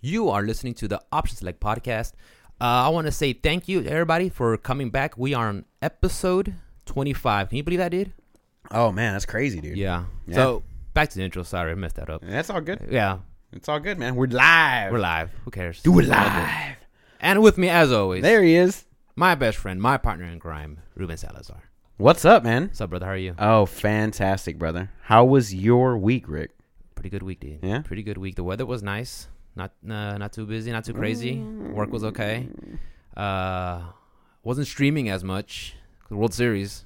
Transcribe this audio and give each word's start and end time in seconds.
You 0.00 0.30
are 0.30 0.42
listening 0.42 0.74
to 0.74 0.88
the 0.88 1.00
Option 1.12 1.36
Select 1.36 1.60
podcast. 1.60 2.12
Uh, 2.60 2.64
I 2.64 2.88
want 2.88 3.06
to 3.06 3.12
say 3.12 3.32
thank 3.32 3.68
you 3.68 3.82
everybody 3.84 4.28
for 4.28 4.56
coming 4.56 4.90
back. 4.90 5.16
We 5.16 5.34
are 5.34 5.48
on 5.48 5.64
episode 5.82 6.54
25. 6.86 7.48
Can 7.48 7.56
you 7.56 7.62
believe 7.62 7.78
that, 7.80 7.90
dude? 7.90 8.12
Oh 8.70 8.92
man, 8.92 9.14
that's 9.14 9.26
crazy, 9.26 9.60
dude. 9.60 9.76
Yeah. 9.76 10.04
Yeah. 10.26 10.34
So 10.36 10.62
back 10.94 11.10
to 11.10 11.16
the 11.18 11.24
intro. 11.24 11.42
Sorry, 11.42 11.72
I 11.72 11.74
messed 11.74 11.96
that 11.96 12.08
up. 12.10 12.22
That's 12.24 12.50
all 12.50 12.60
good. 12.60 12.86
Yeah, 12.90 13.18
It's 13.52 13.68
all 13.68 13.80
good, 13.80 13.98
man. 13.98 14.14
We're 14.16 14.26
live. 14.28 14.92
we're 14.92 14.98
live. 14.98 15.30
Who 15.44 15.50
cares? 15.50 15.82
Do 15.82 15.98
it 15.98 16.02
It's 16.04 16.10
all 16.12 16.24
good. 16.24 16.30
live. 16.34 16.76
And 17.20 17.42
with 17.42 17.58
me, 17.58 17.68
as 17.68 17.92
always, 17.92 18.22
There 18.22 18.42
he 18.42 18.54
is. 18.54 18.84
my 19.16 19.34
best 19.34 19.58
friend, 19.58 19.80
my 19.82 19.98
partner 19.98 20.24
in 20.26 20.38
crime, 20.38 20.78
Ruben 20.94 21.16
Salazar. 21.16 21.64
What's 21.98 22.24
up, 22.24 22.42
man? 22.44 22.68
What's 22.68 22.80
up, 22.80 22.88
brother? 22.90 23.04
How 23.06 23.12
are 23.12 23.16
you? 23.16 23.34
Oh, 23.38 23.66
fantastic, 23.66 24.58
brother. 24.58 24.90
How 25.02 25.24
was 25.26 25.54
your 25.54 25.98
week, 25.98 26.24
Rick? 26.28 26.52
Pretty 26.94 27.10
good 27.10 27.22
week, 27.22 27.40
dude. 27.40 27.58
Yeah? 27.62 27.82
Pretty 27.82 28.02
good 28.02 28.16
week. 28.16 28.36
The 28.36 28.44
weather 28.44 28.64
was 28.64 28.82
nice. 28.82 29.28
Not 29.60 29.72
uh, 29.84 30.16
not 30.16 30.32
too 30.32 30.46
busy, 30.46 30.72
not 30.72 30.84
too 30.88 30.94
crazy. 30.94 31.34
Work 31.78 31.90
was 31.92 32.04
okay. 32.10 32.48
Uh, 33.16 33.82
wasn't 34.42 34.66
streaming 34.66 35.08
as 35.10 35.22
much. 35.22 35.74
The 36.08 36.16
World 36.16 36.32
Series. 36.32 36.84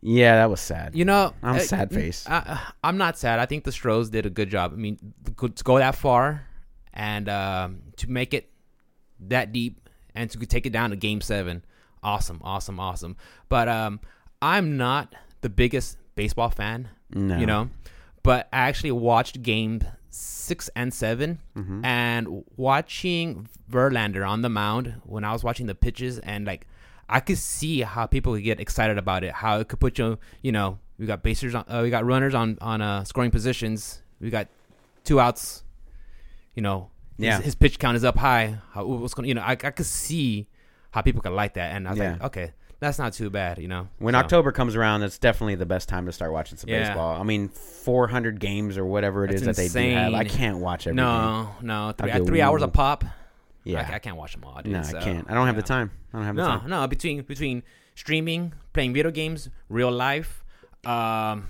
Yeah, 0.00 0.36
that 0.36 0.50
was 0.50 0.60
sad. 0.60 0.96
You 0.96 1.04
know, 1.04 1.34
I'm 1.42 1.56
uh, 1.56 1.58
sad 1.60 1.90
face. 1.92 2.26
I, 2.28 2.58
I'm 2.82 2.96
not 2.96 3.18
sad. 3.18 3.38
I 3.38 3.46
think 3.46 3.64
the 3.64 3.70
Stros 3.72 4.10
did 4.10 4.24
a 4.26 4.30
good 4.30 4.48
job. 4.50 4.72
I 4.72 4.76
mean, 4.76 4.96
to 5.38 5.48
to 5.48 5.64
go 5.64 5.78
that 5.78 5.94
far 5.94 6.46
and 6.94 7.28
um, 7.28 7.82
to 7.98 8.10
make 8.10 8.32
it 8.34 8.50
that 9.28 9.52
deep 9.52 9.88
and 10.14 10.30
to 10.30 10.38
take 10.46 10.64
it 10.66 10.72
down 10.72 10.90
to 10.90 10.96
Game 10.96 11.20
Seven, 11.20 11.62
awesome, 12.02 12.40
awesome, 12.42 12.80
awesome. 12.80 13.16
But 13.48 13.68
um, 13.68 14.00
I'm 14.40 14.76
not 14.76 15.14
the 15.42 15.50
biggest 15.50 15.98
baseball 16.14 16.50
fan, 16.50 16.88
No. 17.14 17.36
you 17.38 17.46
know, 17.46 17.68
but 18.22 18.48
I 18.52 18.60
actually 18.68 18.92
watched 18.92 19.42
Game 19.42 19.82
Six 20.14 20.68
and 20.76 20.92
7 20.92 21.38
Mm-hmm. 21.56 21.84
and 21.84 22.44
watching 22.56 23.48
Verlander 23.70 24.28
on 24.28 24.42
the 24.42 24.48
mound 24.50 24.94
when 25.04 25.24
I 25.24 25.32
was 25.32 25.42
watching 25.42 25.66
the 25.66 25.74
pitches 25.74 26.18
and 26.18 26.46
like 26.46 26.66
I 27.08 27.20
could 27.20 27.38
see 27.38 27.80
how 27.80 28.06
people 28.06 28.34
could 28.34 28.44
get 28.44 28.60
excited 28.60 28.98
about 28.98 29.24
it. 29.24 29.32
How 29.32 29.58
it 29.60 29.68
could 29.68 29.80
put 29.80 29.98
you, 29.98 30.18
you 30.42 30.52
know, 30.52 30.78
we 30.98 31.06
got 31.06 31.22
basers 31.22 31.54
on, 31.54 31.64
uh, 31.68 31.80
we 31.82 31.90
got 31.90 32.04
runners 32.04 32.34
on 32.34 32.58
on 32.60 32.80
uh, 32.82 33.04
scoring 33.04 33.30
positions. 33.30 34.00
We 34.20 34.30
got 34.30 34.48
two 35.04 35.18
outs. 35.20 35.64
You 36.54 36.62
know, 36.62 36.90
his, 37.16 37.24
Yeah. 37.26 37.40
his 37.40 37.54
pitch 37.54 37.78
count 37.78 37.96
is 37.96 38.04
up 38.04 38.16
high. 38.18 38.58
How, 38.72 38.84
what's 38.84 39.14
going? 39.14 39.28
You 39.28 39.34
know, 39.34 39.42
I, 39.42 39.52
I 39.52 39.56
could 39.72 39.86
see 39.86 40.46
how 40.90 41.00
people 41.00 41.22
could 41.22 41.32
like 41.32 41.54
that, 41.54 41.74
and 41.74 41.88
I 41.88 41.90
was 41.92 41.98
like, 42.12 42.22
okay, 42.24 42.52
that's 42.82 42.98
not 42.98 43.12
too 43.14 43.30
bad. 43.30 43.58
You 43.58 43.68
know, 43.68 43.88
When 43.98 44.12
So, 44.14 44.18
October 44.18 44.52
comes 44.52 44.76
around, 44.76 45.00
that's 45.00 45.16
definitely 45.18 45.54
the 45.54 45.64
best 45.66 45.88
time 45.88 46.04
to 46.06 46.12
start 46.12 46.32
watching 46.32 46.58
some 46.58 46.68
Yeah. 46.68 46.88
baseball. 46.88 47.18
I 47.18 47.22
mean, 47.24 47.48
400 47.48 48.38
games 48.40 48.76
or 48.76 48.84
whatever 48.84 49.24
it 49.24 49.28
That's 49.28 49.42
is 49.42 49.46
that 49.46 49.56
they 49.56 49.68
do 49.90 49.94
have. 49.94 50.12
I 50.14 50.24
can't 50.24 50.58
watch 50.58 50.86
every 50.86 50.96
game. 50.96 51.04
No, 51.06 51.48
no, 51.62 51.92
three, 51.96 52.12
three 52.26 52.40
hours 52.42 52.62
a 52.62 52.68
pop. 52.68 53.04
Yeah. 53.64 53.88
I, 53.90 53.94
I 53.94 53.98
can't 54.00 54.16
watch 54.16 54.32
them 54.34 54.44
all. 54.44 54.60
Dude, 54.60 54.72
no, 54.72 54.82
so, 54.82 54.98
I 54.98 55.02
can't. 55.02 55.30
I 55.30 55.34
don't 55.34 55.46
have 55.46 55.56
the 55.56 55.62
time. 55.62 55.90
I 56.12 56.16
don't 56.18 56.26
have 56.26 56.36
the 56.36 56.42
No, 56.42 56.48
time. 56.58 56.68
no. 56.70 56.86
Between 56.88 57.22
between 57.22 57.62
streaming, 57.94 58.52
playing 58.72 58.92
video 58.92 59.10
games, 59.12 59.48
real 59.68 59.90
life, 59.92 60.44
um, 60.84 61.48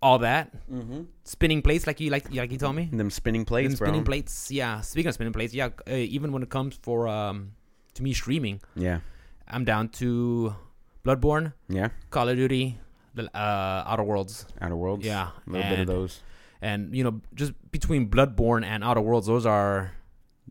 all 0.00 0.18
that, 0.20 0.50
Mm-hmm. 0.72 1.02
spinning 1.24 1.60
plates 1.60 1.86
like 1.86 2.00
you 2.00 2.08
like 2.10 2.32
like 2.32 2.50
you 2.52 2.58
told 2.58 2.76
me. 2.76 2.88
Them 2.92 3.10
spinning 3.10 3.44
plates, 3.44 3.74
Them 3.74 3.78
bro. 3.78 3.86
spinning 3.88 4.04
plates, 4.04 4.50
yeah. 4.50 4.80
Speaking 4.80 5.08
of 5.08 5.14
spinning 5.14 5.32
plates, 5.32 5.52
yeah. 5.52 5.68
Uh, 5.86 5.92
even 5.94 6.32
when 6.32 6.42
it 6.42 6.48
comes 6.50 6.78
for 6.82 7.06
um, 7.08 7.52
to 7.94 8.02
me 8.02 8.12
streaming, 8.14 8.60
Yeah. 8.76 9.00
I'm 9.48 9.64
down 9.64 9.88
to 10.00 10.54
Bloodborne, 11.04 11.52
Yeah. 11.68 11.88
Call 12.10 12.28
of 12.28 12.36
Duty, 12.36 12.78
the 13.14 13.24
uh, 13.36 13.84
Outer 13.86 14.04
Worlds, 14.04 14.46
Outer 14.60 14.76
Worlds. 14.76 15.04
yeah, 15.06 15.30
A 15.46 15.50
little 15.50 15.68
bit 15.70 15.78
of 15.80 15.86
those. 15.86 16.20
and 16.60 16.94
you 16.94 17.04
know 17.04 17.20
just 17.34 17.52
between 17.70 18.08
Bloodborne 18.08 18.64
and 18.64 18.84
Outer 18.84 19.00
Worlds, 19.00 19.26
those 19.26 19.46
are 19.46 19.92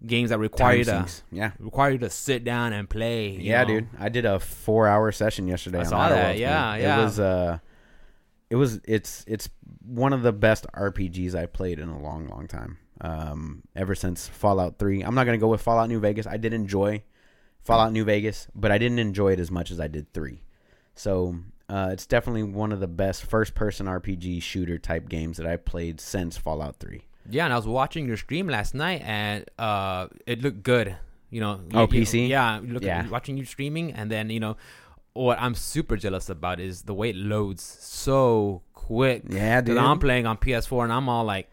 games 0.05 0.29
that 0.29 0.37
require 0.39 0.75
you 0.75 0.83
to 0.83 0.89
sinks. 0.91 1.23
Yeah. 1.31 1.51
require 1.59 1.91
you 1.91 1.97
to 1.99 2.09
sit 2.09 2.43
down 2.43 2.73
and 2.73 2.89
play. 2.89 3.29
you 3.31 3.39
Yeah, 3.51 3.63
know? 3.63 3.67
dude. 3.81 3.87
I 3.99 4.09
did 4.09 4.25
a 4.25 4.39
four-hour 4.39 5.11
session 5.11 5.47
yesterday. 5.47 5.79
I 5.79 5.81
on 5.81 5.87
saw 5.87 5.97
Outer 6.01 6.15
that, 6.15 6.25
Worlds, 6.25 6.39
yeah, 6.39 6.49
man. 6.71 6.81
yeah. 6.81 6.99
It 6.99 7.03
was. 7.03 7.19
Uh, 7.19 7.57
it 8.49 8.55
was. 8.55 8.79
It's. 8.85 9.25
It's 9.27 9.49
one 9.85 10.13
of 10.13 10.21
the 10.21 10.31
best 10.31 10.65
RPGs 10.73 11.33
I 11.35 11.45
played 11.47 11.79
in 11.79 11.89
a 11.89 11.99
long, 11.99 12.27
long 12.27 12.47
time. 12.47 12.77
Um, 13.01 13.61
ever 13.75 13.93
since 13.95 14.27
Fallout 14.27 14.77
Three. 14.79 15.01
I'm 15.01 15.13
not 15.15 15.25
gonna 15.25 15.37
go 15.37 15.47
with 15.49 15.61
Fallout 15.61 15.89
New 15.89 15.99
Vegas. 15.99 16.25
I 16.27 16.37
did 16.37 16.53
enjoy 16.53 17.03
Fallout 17.67 17.91
New 17.91 18.03
Vegas, 18.05 18.47
but 18.55 18.71
I 18.71 18.77
didn't 18.77 18.99
enjoy 18.99 19.33
it 19.33 19.39
as 19.39 19.51
much 19.51 19.69
as 19.71 19.79
I 19.79 19.87
did 19.87 20.11
Three. 20.13 20.41
So. 20.95 21.35
Uh, 21.69 21.89
it's 21.91 22.05
definitely 22.05 22.43
one 22.43 22.71
of 22.71 22.79
the 22.79 22.87
best 22.87 23.25
first-person 23.25 23.87
RPG 23.87 24.41
shooter 24.41 24.77
type 24.77 25.09
games 25.09 25.35
that 25.35 25.45
I 25.45 25.57
played 25.57 25.99
since 25.99 26.37
Fallout 26.37 26.77
Three. 26.79 27.01
Yeah, 27.29 27.43
and 27.43 27.51
I 27.51 27.57
was 27.57 27.67
watching 27.67 28.07
your 28.07 28.15
stream 28.15 28.47
last 28.47 28.73
night, 28.73 29.01
and 29.03 29.43
uh, 29.59 30.07
it 30.25 30.41
looked 30.41 30.63
good. 30.63 30.95
You 31.29 31.41
know, 31.41 31.59
Oh, 31.73 31.81
you- 31.81 31.87
PC? 31.89 32.29
yeah, 32.29 32.61
look 32.63 32.83
Yeah. 32.83 33.05
watching 33.09 33.35
you 33.37 33.43
streaming, 33.43 33.91
and 33.91 34.09
then 34.09 34.29
you 34.29 34.39
know, 34.39 34.55
what 35.11 35.37
I'm 35.41 35.55
super 35.55 35.97
jealous 35.97 36.29
about 36.29 36.61
is 36.61 36.83
the 36.83 36.93
way 36.93 37.09
it 37.09 37.17
loads 37.17 37.63
so 37.63 38.61
quick. 38.73 39.23
Yeah, 39.27 39.59
dude. 39.59 39.77
I'm 39.77 39.99
playing 39.99 40.25
on 40.25 40.37
PS4, 40.37 40.85
and 40.85 40.93
I'm 40.93 41.09
all 41.09 41.25
like 41.25 41.49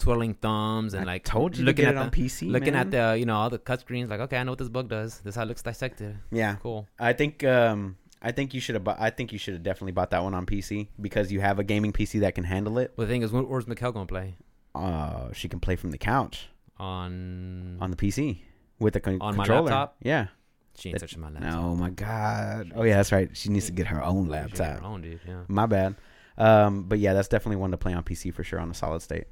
twiddling 0.00 0.34
thumbs 0.34 0.94
and 0.94 1.02
I 1.08 1.14
like 1.14 1.24
told 1.24 1.56
you 1.56 1.62
to 1.62 1.66
looking 1.66 1.84
get 1.84 1.94
at 1.94 1.94
it 1.94 1.98
on 2.04 2.10
the, 2.10 2.16
PC, 2.16 2.50
looking 2.50 2.72
man. 2.74 2.86
at 2.86 2.90
the 2.90 3.18
you 3.18 3.26
know 3.26 3.36
all 3.36 3.50
the 3.50 3.58
cut 3.58 3.80
screens. 3.80 4.10
Like, 4.10 4.20
okay, 4.20 4.36
I 4.38 4.42
know 4.42 4.52
what 4.52 4.58
this 4.58 4.68
bug 4.68 4.88
does. 4.88 5.18
This 5.20 5.32
is 5.32 5.36
how 5.36 5.42
it 5.42 5.46
looks 5.46 5.62
dissected. 5.62 6.18
Yeah, 6.32 6.56
Cool. 6.62 6.88
I 6.98 7.12
think 7.12 7.44
um 7.44 7.96
I 8.22 8.32
think 8.32 8.52
you 8.52 8.60
should 8.60 8.74
have 8.74 8.86
I 8.88 9.10
think 9.10 9.32
you 9.32 9.38
should 9.38 9.54
have 9.54 9.62
definitely 9.62 9.92
bought 9.92 10.10
that 10.10 10.22
one 10.22 10.34
on 10.34 10.44
PC 10.46 10.88
because 11.00 11.30
you 11.32 11.40
have 11.40 11.58
a 11.58 11.64
gaming 11.64 11.92
PC 11.92 12.20
that 12.20 12.34
can 12.34 12.44
handle 12.44 12.78
it. 12.78 12.92
Well, 12.96 13.06
the 13.06 13.12
thing 13.12 13.22
is, 13.22 13.30
where- 13.32 13.42
where's 13.44 13.66
Mikkel 13.66 13.92
gonna 13.94 14.06
play 14.06 14.34
Uh 14.74 15.32
she 15.32 15.48
can 15.48 15.60
play 15.60 15.76
from 15.76 15.90
the 15.90 15.98
couch 15.98 16.48
on? 16.78 17.78
on 17.80 17.90
the 17.90 17.96
PC 17.96 18.40
with 18.78 18.94
the 18.94 19.00
con- 19.00 19.18
On 19.20 19.36
my 19.36 19.44
controller. 19.44 19.62
laptop? 19.70 19.96
Yeah. 20.02 20.28
she 20.76 20.88
ain't 20.90 20.98
touching 20.98 21.20
my 21.20 21.30
laptop. 21.30 21.54
Oh 21.62 21.74
my 21.76 21.90
god. 21.90 22.72
Oh 22.74 22.82
yeah, 22.82 22.96
that's 22.96 23.12
right. 23.12 23.28
She 23.36 23.48
needs 23.50 23.66
to 23.66 23.72
get 23.72 23.86
her 23.88 24.02
own 24.02 24.28
laptop. 24.28 24.80
her 24.80 24.84
own, 24.84 25.02
dude. 25.02 25.20
Yeah. 25.26 25.42
My 25.48 25.66
bad. 25.66 25.94
Um 26.38 26.84
but 26.84 26.98
yeah, 26.98 27.12
that's 27.12 27.28
definitely 27.28 27.56
one 27.56 27.70
to 27.72 27.76
play 27.76 27.92
on 27.92 28.02
PC 28.02 28.32
for 28.32 28.44
sure 28.44 28.60
on 28.60 28.70
a 28.70 28.74
solid 28.74 29.02
state. 29.02 29.24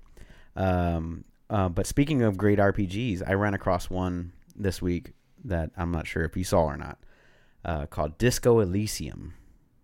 Um 0.59 1.25
uh, 1.51 1.69
but 1.71 1.87
speaking 1.87 2.21
of 2.21 2.37
great 2.37 2.59
RPGs, 2.59 3.23
I 3.27 3.33
ran 3.33 3.55
across 3.55 3.89
one 3.89 4.33
this 4.55 4.83
week 4.83 5.13
that 5.45 5.71
I'm 5.79 5.91
not 5.91 6.07
sure 6.07 6.25
if 6.25 6.37
you 6.37 6.45
saw 6.45 6.61
or 6.65 6.77
not. 6.77 6.99
Uh, 7.65 7.87
called 7.87 8.19
Disco 8.19 8.61
Elysium. 8.61 9.33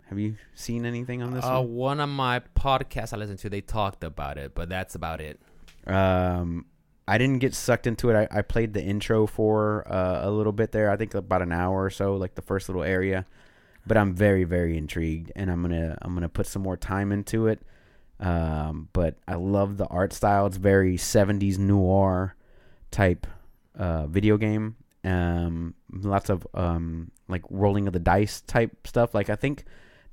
Have 0.08 0.18
you 0.18 0.36
seen 0.54 0.84
anything 0.84 1.22
on 1.22 1.32
this 1.32 1.42
Uh, 1.44 1.60
one? 1.62 1.74
one 1.74 2.00
of 2.00 2.08
my 2.10 2.40
podcasts 2.54 3.14
I 3.14 3.16
listened 3.16 3.38
to, 3.38 3.48
they 3.48 3.62
talked 3.62 4.04
about 4.04 4.36
it, 4.36 4.54
but 4.54 4.68
that's 4.68 4.94
about 4.94 5.22
it. 5.22 5.40
Um, 5.86 6.66
I 7.08 7.16
didn't 7.16 7.38
get 7.38 7.54
sucked 7.54 7.86
into 7.86 8.10
it. 8.10 8.28
I, 8.30 8.38
I 8.38 8.42
played 8.42 8.74
the 8.74 8.82
intro 8.82 9.26
for 9.26 9.90
uh, 9.90 10.20
a 10.28 10.30
little 10.30 10.52
bit 10.52 10.72
there. 10.72 10.90
I 10.90 10.96
think 10.98 11.14
about 11.14 11.40
an 11.40 11.52
hour 11.52 11.82
or 11.82 11.90
so, 11.90 12.14
like 12.16 12.34
the 12.34 12.42
first 12.42 12.68
little 12.68 12.82
area. 12.84 13.24
But 13.86 13.96
I'm 13.96 14.14
very, 14.14 14.44
very 14.44 14.76
intrigued, 14.76 15.32
and 15.36 15.50
I'm 15.50 15.62
gonna 15.62 15.96
I'm 16.02 16.12
gonna 16.14 16.28
put 16.28 16.46
some 16.46 16.62
more 16.62 16.76
time 16.76 17.10
into 17.12 17.46
it. 17.48 17.60
Um, 18.24 18.88
but 18.94 19.16
I 19.28 19.34
love 19.34 19.76
the 19.76 19.86
art 19.86 20.14
style. 20.14 20.46
It's 20.46 20.56
very 20.56 20.96
70s 20.96 21.58
noir 21.58 22.34
type 22.90 23.26
uh, 23.78 24.06
video 24.06 24.38
game. 24.38 24.76
Um, 25.04 25.74
lots 25.92 26.30
of 26.30 26.46
um, 26.54 27.10
like 27.28 27.42
rolling 27.50 27.86
of 27.86 27.92
the 27.92 27.98
dice 27.98 28.40
type 28.40 28.86
stuff. 28.86 29.14
Like 29.14 29.28
I 29.28 29.36
think 29.36 29.64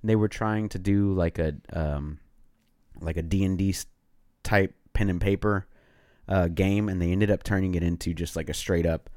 they 0.03 0.17
were 0.17 0.27
trying 0.27 0.67
to 0.69 0.79
do 0.79 1.13
like 1.13 1.39
a 1.39 1.55
um, 1.71 2.19
like 2.99 3.15
a 3.15 3.21
D 3.21 3.45
and 3.45 3.57
D 3.57 3.73
type 4.43 4.73
pen 4.91 5.09
and 5.09 5.21
paper 5.21 5.65
uh, 6.27 6.49
game, 6.49 6.89
and 6.89 7.01
they 7.01 7.13
ended 7.13 7.31
up 7.31 7.43
turning 7.43 7.75
it 7.75 7.83
into 7.83 8.13
just 8.13 8.35
like 8.35 8.49
a 8.49 8.53
straight 8.53 8.85
up. 8.85 9.09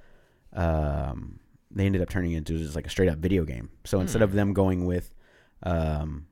Um, 0.53 1.41
they 1.73 1.87
ended 1.87 2.01
up 2.01 2.11
turning 2.11 2.31
it 2.33 2.39
into 2.39 2.59
just 2.59 2.77
like 2.77 2.87
a 2.87 2.91
straight 2.91 3.09
up 3.09 3.19
video 3.19 3.45
game. 3.45 3.71
So 3.85 3.99
instead 3.99 4.23
of 4.23 4.33
them 4.33 4.53
going 4.53 4.87
with, 4.87 5.13
um, 5.65 6.27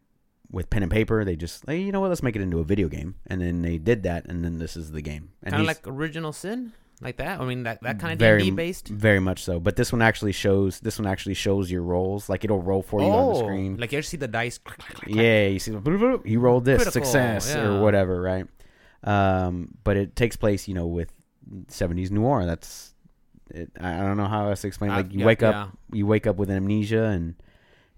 with 0.52 0.70
pen 0.70 0.82
and 0.82 0.92
paper, 0.92 1.24
they 1.24 1.34
just 1.34 1.64
hey, 1.66 1.80
you 1.80 1.90
know 1.92 2.00
what? 2.00 2.08
Let's 2.08 2.22
make 2.22 2.36
it 2.36 2.42
into 2.42 2.60
a 2.60 2.64
video 2.64 2.88
game, 2.88 3.14
and 3.26 3.40
then 3.40 3.62
they 3.62 3.78
did 3.78 4.02
that, 4.04 4.26
and 4.26 4.44
then 4.44 4.58
this 4.58 4.76
is 4.76 4.92
the 4.92 5.02
game. 5.02 5.30
Kind 5.44 5.62
of 5.62 5.66
like 5.66 5.80
Original 5.86 6.32
Sin, 6.32 6.72
like 7.00 7.16
that. 7.16 7.40
I 7.40 7.44
mean, 7.44 7.62
that, 7.64 7.82
that 7.82 7.98
kind 7.98 8.12
of 8.12 8.18
Very- 8.18 8.42
D&D 8.42 8.50
based. 8.54 8.88
very 8.88 9.18
much 9.18 9.42
so. 9.42 9.58
But 9.58 9.76
this 9.76 9.90
one 9.92 10.02
actually 10.02 10.32
shows. 10.32 10.78
This 10.80 10.98
one 10.98 11.06
actually 11.06 11.34
shows 11.34 11.70
your 11.70 11.82
rolls. 11.82 12.28
Like 12.28 12.44
it'll 12.44 12.60
roll 12.62 12.82
for 12.82 13.00
you 13.00 13.06
on 13.06 13.32
the 13.32 13.38
screen. 13.40 13.74
Oh, 13.76 13.80
like 13.80 13.92
you 13.92 13.98
ever 13.98 14.02
see 14.04 14.18
the 14.18 14.28
dice? 14.28 14.60
Yeah, 15.06 15.46
you 15.48 15.58
see, 15.58 15.72
you 15.72 16.38
rolled 16.40 16.64
this 16.64 16.82
Critical, 16.82 17.04
success 17.04 17.54
yeah. 17.54 17.64
or 17.66 17.80
whatever, 17.82 18.20
right? 18.20 18.46
Um, 19.04 19.74
but 19.82 19.96
it 19.96 20.14
takes 20.14 20.36
place, 20.36 20.68
you 20.68 20.74
know, 20.74 20.86
with 20.86 21.12
'70s 21.68 22.10
noir. 22.10 22.46
That's 22.46 22.94
it, 23.50 23.70
I 23.80 23.98
don't 23.98 24.16
know 24.16 24.26
how 24.28 24.48
else 24.48 24.60
to 24.62 24.68
explain. 24.68 24.90
Uh, 24.90 24.96
Like 24.98 25.12
you 25.12 25.20
yeah, 25.20 25.26
wake 25.26 25.42
up, 25.42 25.54
yeah. 25.54 25.96
you 25.98 26.06
wake 26.06 26.26
up 26.26 26.36
with 26.36 26.50
amnesia, 26.50 27.04
and 27.04 27.34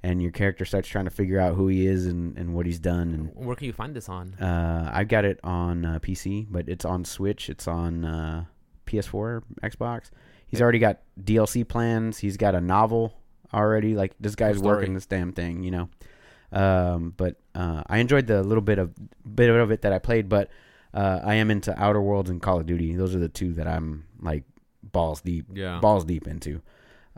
and 0.04 0.20
your 0.22 0.30
character 0.32 0.64
starts 0.64 0.86
trying 0.88 1.06
to 1.06 1.10
figure 1.10 1.40
out 1.40 1.54
who 1.54 1.66
he 1.68 1.86
is 1.86 2.06
and, 2.06 2.36
and 2.36 2.52
what 2.54 2.66
he's 2.66 2.78
done. 2.78 3.08
And 3.14 3.30
Where 3.46 3.56
can 3.56 3.66
you 3.66 3.72
find 3.72 3.96
this 3.96 4.08
on? 4.08 4.34
Uh, 4.34 4.90
I 4.92 5.04
got 5.04 5.24
it 5.24 5.40
on 5.42 5.84
uh, 5.84 5.98
PC, 5.98 6.46
but 6.50 6.68
it's 6.68 6.84
on 6.84 7.04
Switch. 7.04 7.48
It's 7.48 7.66
on 7.66 8.04
uh, 8.04 8.44
PS4, 8.86 9.42
Xbox. 9.62 10.10
He's 10.46 10.60
already 10.60 10.78
got 10.78 11.00
DLC 11.20 11.66
plans. 11.66 12.18
He's 12.18 12.36
got 12.36 12.54
a 12.54 12.60
novel 12.60 13.14
already. 13.52 13.94
Like 13.94 14.12
this 14.20 14.34
guy's 14.36 14.58
working 14.58 14.92
this 14.94 15.06
damn 15.06 15.32
thing, 15.32 15.62
you 15.64 15.70
know. 15.70 15.88
Um, 16.52 17.14
but 17.16 17.40
uh, 17.54 17.82
I 17.86 17.98
enjoyed 17.98 18.26
the 18.26 18.42
little 18.42 18.62
bit 18.62 18.78
of 18.78 18.92
bit 19.34 19.50
of 19.50 19.70
it 19.72 19.82
that 19.82 19.92
I 19.92 19.98
played. 19.98 20.28
But 20.28 20.50
Uh, 20.92 21.20
I 21.24 21.34
am 21.42 21.50
into 21.50 21.72
Outer 21.82 22.00
Worlds 22.00 22.30
and 22.30 22.40
Call 22.40 22.60
of 22.60 22.66
Duty. 22.66 22.94
Those 22.94 23.16
are 23.16 23.18
the 23.18 23.28
two 23.28 23.54
that 23.54 23.66
I'm 23.66 24.04
like 24.20 24.44
balls 24.92 25.20
deep, 25.22 25.46
Yeah. 25.52 25.80
balls 25.80 26.04
deep 26.04 26.28
into. 26.28 26.60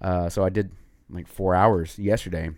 Uh, 0.00 0.31
so 0.31 0.43
I 0.44 0.49
did 0.49 0.71
like 1.11 1.27
four 1.29 1.55
hours 1.55 1.99
yesterday, 1.99 2.50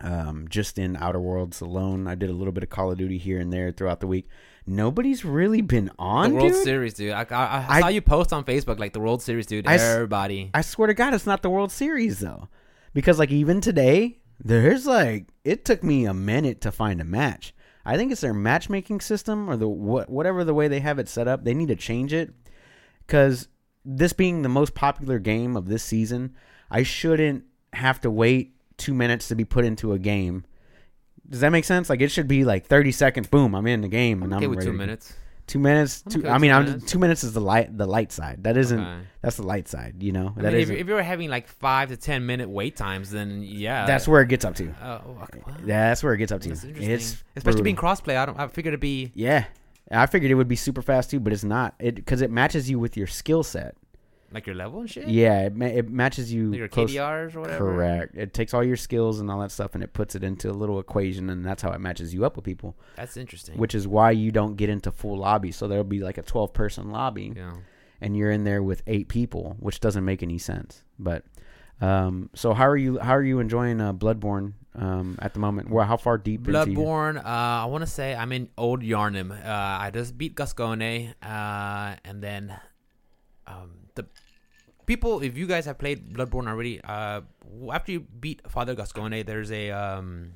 um, 0.00 0.46
just 0.48 0.78
in 0.78 0.96
Outer 0.96 1.20
Worlds 1.20 1.60
alone. 1.60 2.06
I 2.06 2.14
did 2.14 2.30
a 2.30 2.34
little 2.34 2.52
bit 2.52 2.62
of 2.62 2.70
Call 2.70 2.90
of 2.92 2.98
Duty 2.98 3.18
here 3.18 3.38
and 3.40 3.52
there 3.52 3.72
throughout 3.72 4.00
the 4.00 4.06
week. 4.06 4.28
Nobody's 4.66 5.24
really 5.24 5.60
been 5.60 5.90
on, 5.98 6.30
the 6.30 6.36
World 6.36 6.52
dude. 6.52 6.64
Series, 6.64 6.94
dude. 6.94 7.12
I, 7.12 7.26
I, 7.30 7.44
I, 7.44 7.66
I- 7.68 7.80
saw 7.80 7.88
you 7.88 8.02
post 8.02 8.32
on 8.32 8.44
Facebook 8.44 8.78
like 8.78 8.92
the 8.92 9.00
World 9.00 9.22
Series, 9.22 9.46
dude. 9.46 9.66
I 9.66 9.74
Everybody. 9.74 10.50
I 10.54 10.62
swear 10.62 10.88
to 10.88 10.94
God, 10.94 11.14
it's 11.14 11.26
not 11.26 11.42
the 11.42 11.50
World 11.50 11.70
Series 11.70 12.18
though, 12.18 12.48
because 12.92 13.18
like 13.18 13.30
even 13.30 13.60
today, 13.60 14.18
there's 14.42 14.84
like 14.86 15.28
it 15.44 15.64
took 15.64 15.82
me 15.84 16.04
a 16.04 16.14
minute 16.14 16.60
to 16.62 16.72
find 16.72 17.00
a 17.00 17.04
match. 17.04 17.54
I 17.84 17.96
think 17.96 18.10
it's 18.10 18.20
their 18.22 18.34
matchmaking 18.34 19.00
system 19.00 19.48
or 19.48 19.56
the 19.56 19.68
what 19.68 20.10
whatever 20.10 20.42
the 20.42 20.52
way 20.54 20.66
they 20.66 20.80
have 20.80 20.98
it 20.98 21.08
set 21.08 21.28
up. 21.28 21.44
They 21.44 21.54
need 21.54 21.68
to 21.68 21.76
change 21.76 22.12
it 22.12 22.34
because 23.06 23.46
this 23.84 24.12
being 24.12 24.42
the 24.42 24.48
most 24.48 24.74
popular 24.74 25.20
game 25.20 25.56
of 25.56 25.68
this 25.68 25.84
season, 25.84 26.34
I 26.68 26.82
shouldn't 26.82 27.44
have 27.72 28.00
to 28.00 28.10
wait 28.10 28.55
two 28.78 28.94
minutes 28.94 29.28
to 29.28 29.34
be 29.34 29.44
put 29.44 29.64
into 29.64 29.92
a 29.92 29.98
game. 29.98 30.44
Does 31.28 31.40
that 31.40 31.50
make 31.50 31.64
sense? 31.64 31.90
Like 31.90 32.00
it 32.00 32.10
should 32.10 32.28
be 32.28 32.44
like 32.44 32.66
thirty 32.66 32.92
seconds. 32.92 33.26
Boom, 33.28 33.54
I'm 33.54 33.66
in 33.66 33.80
the 33.80 33.88
game, 33.88 34.18
I'm 34.22 34.24
and 34.24 34.34
okay 34.34 34.44
I'm 34.44 34.50
with 34.50 34.58
ready 34.60 34.70
two 34.70 34.76
minutes. 34.76 35.14
Two 35.48 35.58
minutes. 35.60 36.02
I'm 36.06 36.12
Two, 36.12 36.18
okay 36.20 36.28
I 36.30 36.38
mean, 36.38 36.50
two 36.50 36.56
I'm, 36.56 36.64
minutes. 36.64 36.84
two 36.92 36.98
minutes 36.98 37.24
is 37.24 37.32
the 37.32 37.40
light 37.40 37.76
the 37.76 37.86
light 37.86 38.10
side. 38.12 38.42
That 38.44 38.56
isn't. 38.56 38.80
Okay. 38.80 39.00
That's 39.22 39.36
the 39.36 39.46
light 39.46 39.68
side. 39.68 40.02
You 40.02 40.12
know. 40.12 40.34
I 40.36 40.42
That 40.42 40.52
mean, 40.52 40.62
if, 40.62 40.70
if 40.70 40.86
you're 40.88 41.02
having 41.02 41.30
like 41.30 41.46
five 41.48 41.88
to 41.90 41.96
ten 41.96 42.26
minute 42.26 42.48
wait 42.48 42.76
times, 42.76 43.10
then 43.10 43.42
yeah, 43.44 43.86
that's 43.86 44.08
where 44.08 44.20
it 44.22 44.28
gets 44.28 44.44
up 44.44 44.54
to. 44.56 44.70
Uh, 44.82 45.00
okay, 45.22 45.42
Yeah, 45.64 45.88
that's 45.88 46.02
where 46.02 46.14
it 46.14 46.18
gets 46.18 46.32
up 46.32 46.40
to. 46.42 46.48
that's 46.48 46.64
interesting. 46.64 46.90
It's 46.90 47.24
Especially 47.36 47.62
being 47.62 47.76
crossplay. 47.76 48.16
I 48.16 48.26
don't. 48.26 48.38
I 48.38 48.48
figured 48.48 48.72
it'd 48.72 48.80
be 48.80 49.12
yeah. 49.14 49.44
I 49.88 50.06
figured 50.06 50.32
it 50.32 50.34
would 50.34 50.48
be 50.48 50.56
super 50.56 50.82
fast 50.82 51.10
too, 51.12 51.20
but 51.20 51.32
it's 51.32 51.44
not. 51.44 51.74
It 51.78 51.94
because 51.94 52.22
it 52.22 52.30
matches 52.32 52.68
you 52.68 52.80
with 52.80 52.96
your 52.96 53.06
skill 53.06 53.44
set. 53.44 53.76
Like 54.32 54.46
your 54.46 54.56
level 54.56 54.80
and 54.80 54.90
shit. 54.90 55.08
Yeah, 55.08 55.42
it, 55.42 55.54
ma- 55.54 55.66
it 55.66 55.88
matches 55.88 56.32
you. 56.32 56.50
Like 56.50 56.58
your 56.58 56.68
close- 56.68 56.92
KDRs 56.92 57.36
or 57.36 57.40
whatever. 57.40 57.58
Correct. 57.58 58.16
It 58.16 58.34
takes 58.34 58.52
all 58.54 58.64
your 58.64 58.76
skills 58.76 59.20
and 59.20 59.30
all 59.30 59.40
that 59.40 59.52
stuff, 59.52 59.74
and 59.74 59.84
it 59.84 59.92
puts 59.92 60.14
it 60.14 60.24
into 60.24 60.50
a 60.50 60.52
little 60.52 60.80
equation, 60.80 61.30
and 61.30 61.44
that's 61.44 61.62
how 61.62 61.70
it 61.70 61.80
matches 61.80 62.12
you 62.12 62.24
up 62.24 62.36
with 62.36 62.44
people. 62.44 62.76
That's 62.96 63.16
interesting. 63.16 63.56
Which 63.56 63.74
is 63.74 63.86
why 63.86 64.10
you 64.10 64.32
don't 64.32 64.56
get 64.56 64.68
into 64.68 64.90
full 64.90 65.18
lobby. 65.18 65.52
So 65.52 65.68
there'll 65.68 65.84
be 65.84 66.00
like 66.00 66.18
a 66.18 66.22
twelve 66.22 66.52
person 66.52 66.90
lobby, 66.90 67.32
yeah. 67.36 67.54
and 68.00 68.16
you're 68.16 68.30
in 68.32 68.44
there 68.44 68.62
with 68.62 68.82
eight 68.86 69.08
people, 69.08 69.56
which 69.60 69.80
doesn't 69.80 70.04
make 70.04 70.22
any 70.22 70.38
sense. 70.38 70.82
But 70.98 71.24
um, 71.80 72.30
so 72.34 72.52
how 72.54 72.66
are 72.66 72.76
you? 72.76 72.98
How 72.98 73.14
are 73.16 73.22
you 73.22 73.38
enjoying 73.38 73.80
uh, 73.80 73.92
Bloodborne 73.92 74.54
um, 74.74 75.18
at 75.20 75.34
the 75.34 75.40
moment? 75.40 75.70
Well, 75.70 75.86
how 75.86 75.96
far 75.96 76.18
deep? 76.18 76.42
Bloodborne. 76.42 77.18
Uh, 77.18 77.22
I 77.28 77.64
want 77.66 77.82
to 77.82 77.90
say 77.90 78.14
I'm 78.14 78.32
in 78.32 78.48
Old 78.56 78.82
Yharnam. 78.82 79.30
Uh, 79.30 79.48
I 79.48 79.90
just 79.92 80.16
beat 80.16 80.34
Gascoigne, 80.34 81.12
uh, 81.22 81.96
and 82.04 82.22
then 82.22 82.58
um, 83.46 83.70
the 83.96 84.06
people. 84.86 85.22
If 85.22 85.36
you 85.36 85.46
guys 85.46 85.66
have 85.66 85.78
played 85.78 86.12
Bloodborne 86.14 86.48
already, 86.48 86.80
uh, 86.82 87.22
after 87.72 87.92
you 87.92 88.00
beat 88.00 88.42
Father 88.48 88.74
Gascoigne, 88.74 89.22
there's 89.22 89.50
a 89.50 89.70
um, 89.70 90.32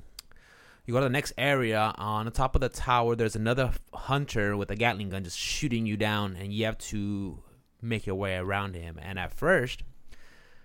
you 0.85 0.93
go 0.93 0.99
to 0.99 1.05
the 1.05 1.09
next 1.09 1.33
area. 1.37 1.93
On 1.97 2.25
the 2.25 2.31
top 2.31 2.55
of 2.55 2.61
the 2.61 2.69
tower, 2.69 3.15
there's 3.15 3.35
another 3.35 3.71
hunter 3.93 4.57
with 4.57 4.69
a 4.71 4.75
Gatling 4.75 5.09
gun 5.09 5.23
just 5.23 5.37
shooting 5.37 5.85
you 5.85 5.97
down, 5.97 6.35
and 6.35 6.53
you 6.53 6.65
have 6.65 6.77
to 6.79 7.41
make 7.81 8.05
your 8.05 8.15
way 8.15 8.35
around 8.35 8.75
him. 8.75 8.99
And 9.01 9.17
at 9.17 9.33
first, 9.33 9.83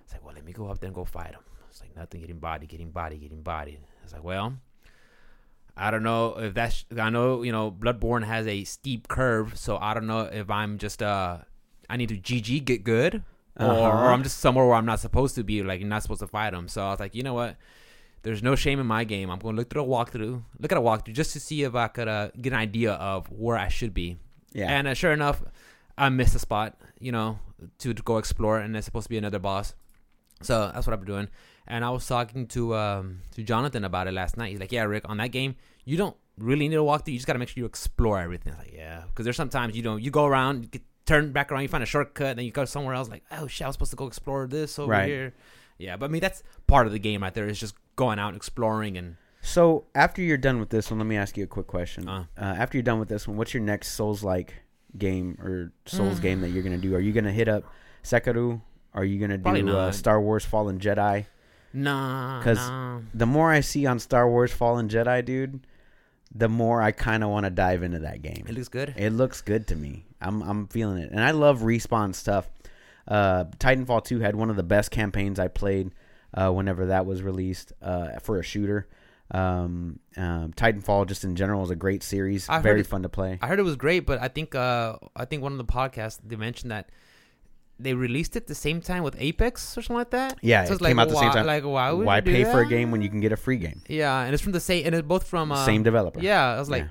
it's 0.03 0.13
like, 0.13 0.25
well, 0.25 0.35
let 0.35 0.45
me 0.45 0.53
go 0.53 0.69
up 0.69 0.81
there 0.81 0.89
and 0.89 0.95
go 0.95 1.05
fight 1.05 1.33
him. 1.33 1.41
It's 1.71 1.81
like 1.81 1.95
nothing, 1.97 2.21
getting 2.21 2.39
body, 2.39 2.67
getting 2.67 2.91
body, 2.91 3.19
getting 3.19 3.43
body. 3.43 3.79
It's 4.03 4.13
like, 4.13 4.25
well, 4.25 4.55
I 5.77 5.91
don't 5.91 6.03
know 6.03 6.39
if 6.39 6.55
that's. 6.55 6.87
I 6.99 7.11
know 7.11 7.43
you 7.43 7.53
know 7.53 7.71
Bloodborne 7.71 8.25
has 8.25 8.47
a 8.47 8.65
steep 8.65 9.09
curve, 9.09 9.59
so 9.59 9.77
I 9.77 9.93
don't 9.93 10.07
know 10.07 10.23
if 10.23 10.51
I'm 10.51 10.79
just 10.79 11.03
uh, 11.03 11.39
I 11.89 11.97
need 11.97 12.09
to 12.11 12.17
GG 12.17 12.65
get 12.65 12.85
good, 12.85 13.23
or, 13.59 13.67
Uh-huh. 13.67 13.81
or 13.89 14.13
I'm 14.13 14.23
just 14.23 14.39
somewhere 14.39 14.67
where 14.67 14.75
I'm 14.75 14.87
not 14.87 15.01
supposed 15.01 15.35
to 15.37 15.45
be. 15.45 15.63
Like 15.63 15.81
you're 15.81 15.89
not 15.89 16.03
supposed 16.03 16.21
to 16.21 16.27
fight 16.27 16.53
him. 16.55 16.69
So 16.69 16.85
I 16.87 16.91
was 16.91 17.01
like, 17.01 17.15
you 17.15 17.23
know 17.23 17.35
what? 17.35 17.57
There's 18.23 18.43
no 18.43 18.57
shame 18.57 18.81
in 18.81 18.87
my 18.87 19.05
game. 19.05 19.31
I'm 19.31 19.39
going 19.39 19.55
to 19.55 19.61
look 19.61 19.71
through 19.71 19.85
a 19.85 19.87
walkthrough, 19.87 20.43
look 20.59 20.73
at 20.73 20.79
a 20.79 20.81
walkthrough 20.81 21.13
just 21.15 21.33
to 21.35 21.41
see 21.41 21.63
if 21.63 21.75
I 21.77 21.87
could 21.89 22.09
uh, 22.09 22.31
get 22.41 22.53
an 22.53 22.59
idea 22.59 22.95
of 22.95 23.27
where 23.31 23.57
I 23.57 23.69
should 23.69 23.95
be. 23.95 24.17
Yeah. 24.53 24.69
And 24.77 24.89
uh, 24.89 24.95
sure 24.95 25.13
enough, 25.13 25.43
I 25.97 26.09
missed 26.09 26.35
a 26.35 26.41
spot, 26.41 26.77
you 26.99 27.13
know, 27.13 27.39
to, 27.79 27.95
to 27.95 28.03
go 28.03 28.19
explore, 28.19 28.59
and 28.59 28.75
there's 28.75 28.85
supposed 28.85 29.05
to 29.05 29.11
be 29.11 29.19
another 29.19 29.39
boss. 29.39 29.75
So 30.43 30.71
that's 30.75 30.87
what 30.87 30.95
I'm 30.99 31.05
doing. 31.05 31.29
And 31.69 31.85
I 31.85 31.91
was 31.91 32.07
talking 32.07 32.47
to 32.49 32.75
um, 32.75 33.21
to 33.35 33.43
Jonathan 33.43 33.85
about 33.85 34.07
it 34.09 34.13
last 34.13 34.37
night. 34.37 34.51
He's 34.51 34.61
like, 34.61 34.71
"Yeah, 34.73 34.85
Rick, 34.85 35.09
on 35.09 35.17
that 35.17 35.29
game, 35.33 35.57
you 35.85 35.97
don't 35.97 36.17
really 36.39 36.69
need 36.69 36.75
to 36.77 36.85
walk 36.85 37.05
through. 37.05 37.13
You 37.15 37.19
just 37.19 37.27
got 37.27 37.33
to 37.33 37.39
make 37.39 37.49
sure 37.49 37.61
you 37.61 37.67
explore 37.67 38.21
everything." 38.21 38.53
I 38.53 38.57
was 38.59 38.67
like, 38.67 38.75
"Yeah," 38.77 39.03
because 39.09 39.25
there's 39.25 39.37
sometimes 39.37 39.75
you 39.77 39.83
don't. 39.83 40.01
You 40.03 40.11
go 40.11 40.27
around, 40.27 40.63
you 40.65 40.69
get, 40.69 40.83
turn 41.07 41.33
back 41.33 41.51
around, 41.51 41.63
you 41.63 41.69
find 41.69 41.83
a 41.83 41.87
shortcut, 41.87 42.27
and 42.29 42.39
then 42.39 42.45
you 42.47 42.51
go 42.53 42.65
somewhere 42.65 42.95
else. 42.95 43.09
Like, 43.09 43.25
oh 43.33 43.47
shit, 43.47 43.65
I 43.65 43.69
was 43.69 43.75
supposed 43.75 43.93
to 43.93 43.97
go 43.97 44.07
explore 44.07 44.47
this 44.47 44.79
over 44.79 44.91
Right. 44.93 45.09
here. 45.09 45.35
Yeah, 45.79 45.97
but 45.97 46.07
I 46.07 46.09
mean 46.09 46.21
that's 46.21 46.43
part 46.67 46.87
of 46.87 46.93
the 46.93 46.99
game 46.99 47.23
right 47.23 47.33
there. 47.35 47.47
Is 47.49 47.61
just 47.61 47.75
going 47.97 48.19
out 48.19 48.29
and 48.29 48.37
exploring 48.37 48.97
and 48.99 49.17
So 49.43 49.85
after 49.95 50.21
you're 50.23 50.37
done 50.39 50.59
with 50.59 50.71
this 50.71 50.91
one, 50.91 50.99
let 50.99 51.07
me 51.07 51.17
ask 51.17 51.37
you 51.37 51.45
a 51.45 51.47
quick 51.47 51.67
question. 51.67 52.09
Uh. 52.09 52.25
Uh, 52.37 52.45
after 52.45 52.77
you're 52.79 52.83
done 52.83 52.99
with 52.99 53.09
this 53.09 53.29
one, 53.29 53.37
what's 53.37 53.55
your 53.55 53.63
next 53.63 53.93
Souls 53.93 54.23
like 54.25 54.55
game 54.99 55.39
or 55.41 55.73
Souls 55.87 56.19
Mm. 56.19 56.23
game 56.23 56.41
that 56.41 56.49
you're 56.51 56.63
gonna 56.63 56.79
do? 56.79 56.95
Are 56.95 57.01
you 57.01 57.13
gonna 57.13 57.31
hit 57.33 57.47
up 57.49 57.65
Sekiro? 58.03 58.61
Are 58.95 59.05
you 59.05 59.21
gonna 59.21 59.39
Probably 59.39 59.63
do 59.63 59.77
uh. 59.77 59.93
Star 59.93 60.21
Wars 60.21 60.45
Fallen 60.45 60.79
Jedi? 60.81 61.27
nah, 61.75 62.43
'Cause- 62.43 62.57
nah. 62.57 63.01
The 63.13 63.27
more 63.27 63.53
I 63.53 63.61
see 63.61 63.85
on 63.87 63.99
Star 63.99 64.29
Wars 64.29 64.53
Fallen 64.53 64.89
Jedi, 64.89 65.23
dude, 65.25 65.61
the 66.35 66.49
more 66.49 66.81
I 66.81 66.91
kind 66.93 67.23
of 67.23 67.29
want 67.31 67.45
to 67.45 67.51
dive 67.51 67.83
into 67.83 67.99
that 68.01 68.23
game. 68.23 68.45
it 68.49 68.55
looks 68.55 68.69
good. 68.69 68.95
It 68.97 69.11
looks 69.11 69.43
good 69.43 69.67
to 69.69 69.77
me. 69.77 70.06
I'm 70.21 70.43
I'm 70.43 70.67
feeling 70.69 70.99
it, 70.99 71.11
and 71.11 71.21
I 71.23 71.31
love 71.33 71.61
respawn 71.61 72.15
stuff. 72.15 72.49
Uh, 73.09 73.45
Titanfall 73.59 74.05
2 74.05 74.19
had 74.21 74.35
one 74.35 74.51
of 74.51 74.57
the 74.57 74.63
best 74.65 74.91
campaigns 74.91 75.39
I 75.39 75.47
played 75.49 75.93
uh, 76.35 76.51
whenever 76.51 76.87
that 76.87 77.07
was 77.07 77.23
released 77.23 77.73
uh, 77.81 78.19
for 78.21 78.39
a 78.39 78.43
shooter. 78.43 78.89
Um, 79.31 80.01
um, 80.17 80.53
Titanfall, 80.53 81.07
just 81.07 81.23
in 81.25 81.37
general, 81.37 81.63
is 81.65 81.71
a 81.71 81.77
great 81.77 82.03
series. 82.03 82.49
I 82.49 82.61
Very 82.61 82.81
it- 82.81 82.87
fun 82.87 83.03
to 83.03 83.09
play. 83.09 83.39
I 83.43 83.47
heard 83.47 83.59
it 83.59 83.65
was 83.65 83.77
great, 83.77 84.07
but 84.07 84.21
I 84.21 84.29
think 84.29 84.55
uh, 84.55 84.97
I 85.15 85.25
think 85.25 85.43
one 85.43 85.53
of 85.53 85.59
the 85.59 85.65
podcasts 85.65 86.19
they 86.25 86.37
mentioned 86.37 86.71
that 86.73 86.89
they 87.79 87.93
released 87.93 88.37
it 88.37 88.47
the 88.47 88.55
same 88.55 88.81
time 88.81 89.03
with 89.03 89.15
Apex 89.19 89.77
or 89.77 89.83
something 89.83 89.97
like 89.99 90.11
that. 90.11 90.39
Yeah, 90.43 90.65
so 90.65 90.71
it 90.71 90.73
it's 90.75 90.81
like, 90.81 90.91
came 90.91 90.99
out 90.99 91.09
the 91.11 91.17
same 91.19 91.31
time. 91.31 91.45
Like, 91.47 91.63
why 91.65 91.93
would 91.93 92.07
Why 92.07 92.21
pay 92.23 92.45
for 92.45 92.61
a 92.63 92.67
game 92.67 92.91
when 92.91 93.03
you 93.03 93.11
can 93.11 93.21
get 93.21 93.33
a 93.33 93.37
free 93.37 93.59
game? 93.59 93.83
Yeah, 93.89 94.23
and 94.23 94.33
it's 94.33 94.43
from 94.43 94.53
the 94.53 94.61
same, 94.61 94.87
and 94.87 94.95
it's 94.95 95.07
both 95.07 95.27
from 95.29 95.53
uh, 95.53 95.65
Same 95.67 95.83
developer. 95.83 96.21
Yeah, 96.21 96.55
I 96.55 96.59
was 96.59 96.71
like, 96.71 96.85
Yeah. 96.85 96.89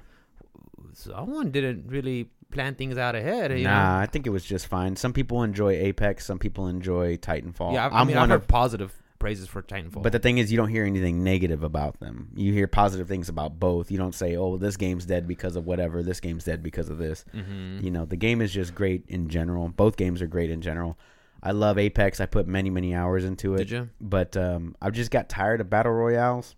someone 0.94 1.52
didn't 1.52 1.88
really 1.88 2.30
plan 2.56 2.74
things 2.76 2.98
out 2.98 3.14
ahead. 3.16 3.52
Nah, 3.52 3.58
know? 3.98 4.02
I 4.02 4.08
think 4.08 4.26
it 4.26 4.32
was 4.32 4.44
just 4.44 4.66
fine. 4.68 4.96
Some 4.96 5.14
people 5.14 5.44
enjoy 5.44 5.74
Apex. 5.74 6.26
Some 6.26 6.40
people 6.40 6.68
enjoy 6.68 7.18
Titanfall. 7.18 7.74
yeah. 7.74 7.88
I, 7.88 7.90
I 7.90 8.02
I'm 8.02 8.08
mean, 8.08 8.18
I've 8.18 8.30
heard 8.30 8.42
of. 8.42 8.48
positive 8.48 8.94
praises 9.20 9.48
for 9.48 9.62
Titanfall. 9.62 10.02
But 10.04 10.12
the 10.12 10.20
thing 10.20 10.38
is, 10.40 10.52
you 10.52 10.58
don't 10.58 10.70
hear 10.70 10.86
anything 10.86 11.24
negative 11.24 11.64
about 11.64 12.00
them. 12.00 12.30
You 12.36 12.52
hear 12.54 12.68
positive 12.68 13.08
things 13.08 13.30
about 13.30 13.60
both. 13.60 13.90
You 13.92 13.98
don't 13.98 14.14
say, 14.16 14.36
"Oh, 14.36 14.58
this 14.58 14.78
game's 14.78 15.06
dead 15.06 15.28
because 15.28 15.56
of 15.56 15.66
whatever. 15.66 16.04
This 16.04 16.20
game's 16.20 16.44
dead 16.46 16.62
because 16.64 16.90
of 16.90 16.98
this." 16.98 17.24
hmm 17.32 17.80
You 17.82 17.92
know, 17.92 18.06
the 18.06 18.18
game 18.18 18.42
is 18.42 18.52
just 18.52 18.74
great 18.76 19.04
in 19.08 19.30
general. 19.30 19.68
Both 19.70 19.96
games 19.98 20.22
are 20.22 20.28
great 20.28 20.50
in 20.52 20.62
general. 20.62 20.98
I 21.44 21.52
love 21.52 21.78
Apex. 21.78 22.20
I 22.20 22.26
put 22.26 22.48
many, 22.48 22.70
many 22.72 22.96
hours 22.96 23.24
into 23.24 23.54
it. 23.54 23.58
did 23.60 23.72
you? 23.72 23.90
But 24.02 24.36
um, 24.36 24.76
I've 24.82 24.94
just 24.94 25.12
got 25.12 25.30
tired 25.30 25.62
of 25.62 25.70
battle 25.70 25.92
royales, 25.92 26.56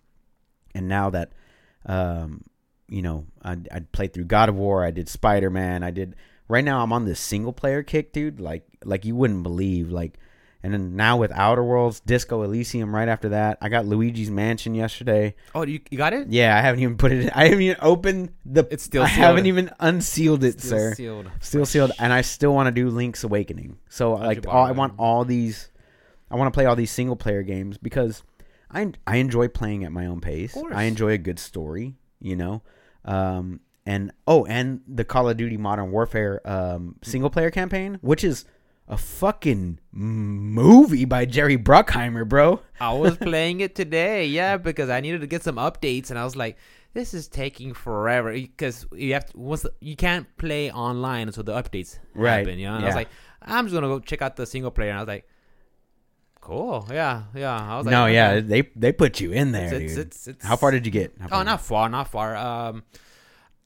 and 0.74 0.88
now 0.88 1.10
that, 1.10 1.32
um, 1.86 2.42
you 2.88 3.02
know, 3.02 3.26
I 3.42 3.56
I 3.72 3.80
played 3.80 4.12
through 4.12 4.24
God 4.24 4.48
of 4.48 4.56
War. 4.56 4.84
I 4.84 4.90
did 4.90 5.08
Spider 5.08 5.50
Man. 5.50 5.82
I 5.82 5.90
did. 5.90 6.16
Right 6.48 6.64
now, 6.64 6.82
I'm 6.82 6.92
on 6.92 7.04
this 7.04 7.20
single 7.20 7.52
player 7.52 7.82
kick, 7.82 8.12
dude. 8.12 8.40
Like 8.40 8.64
like 8.84 9.04
you 9.04 9.14
wouldn't 9.14 9.42
believe. 9.42 9.90
Like, 9.90 10.18
and 10.62 10.72
then 10.72 10.96
now 10.96 11.18
with 11.18 11.30
Outer 11.32 11.62
Worlds, 11.62 12.00
Disco 12.00 12.42
Elysium. 12.42 12.94
Right 12.94 13.08
after 13.08 13.28
that, 13.30 13.58
I 13.60 13.68
got 13.68 13.84
Luigi's 13.84 14.30
Mansion 14.30 14.74
yesterday. 14.74 15.34
Oh, 15.54 15.64
you, 15.64 15.80
you 15.90 15.98
got 15.98 16.14
it? 16.14 16.28
Yeah, 16.28 16.56
I 16.56 16.62
haven't 16.62 16.80
even 16.82 16.96
put 16.96 17.12
it. 17.12 17.24
In, 17.24 17.30
I 17.30 17.44
haven't 17.44 17.60
even 17.60 17.76
opened 17.82 18.32
the. 18.46 18.66
It's 18.70 18.82
still 18.84 19.02
I 19.02 19.08
haven't 19.08 19.44
even 19.46 19.70
unsealed 19.78 20.42
it, 20.42 20.60
Still 20.60 20.70
sir 20.78 20.94
sealed. 20.94 21.30
still 21.40 21.66
sealed 21.66 21.92
and 21.98 22.12
i 22.12 22.22
still 22.22 22.54
want 22.54 22.66
to 22.66 22.70
do 22.72 22.88
link's 22.88 23.22
awakening 23.24 23.78
so 23.88 24.14
like 24.14 24.46
all, 24.48 24.64
i 24.64 24.72
want 24.72 24.94
all 24.98 25.24
these 25.24 25.70
i 26.30 26.36
want 26.36 26.52
to 26.52 26.56
play 26.56 26.64
all 26.66 26.74
these 26.76 26.90
single 26.90 27.16
player 27.16 27.42
games 27.42 27.78
because 27.78 28.22
i 28.70 28.90
i 29.06 29.16
enjoy 29.16 29.48
playing 29.48 29.84
at 29.84 29.92
my 29.92 30.06
own 30.06 30.20
pace 30.20 30.52
course. 30.54 30.72
i 30.74 30.84
enjoy 30.84 31.10
a 31.10 31.18
good 31.18 31.38
story 31.38 31.94
you 32.20 32.34
know 32.34 32.62
um 33.04 33.60
and 33.86 34.12
oh 34.26 34.44
and 34.46 34.80
the 34.86 35.04
call 35.04 35.28
of 35.28 35.36
duty 35.36 35.56
modern 35.56 35.90
warfare 35.90 36.40
um 36.44 36.96
single 37.02 37.30
player 37.30 37.50
campaign 37.50 37.98
which 38.00 38.22
is 38.24 38.44
a 38.88 38.96
fucking 38.96 39.78
movie 39.92 41.04
by 41.04 41.24
jerry 41.24 41.56
bruckheimer 41.58 42.26
bro 42.26 42.60
I 42.80 42.92
was 42.92 43.16
playing 43.16 43.60
it 43.60 43.74
today, 43.74 44.26
yeah, 44.26 44.56
because 44.56 44.88
I 44.88 45.00
needed 45.00 45.20
to 45.22 45.26
get 45.26 45.42
some 45.42 45.56
updates, 45.56 46.10
and 46.10 46.18
I 46.18 46.22
was 46.22 46.36
like, 46.36 46.56
"This 46.94 47.12
is 47.12 47.26
taking 47.26 47.74
forever." 47.74 48.32
Because 48.32 48.86
you 48.92 49.14
have 49.14 49.26
to, 49.26 49.36
once 49.36 49.62
the, 49.62 49.72
you 49.80 49.96
can't 49.96 50.28
play 50.36 50.70
online 50.70 51.26
until 51.26 51.42
the 51.42 51.54
updates 51.60 51.98
Right, 52.14 52.46
happen. 52.46 52.58
You 52.60 52.66
know, 52.68 52.76
and 52.76 52.84
I 52.84 52.86
was 52.86 52.94
like, 52.94 53.08
"I'm 53.42 53.64
just 53.64 53.74
gonna 53.74 53.88
go 53.88 53.98
check 53.98 54.22
out 54.22 54.36
the 54.36 54.46
single 54.46 54.70
player," 54.70 54.90
and 54.90 54.98
I 54.98 55.02
was 55.02 55.08
like, 55.08 55.28
"Cool, 56.48 56.86
yeah, 56.90 57.24
yeah." 57.34 57.56
I 57.72 57.76
was 57.76 57.84
like, 57.86 57.92
no 57.92 58.06
yeah 58.06 58.30
okay. 58.40 58.40
they 58.52 58.60
they 58.74 58.92
put 58.92 59.20
you 59.20 59.30
in 59.32 59.52
there 59.52 59.66
It's- 59.74 59.80
dude. 59.94 59.98
it's- 60.06 60.28
it's- 60.32 60.44
how 60.48 60.56
far 60.56 60.70
did 60.72 60.86
you 60.86 60.92
get 60.92 61.12
Oh, 61.30 61.42
not 61.42 61.60
far, 61.60 61.88
not 61.88 62.08
far. 62.08 62.34
Um, 62.36 62.82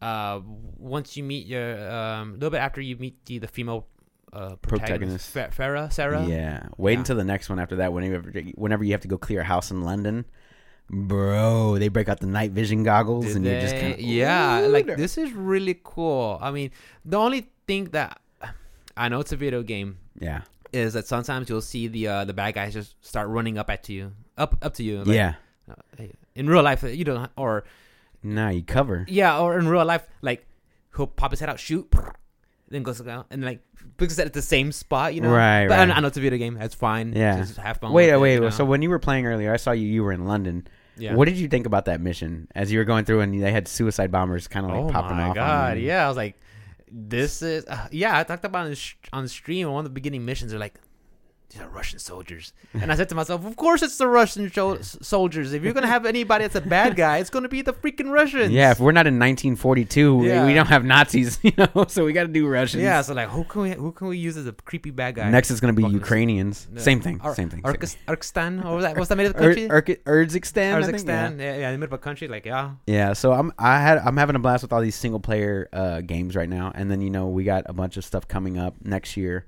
uh, 0.03 0.41
once 0.79 1.17
you 1.17 1.23
meet 1.23 1.47
your 1.47 1.69
um, 1.99 2.31
a 2.31 2.33
little 2.43 2.51
bit 2.51 2.59
after 2.69 2.81
you 2.81 2.97
meet 2.99 3.25
the 3.27 3.39
the 3.39 3.47
female 3.49 3.87
uh, 4.33 4.57
Protagonist. 4.57 5.31
protagonist, 5.33 5.59
Farah, 5.61 5.93
Sarah. 5.93 6.25
Yeah. 6.27 6.67
Wait 6.77 6.95
Yeah. 6.95 6.99
until 7.01 7.17
the 7.17 7.29
next 7.33 7.49
one 7.53 7.59
after 7.61 7.77
that. 7.77 7.93
Whenever 7.93 8.33
whenever 8.57 8.83
you 8.83 8.93
have 8.93 9.03
to 9.07 9.09
go 9.15 9.19
clear 9.19 9.41
a 9.43 9.45
house 9.55 9.71
in 9.71 9.83
London, 9.83 10.25
bro, 10.91 11.79
they 11.79 11.89
break 11.89 12.09
out 12.09 12.19
the 12.21 12.27
night 12.27 12.51
vision 12.53 12.83
goggles 12.83 13.27
Did 13.27 13.37
and 13.37 13.45
you're 13.47 13.61
just 13.61 13.75
they? 13.75 13.81
kind 13.81 13.93
of 13.95 14.01
yeah, 14.01 14.61
like 14.69 14.87
this 14.97 15.17
is 15.19 15.33
really 15.33 15.79
cool. 15.85 16.39
I 16.41 16.51
mean, 16.51 16.71
the 17.05 17.19
only 17.19 17.49
thing 17.69 17.85
that 17.93 18.21
I 18.97 19.09
know 19.09 19.21
it's 19.21 19.33
a 19.33 19.37
video 19.37 19.63
game 19.63 19.99
Yeah. 20.19 20.43
Is 20.73 20.95
that 20.95 21.07
sometimes 21.07 21.49
you'll 21.49 21.61
see 21.61 21.89
the 21.89 22.07
uh, 22.09 22.25
the 22.25 22.33
bad 22.33 22.55
guys 22.55 22.73
just 22.73 22.95
start 23.05 23.29
running 23.29 23.59
up 23.59 23.71
at 23.71 23.89
you, 23.89 24.13
up 24.37 24.57
up 24.63 24.75
to 24.75 24.83
you. 24.83 24.99
like, 25.05 25.15
yeah. 25.15 25.35
uh, 25.71 26.05
in 26.35 26.49
real 26.49 26.63
life, 26.63 26.83
you 26.83 27.05
don't, 27.05 27.31
or 27.37 27.65
Nah, 28.23 28.49
you 28.51 28.63
cover. 28.63 29.05
yeah, 29.09 29.39
or 29.39 29.59
in 29.59 29.69
real 29.69 29.85
life, 29.85 30.07
like 30.23 30.47
he'll 30.97 31.07
pop 31.07 31.31
his 31.33 31.41
head 31.41 31.49
out, 31.49 31.59
shoot, 31.61 31.93
then 32.69 32.83
goes 32.83 33.01
down, 33.01 33.25
and 33.31 33.45
like 33.45 33.61
because 33.97 34.19
it's 34.19 34.27
at 34.27 34.33
the 34.33 34.43
same 34.43 34.73
spot, 34.73 35.15
you 35.15 35.21
know. 35.21 35.31
Right, 35.31 35.67
But 35.69 35.79
I, 35.79 35.87
right. 35.87 35.97
I 35.97 36.01
know 36.01 36.07
it's 36.09 36.17
a 36.17 36.21
video 36.21 36.39
game. 36.39 36.55
That's 36.55 36.75
fine. 36.75 37.13
Yeah. 37.15 37.39
Just 37.39 37.57
have 37.57 37.79
fun. 37.79 37.93
Wait, 37.93 38.09
it, 38.11 38.19
wait. 38.21 38.35
you 38.35 38.41
know? 38.41 38.51
So 38.51 38.65
when 38.65 38.81
you 38.83 38.91
were 38.91 38.99
playing 38.99 39.27
earlier, 39.27 39.53
I 39.53 39.57
saw 39.57 39.73
you. 39.73 39.87
You 39.87 40.05
were 40.05 40.13
in 40.13 40.25
London. 40.27 40.67
yeah. 40.97 41.15
What 41.15 41.27
did 41.27 41.37
you 41.37 41.49
think 41.49 41.67
about 41.67 41.85
that 41.87 42.01
mission 42.01 42.49
as 42.55 42.71
you 42.73 42.79
were 42.79 42.85
going 42.85 43.05
through 43.05 43.21
and 43.21 43.43
they 43.43 43.51
had 43.53 43.67
suicide 43.69 44.11
bombers 44.13 44.49
kind 44.49 44.65
of 44.65 44.73
like 44.73 44.81
oh 44.85 44.89
popping 44.91 45.17
my 45.17 45.25
off? 45.25 45.29
on 45.31 45.35
god! 45.35 45.79
you? 45.79 45.87
Yeah, 45.87 46.05
I 46.05 46.09
was 46.09 46.17
like, 46.17 46.39
this 46.93 47.43
is 47.43 47.65
uh, 47.67 47.89
yeah. 47.91 48.19
I 48.19 48.25
talked 48.25 48.45
about 48.45 48.67
on 48.67 48.75
sh- 48.75 48.97
on 49.13 49.27
stream. 49.29 49.71
One 49.71 49.81
of 49.81 49.85
the 49.85 49.95
beginning 49.95 50.25
missions 50.25 50.51
they're 50.51 50.61
like. 50.61 50.75
These 51.53 51.61
are 51.61 51.69
Russian 51.69 51.99
soldiers, 51.99 52.55
and 52.73 52.91
I 52.91 52.95
said 52.95 53.11
to 53.11 53.15
myself, 53.15 53.45
"Of 53.45 53.57
course, 53.57 53.83
it's 53.83 53.99
the 53.99 54.07
Russian 54.09 54.51
soldiers. 55.03 55.53
If 55.53 55.63
you're 55.63 55.75
gonna 55.75 55.87
have 55.87 56.07
anybody 56.07 56.45
that's 56.45 56.55
a 56.55 56.63
bad 56.63 56.97
guy, 57.05 57.19
it's 57.19 57.29
gonna 57.29 57.49
be 57.49 57.61
the 57.61 57.75
freaking 57.75 58.11
Russians." 58.11 58.51
Yeah, 58.53 58.71
if 58.71 58.81
we're 58.81 58.93
not 58.93 59.07
in 59.07 59.19
1942, 59.19 60.15
we- 60.17 60.29
Yeah. 60.29 60.47
we 60.47 60.55
don't 60.55 60.69
have 60.69 60.83
Nazis, 60.85 61.39
you 61.43 61.53
know, 61.59 61.85
so 61.89 62.07
we 62.07 62.15
got 62.15 62.23
to 62.23 62.29
do 62.29 62.47
Russians. 62.49 62.83
yeah. 62.83 63.03
So 63.03 63.13
like, 63.13 63.29
who 63.29 63.45
can 63.45 63.61
we 63.63 63.71
who 63.73 63.93
can 63.93 64.07
we 64.09 64.17
use 64.17 64.39
as 64.39 64.47
a 64.47 64.53
creepy 64.53 64.91
bad 64.91 65.17
guy? 65.17 65.29
Next 65.31 65.51
is 65.51 65.61
going 65.61 65.75
to 65.77 65.83
be 65.83 65.87
Ukrainians. 65.93 66.69
Same 66.77 67.01
thing. 67.03 67.21
Ar- 67.23 67.35
same 67.35 67.51
thing. 67.51 67.61
Arkis- 67.63 67.97
or 68.09 68.75
was 68.77 68.85
that? 68.85 68.97
What's 68.97 69.11
that 69.11 69.17
made 69.17 69.27
of 69.27 69.37
country? 69.45 69.71
Ur- 69.71 69.85
Ur- 70.07 70.25
Urzikstan. 70.27 70.87
Think, 70.87 71.07
Yeah. 71.41 71.57
yeah, 71.57 71.69
in 71.69 71.73
the 71.75 71.79
middle 71.79 71.95
of 71.95 72.01
a 72.01 72.03
country. 72.03 72.29
Like, 72.29 72.47
yeah. 72.47 72.71
Yeah, 72.87 73.13
so 73.13 73.33
I'm 73.35 73.53
I 73.59 73.79
had 73.81 73.99
I'm 73.99 74.17
having 74.17 74.37
a 74.37 74.39
blast 74.39 74.63
with 74.63 74.73
all 74.73 74.81
these 74.81 74.95
single 74.97 75.21
player 75.21 75.69
uh, 75.75 76.01
games 76.01 76.35
right 76.35 76.49
now, 76.49 76.73
and 76.75 76.91
then 76.91 77.03
you 77.03 77.11
know 77.11 77.29
we 77.29 77.45
got 77.45 77.65
a 77.67 77.75
bunch 77.75 77.99
of 77.99 78.05
stuff 78.07 78.27
coming 78.27 78.57
up 78.57 78.75
next 78.85 79.19
year 79.19 79.45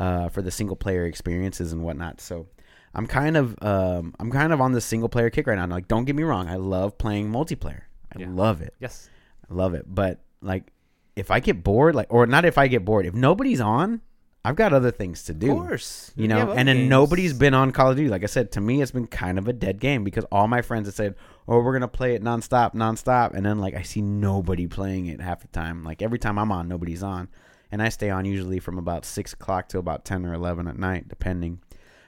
uh, 0.00 0.28
for 0.30 0.42
the 0.42 0.50
single 0.50 0.74
player 0.76 1.04
experiences 1.06 1.72
and 1.72 1.84
whatnot. 1.84 2.20
So 2.20 2.48
I'm 2.94 3.06
kind 3.06 3.36
of 3.36 3.54
um, 3.62 4.14
I'm 4.18 4.32
kind 4.32 4.52
of 4.52 4.60
on 4.60 4.72
the 4.72 4.80
single 4.80 5.08
player 5.08 5.30
kick 5.30 5.46
right 5.46 5.56
now. 5.58 5.66
Like, 5.66 5.86
don't 5.86 6.06
get 6.06 6.16
me 6.16 6.24
wrong, 6.24 6.48
I 6.48 6.56
love 6.56 6.98
playing 6.98 7.30
multiplayer. 7.30 7.82
I 8.16 8.20
Yeah. 8.20 8.26
love 8.30 8.60
it, 8.62 8.74
Yes. 8.80 9.08
I 9.48 9.54
love 9.54 9.74
it. 9.74 9.84
But 9.86 10.18
like, 10.42 10.72
if 11.14 11.30
I 11.30 11.38
get 11.40 11.62
bored, 11.62 11.94
like, 11.94 12.06
or 12.12 12.26
not 12.26 12.44
if 12.44 12.58
I 12.58 12.66
get 12.66 12.84
bored, 12.84 13.06
if 13.06 13.14
nobody's 13.14 13.60
on, 13.60 14.00
I've 14.42 14.56
got 14.56 14.72
other 14.72 14.90
things 14.90 15.24
to 15.24 15.34
do. 15.34 15.50
Of 15.52 15.58
course. 15.58 16.12
You 16.16 16.26
know, 16.26 16.52
and 16.52 16.66
then 16.66 16.76
games. 16.76 16.88
nobody's 16.88 17.34
been 17.34 17.52
on 17.52 17.72
Call 17.72 17.90
of 17.90 17.96
Duty. 17.98 18.08
Like 18.08 18.22
I 18.22 18.26
said, 18.26 18.50
to 18.52 18.60
me, 18.62 18.80
it's 18.80 18.90
been 18.90 19.06
kind 19.06 19.38
of 19.38 19.46
a 19.48 19.52
dead 19.52 19.80
game 19.80 20.02
because 20.02 20.24
all 20.32 20.48
my 20.48 20.62
friends 20.62 20.86
have 20.88 20.94
said, 20.94 21.14
"Oh, 21.46 21.60
we're 21.60 21.74
gonna 21.74 21.88
play 21.88 22.14
it 22.14 22.24
nonstop, 22.24 22.72
nonstop," 22.74 23.34
and 23.34 23.44
then 23.44 23.58
like 23.58 23.74
I 23.74 23.82
see 23.82 24.00
nobody 24.00 24.66
playing 24.66 25.06
it 25.06 25.20
half 25.20 25.42
the 25.42 25.48
time. 25.48 25.84
Like 25.84 26.00
every 26.00 26.18
time 26.18 26.38
I'm 26.38 26.50
on, 26.52 26.68
nobody's 26.68 27.02
on, 27.02 27.28
and 27.70 27.82
I 27.82 27.88
stay 27.88 28.10
on 28.10 28.24
usually 28.24 28.58
from 28.58 28.78
about 28.78 29.04
six 29.04 29.32
o'clock 29.32 29.68
to 29.70 29.78
about 29.78 30.04
ten 30.04 30.24
or 30.26 30.34
eleven 30.34 30.66
at 30.66 30.78
night, 30.78 31.08
depending. 31.08 31.60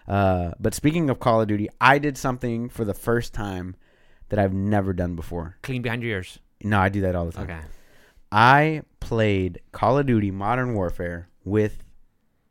Uh, 0.07 0.53
but 0.59 0.75
speaking 0.75 1.09
of 1.11 1.21
Call 1.21 1.41
of 1.41 1.49
Duty, 1.49 1.69
I 1.81 1.99
did 1.99 2.19
something 2.19 2.69
for 2.69 2.85
the 2.85 2.95
first 2.95 3.33
time 3.33 3.77
that 4.29 4.39
I've 4.39 4.53
never 4.53 4.93
done 4.93 5.15
before. 5.15 5.57
Clean 5.63 5.83
behind 5.83 6.03
your 6.03 6.13
ears. 6.13 6.39
No, 6.63 6.79
I 6.79 6.89
do 6.89 7.03
that 7.03 7.15
all 7.15 7.27
the 7.27 7.33
time. 7.33 7.45
Okay. 7.45 7.61
I 8.31 8.83
played 9.01 9.61
Call 9.73 9.99
of 9.99 10.07
Duty 10.07 10.31
Modern 10.31 10.75
Warfare 10.75 11.29
with 11.45 11.85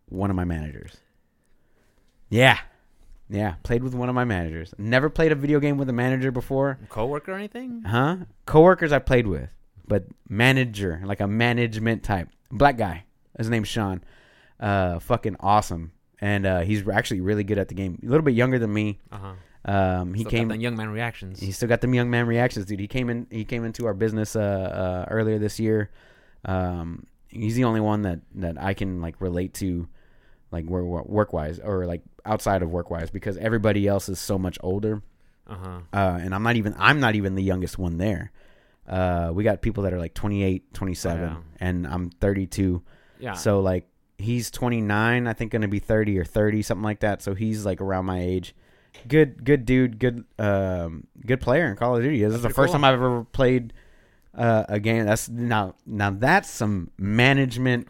one 0.08 0.30
of 0.30 0.36
my 0.36 0.46
managers. 0.46 0.98
Yeah. 2.30 2.60
Yeah, 3.30 3.56
played 3.64 3.82
with 3.82 3.96
one 3.96 4.10
of 4.10 4.16
my 4.16 4.26
managers. 4.26 4.74
Never 4.78 5.10
played 5.10 5.32
a 5.32 5.36
video 5.36 5.62
game 5.62 5.78
with 5.78 5.88
a 5.88 5.94
manager 5.94 6.32
before. 6.32 6.78
Coworker 6.90 7.32
or 7.32 7.36
anything? 7.36 7.84
Huh? 7.84 8.18
Coworkers 8.46 8.92
I 8.92 9.00
played 9.00 9.26
with, 9.26 9.50
but 9.88 10.04
manager, 10.28 11.02
like 11.06 11.22
a 11.22 11.28
management 11.28 12.04
type. 12.04 12.28
Black 12.52 12.78
guy. 12.78 13.06
His 13.38 13.50
name's 13.50 13.68
Sean. 13.68 14.04
Uh 14.60 15.00
fucking 15.00 15.38
awesome. 15.40 15.92
And 16.24 16.46
uh, 16.46 16.60
he's 16.60 16.88
actually 16.88 17.22
really 17.22 17.44
good 17.44 17.58
at 17.58 17.68
the 17.68 17.74
game. 17.74 17.98
A 18.04 18.06
little 18.06 18.22
bit 18.24 18.36
younger 18.36 18.60
than 18.60 18.72
me. 18.72 19.00
Uh 19.12 19.18
huh. 19.18 19.34
Um, 19.64 20.14
he 20.14 20.20
He 20.24 20.30
came 20.30 20.50
came. 20.50 20.62
Young 20.62 20.76
man 20.76 20.90
reactions. 20.90 21.40
He 21.40 21.52
still 21.52 21.68
got 21.68 21.82
them 21.82 21.94
young 21.96 22.10
man 22.12 22.28
reactions, 22.28 22.66
dude. 22.68 22.80
He 22.80 22.88
came 22.88 23.10
in. 23.10 23.26
He 23.32 23.44
came 23.44 23.66
into 23.66 23.88
our 23.88 23.96
business 23.96 24.36
uh, 24.36 24.40
uh, 24.40 25.06
earlier 25.10 25.40
this 25.40 25.60
year. 25.60 25.90
Um, 26.46 27.08
he's 27.28 27.56
the 27.56 27.64
only 27.64 27.80
one 27.80 28.04
that 28.04 28.20
that 28.36 28.62
I 28.62 28.76
can 28.76 29.02
like 29.02 29.20
relate 29.20 29.56
to, 29.56 29.88
like 30.52 30.66
work 30.66 31.34
wise 31.34 31.60
or 31.60 31.86
like 31.86 32.02
outside 32.24 32.62
of 32.62 32.70
work 32.70 32.92
wise, 32.92 33.10
because 33.10 33.38
everybody 33.38 33.88
else 33.88 34.10
is 34.10 34.20
so 34.20 34.38
much 34.38 34.60
older. 34.62 35.02
Uh 35.48 35.56
huh. 35.56 35.80
Uh, 35.92 36.20
and 36.22 36.36
I'm 36.36 36.44
not 36.44 36.56
even. 36.56 36.76
I'm 36.78 37.00
not 37.00 37.16
even 37.16 37.34
the 37.36 37.44
youngest 37.44 37.80
one 37.80 37.98
there. 37.98 38.32
Uh, 38.92 39.32
we 39.34 39.44
got 39.44 39.62
people 39.62 39.84
that 39.84 39.94
are 39.94 40.00
like 40.00 40.14
28, 40.14 40.74
27, 40.74 41.24
Oh, 41.24 41.26
yeah. 41.26 41.38
and 41.60 41.88
I'm 41.88 42.10
32. 42.10 42.84
Yeah. 43.20 43.34
So 43.34 43.62
like 43.62 43.88
he's 44.18 44.52
29, 44.52 45.28
I 45.28 45.34
think 45.34 45.52
going 45.52 45.62
to 45.62 45.68
be 45.70 45.80
30 45.80 46.20
or 46.20 46.26
30, 46.26 46.62
something 46.62 46.84
like 46.84 47.00
that. 47.00 47.22
So 47.22 47.34
he's 47.34 47.66
like 47.66 47.80
around 47.82 48.06
my 48.06 48.22
age. 48.22 48.54
Good, 49.08 49.46
good 49.46 49.66
dude. 49.66 49.98
Good, 49.98 50.26
um, 50.38 51.08
good 51.26 51.40
player 51.40 51.68
in 51.68 51.78
Call 51.78 51.96
of 51.96 52.04
Duty. 52.04 52.22
This 52.22 52.34
is 52.36 52.42
the 52.42 52.50
first 52.50 52.68
cool. 52.68 52.74
time 52.74 52.84
I've 52.84 52.96
ever 52.96 53.24
played 53.24 53.72
uh, 54.36 54.66
a 54.68 54.80
game. 54.80 55.06
That's 55.06 55.30
now, 55.30 55.76
now 55.86 56.12
that's 56.12 56.50
some 56.50 56.92
management. 56.98 57.88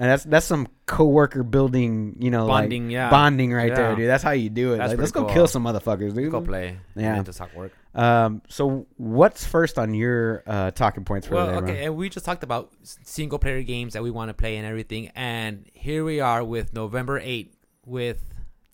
And 0.00 0.08
that's 0.08 0.24
that's 0.24 0.46
some 0.46 0.66
coworker 0.86 1.42
building. 1.42 2.16
You 2.20 2.30
know, 2.30 2.46
Bonding, 2.46 2.86
like 2.86 2.92
yeah. 2.92 3.10
bonding 3.10 3.52
right 3.52 3.74
there, 3.74 3.94
dude. 3.94 4.08
That's 4.08 4.24
how 4.24 4.30
you 4.30 4.48
do 4.48 4.72
it. 4.72 4.78
Like, 4.78 4.96
let's 4.96 5.12
go 5.12 5.26
kill 5.26 5.46
some 5.46 5.64
motherfuckers, 5.64 6.14
dude. 6.14 6.30
Go 6.30 6.40
play. 6.40 6.78
Yeah. 6.96 7.22
Just 7.22 7.36
talk 7.36 7.54
work. 7.54 7.72
Um, 7.94 8.40
so 8.48 8.86
what's 8.96 9.44
first 9.44 9.78
on 9.78 9.92
your 9.92 10.42
uh, 10.46 10.70
talking 10.70 11.04
points 11.04 11.26
for 11.26 11.34
Well, 11.34 11.60
today, 11.60 11.72
okay, 11.72 11.84
and 11.84 11.96
we 11.96 12.08
just 12.08 12.24
talked 12.24 12.44
about 12.44 12.72
single 12.82 13.38
player 13.38 13.62
games 13.62 13.92
that 13.92 14.02
we 14.02 14.10
want 14.10 14.30
to 14.30 14.34
play 14.34 14.56
and 14.56 14.66
everything, 14.66 15.10
and 15.14 15.66
here 15.74 16.04
we 16.04 16.20
are 16.20 16.42
with 16.44 16.72
November 16.72 17.20
8th 17.20 17.50
with 17.84 18.24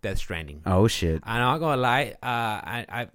Death 0.02 0.18
Stranding. 0.18 0.62
Oh 0.66 0.87
shit. 0.87 1.23
I'm 1.25 1.40
not 1.40 1.59
gonna 1.59 1.80
lie, 1.80 2.14
uh, 2.23 2.26
I, 2.26 2.87
I, 2.88 3.09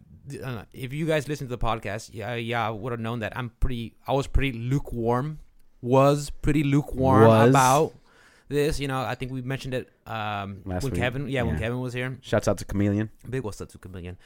uh, 0.43 0.63
if 0.73 0.91
you 0.91 1.05
guys 1.05 1.27
listen 1.27 1.47
to 1.47 1.55
the 1.55 1.63
podcast, 1.63 2.09
yeah, 2.13 2.33
yeah, 2.33 2.67
I 2.67 2.71
would 2.71 2.91
have 2.91 2.99
known 2.99 3.19
that 3.19 3.37
I'm 3.37 3.51
pretty, 3.59 3.95
I 4.07 4.13
was 4.13 4.25
pretty 4.25 4.57
lukewarm, 4.57 5.39
was 5.81 6.31
pretty 6.41 6.63
lukewarm 6.63 7.27
Was. 7.27 7.49
about 7.49 7.93
this. 8.51 8.79
You 8.79 8.87
know, 8.87 9.01
I 9.01 9.15
think 9.15 9.31
we 9.31 9.41
mentioned 9.41 9.73
it 9.73 9.89
um, 10.05 10.61
Last 10.65 10.83
when 10.83 10.91
week, 10.93 11.01
Kevin, 11.01 11.27
yeah, 11.27 11.41
when 11.43 11.55
yeah. 11.55 11.61
Kevin 11.61 11.79
was 11.79 11.93
here. 11.93 12.17
Shouts 12.21 12.47
out 12.47 12.57
to 12.59 12.65
Chameleon. 12.65 13.09
Big 13.29 13.43
was 13.43 13.57
to 13.57 13.65
Chameleon, 13.77 14.17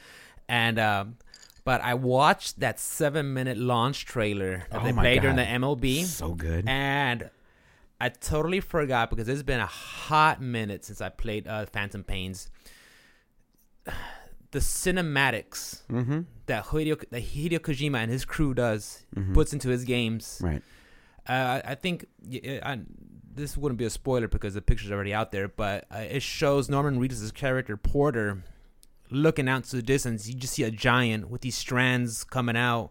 And 0.48 0.78
um 0.78 1.16
but 1.64 1.80
I 1.80 1.94
watched 1.94 2.60
that 2.60 2.78
seven 2.78 3.34
minute 3.34 3.58
launch 3.58 4.04
trailer 4.04 4.64
that 4.70 4.80
Oh 4.82 4.84
they 4.84 4.92
my 4.92 5.02
played 5.02 5.22
during 5.22 5.36
the 5.36 5.44
God. 5.44 5.60
MLB. 5.80 6.04
So 6.04 6.32
good. 6.34 6.64
And 6.68 7.28
I 8.00 8.08
totally 8.10 8.60
forgot 8.60 9.10
because 9.10 9.28
it's 9.28 9.42
been 9.42 9.58
a 9.58 9.66
hot 9.66 10.40
minute 10.40 10.84
since 10.84 11.00
I 11.00 11.08
played 11.08 11.48
uh, 11.48 11.66
Phantom 11.66 12.04
Pains. 12.04 12.50
The 14.52 14.60
cinematics 14.60 15.82
Mm-hmm. 15.90 16.20
that 16.46 16.66
Hideo, 16.66 16.98
that 17.10 17.22
Hideo 17.22 17.58
Kojima 17.58 17.98
and 17.98 18.10
his 18.10 18.24
crew 18.24 18.54
does 18.54 19.04
Mhm. 19.14 19.34
puts 19.34 19.52
into 19.52 19.68
his 19.68 19.84
games. 19.84 20.40
Right. 20.42 20.62
Uh, 21.28 21.60
I 21.64 21.74
think 21.74 22.06
y- 22.24 22.60
I, 22.62 22.78
this 23.36 23.56
wouldn't 23.56 23.78
be 23.78 23.84
a 23.84 23.90
spoiler 23.90 24.28
because 24.28 24.54
the 24.54 24.62
picture's 24.62 24.90
already 24.90 25.14
out 25.14 25.30
there, 25.32 25.46
but 25.48 25.84
uh, 25.94 25.98
it 25.98 26.22
shows 26.22 26.68
Norman 26.68 26.98
Reedus' 26.98 27.32
character 27.32 27.76
Porter 27.76 28.42
looking 29.10 29.48
out 29.48 29.64
to 29.64 29.76
the 29.76 29.82
distance. 29.82 30.26
You 30.28 30.34
just 30.34 30.54
see 30.54 30.62
a 30.64 30.70
giant 30.70 31.30
with 31.30 31.42
these 31.42 31.56
strands 31.56 32.24
coming 32.24 32.56
out, 32.56 32.90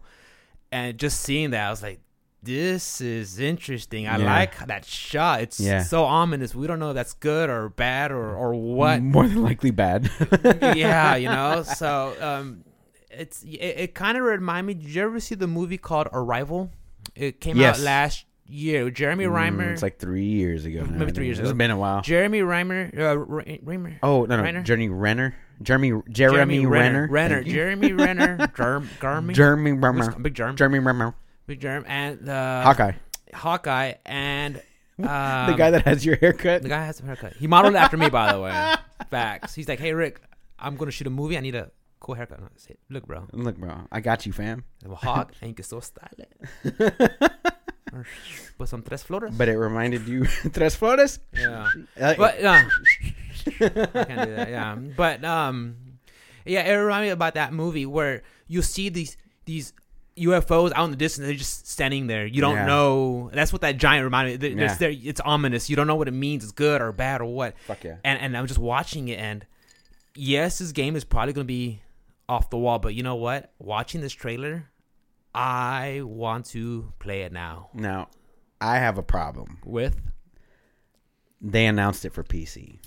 and 0.72 0.98
just 0.98 1.20
seeing 1.20 1.50
that, 1.50 1.66
I 1.66 1.70
was 1.70 1.82
like, 1.82 2.00
"This 2.42 3.00
is 3.00 3.38
interesting. 3.38 4.06
I 4.06 4.18
Yeah. 4.18 4.24
like 4.24 4.66
that 4.66 4.84
shot. 4.84 5.40
It's 5.42 5.60
Yeah. 5.60 5.82
so 5.82 6.04
ominous. 6.04 6.54
We 6.54 6.66
don't 6.66 6.78
know 6.78 6.90
if 6.90 6.94
that's 6.94 7.12
good 7.14 7.50
or 7.50 7.68
bad 7.68 8.10
or 8.12 8.34
or 8.34 8.54
what." 8.54 9.02
More 9.02 9.26
than 9.26 9.42
likely 9.42 9.70
bad. 9.72 10.10
yeah, 10.76 11.16
you 11.16 11.28
know. 11.28 11.62
So 11.76 12.14
um, 12.20 12.64
it's 13.10 13.42
it, 13.42 13.56
it 13.84 13.94
kind 13.94 14.16
of 14.16 14.24
reminded 14.24 14.66
me. 14.76 14.82
Did 14.84 14.94
you 14.94 15.02
ever 15.02 15.20
see 15.20 15.34
the 15.34 15.46
movie 15.48 15.78
called 15.78 16.08
Arrival? 16.12 16.70
It 17.14 17.40
came 17.40 17.56
Yes. 17.56 17.78
out 17.78 17.84
last 17.84 18.24
year. 18.48 18.90
Jeremy 18.90 19.24
Mm, 19.24 19.32
Reimer. 19.32 19.72
it's 19.72 19.82
like 19.82 19.98
three 19.98 20.24
years 20.24 20.64
ago. 20.64 20.80
now, 20.84 20.90
Maybe 20.98 21.12
three 21.12 21.12
think. 21.12 21.26
years 21.26 21.38
It's 21.40 21.48
ago. 21.50 21.56
been 21.58 21.70
a 21.70 21.76
while. 21.78 22.02
Jeremy 22.02 22.40
Reimer. 22.40 22.92
Uh, 22.94 23.16
Reimer. 23.64 23.98
Oh 24.02 24.24
no, 24.24 24.36
no, 24.36 24.42
Renner? 24.42 24.62
Jeremy 24.62 24.88
Renner, 24.88 25.34
Jeremy 25.62 26.02
Jeremy, 26.08 26.66
Renner, 26.66 27.08
Renner. 27.10 27.42
Thank. 27.42 27.54
Jeremy 27.54 27.92
Renner. 27.92 28.46
Germ. 28.56 28.88
Garmy. 29.00 29.34
Jeremy 29.34 29.72
Renner, 29.72 30.10
Big 30.20 30.34
Germ. 30.34 30.56
Jeremy 30.56 30.78
Renner, 30.78 31.14
Big 31.46 31.60
Germ. 31.60 31.84
And 31.86 32.28
uh, 32.28 32.62
Hawkeye, 32.62 32.92
Hawkeye. 33.34 33.94
And 34.04 34.56
um, 34.98 35.02
the 35.50 35.54
guy 35.56 35.70
that 35.70 35.82
has 35.84 36.04
your 36.06 36.16
haircut. 36.16 36.62
The 36.62 36.68
guy 36.68 36.84
has 36.84 36.96
some 36.96 37.06
haircut. 37.06 37.34
He 37.34 37.46
modeled 37.46 37.74
after 37.76 37.96
me, 37.96 38.08
by 38.10 38.32
the 38.32 38.40
way. 38.40 38.74
Facts. 39.10 39.54
He's 39.54 39.68
like, 39.68 39.78
hey 39.80 39.92
Rick, 39.92 40.20
I'm 40.58 40.76
gonna 40.76 40.90
shoot 40.90 41.06
a 41.06 41.10
movie. 41.10 41.36
I 41.36 41.40
need 41.40 41.54
a 41.54 41.70
cool 42.00 42.14
haircut. 42.14 42.38
And 42.38 42.48
Look, 42.90 43.06
bro, 43.06 43.26
Look, 43.32 43.56
bro, 43.58 43.82
I 43.92 44.00
got 44.00 44.24
you, 44.26 44.32
fam. 44.32 44.64
I'm 44.84 44.92
a 44.92 44.94
hawk, 44.96 45.32
and 45.40 45.48
you 45.48 45.54
can 45.54 45.64
still 45.64 45.80
style 45.80 46.08
it. 46.18 47.52
Put 48.58 48.68
some 48.68 48.82
tres 48.82 49.02
flores. 49.02 49.34
But 49.36 49.48
it 49.48 49.56
reminded 49.58 50.06
you 50.08 50.24
tres 50.52 50.74
flores. 50.74 51.18
yeah. 51.32 51.68
Uh, 52.00 52.14
But 52.16 52.42
uh, 52.44 52.62
I 53.46 53.54
can't 54.04 54.28
do 54.28 54.34
that. 54.36 54.48
Yeah, 54.50 54.74
but 54.74 55.24
um, 55.24 55.76
yeah, 56.44 56.62
it 56.66 56.74
reminded 56.74 57.06
me 57.08 57.10
about 57.10 57.34
that 57.34 57.52
movie 57.52 57.86
where 57.86 58.22
you 58.48 58.62
see 58.62 58.88
these 58.88 59.16
these 59.44 59.72
UFOs 60.16 60.72
out 60.74 60.86
in 60.86 60.90
the 60.90 60.96
distance. 60.96 61.26
They're 61.26 61.36
just 61.36 61.68
standing 61.68 62.06
there. 62.06 62.26
You 62.26 62.40
don't 62.40 62.54
Yeah. 62.56 62.66
know. 62.66 63.30
That's 63.32 63.52
what 63.52 63.60
that 63.62 63.76
giant 63.76 64.02
reminded 64.04 64.40
me. 64.42 64.48
It's, 64.64 64.72
Yeah. 64.72 64.74
there, 64.78 64.94
it's 65.02 65.20
ominous. 65.20 65.68
You 65.70 65.76
don't 65.76 65.86
know 65.86 65.94
what 65.96 66.08
it 66.08 66.12
means. 66.14 66.42
It's 66.42 66.52
good 66.52 66.80
or 66.80 66.90
bad 66.92 67.20
or 67.20 67.26
what. 67.26 67.54
fuck 67.66 67.84
yeah. 67.84 67.96
And 68.02 68.18
and 68.20 68.36
I'm 68.36 68.46
just 68.46 68.58
watching 68.58 69.08
it, 69.08 69.18
and 69.18 69.46
yes, 70.14 70.58
this 70.58 70.72
game 70.72 70.96
is 70.96 71.04
probably 71.04 71.32
gonna 71.34 71.44
be 71.44 71.80
off 72.28 72.50
the 72.50 72.58
wall. 72.58 72.78
But 72.78 72.94
you 72.94 73.02
know 73.02 73.14
what? 73.16 73.52
Watching 73.58 74.00
this 74.00 74.12
trailer, 74.12 74.68
I 75.36 76.00
want 76.04 76.46
to 76.46 76.92
play 76.98 77.22
it 77.22 77.32
now. 77.32 77.68
Now, 77.74 78.08
I 78.60 78.78
have 78.78 78.96
a 78.98 79.02
problem. 79.02 79.58
With 79.64 80.00
They 81.40 81.66
announced 81.66 82.04
it 82.04 82.12
for 82.14 82.24
PC. 82.24 82.78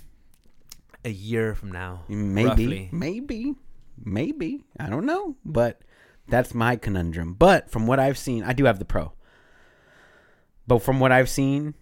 a 1.06 1.10
year 1.10 1.56
from 1.56 1.72
now, 1.72 2.04
Maybe, 2.10 2.46
roughly. 2.48 2.90
maybe, 2.92 3.56
maybe. 4.04 4.64
I 4.80 4.90
don't 4.90 5.06
know, 5.06 5.36
but 5.46 5.82
that's 6.28 6.54
my 6.54 6.76
conundrum. 6.76 7.36
But 7.36 7.70
from 7.72 7.88
what 7.88 8.00
I've 8.00 8.18
seen, 8.18 8.44
I 8.44 8.54
do 8.54 8.66
have 8.66 8.80
the 8.80 8.86
Pro. 8.86 9.14
But 10.68 10.80
from 10.80 11.00
what 11.00 11.12
I've 11.12 11.30
seen 11.30 11.76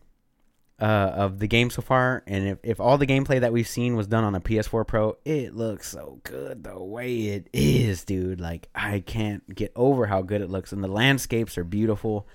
uh, 0.79 0.86
of 1.15 1.39
the 1.39 1.48
game 1.48 1.69
so 1.69 1.81
far, 1.81 2.24
and 2.27 2.48
if, 2.48 2.60
if 2.62 2.79
all 2.79 2.98
the 2.98 3.07
gameplay 3.07 3.39
that 3.39 3.51
we've 3.51 3.67
seen 3.67 3.96
was 3.96 4.07
done 4.07 4.24
on 4.24 4.36
a 4.36 4.39
PS4 4.39 4.86
Pro, 4.86 5.17
it 5.25 5.55
looks 5.55 5.89
so 5.89 6.19
good 6.24 6.63
the 6.63 6.79
way 6.79 7.27
it 7.27 7.50
is, 7.51 8.03
dude. 8.03 8.39
Like 8.39 8.69
I 8.75 9.00
can't 9.00 9.55
get 9.55 9.72
over 9.75 10.05
how 10.05 10.22
good 10.22 10.41
it 10.41 10.50
looks, 10.50 10.72
and 10.72 10.84
the 10.84 10.88
landscapes 10.88 11.57
are 11.57 11.63
beautiful. 11.63 12.27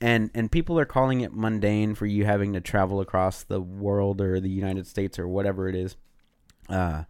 And 0.00 0.30
and 0.34 0.50
people 0.50 0.78
are 0.78 0.84
calling 0.84 1.20
it 1.20 1.32
mundane 1.32 1.94
for 1.94 2.06
you 2.06 2.24
having 2.24 2.52
to 2.54 2.60
travel 2.60 3.00
across 3.00 3.44
the 3.44 3.60
world 3.60 4.20
or 4.20 4.40
the 4.40 4.50
United 4.50 4.86
States 4.86 5.18
or 5.18 5.28
whatever 5.28 5.68
it 5.68 5.74
is. 5.74 5.96
Uh, 6.68 7.04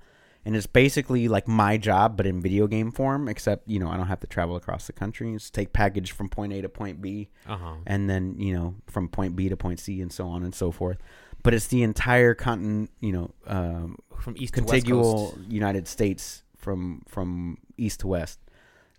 and 0.47 0.57
it's 0.57 0.67
basically 0.67 1.27
like 1.29 1.47
my 1.49 1.77
job, 1.77 2.17
but 2.17 2.25
in 2.27 2.41
video 2.41 2.67
game 2.67 2.91
form. 2.93 3.29
Except 3.29 3.69
you 3.69 3.79
know 3.79 3.89
I 3.89 3.97
don't 3.99 4.07
have 4.07 4.21
to 4.21 4.27
travel 4.27 4.57
across 4.57 4.87
the 4.87 4.93
country. 4.95 5.33
Just 5.35 5.53
take 5.53 5.73
package 5.75 6.13
from 6.13 6.29
point 6.31 6.53
A 6.55 6.63
to 6.63 6.69
point 6.71 7.03
B, 7.03 7.29
Uh 7.47 7.57
huh. 7.57 7.75
and 7.87 8.09
then 8.09 8.37
you 8.39 8.55
know 8.55 8.77
from 8.87 9.09
point 9.09 9.37
B 9.37 9.49
to 9.51 9.57
point 9.57 9.81
C, 9.81 10.01
and 10.01 10.11
so 10.13 10.27
on 10.29 10.43
and 10.45 10.55
so 10.55 10.71
forth. 10.71 10.99
But 11.43 11.53
it's 11.55 11.67
the 11.69 11.83
entire 11.83 12.35
continent, 12.35 12.91
you 13.01 13.13
know, 13.13 13.31
um, 13.47 13.99
From 14.21 14.35
east 14.39 14.55
to 14.55 14.63
west 14.63 14.71
contiguous. 14.73 15.33
United 15.49 15.87
States 15.87 16.43
from 16.57 17.03
from 17.09 17.59
east 17.77 18.01
to 18.01 18.07
west. 18.09 18.39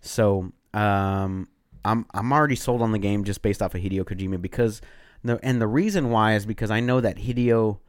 So 0.00 0.52
um, 0.74 1.48
I'm 1.84 2.06
I'm 2.14 2.32
already 2.32 2.56
sold 2.56 2.82
on 2.82 2.92
the 2.92 2.98
game 2.98 3.24
just 3.24 3.42
based 3.42 3.60
off 3.62 3.74
of 3.74 3.80
Hideo 3.82 4.04
Kojima 4.04 4.40
because 4.40 4.80
the 5.24 5.38
and 5.42 5.60
the 5.60 5.66
reason 5.66 6.10
why 6.10 6.34
is 6.36 6.46
because 6.46 6.70
I 6.70 6.80
know 6.80 7.00
that 7.00 7.16
Hideo 7.16 7.80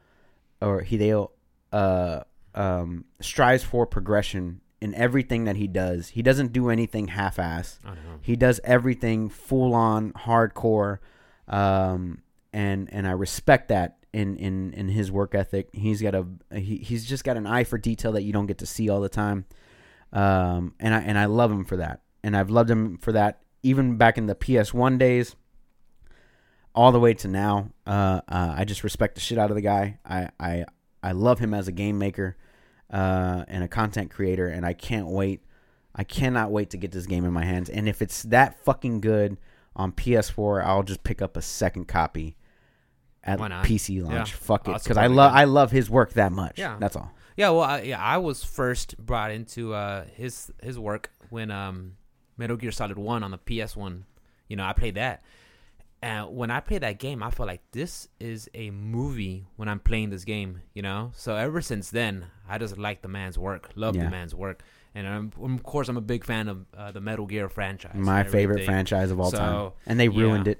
or 0.60 0.82
Hideo 0.82 1.30
uh, 1.72 2.20
um, 2.54 3.04
strives 3.20 3.62
for 3.62 3.86
progression 3.86 4.60
in 4.80 4.94
everything 4.94 5.44
that 5.44 5.56
he 5.56 5.66
does. 5.66 6.08
He 6.08 6.22
doesn't 6.22 6.52
do 6.52 6.70
anything 6.70 7.08
don't 7.88 8.04
know. 8.04 8.18
He 8.22 8.36
does 8.36 8.60
everything 8.64 9.28
full 9.28 9.74
on 9.74 10.12
hardcore, 10.12 10.98
um, 11.48 12.22
and 12.52 12.92
and 12.92 13.06
I 13.06 13.12
respect 13.12 13.68
that 13.68 13.98
in 14.12 14.36
in 14.36 14.72
in 14.74 14.88
his 14.88 15.10
work 15.12 15.34
ethic. 15.34 15.68
He's 15.72 16.00
got 16.02 16.14
a 16.14 16.26
he, 16.54 16.76
he's 16.78 17.06
just 17.06 17.24
got 17.24 17.36
an 17.36 17.46
eye 17.46 17.64
for 17.64 17.78
detail 17.78 18.12
that 18.12 18.22
you 18.22 18.32
don't 18.32 18.46
get 18.46 18.58
to 18.58 18.66
see 18.66 18.88
all 18.88 19.00
the 19.00 19.08
time, 19.08 19.44
um, 20.12 20.74
and 20.80 20.94
I 20.94 21.00
and 21.00 21.18
I 21.18 21.26
love 21.26 21.50
him 21.50 21.64
for 21.64 21.76
that. 21.76 22.00
And 22.22 22.36
I've 22.36 22.50
loved 22.50 22.70
him 22.70 22.98
for 22.98 23.12
that 23.12 23.40
even 23.62 23.96
back 23.96 24.18
in 24.18 24.26
the 24.26 24.34
PS1 24.34 24.98
days, 24.98 25.36
all 26.74 26.92
the 26.92 27.00
way 27.00 27.14
to 27.14 27.28
now. 27.28 27.70
Uh, 27.86 28.20
uh, 28.28 28.54
I 28.56 28.64
just 28.64 28.84
respect 28.84 29.14
the 29.14 29.20
shit 29.20 29.38
out 29.38 29.50
of 29.50 29.56
the 29.56 29.62
guy. 29.62 29.98
I 30.04 30.30
I 30.38 30.64
I 31.02 31.12
love 31.12 31.38
him 31.38 31.54
as 31.54 31.68
a 31.68 31.72
game 31.72 31.98
maker, 31.98 32.36
uh, 32.92 33.44
and 33.48 33.64
a 33.64 33.68
content 33.68 34.10
creator, 34.10 34.48
and 34.48 34.66
I 34.66 34.72
can't 34.72 35.08
wait. 35.08 35.42
I 35.94 36.04
cannot 36.04 36.50
wait 36.50 36.70
to 36.70 36.76
get 36.76 36.92
this 36.92 37.06
game 37.06 37.24
in 37.24 37.32
my 37.32 37.44
hands. 37.44 37.68
And 37.68 37.88
if 37.88 38.00
it's 38.00 38.22
that 38.24 38.62
fucking 38.64 39.00
good 39.00 39.38
on 39.74 39.92
PS4, 39.92 40.64
I'll 40.64 40.82
just 40.82 41.02
pick 41.02 41.20
up 41.20 41.36
a 41.36 41.42
second 41.42 41.86
copy 41.88 42.36
at 43.24 43.38
PC 43.38 44.02
launch. 44.02 44.30
Yeah. 44.30 44.36
Fuck 44.38 44.68
it, 44.68 44.82
because 44.82 44.96
I 44.96 45.06
love. 45.06 45.32
I 45.34 45.44
love 45.44 45.70
his 45.70 45.90
work 45.90 46.12
that 46.14 46.32
much. 46.32 46.58
Yeah. 46.58 46.76
that's 46.78 46.96
all. 46.96 47.12
Yeah, 47.36 47.50
well, 47.50 47.62
I, 47.62 47.80
yeah, 47.82 48.00
I 48.00 48.18
was 48.18 48.44
first 48.44 48.98
brought 48.98 49.30
into 49.30 49.72
uh, 49.72 50.04
his 50.14 50.52
his 50.62 50.78
work 50.78 51.10
when 51.30 51.50
um, 51.50 51.96
Metal 52.36 52.56
Gear 52.56 52.70
Solid 52.72 52.98
One 52.98 53.22
on 53.22 53.30
the 53.30 53.38
PS 53.38 53.76
One. 53.76 54.04
You 54.48 54.56
know, 54.56 54.64
I 54.64 54.72
played 54.72 54.96
that, 54.96 55.22
and 56.02 56.34
when 56.34 56.50
I 56.50 56.60
play 56.60 56.78
that 56.78 56.98
game, 56.98 57.22
I 57.22 57.30
felt 57.30 57.46
like 57.46 57.62
this 57.72 58.08
is 58.18 58.48
a 58.54 58.70
movie 58.70 59.46
when 59.56 59.68
I'm 59.68 59.80
playing 59.80 60.10
this 60.10 60.24
game. 60.24 60.60
You 60.74 60.82
know, 60.82 61.10
so 61.14 61.36
ever 61.36 61.60
since 61.60 61.90
then, 61.90 62.26
I 62.48 62.58
just 62.58 62.78
like 62.78 63.02
the 63.02 63.08
man's 63.08 63.36
work, 63.38 63.70
love 63.74 63.96
Yeah. 63.96 64.04
the 64.04 64.10
man's 64.10 64.34
work, 64.34 64.62
and 64.94 65.06
I'm, 65.06 65.32
of 65.56 65.62
course, 65.62 65.88
I'm 65.88 65.96
a 65.96 66.00
big 66.02 66.24
fan 66.24 66.48
of 66.48 66.64
uh, 66.76 66.92
the 66.92 67.00
Metal 67.00 67.26
Gear 67.26 67.48
franchise. 67.48 67.94
My 67.94 68.24
favorite 68.24 68.64
franchise 68.64 69.10
of 69.10 69.20
all 69.20 69.30
So, 69.30 69.36
time, 69.38 69.70
and 69.86 70.00
they 70.00 70.08
ruined 70.08 70.46
yeah. 70.46 70.52
it. 70.52 70.58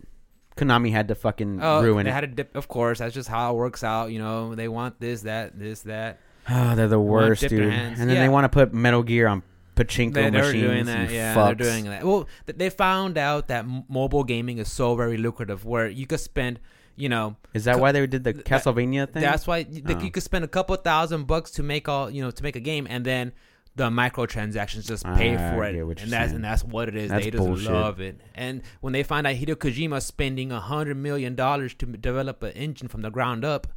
Konami 0.57 0.90
had 0.92 1.09
to 1.09 1.14
fucking 1.14 1.61
Oh, 1.62 1.81
ruin 1.83 2.05
they 2.05 2.11
it. 2.11 2.14
had 2.14 2.20
to 2.22 2.26
dip. 2.26 2.55
Of 2.55 2.68
course, 2.68 2.98
that's 2.98 3.14
just 3.14 3.29
how 3.29 3.53
it 3.55 3.57
works 3.57 3.83
out. 3.83 4.11
You 4.11 4.18
know, 4.18 4.55
they 4.55 4.68
want 4.68 5.00
this, 5.00 5.22
that, 5.22 5.59
this, 5.59 5.83
that. 5.83 6.18
Oh, 6.50 6.74
they're 6.76 6.88
the 6.88 7.00
worst, 7.00 7.48
dude. 7.48 7.62
And 7.72 7.96
then 7.96 8.11
Yeah. 8.11 8.20
they 8.20 8.29
want 8.29 8.44
to 8.44 8.48
put 8.50 8.74
Metal 8.74 9.03
Gear 9.03 9.26
on 9.26 9.42
pachinko 9.76 10.14
They, 10.14 10.30
they're 10.30 10.42
machines. 10.42 10.62
doing 10.62 10.85
that, 10.87 11.11
yeah. 11.11 11.35
fucks. 11.35 11.46
They're 11.59 11.66
doing 11.72 11.85
that. 11.87 12.04
Well, 12.04 12.28
th- 12.46 12.59
they 12.59 12.70
found 12.70 13.16
out 13.18 13.48
that 13.48 13.64
m- 13.64 13.85
mobile 13.88 14.24
gaming 14.24 14.59
is 14.59 14.70
so 14.70 14.94
very 14.96 15.16
lucrative, 15.16 15.64
where 15.64 15.88
you 15.88 16.06
could 16.06 16.20
spend, 16.20 16.61
you 16.96 17.09
know, 17.09 17.37
Is 17.54 17.64
that 17.64 17.76
Co- 17.76 17.80
why 17.83 17.92
they 17.92 18.06
did 18.06 18.24
the 18.24 18.33
that- 18.33 18.44
Castlevania 18.44 19.11
thing? 19.11 19.22
that's 19.22 19.46
why 19.46 19.66
Oh. 19.70 19.98
you 20.00 20.11
could 20.11 20.22
spend 20.22 20.44
a 20.44 20.48
couple 20.48 20.76
thousand 20.76 21.26
bucks 21.26 21.50
to 21.52 21.62
make 21.62 21.88
all, 21.88 22.11
you 22.11 22.22
know, 22.22 22.30
to 22.30 22.42
make 22.42 22.56
a 22.56 22.61
game, 22.61 22.87
and 22.90 23.04
then 23.04 23.33
the 23.76 23.88
microtransactions 23.88 24.87
just 24.87 25.04
pay 25.04 25.37
ah, 25.37 25.52
I 25.52 25.54
for 25.54 25.64
it, 25.64 25.72
get 25.74 25.87
what 25.87 25.98
you're 25.98 26.04
and 26.04 26.12
that's 26.12 26.24
saying. 26.30 26.35
and 26.37 26.44
that's 26.44 26.64
what 26.64 26.88
it 26.88 26.96
is. 26.96 27.09
That's 27.11 27.24
they 27.24 27.30
just 27.30 27.42
bullshit. 27.44 27.70
love 27.72 28.00
it. 28.00 28.20
And 28.35 28.62
when 28.80 28.92
they 28.92 29.04
find 29.04 29.26
out 29.26 29.37
Hideo 29.37 29.54
Kojima 29.54 30.02
spending 30.02 30.50
a 30.52 30.61
hundred 30.61 30.96
million 30.96 31.37
dollars 31.37 31.72
to 31.74 31.87
develop 31.87 32.42
an 32.42 32.50
engine 32.52 32.88
from 32.88 33.02
the 33.02 33.11
ground 33.11 33.44
up, 33.44 33.68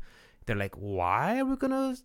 they're 0.46 0.56
like, 0.56 0.74
"Why 0.76 1.40
are 1.40 1.46
we 1.46 1.56
gonna?" 1.56 1.96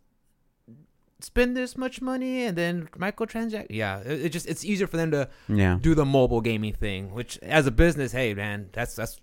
Spend 1.20 1.56
this 1.56 1.76
much 1.76 2.00
money 2.00 2.44
and 2.44 2.56
then 2.56 2.88
microtransact 2.96 3.66
yeah 3.70 3.98
it, 4.00 4.26
it 4.26 4.28
just 4.28 4.46
it's 4.46 4.64
easier 4.64 4.86
for 4.86 4.96
them 4.96 5.10
to 5.10 5.28
yeah. 5.48 5.78
do 5.80 5.94
the 5.94 6.04
mobile 6.04 6.40
gaming 6.40 6.72
thing, 6.72 7.12
which 7.12 7.38
as 7.38 7.66
a 7.66 7.70
business, 7.70 8.12
hey 8.12 8.34
man, 8.34 8.68
that's 8.72 8.94
that's 8.94 9.20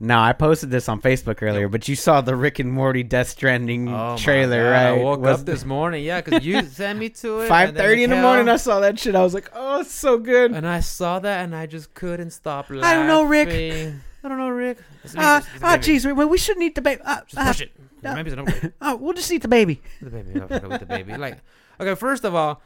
Now 0.00 0.22
I 0.22 0.32
posted 0.32 0.70
this 0.70 0.88
on 0.88 1.00
Facebook 1.00 1.42
earlier, 1.42 1.68
but 1.68 1.88
you 1.88 1.96
saw 1.96 2.20
the 2.20 2.36
Rick 2.36 2.58
and 2.58 2.72
Morty 2.72 3.02
Death 3.02 3.28
Stranding 3.28 3.88
oh 3.88 4.16
trailer, 4.18 4.70
right? 4.70 4.88
I 4.88 4.92
woke 4.92 5.20
Was- 5.20 5.40
up 5.40 5.46
this 5.46 5.64
morning, 5.64 6.04
yeah, 6.04 6.20
because 6.20 6.44
you 6.44 6.62
sent 6.66 6.98
me 6.98 7.08
to 7.10 7.40
it. 7.40 7.48
Five 7.48 7.76
thirty 7.76 8.04
in 8.04 8.10
the 8.10 8.20
morning. 8.20 8.48
I 8.48 8.56
saw 8.56 8.80
that 8.80 8.98
shit. 8.98 9.14
I 9.14 9.22
was 9.22 9.34
like, 9.34 9.50
"Oh, 9.54 9.80
it's 9.80 9.92
so 9.92 10.18
good." 10.18 10.52
and 10.52 10.66
I 10.66 10.80
saw 10.80 11.18
that, 11.20 11.44
and 11.44 11.54
I 11.54 11.66
just 11.66 11.94
couldn't 11.94 12.30
stop 12.30 12.70
laughing. 12.70 12.84
I 12.84 12.94
don't 12.94 13.06
know, 13.06 13.24
Rick. 13.24 13.48
I 14.24 14.28
don't 14.28 14.38
know, 14.38 14.48
Rick. 14.48 14.78
Ah, 15.18 15.46
a 15.60 15.64
ah, 15.64 15.76
jeez, 15.76 16.06
we, 16.06 16.24
we 16.24 16.38
shouldn't 16.38 16.64
eat 16.64 16.74
the 16.74 16.80
baby. 16.80 17.02
Ah, 17.04 17.22
Just 17.26 17.38
ah, 17.38 17.48
push 17.48 17.60
it. 17.60 17.72
Ah. 18.06 18.14
Maybe 18.14 18.30
it's 18.30 18.38
an 18.40 18.46
upgrade. 18.48 18.72
ah, 18.80 18.94
we'll 18.94 19.12
just 19.14 19.30
eat 19.32 19.42
the 19.42 19.48
baby. 19.48 19.80
the 20.00 20.10
baby, 20.10 20.40
I'll 20.40 20.68
with 20.68 20.80
the 20.80 20.86
baby. 20.86 21.16
Like, 21.18 21.38
okay, 21.80 21.94
first 21.94 22.24
of 22.24 22.34
all, 22.34 22.60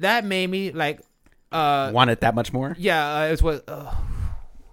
that 0.00 0.24
made 0.24 0.48
me 0.50 0.72
like, 0.72 1.00
uh, 1.52 1.90
Want 1.92 2.10
it 2.10 2.20
that 2.20 2.34
much 2.34 2.52
more? 2.52 2.74
yeah, 2.78 3.16
uh, 3.20 3.32
it's 3.32 3.42
what. 3.42 3.64
Uh, 3.68 3.92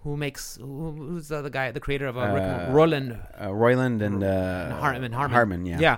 who 0.03 0.17
makes 0.17 0.55
who, 0.55 0.91
who's 0.91 1.27
the 1.27 1.37
other 1.37 1.49
guy, 1.51 1.69
the 1.71 1.79
creator 1.79 2.07
of 2.07 2.17
uh, 2.17 2.21
Rick 2.21 2.41
and- 2.43 2.69
Uh, 2.71 2.73
Roland 2.73 3.19
Uh, 3.39 3.47
Roiland 3.49 4.01
and 4.01 4.23
uh, 4.23 4.75
Hartman, 4.77 5.11
Hartman. 5.11 5.35
Hartman, 5.35 5.65
yeah. 5.67 5.79
yeah. 5.79 5.97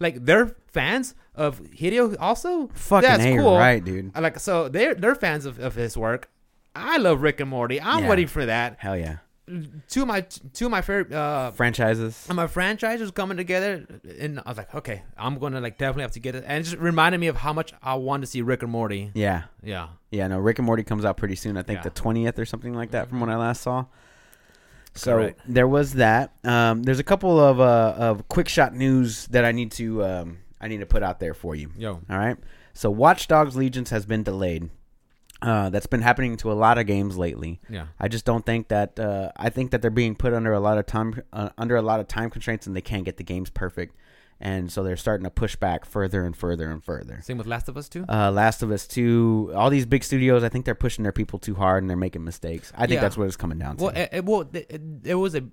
Like 0.00 0.24
they're 0.24 0.56
fans 0.68 1.14
of 1.34 1.60
Hideo 1.60 2.16
also. 2.18 2.68
Fucking 2.72 3.08
That's 3.08 3.22
A, 3.24 3.36
cool. 3.36 3.58
right, 3.58 3.84
dude. 3.84 4.16
Like 4.18 4.38
so 4.40 4.68
they're 4.70 4.94
they're 4.94 5.14
fans 5.14 5.44
of, 5.44 5.58
of 5.58 5.74
his 5.74 5.98
work. 5.98 6.30
I 6.74 6.96
love 6.96 7.20
Rick 7.20 7.40
and 7.40 7.50
Morty. 7.50 7.78
I'm 7.78 8.04
Yeah. 8.04 8.08
waiting 8.08 8.26
for 8.26 8.46
that. 8.46 8.76
Hell 8.78 8.96
yeah. 8.96 9.16
Two 9.88 10.02
of 10.02 10.08
my 10.08 10.20
two 10.52 10.66
of 10.66 10.70
my 10.70 10.80
favorite 10.82 11.12
uh 11.12 11.50
Franchises. 11.50 12.28
my 12.32 12.46
franchises 12.46 13.10
coming 13.10 13.36
together 13.36 13.84
and 14.18 14.38
I 14.38 14.48
was 14.48 14.56
like, 14.56 14.72
okay, 14.74 15.02
I'm 15.18 15.38
gonna 15.38 15.60
like 15.60 15.78
definitely 15.78 16.02
have 16.02 16.12
to 16.12 16.20
get 16.20 16.36
it. 16.36 16.44
And 16.46 16.60
it 16.60 16.62
just 16.62 16.76
reminded 16.78 17.18
me 17.18 17.26
of 17.26 17.36
how 17.36 17.52
much 17.52 17.72
I 17.82 17.94
want 17.96 18.22
to 18.22 18.26
see 18.28 18.40
Rick 18.40 18.62
and 18.62 18.70
Morty. 18.70 19.10
Yeah. 19.14 19.44
Yeah. 19.62 19.88
Yeah, 20.10 20.28
no, 20.28 20.38
Rick 20.38 20.58
and 20.60 20.66
Morty 20.66 20.84
comes 20.84 21.04
out 21.04 21.16
pretty 21.16 21.34
soon. 21.34 21.56
I 21.56 21.62
think 21.62 21.78
Yeah. 21.78 21.82
the 21.82 21.90
20th 21.90 22.38
or 22.38 22.44
something 22.44 22.72
like 22.72 22.92
that 22.92 23.08
from 23.08 23.20
when 23.20 23.30
I 23.30 23.36
last 23.36 23.62
saw. 23.62 23.86
So 24.94 25.16
Correct. 25.16 25.40
there 25.48 25.66
was 25.66 25.94
that. 25.94 26.32
Um, 26.44 26.82
there's 26.84 26.98
a 27.00 27.04
couple 27.04 27.40
of 27.40 27.58
uh, 27.60 27.94
of 27.98 28.28
quick 28.28 28.48
shot 28.48 28.74
news 28.74 29.26
that 29.28 29.44
I 29.44 29.50
need 29.52 29.72
to 29.72 30.04
um, 30.04 30.38
I 30.60 30.68
need 30.68 30.80
to 30.80 30.86
put 30.86 31.02
out 31.02 31.18
there 31.18 31.34
for 31.34 31.54
you. 31.56 31.72
Yo. 31.76 31.94
All 32.08 32.18
right. 32.18 32.36
So 32.74 32.90
Watch 32.90 33.26
Dogs 33.26 33.56
Legions 33.56 33.90
has 33.90 34.06
been 34.06 34.22
delayed. 34.22 34.70
Uh, 35.42 35.70
that's 35.70 35.86
been 35.86 36.02
happening 36.02 36.36
to 36.38 36.52
a 36.52 36.54
lot 36.54 36.78
of 36.78 36.86
games 36.86 37.18
lately. 37.18 37.60
Yeah. 37.68 37.86
I 37.98 38.08
just 38.08 38.24
don't 38.24 38.46
think 38.46 38.68
that. 38.68 38.98
Uh, 38.98 39.32
I 39.36 39.50
think 39.50 39.72
that 39.72 39.82
they're 39.82 39.90
being 39.90 40.14
put 40.14 40.32
under 40.32 40.52
a 40.52 40.60
lot 40.60 40.78
of 40.78 40.86
time 40.86 41.20
uh, 41.32 41.50
under 41.58 41.76
a 41.76 41.82
lot 41.82 42.00
of 42.00 42.06
time 42.08 42.30
constraints, 42.30 42.66
and 42.66 42.76
they 42.76 42.80
can't 42.80 43.04
get 43.04 43.16
the 43.16 43.24
games 43.24 43.50
perfect. 43.50 43.96
and 44.40 44.72
so 44.72 44.82
they're 44.82 44.96
starting 44.96 45.22
to 45.24 45.30
push 45.30 45.54
back 45.56 45.84
further 45.84 46.24
and 46.24 46.36
further 46.36 46.68
and 46.70 46.82
further. 46.82 47.20
Same 47.22 47.38
with 47.38 47.46
Last 47.46 47.68
of 47.68 47.76
Us 47.76 47.88
too. 47.88 48.04
Uh, 48.08 48.30
Last 48.32 48.62
of 48.62 48.70
Us 48.72 48.86
Two, 48.88 49.52
all 49.54 49.70
these 49.70 49.86
big 49.86 50.02
studios, 50.04 50.42
I 50.42 50.48
think 50.48 50.64
they're 50.64 50.74
pushing 50.74 51.02
their 51.04 51.12
people 51.12 51.38
too 51.38 51.54
hard 51.54 51.82
and 51.82 51.88
they're 51.90 51.96
making 51.96 52.24
mistakes. 52.24 52.72
I 52.74 52.86
think 52.86 52.98
Yeah. 52.98 53.02
that's 53.02 53.16
what 53.16 53.26
it's 53.28 53.36
coming 53.36 53.58
down 53.58 53.76
to. 53.76 53.84
Well, 53.84 53.92
it, 53.96 54.08
it, 54.12 54.24
well, 54.24 54.40
it, 54.52 54.66
it, 54.68 54.82
it 55.04 55.14
was 55.14 55.34
a 55.36 55.44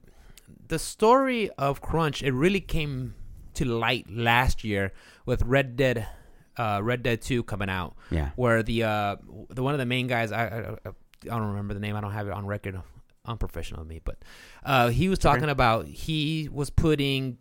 the 0.68 0.80
story 0.80 1.50
of 1.58 1.82
Crunch. 1.82 2.24
It 2.24 2.32
really 2.32 2.62
came 2.62 3.14
to 3.56 3.66
light 3.66 4.08
last 4.10 4.64
year 4.64 4.92
with 5.26 5.42
Red 5.44 5.76
Dead, 5.76 6.08
uh, 6.58 6.80
Red 6.84 7.04
Dead 7.04 7.22
Two 7.22 7.44
coming 7.44 7.70
out, 7.70 7.96
yeah, 8.12 8.32
where 8.36 8.64
the 8.64 8.84
uh, 8.84 9.16
the 9.50 9.64
one 9.64 9.74
of 9.74 9.80
the 9.80 9.86
main 9.86 10.08
guys, 10.08 10.32
I, 10.32 10.46
I 10.86 10.90
I 10.90 10.92
don't 11.24 11.50
remember 11.50 11.74
the 11.74 11.80
name. 11.80 11.96
I 11.96 12.02
don't 12.02 12.12
have 12.12 12.28
it 12.28 12.34
on 12.34 12.46
record. 12.46 12.82
Unprofessional 13.26 13.82
of 13.82 13.88
me, 13.88 14.00
but 14.04 14.18
uh, 14.64 14.88
he 14.88 15.08
was 15.08 15.20
okay. 15.20 15.30
talking 15.30 15.50
about 15.50 15.86
he 15.86 16.50
was 16.52 16.70
putting 16.70 17.38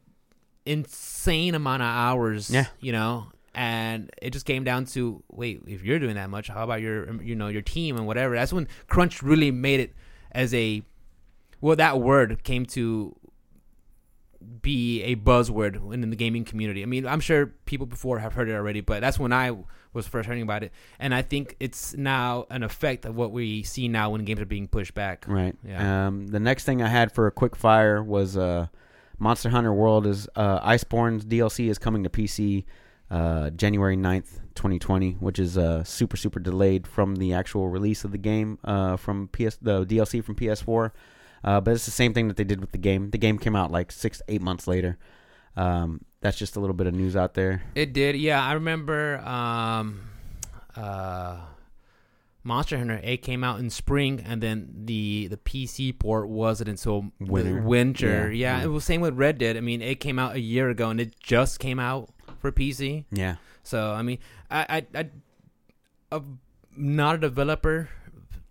insane 0.66 1.54
amount 1.54 1.82
of 1.82 1.88
hours. 1.88 2.50
Yeah. 2.50 2.66
you 2.80 2.92
know. 2.92 3.28
And 3.54 4.10
it 4.22 4.30
just 4.30 4.46
came 4.46 4.62
down 4.62 4.84
to 4.86 5.24
wait, 5.32 5.62
if 5.66 5.82
you're 5.82 5.98
doing 5.98 6.14
that 6.14 6.30
much, 6.30 6.46
how 6.48 6.62
about 6.62 6.80
your 6.80 7.20
you 7.22 7.34
know 7.34 7.48
your 7.48 7.62
team 7.62 7.96
and 7.96 8.06
whatever? 8.06 8.34
That's 8.34 8.52
when 8.52 8.68
Crunch 8.86 9.22
really 9.22 9.50
made 9.50 9.80
it 9.80 9.94
as 10.30 10.54
a 10.54 10.82
well 11.60 11.74
that 11.74 11.98
word 11.98 12.44
came 12.44 12.66
to 12.66 13.16
be 14.62 15.02
a 15.02 15.16
buzzword 15.16 15.92
in 15.92 16.08
the 16.10 16.16
gaming 16.16 16.44
community. 16.44 16.82
I 16.82 16.86
mean, 16.86 17.06
I'm 17.06 17.20
sure 17.20 17.46
people 17.66 17.86
before 17.86 18.18
have 18.18 18.34
heard 18.34 18.48
it 18.48 18.54
already, 18.54 18.80
but 18.80 19.00
that's 19.00 19.18
when 19.18 19.32
I 19.32 19.56
was 19.92 20.06
first 20.06 20.26
hearing 20.26 20.42
about 20.42 20.62
it, 20.62 20.72
and 20.98 21.14
I 21.14 21.22
think 21.22 21.56
it's 21.60 21.94
now 21.96 22.46
an 22.50 22.62
effect 22.62 23.04
of 23.04 23.16
what 23.16 23.32
we 23.32 23.62
see 23.62 23.88
now 23.88 24.10
when 24.10 24.24
games 24.24 24.40
are 24.40 24.46
being 24.46 24.68
pushed 24.68 24.94
back. 24.94 25.24
right. 25.28 25.56
Yeah. 25.64 26.06
Um, 26.06 26.26
the 26.28 26.40
next 26.40 26.64
thing 26.64 26.82
I 26.82 26.88
had 26.88 27.12
for 27.12 27.26
a 27.26 27.30
quick 27.30 27.56
fire 27.56 28.02
was 28.02 28.36
uh, 28.36 28.68
Monster 29.18 29.50
Hunter 29.50 29.72
World 29.72 30.06
is 30.06 30.28
uh, 30.36 30.60
Iceborne's 30.60 31.24
DLC 31.24 31.68
is 31.68 31.78
coming 31.78 32.04
to 32.04 32.10
PC 32.10 32.64
uh, 33.10 33.50
January 33.50 33.96
9th, 33.96 34.40
2020, 34.54 35.12
which 35.12 35.38
is 35.38 35.56
uh, 35.56 35.82
super 35.84 36.16
super 36.16 36.38
delayed 36.38 36.86
from 36.86 37.16
the 37.16 37.32
actual 37.32 37.68
release 37.68 38.04
of 38.04 38.12
the 38.12 38.18
game 38.18 38.58
uh, 38.64 38.96
from 38.96 39.28
PS 39.28 39.56
the 39.60 39.84
DLC 39.86 40.22
from 40.22 40.34
PS4. 40.34 40.92
Uh, 41.44 41.60
but 41.60 41.74
it's 41.74 41.84
the 41.84 41.90
same 41.90 42.12
thing 42.14 42.28
that 42.28 42.36
they 42.36 42.44
did 42.44 42.60
with 42.60 42.72
the 42.72 42.78
game. 42.78 43.10
The 43.10 43.18
game 43.18 43.38
came 43.38 43.54
out 43.56 43.70
like 43.70 43.92
six, 43.92 44.20
eight 44.28 44.42
months 44.42 44.66
later. 44.66 44.98
Um, 45.56 46.04
that's 46.20 46.36
just 46.38 46.56
a 46.56 46.60
little 46.60 46.74
bit 46.74 46.86
of 46.86 46.94
news 46.94 47.16
out 47.16 47.34
there. 47.34 47.62
It 47.74 47.92
did, 47.92 48.16
yeah. 48.16 48.44
I 48.44 48.52
remember 48.54 49.18
um, 49.18 50.00
uh, 50.76 51.38
Monster 52.42 52.78
Hunter 52.78 53.00
A 53.02 53.16
came 53.16 53.44
out 53.44 53.60
in 53.60 53.70
spring, 53.70 54.24
and 54.26 54.42
then 54.42 54.68
the 54.84 55.26
the 55.28 55.36
PC 55.36 55.96
port 55.98 56.28
wasn't 56.28 56.68
until 56.68 57.12
Winter. 57.20 57.62
winter. 57.62 58.32
Yeah, 58.32 58.56
Yeah, 58.56 58.58
yeah. 58.58 58.64
it 58.64 58.68
was 58.68 58.84
same 58.84 59.00
with 59.00 59.14
Red 59.14 59.38
Dead. 59.38 59.56
I 59.56 59.60
mean, 59.60 59.82
it 59.82 60.00
came 60.00 60.18
out 60.18 60.34
a 60.34 60.40
year 60.40 60.70
ago, 60.70 60.90
and 60.90 61.00
it 61.00 61.18
just 61.20 61.60
came 61.60 61.78
out 61.78 62.10
for 62.40 62.50
PC. 62.50 63.04
Yeah. 63.10 63.36
So 63.62 63.92
I 63.92 64.02
mean, 64.02 64.18
I 64.50 64.86
I, 64.94 64.98
I 65.00 65.10
I'm 66.10 66.40
not 66.76 67.16
a 67.16 67.18
developer, 67.18 67.90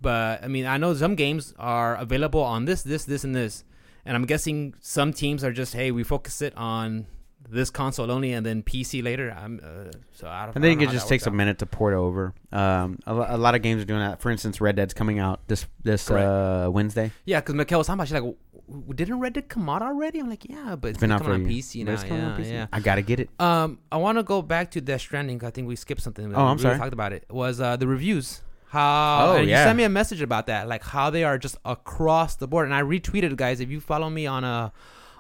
but 0.02 0.44
I 0.44 0.48
mean 0.48 0.66
I 0.66 0.78
know 0.78 0.94
some 0.94 1.16
games 1.16 1.54
are 1.60 1.96
available 1.96 2.42
on 2.42 2.66
this, 2.66 2.84
this, 2.84 3.06
this, 3.06 3.24
and 3.24 3.36
this, 3.36 3.64
and 4.06 4.16
I'm 4.16 4.26
guessing 4.26 4.74
some 4.80 5.14
teams 5.14 5.44
are 5.44 5.52
just 5.52 5.74
hey 5.74 5.92
we 5.92 6.04
focus 6.04 6.42
it 6.42 6.54
on 6.58 7.08
this 7.50 7.70
console 7.70 8.12
only 8.12 8.34
and 8.34 8.46
then 8.46 8.62
PC 8.62 9.02
later. 9.02 9.32
I'm 9.32 9.62
uh, 9.64 9.92
so 10.12 10.28
I 10.28 10.46
don't. 10.48 10.58
I 10.58 10.60
I 10.60 10.62
think 10.62 10.82
don't 10.82 10.90
it 10.90 10.92
just 10.92 11.08
takes 11.08 11.26
a 11.28 11.32
minute 11.32 11.60
to 11.60 11.66
port 11.66 11.94
over. 11.94 12.34
Um, 12.52 13.00
a, 13.06 13.14
a 13.14 13.38
lot 13.38 13.56
of 13.56 13.62
games 13.62 13.82
are 13.82 13.86
doing 13.86 14.02
that. 14.02 14.20
For 14.22 14.30
instance, 14.32 14.60
Red 14.60 14.76
Dead's 14.76 14.94
coming 14.94 15.20
out 15.20 15.48
this 15.48 15.66
this 15.82 16.12
uh, 16.12 16.68
Wednesday. 16.70 17.12
Yeah, 17.26 17.40
because 17.40 17.56
Mikkel 17.56 17.78
was 17.78 17.88
talking 17.88 18.00
about 18.00 18.08
she's 18.10 18.14
like, 18.16 18.36
"W- 18.70 18.94
didn't 18.94 19.20
Red 19.22 19.32
Dead 19.34 19.48
come 19.48 19.70
out 19.70 19.82
already? 19.82 20.20
I'm 20.20 20.30
like, 20.30 20.44
yeah, 20.50 20.76
but 20.76 20.90
it's 20.90 20.98
been 21.00 21.08
been 21.10 21.12
out 21.16 21.24
for 21.24 21.32
on. 21.34 21.46
PC 21.46 21.86
now. 21.86 21.94
it's 21.94 22.04
coming 22.04 22.22
Yeah, 22.24 22.30
on 22.34 22.42
PC. 22.42 22.52
yeah. 22.52 22.68
I 22.74 22.80
gotta 22.82 23.02
get 23.02 23.22
it. 23.22 23.30
Um, 23.40 23.80
I 23.94 23.98
want 23.98 24.18
to 24.18 24.24
go 24.24 24.42
back 24.42 24.72
to 24.72 24.82
Death 24.82 25.00
Stranding. 25.02 25.42
I 25.46 25.50
think 25.50 25.70
we 25.70 25.78
skipped 25.78 26.02
something. 26.02 26.36
Oh, 26.36 26.48
I'm 26.48 26.58
we 26.58 26.64
sorry. 26.64 26.78
Talked 26.78 26.92
about 26.92 27.14
it. 27.14 27.24
Was 27.30 27.62
uh, 27.62 27.78
the 27.78 27.88
reviews? 27.88 28.42
How? 28.70 29.32
Oh, 29.32 29.36
and 29.38 29.48
yeah. 29.48 29.62
You 29.62 29.68
sent 29.68 29.78
me 29.78 29.84
a 29.84 29.90
message 29.90 30.22
about 30.22 30.48
that, 30.48 30.68
like 30.68 30.84
how 30.84 31.10
they 31.10 31.24
are 31.24 31.38
just 31.38 31.58
across 31.64 32.36
the 32.36 32.48
board. 32.48 32.66
And 32.66 32.74
I 32.76 32.82
retweeted, 32.82 33.36
guys. 33.36 33.60
If 33.60 33.70
you 33.70 33.80
follow 33.80 34.10
me 34.10 34.28
on 34.28 34.44
uh 34.44 34.70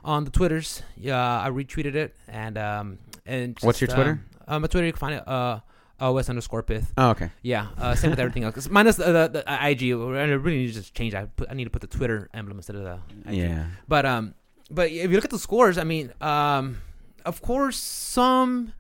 on 0.04 0.26
the 0.26 0.32
twitters, 0.32 0.84
yeah, 0.98 1.42
I 1.42 1.50
retweeted 1.50 1.96
it. 1.96 2.16
And 2.28 2.58
um 2.58 3.00
and 3.26 3.58
What's 3.62 3.82
your 3.82 3.88
Twitter? 3.88 4.22
Um, 4.48 4.56
uh, 4.56 4.60
my 4.60 4.68
Twitter, 4.68 4.86
you 4.88 4.94
can 4.94 5.00
find 5.00 5.16
it. 5.16 5.28
Uh, 5.28 5.60
os 6.00 6.30
underscore 6.30 6.64
pith. 6.64 6.94
Oh, 6.98 7.10
okay. 7.10 7.32
Yeah, 7.42 7.68
uh, 7.78 7.96
same 7.96 8.12
with 8.12 8.20
everything 8.20 8.44
else. 8.44 8.70
Minus 8.70 8.98
the, 8.98 9.06
the, 9.06 9.44
the 9.46 9.70
IG. 9.70 9.92
I 9.92 9.96
really 9.96 10.58
need 10.58 10.68
to 10.68 10.74
just 10.74 10.94
change. 10.94 11.16
I 11.16 11.26
put, 11.26 11.50
I 11.50 11.54
need 11.54 11.64
to 11.64 11.70
put 11.70 11.82
the 11.82 11.88
Twitter 11.88 12.30
emblem 12.34 12.58
instead 12.58 12.76
of 12.76 12.84
the. 12.84 13.00
IG. 13.26 13.38
Yeah. 13.38 13.66
But 13.88 14.06
um, 14.06 14.36
but 14.70 14.92
if 14.92 15.10
you 15.10 15.16
look 15.16 15.26
at 15.26 15.32
the 15.32 15.40
scores, 15.40 15.78
I 15.78 15.84
mean, 15.84 16.14
um, 16.22 16.82
of 17.26 17.42
course, 17.42 17.78
some, 17.78 18.74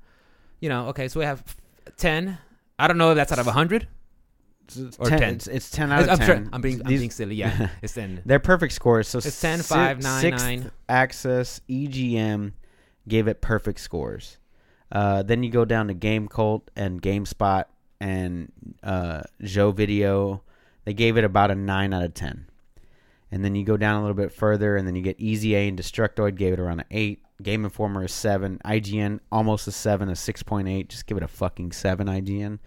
you 0.60 0.70
know, 0.70 0.88
okay, 0.90 1.08
so 1.08 1.20
we 1.20 1.26
have 1.26 1.44
ten. 1.98 2.38
I 2.78 2.88
don't 2.88 2.98
know 2.98 3.12
if 3.12 3.16
that's 3.16 3.32
out 3.32 3.40
of 3.40 3.48
hundred. 3.48 3.88
It's, 4.76 4.98
Or 5.00 5.08
10, 5.10 5.20
10. 5.20 5.34
It's, 5.36 5.48
it's 5.48 5.70
ten 5.70 5.92
out 5.92 6.04
of 6.04 6.10
I'm, 6.10 6.18
ten. 6.18 6.28
sure, 6.28 6.50
I'm 6.54 6.62
being 6.62 6.82
I'm 6.82 6.88
These- 6.88 7.00
being 7.00 7.12
silly. 7.12 7.36
Yeah, 7.36 7.70
it's 7.82 7.94
ten. 7.94 8.22
They're 8.26 8.40
perfect 8.40 8.74
scores. 8.74 9.08
So 9.08 9.20
It's 9.20 9.40
10, 9.40 9.62
5, 9.62 10.02
9, 10.04 10.22
sixth 10.22 10.46
9. 10.46 10.72
Access 10.90 11.62
EGM 11.70 12.52
gave 13.08 13.28
it 13.28 13.42
perfect 13.42 13.80
scores. 13.80 14.38
Uh, 14.92 15.22
then 15.24 15.44
you 15.44 15.50
go 15.50 15.66
down 15.66 15.88
to 15.90 15.94
Game 15.94 16.28
Cult 16.28 16.70
and 16.76 17.02
GameSpot 17.02 17.66
and 18.00 18.52
uh, 18.84 19.22
Jeuxvideo. 19.42 20.42
They 20.86 20.94
gave 20.94 21.18
it 21.18 21.24
about 21.24 21.52
a 21.52 21.56
nine 21.56 21.94
out 21.94 22.04
of 22.04 22.14
ten. 22.14 22.48
And 23.32 23.44
then 23.44 23.56
you 23.56 23.66
go 23.66 23.76
down 23.76 23.98
a 23.98 24.02
little 24.02 24.16
bit 24.16 24.32
further, 24.32 24.78
and 24.78 24.88
then 24.88 24.96
you 24.96 25.02
get 25.02 25.20
Easy 25.20 25.54
A 25.56 25.68
and 25.68 25.78
Destructoid 25.78 26.36
gave 26.36 26.54
it 26.54 26.60
around 26.60 26.80
an 26.80 26.86
eight. 26.92 27.22
Game 27.44 27.66
Informer 27.66 28.06
is 28.06 28.14
seven. 28.14 28.60
IGN 28.64 29.20
almost 29.32 29.68
a 29.68 29.72
seven, 29.74 30.08
a 30.10 30.16
six 30.16 30.42
point 30.44 30.68
eight. 30.70 30.88
Just 30.90 31.06
give 31.06 31.18
it 31.18 31.24
a 31.24 31.28
fucking 31.28 31.74
seven. 31.74 32.08
IGN. 32.08 32.60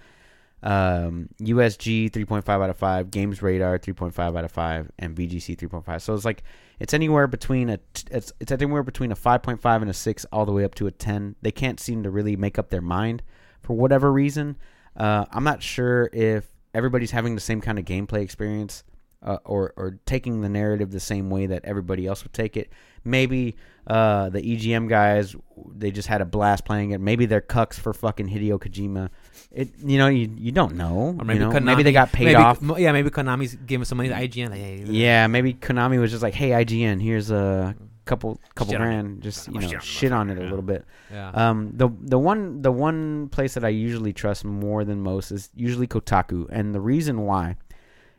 Um, 0.62 1.29
USG 1.40 2.11
3.5 2.11 2.49
out 2.49 2.70
of 2.70 2.77
5, 2.77 3.11
Games 3.11 3.42
Radar 3.42 3.79
3.5 3.79 4.18
out 4.18 4.44
of 4.44 4.53
5, 4.53 4.90
and 4.99 5.16
VGC 5.16 5.57
3.5. 5.57 6.03
So 6.03 6.14
it's 6.14 6.25
like 6.25 6.42
it's 6.79 6.92
anywhere 6.92 7.27
between 7.27 7.70
a 7.70 7.79
it's 8.11 8.33
it's 8.40 8.53
anywhere 8.53 8.83
between 8.83 9.12
a 9.12 9.16
5.5 9.16 9.81
and 9.81 9.90
a 9.90 9.94
6 9.94 10.27
all 10.33 10.44
the 10.44 10.53
way 10.53 10.64
up 10.64 10.75
to 10.77 10.87
a 10.87 10.90
10. 10.90 11.37
They 11.42 11.53
can't 11.53 11.81
seem 11.81 12.03
to 12.03 12.11
really 12.11 12.37
make 12.37 12.59
up 12.59 12.70
their 12.70 12.83
mind 12.83 13.23
for 13.62 13.75
whatever 13.75 14.12
reason. 14.12 14.57
Uh, 14.96 15.25
I'm 15.31 15.44
not 15.44 15.62
sure 15.62 16.11
if 16.12 16.46
everybody's 16.75 17.11
having 17.11 17.35
the 17.35 17.40
same 17.40 17.61
kind 17.61 17.79
of 17.79 17.85
gameplay 17.85 18.23
experience 18.23 18.85
uh, 19.23 19.38
or 19.44 19.73
or 19.77 19.99
taking 20.07 20.40
the 20.40 20.49
narrative 20.49 20.90
the 20.90 21.01
same 21.01 21.31
way 21.31 21.46
that 21.46 21.64
everybody 21.64 22.07
else 22.07 22.23
would 22.23 22.33
take 22.33 22.57
it. 22.57 22.70
Maybe 23.05 23.57
uh, 23.87 24.31
the 24.31 24.40
EGM 24.40 24.88
guys 24.88 25.37
they 25.75 25.90
just 25.90 26.09
had 26.09 26.20
a 26.20 26.25
blast 26.25 26.64
playing 26.64 26.92
it. 26.92 27.01
Maybe 27.01 27.27
they're 27.27 27.40
cucks 27.40 27.75
for 27.75 27.92
fucking 27.92 28.29
Hideo 28.29 28.59
Kojima. 28.59 29.11
It 29.53 29.71
you 29.85 29.99
know 29.99 30.09
you 30.09 30.31
you 30.37 30.53
don't 30.53 30.77
know. 30.77 31.16
Or 31.19 31.25
maybe 31.25 31.40
you 31.40 31.47
know? 31.47 31.53
Konami, 31.53 31.64
maybe 31.64 31.83
they 31.83 31.93
got 31.93 32.12
paid 32.12 32.27
maybe, 32.27 32.37
off. 32.37 32.61
Yeah, 32.79 32.93
maybe 32.93 33.11
Konami's 33.11 33.55
giving 33.55 33.85
some 33.85 33.99
money 33.99 34.09
to 34.09 34.14
IGN. 34.14 34.51
Like, 34.51 34.61
hey, 34.61 34.85
Yeah, 34.87 35.27
maybe 35.27 35.55
Konami 35.55 35.99
was 35.99 36.11
just 36.11 36.23
like, 36.23 36.35
"Hey, 36.35 36.51
IGN, 36.51 37.03
here's 37.03 37.31
a 37.31 37.75
couple 38.05 38.40
couple 38.55 38.73
Shit 38.73 38.81
grand, 38.81 39.23
just 39.23 39.49
you 39.49 39.61
Shit 39.61 39.71
know, 39.71 39.77
on 39.77 39.83
shit 39.83 40.12
on 40.12 40.31
it 40.31 40.38
a 40.38 40.43
little 40.43 40.62
bit." 40.62 40.85
yeah. 41.12 41.31
Um, 41.31 41.73
the 41.75 41.88
the 42.01 42.19
one 42.19 42.62
the 42.62 42.73
one 42.73 43.29
place 43.29 43.55
that 43.55 43.64
I 43.64 43.69
usually 43.69 44.12
trust 44.12 44.45
more 44.45 44.85
than 44.85 45.01
most 45.01 45.33
is 45.33 45.51
usually 45.55 45.87
Kotaku, 45.87 46.47
and 46.51 46.75
the 46.75 46.81
reason 46.81 47.23
why 47.23 47.57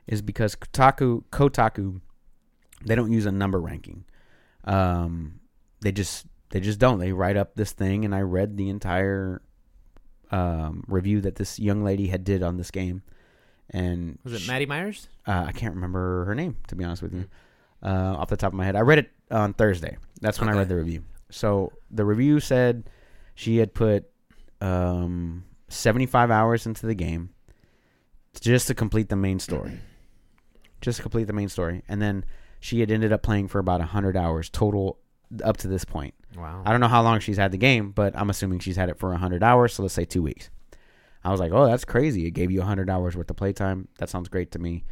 is 0.07 0.21
because 0.21 0.55
Kotaku 0.55 1.23
Kotaku 1.31 2.01
they 2.85 2.95
don't 2.95 3.11
use 3.11 3.25
a 3.25 3.31
number 3.31 3.59
ranking. 3.59 4.05
Um, 4.63 5.39
they 5.81 5.91
just 5.91 6.25
they 6.49 6.59
just 6.59 6.79
don't. 6.79 6.99
They 6.99 7.11
write 7.11 7.37
up 7.37 7.55
this 7.55 7.71
thing, 7.71 8.05
and 8.05 8.13
I 8.13 8.21
read 8.21 8.57
the 8.57 8.69
entire 8.69 9.41
um, 10.31 10.83
review 10.87 11.21
that 11.21 11.35
this 11.35 11.59
young 11.59 11.83
lady 11.83 12.07
had 12.07 12.23
did 12.23 12.41
on 12.43 12.57
this 12.57 12.71
game, 12.71 13.03
and 13.69 14.17
Was 14.23 14.33
it 14.33 14.39
she- 14.41 14.47
Maddie 14.51 14.65
Myers? 14.65 15.07
uh, 15.27 15.45
I 15.47 15.51
can't 15.51 15.75
remember 15.75 16.25
her 16.25 16.35
name 16.35 16.55
to 16.67 16.75
be 16.75 16.83
honest 16.83 17.01
with 17.01 17.13
you, 17.13 17.25
uh, 17.83 18.15
off 18.17 18.29
the 18.29 18.37
top 18.37 18.53
of 18.53 18.57
my 18.57 18.65
head. 18.65 18.75
I 18.75 18.81
read 18.81 18.99
it 18.99 19.11
on 19.29 19.53
Thursday. 19.53 19.97
That's 20.21 20.39
when 20.39 20.49
I 20.49 20.53
read 20.53 20.69
the 20.69 20.75
review. 20.75 21.03
So 21.29 21.71
the 21.89 22.05
review 22.05 22.39
said 22.39 22.89
she 23.35 23.57
had 23.57 23.73
put 23.73 24.05
um, 24.61 25.43
75 25.69 26.29
hours 26.31 26.65
into 26.65 26.85
the 26.85 26.95
game 26.95 27.29
just 28.39 28.67
to 28.67 28.73
complete 28.75 29.09
the 29.09 29.15
main 29.15 29.39
story, 29.39 29.79
just 30.81 30.97
to 30.97 31.01
complete 31.01 31.25
the 31.25 31.33
main 31.33 31.49
story, 31.49 31.83
and 31.87 32.01
then 32.01 32.23
she 32.59 32.79
had 32.79 32.91
ended 32.91 33.11
up 33.11 33.21
playing 33.23 33.47
for 33.47 33.59
about 33.59 33.79
100 33.79 34.15
hours 34.15 34.49
total 34.49 34.97
up 35.43 35.57
to 35.57 35.67
this 35.67 35.85
point. 35.85 36.13
Wow. 36.35 36.63
I 36.65 36.71
don't 36.71 36.79
know 36.81 36.87
how 36.87 37.01
long 37.01 37.19
she's 37.19 37.37
had 37.37 37.51
the 37.51 37.57
game, 37.57 37.91
but 37.91 38.15
I'm 38.15 38.29
assuming 38.29 38.59
she's 38.59 38.75
had 38.77 38.89
it 38.89 38.97
for 38.97 39.09
100 39.09 39.43
hours, 39.43 39.73
so 39.73 39.83
let's 39.83 39.93
say 39.93 40.05
two 40.05 40.21
weeks. 40.23 40.49
I 41.23 41.29
was 41.31 41.39
like, 41.39 41.51
oh, 41.51 41.65
that's 41.67 41.85
crazy. 41.85 42.25
It 42.25 42.31
gave 42.31 42.51
you 42.51 42.59
100 42.59 42.89
hours 42.89 43.15
worth 43.15 43.29
of 43.29 43.35
playtime. 43.37 43.87
That 43.99 44.09
sounds 44.09 44.27
great 44.29 44.51
to 44.51 44.59
me. 44.59 44.85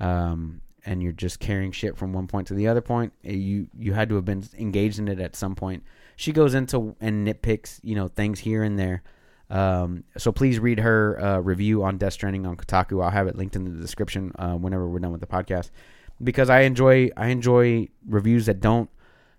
Um, 0.00 0.60
and 0.84 1.02
you're 1.02 1.12
just 1.12 1.40
carrying 1.40 1.72
shit 1.72 1.96
from 1.96 2.12
one 2.12 2.26
point 2.26 2.46
to 2.48 2.54
the 2.54 2.68
other 2.68 2.80
point. 2.80 3.12
Uh, 3.26 3.32
You 3.32 3.68
you 3.76 3.92
had 3.92 4.08
to 4.08 4.14
have 4.16 4.24
been 4.24 4.44
engaged 4.58 4.98
in 4.98 5.08
it 5.08 5.20
at 5.20 5.34
some 5.36 5.54
point. 5.54 5.82
She 6.16 6.32
goes 6.32 6.54
into 6.54 6.96
and 7.00 7.26
nitpicks, 7.26 7.80
you 7.82 7.94
know, 7.94 8.08
things 8.08 8.40
here 8.40 8.62
and 8.62 8.78
there. 8.78 9.02
Um, 9.48 10.04
so 10.16 10.32
please 10.32 10.58
read 10.58 10.80
her 10.80 11.20
uh, 11.20 11.38
review 11.38 11.84
on 11.84 11.98
Death 11.98 12.14
Stranding 12.14 12.46
on 12.46 12.56
Kotaku. 12.56 13.02
I'll 13.02 13.10
have 13.10 13.26
it 13.28 13.36
linked 13.36 13.54
in 13.56 13.64
the 13.64 13.80
description 13.80 14.32
uh, 14.38 14.54
whenever 14.54 14.88
we're 14.88 14.98
done 14.98 15.12
with 15.12 15.20
the 15.20 15.26
podcast, 15.26 15.70
because 16.22 16.50
I 16.50 16.60
enjoy 16.62 17.10
I 17.16 17.28
enjoy 17.28 17.88
reviews 18.08 18.46
that 18.46 18.60
don't 18.60 18.90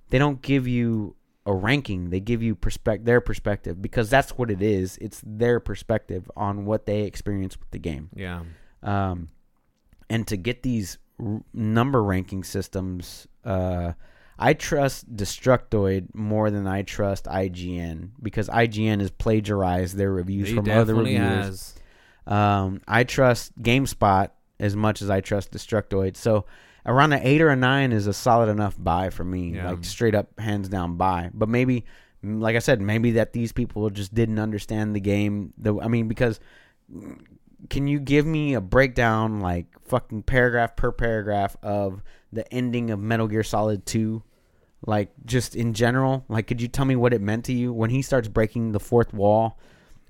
they 0.10 0.18
don't 0.18 0.42
give 0.42 0.68
you 0.68 1.16
a 1.46 1.54
ranking. 1.54 2.10
They 2.10 2.20
give 2.20 2.44
you 2.44 2.56
perspective, 2.56 3.06
their 3.06 3.22
perspective, 3.22 3.82
because 3.82 4.10
that's 4.10 4.32
what 4.32 4.52
it 4.52 4.62
is. 4.62 4.98
It's 5.00 5.22
their 5.26 5.60
perspective 5.60 6.30
on 6.36 6.66
what 6.66 6.86
they 6.86 7.04
experience 7.04 7.58
with 7.58 7.72
the 7.72 7.80
game. 7.80 8.10
Yeah. 8.14 8.44
Um, 8.84 9.30
and 10.10 10.28
to 10.28 10.38
get 10.38 10.64
these 10.64 10.98
r- 11.20 11.42
number 11.54 12.04
ranking 12.04 12.44
systems, 12.44 13.28
uh, 13.46 13.94
I 14.40 14.54
trust 14.54 15.16
Destructoid 15.16 16.14
more 16.14 16.52
than 16.52 16.68
I 16.68 16.84
trust 16.84 17.26
IGN 17.26 18.12
because 18.22 18.50
IGN 18.50 19.00
has 19.00 19.10
plagiarized 19.10 19.98
their 19.98 20.12
reviews 20.12 20.50
He 20.50 20.56
from 20.56 20.70
other 20.70 20.96
reviews. 20.96 21.76
Um, 22.28 22.82
I 22.88 23.04
trust 23.04 23.58
GameSpot 23.62 24.30
as 24.60 24.76
much 24.76 25.02
as 25.02 25.10
I 25.10 25.22
trust 25.22 25.52
Destructoid. 25.52 26.18
So 26.18 26.46
around 26.88 27.14
an 27.14 27.20
eight 27.24 27.42
or 27.42 27.50
a 27.50 27.56
nine 27.56 27.92
is 27.92 28.08
a 28.08 28.14
solid 28.14 28.50
enough 28.50 28.76
buy 28.80 29.10
for 29.10 29.24
me, 29.24 29.56
Yeah. 29.56 29.72
like 29.72 29.84
straight 29.84 30.16
up, 30.16 30.40
hands 30.40 30.70
down 30.70 30.96
buy. 30.96 31.30
But 31.34 31.50
maybe, 31.50 31.86
mm, 32.24 32.40
like 32.42 32.56
I 32.56 32.60
said, 32.60 32.82
maybe 32.82 33.12
that 33.12 33.34
these 33.34 33.52
people 33.52 33.90
just 33.90 34.14
didn't 34.16 34.40
understand 34.40 34.96
the 34.96 35.00
game. 35.02 35.54
The 35.58 35.78
I 35.80 35.88
mean, 35.88 36.08
because 36.08 36.40
mm, 36.94 37.20
can 37.70 37.88
you 37.88 38.00
give 38.00 38.26
me 38.26 38.54
a 38.54 38.62
breakdown, 38.62 39.42
like 39.42 39.66
fucking 39.82 40.24
paragraph 40.24 40.76
per 40.76 40.92
paragraph 40.92 41.58
of 41.62 42.02
the 42.32 42.52
ending 42.54 42.92
of 42.92 43.00
Metal 43.00 43.28
Gear 43.28 43.44
Solid 43.44 43.86
Two? 43.86 44.24
Like 44.86 45.10
just 45.26 45.56
in 45.56 45.74
general, 45.74 46.24
like 46.30 46.48
could 46.48 46.62
you 46.62 46.68
tell 46.68 46.86
me 46.86 46.96
what 46.96 47.14
it 47.14 47.20
meant 47.20 47.46
to 47.46 47.54
you 47.54 47.74
when 47.74 47.90
he 47.90 48.02
starts 48.02 48.28
breaking 48.28 48.72
the 48.72 48.80
fourth 48.80 49.14
wall? 49.14 49.58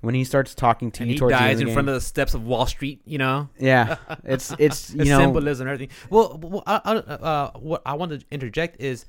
When 0.00 0.14
he 0.14 0.22
starts 0.24 0.54
talking 0.54 0.92
to 0.92 1.02
And 1.02 1.10
you 1.10 1.14
he 1.14 1.18
towards 1.18 1.32
the 1.36 1.42
end 1.42 1.58
dies 1.58 1.60
in 1.60 1.72
front 1.72 1.88
of 1.88 1.94
the 1.94 2.00
steps 2.00 2.32
of 2.34 2.44
Wall 2.46 2.66
Street. 2.66 3.00
You 3.04 3.18
know. 3.18 3.48
Yeah, 3.58 3.96
it's 4.24 4.54
it's 4.58 4.94
you 4.94 5.06
know 5.06 5.18
symbolism 5.18 5.66
and 5.66 5.74
everything. 5.74 5.96
Well, 6.08 6.38
well, 6.40 6.62
I, 6.66 6.80
I, 6.84 6.94
uh, 6.96 7.50
what 7.58 7.82
I 7.84 7.94
want 7.94 8.12
to 8.12 8.24
interject 8.30 8.80
is, 8.80 9.06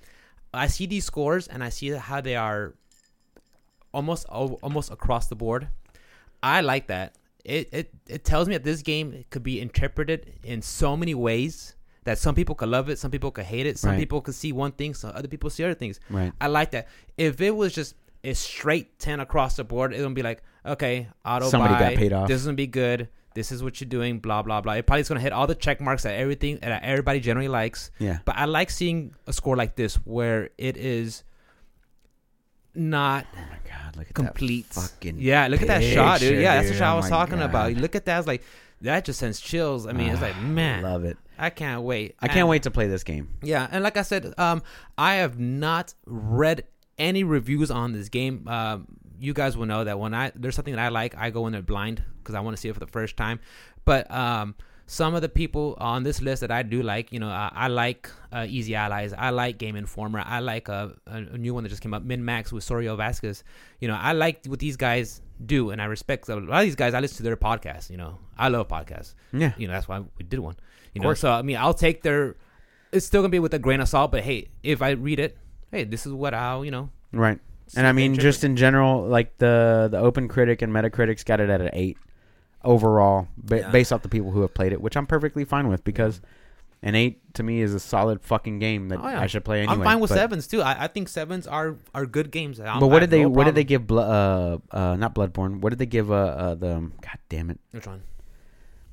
I 0.54 0.67
see 0.67 0.88
these 0.88 1.06
scores 1.06 1.47
and 1.47 1.63
I 1.63 1.69
see 1.69 1.89
how 1.91 2.21
they 2.21 2.36
are 2.36 2.73
almost 3.93 4.25
almost 4.30 4.91
across 4.91 5.28
the 5.28 5.36
board. 5.36 5.67
I 6.41 6.62
like 6.62 6.88
that. 6.88 7.15
It 7.45 7.69
it 7.71 7.93
it 8.08 8.23
tells 8.23 8.47
me 8.47 8.56
that 8.56 8.63
this 8.63 8.82
game 8.82 9.25
could 9.30 9.43
be 9.43 9.62
interpreted 9.62 10.34
in 10.43 10.62
so 10.62 10.97
many 10.97 11.13
ways 11.15 11.75
that 12.04 12.17
some 12.17 12.34
people 12.34 12.56
could 12.56 12.69
love 12.69 12.89
it, 12.89 12.97
some 12.97 13.12
people 13.12 13.30
could 13.30 13.45
hate 13.45 13.65
it, 13.65 13.78
some 13.78 13.91
Right. 13.91 13.99
people 13.99 14.21
could 14.21 14.36
see 14.36 14.52
one 14.52 14.71
thing, 14.71 14.93
some 14.93 15.12
other 15.15 15.28
people 15.28 15.49
see 15.49 15.63
other 15.63 15.73
things. 15.73 15.99
right. 16.10 16.32
I 16.41 16.47
like 16.47 16.71
that. 16.71 16.88
If 17.17 17.41
it 17.41 17.56
was 17.56 17.73
just 17.73 17.95
a 18.23 18.34
straight 18.34 18.99
ten 18.99 19.19
across 19.19 19.55
the 19.55 19.63
board, 19.63 19.93
it'll 19.93 20.10
be 20.12 20.23
like, 20.23 20.41
okay, 20.65 21.08
auto 21.25 21.49
Somebody 21.49 21.73
buy, 21.75 21.79
got 21.91 21.95
paid 21.95 22.13
off. 22.13 22.27
This 22.27 22.39
is 22.41 22.45
gonna 22.45 22.55
be 22.55 22.67
good. 22.67 23.10
This 23.36 23.51
is 23.51 23.63
what 23.63 23.79
you're 23.79 23.88
doing. 23.89 24.19
Blah 24.19 24.41
blah 24.41 24.60
blah. 24.62 24.73
It 24.73 24.86
probably 24.88 25.01
is 25.01 25.08
gonna 25.08 25.21
hit 25.21 25.32
all 25.32 25.47
the 25.47 25.55
check 25.55 25.79
marks 25.79 26.03
that 26.03 26.15
everything 26.15 26.58
that 26.62 26.84
everybody 26.84 27.19
generally 27.19 27.47
likes. 27.47 27.91
Yeah, 27.99 28.19
But 28.25 28.36
I 28.38 28.45
like 28.45 28.69
seeing 28.69 29.13
a 29.27 29.34
score 29.34 29.55
like 29.55 29.75
this 29.75 29.95
where 30.05 30.49
it 30.58 30.75
is 30.77 31.23
not 32.75 33.25
Oh 33.36 33.39
my 33.49 33.58
god, 33.69 33.95
look 33.97 34.08
at 34.08 34.13
complete. 34.13 34.69
that 34.71 34.82
fucking 34.82 35.17
yeah, 35.19 35.47
look 35.47 35.62
at 35.62 35.67
that 35.67 35.84
shot, 35.84 36.19
dude. 36.19 36.29
picture, 36.29 36.41
Yeah, 36.41 36.55
that's 36.55 36.67
the 36.67 36.73
dude. 36.73 36.79
shot 36.79 36.89
I 36.89 36.93
Oh 36.93 36.97
was 36.97 37.10
talking 37.10 37.36
about. 37.41 37.51
God. 37.51 37.65
You 37.67 37.82
look 37.82 37.95
at 37.95 38.05
that, 38.05 38.15
I 38.15 38.17
was 38.19 38.27
like, 38.27 38.43
that 38.82 39.05
just 39.05 39.19
sends 39.19 39.39
chills. 39.39 39.86
I 39.88 39.91
mean, 39.93 40.10
it's 40.10 40.21
like, 40.21 40.36
Ah, 40.38 40.41
man, 40.41 40.84
love 40.84 41.03
it. 41.03 41.17
I 41.38 41.49
can't 41.49 41.82
wait. 41.84 42.15
I 42.19 42.27
can't 42.27 42.39
And- 42.41 42.49
wait 42.49 42.63
to 42.63 42.71
play 42.71 42.88
this 42.88 43.03
game. 43.03 43.29
yeah, 43.41 43.67
and 43.71 43.84
like 43.84 43.97
I 43.97 44.01
said, 44.03 44.34
um, 44.38 44.62
I 44.97 45.15
have 45.15 45.39
not 45.39 45.93
read 46.05 46.63
any 46.99 47.23
reviews 47.23 47.71
on 47.71 47.93
this 47.93 48.09
game. 48.09 48.47
Um, 48.47 48.88
you 49.19 49.33
guys 49.33 49.57
will 49.57 49.65
know 49.65 49.83
that 49.83 49.99
when 49.99 50.13
I 50.13 50.31
there's 50.35 50.55
something 50.55 50.75
that 50.75 50.81
I 50.81 50.89
like, 50.89 51.15
I 51.17 51.29
go 51.29 51.47
in 51.47 51.53
there 51.53 51.62
blind 51.62 52.03
because 52.19 52.35
I 52.35 52.39
want 52.41 52.55
to 52.55 52.62
see 52.62 52.69
it 52.69 52.73
for 52.73 52.79
the 52.79 52.88
first 52.88 53.17
time. 53.17 53.39
But 53.85 54.09
um, 54.12 54.55
some 54.85 55.15
of 55.15 55.21
the 55.21 55.29
people 55.29 55.75
on 55.79 56.03
this 56.03 56.21
list 56.21 56.41
that 56.41 56.51
I 56.51 56.63
do 56.63 56.81
like, 56.81 57.12
you 57.12 57.19
know, 57.19 57.27
I, 57.27 57.51
I 57.53 57.67
like 57.67 58.09
uh, 58.31 58.45
Easy 58.47 58.75
Allies, 58.75 59.13
I 59.13 59.31
like 59.31 59.57
Game 59.57 59.75
Informer, 59.75 60.23
I 60.25 60.39
like 60.39 60.67
a, 60.67 60.93
a, 61.07 61.17
a 61.17 61.38
new 61.38 61.53
one 61.53 61.63
that 61.63 61.69
just 61.69 61.81
came 61.81 61.93
up, 61.93 62.03
Min 62.03 62.23
Max 62.23 62.51
with 62.51 62.63
Sorio 62.63 62.95
Vasquez. 62.95 63.43
You 63.79 63.88
know, 63.88 63.97
I 63.99 64.13
like 64.13 64.45
what 64.45 64.59
these 64.59 64.77
guys 64.77 65.21
do, 65.45 65.71
and 65.71 65.81
I 65.81 65.85
respect 65.85 66.29
a 66.29 66.35
lot 66.35 66.59
of 66.59 66.65
these 66.65 66.75
guys. 66.75 66.93
I 66.93 66.99
listen 66.99 67.17
to 67.17 67.23
their 67.23 67.38
podcasts. 67.38 67.89
You 67.89 67.97
know, 67.97 68.19
I 68.38 68.47
love 68.47 68.67
podcasts 68.67 69.15
Yeah, 69.33 69.51
you 69.57 69.67
know 69.67 69.73
that's 69.73 69.88
why 69.88 69.99
we 69.99 70.23
did 70.23 70.39
one 70.39 70.55
you 70.93 71.01
know 71.01 71.13
so 71.13 71.31
i 71.31 71.41
mean 71.41 71.57
i'll 71.57 71.73
take 71.73 72.01
their 72.01 72.35
it's 72.91 73.05
still 73.05 73.21
gonna 73.21 73.29
be 73.29 73.39
with 73.39 73.53
a 73.53 73.59
grain 73.59 73.79
of 73.81 73.88
salt 73.88 74.12
but 74.12 74.23
hey 74.23 74.47
if 74.63 74.81
i 74.81 74.91
read 74.91 75.19
it 75.19 75.38
hey 75.71 75.84
this 75.84 76.05
is 76.05 76.13
what 76.13 76.34
i'll 76.34 76.63
you 76.65 76.71
know 76.71 76.89
right. 77.12 77.39
And 77.75 77.86
I 77.86 77.91
mean, 77.91 78.15
just 78.15 78.43
in 78.43 78.55
general, 78.55 79.05
like 79.08 79.38
the 79.38 79.89
the 79.91 79.99
Open 79.99 80.27
Critic 80.27 80.63
and 80.63 80.73
Metacritic's 80.73 81.23
got 81.23 81.39
it 81.39 81.51
at 81.51 81.62
an 81.62 81.69
eight 81.73 81.97
overall, 82.63 83.27
ba- 83.38 83.60
Yeah. 83.60 83.69
based 83.69 83.93
off 83.93 84.01
the 84.01 84.10
people 84.10 84.32
who 84.32 84.41
have 84.41 84.55
played 84.55 84.73
it, 84.73 84.82
which 84.82 84.97
I'm 84.97 85.05
perfectly 85.05 85.45
fine 85.45 85.67
with 85.67 85.84
because 85.84 86.19
an 86.82 86.95
eight 86.95 87.21
to 87.36 87.43
me 87.43 87.62
is 87.62 87.75
a 87.75 87.79
solid 87.79 88.21
fucking 88.23 88.58
game 88.58 88.89
that 88.89 88.99
Oh, 88.99 89.08
yeah. 89.08 89.21
I 89.21 89.27
should 89.27 89.45
play 89.45 89.60
anyway. 89.60 89.75
i'm 89.75 89.84
fine 89.84 89.99
with 89.99 90.10
but, 90.10 90.15
sevens 90.15 90.47
too 90.47 90.63
I, 90.63 90.86
I 90.86 90.88
think 90.88 91.10
sevens 91.10 91.45
are 91.45 91.75
are 91.93 92.08
good 92.08 92.32
games 92.32 92.60
I'm- 92.60 92.79
But 92.79 92.88
what 92.88 93.01
did 93.01 93.12
they 93.12 93.21
no 93.21 93.29
what 93.29 93.43
did 93.43 93.53
they 93.53 93.63
give? 93.65 93.86
Blo- 93.86 94.01
uh, 94.73 94.75
uh, 94.75 94.95
not 94.95 95.13
Bloodborne. 95.13 95.60
What 95.62 95.69
did 95.69 95.77
they 95.77 95.86
give? 95.86 96.12
Uh, 96.12 96.15
uh 96.15 96.55
the 96.55 96.89
God 97.01 97.19
damn 97.29 97.51
it, 97.51 97.60
which 97.69 97.86
one 97.86 98.01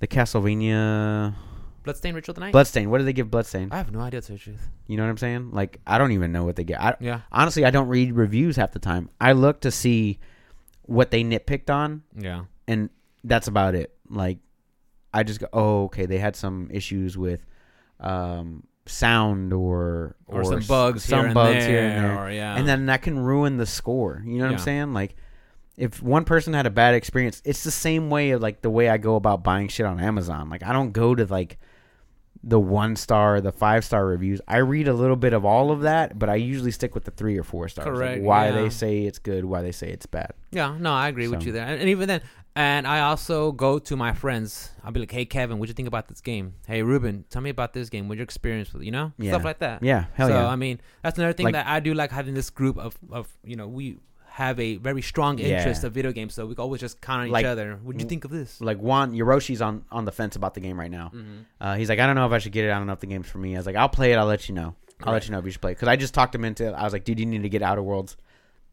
the 0.00 0.06
Castlevania 0.06 1.34
bloodstained 1.86 2.14
ritual 2.14 2.34
tonight 2.34 2.52
Bloodstain. 2.52 2.90
What 2.90 2.98
do 2.98 3.04
they 3.04 3.14
give 3.14 3.30
Bloodstain? 3.30 3.68
i 3.72 3.78
have 3.78 3.90
no 3.90 4.00
idea 4.00 4.20
to 4.20 4.32
the 4.32 4.38
truth 4.38 4.68
You 4.86 4.96
know 4.98 5.04
what 5.04 5.10
I'm 5.10 5.16
saying? 5.18 5.50
Like 5.52 5.80
I 5.86 5.96
don't 5.96 6.12
even 6.12 6.32
know 6.32 6.44
what 6.44 6.56
they 6.56 6.64
get. 6.64 6.80
I, 6.80 6.96
yeah 7.00 7.20
honestly, 7.32 7.64
I 7.64 7.70
don't 7.70 7.88
read 7.88 8.12
reviews 8.12 8.56
half 8.56 8.72
the 8.72 8.78
time. 8.78 9.08
I 9.20 9.32
look 9.32 9.60
to 9.62 9.70
see 9.70 10.18
what 10.82 11.10
they 11.10 11.24
nitpicked 11.24 11.70
on, 11.70 12.02
yeah 12.14 12.44
and 12.68 12.90
that's 13.24 13.48
about 13.48 13.74
it. 13.74 13.92
Like 14.10 14.38
I 15.14 15.22
just 15.22 15.40
go, 15.40 15.46
oh, 15.52 15.84
okay, 15.84 16.06
they 16.06 16.18
had 16.18 16.36
some 16.36 16.68
issues 16.70 17.16
with 17.16 17.40
um, 18.00 18.64
sound 18.86 19.52
or 19.52 20.16
or, 20.26 20.44
some 20.44 20.60
bugs 20.68 21.04
some 21.04 21.18
here 21.18 21.26
and 21.26 21.34
bugs 21.34 21.64
there, 21.64 21.68
here 21.68 21.82
and 21.82 22.04
there, 22.04 22.18
or 22.18 22.30
yeah 22.30 22.56
and 22.56 22.68
then 22.68 22.86
that 22.86 23.02
can 23.02 23.18
ruin 23.18 23.56
the 23.56 23.66
score. 23.66 24.22
You 24.24 24.38
know 24.38 24.44
what 24.44 24.50
Yeah. 24.50 24.58
I'm 24.58 24.62
saying? 24.64 24.94
Like 24.94 25.16
if 25.76 26.02
one 26.02 26.24
person 26.24 26.54
had 26.54 26.66
a 26.66 26.70
bad 26.70 26.94
experience, 26.94 27.42
it's 27.44 27.64
the 27.64 27.70
same 27.70 28.08
way 28.10 28.30
of 28.30 28.40
like 28.40 28.62
the 28.62 28.70
way 28.70 28.88
I 28.88 28.96
go 28.96 29.16
about 29.16 29.42
buying 29.44 29.68
shit 29.68 29.86
on 29.86 30.00
Amazon. 30.00 30.48
Like 30.48 30.62
I 30.62 30.72
don't 30.72 30.92
go 30.92 31.14
to 31.14 31.26
like 31.26 31.58
the 32.48 32.60
one 32.60 32.94
star, 32.94 33.40
the 33.40 33.50
five 33.50 33.84
star 33.84 34.06
reviews. 34.06 34.40
I 34.46 34.58
read 34.58 34.86
a 34.86 34.92
little 34.94 35.16
bit 35.16 35.32
of 35.32 35.44
all 35.44 35.72
of 35.72 35.80
that, 35.82 36.16
but 36.16 36.28
I 36.28 36.36
usually 36.36 36.70
stick 36.70 36.94
with 36.94 37.04
the 37.04 37.10
three 37.10 37.36
or 37.36 37.42
four 37.42 37.68
stars. 37.68 37.86
like, 37.88 37.96
Correct, 37.96 38.22
why 38.22 38.46
yeah. 38.46 38.52
they 38.52 38.70
say 38.70 39.00
it's 39.02 39.18
good, 39.18 39.44
why 39.44 39.62
they 39.62 39.72
say 39.72 39.88
it's 39.88 40.06
bad. 40.06 40.30
Yeah, 40.52 40.76
no, 40.78 40.92
I 40.92 41.08
agree 41.08 41.26
with 41.26 41.44
you 41.44 41.50
there. 41.50 41.66
And, 41.66 41.80
and 41.80 41.88
even 41.90 42.06
then, 42.06 42.20
and 42.54 42.86
I 42.86 43.00
also 43.00 43.50
go 43.52 43.78
to 43.80 43.96
my 43.96 44.12
friends. 44.12 44.70
I'll 44.84 44.92
be 44.92 45.00
like, 45.00 45.10
"Hey, 45.10 45.24
Kevin, 45.26 45.58
what'd 45.58 45.68
you 45.68 45.74
think 45.74 45.88
about 45.88 46.06
this 46.08 46.20
game? 46.20 46.54
Hey, 46.68 46.82
Ruben, 46.82 47.24
tell 47.30 47.42
me 47.42 47.50
about 47.50 47.72
this 47.74 47.90
game. 47.90 48.06
What's 48.08 48.16
your 48.18 48.24
experience 48.24 48.72
with 48.72 48.82
it? 48.82 48.86
You 48.86 48.92
know, 48.92 49.12
Yeah. 49.18 49.32
stuff 49.32 49.44
like 49.44 49.58
that." 49.58 49.82
Yeah, 49.82 50.04
hell 50.14 50.28
so 50.28 50.34
yeah. 50.34 50.46
I 50.48 50.56
mean, 50.56 50.80
that's 51.02 51.18
another 51.18 51.32
thing 51.34 51.44
Like- 51.44 51.52
that 51.54 51.66
I 51.66 51.80
do 51.80 51.92
like 51.94 52.12
having 52.12 52.32
this 52.34 52.48
group 52.48 52.78
of 52.78 52.96
of 53.10 53.28
you 53.44 53.56
know 53.56 53.66
we 53.68 53.98
have 54.36 54.60
a 54.60 54.76
very 54.76 55.00
strong 55.00 55.38
interest 55.38 55.82
Yeah. 55.82 55.86
of 55.86 55.94
video 55.94 56.12
games, 56.12 56.34
so 56.34 56.44
we 56.44 56.54
always 56.56 56.80
just 56.82 57.00
count 57.00 57.22
on 57.22 57.30
Like- 57.30 57.44
each 57.44 57.48
other. 57.48 57.78
What'd 57.82 58.02
you 58.02 58.06
think 58.06 58.24
of 58.26 58.30
this? 58.30 58.60
like 58.60 58.76
Juan 58.78 59.12
Yoroshi's 59.14 59.62
on 59.62 59.84
on 59.90 60.04
the 60.04 60.12
fence 60.12 60.36
about 60.36 60.52
the 60.52 60.60
game 60.60 60.78
right 60.78 60.90
now. 60.90 61.06
Mm-hmm. 61.14 61.36
Uh, 61.58 61.76
he's 61.76 61.88
like, 61.88 61.98
I 62.00 62.06
don't 62.06 62.16
know 62.16 62.26
if 62.26 62.32
I 62.32 62.38
should 62.38 62.52
get 62.52 62.66
it. 62.66 62.70
I 62.70 62.76
don't 62.76 62.86
know 62.86 62.92
if 62.92 63.00
the 63.00 63.06
game's 63.06 63.28
for 63.28 63.38
me. 63.38 63.54
I 63.54 63.58
was 63.58 63.64
like, 63.66 63.76
I'll 63.76 63.88
play 63.88 64.12
it. 64.12 64.16
I'll 64.16 64.26
let 64.26 64.46
you 64.48 64.54
know. 64.54 64.74
I'll 65.02 65.12
let 65.14 65.26
you 65.26 65.32
know 65.32 65.38
if 65.38 65.44
you 65.46 65.50
should 65.52 65.60
play 65.62 65.72
it 65.72 65.76
because 65.76 65.88
I 65.88 65.96
just 65.96 66.12
talked 66.12 66.34
him 66.34 66.44
into 66.44 66.66
it. 66.68 66.72
I 66.72 66.82
was 66.84 66.92
like, 66.92 67.04
dude, 67.04 67.18
you 67.18 67.24
need 67.26 67.42
to 67.44 67.48
get 67.48 67.62
Outer 67.62 67.82
Worlds. 67.82 68.16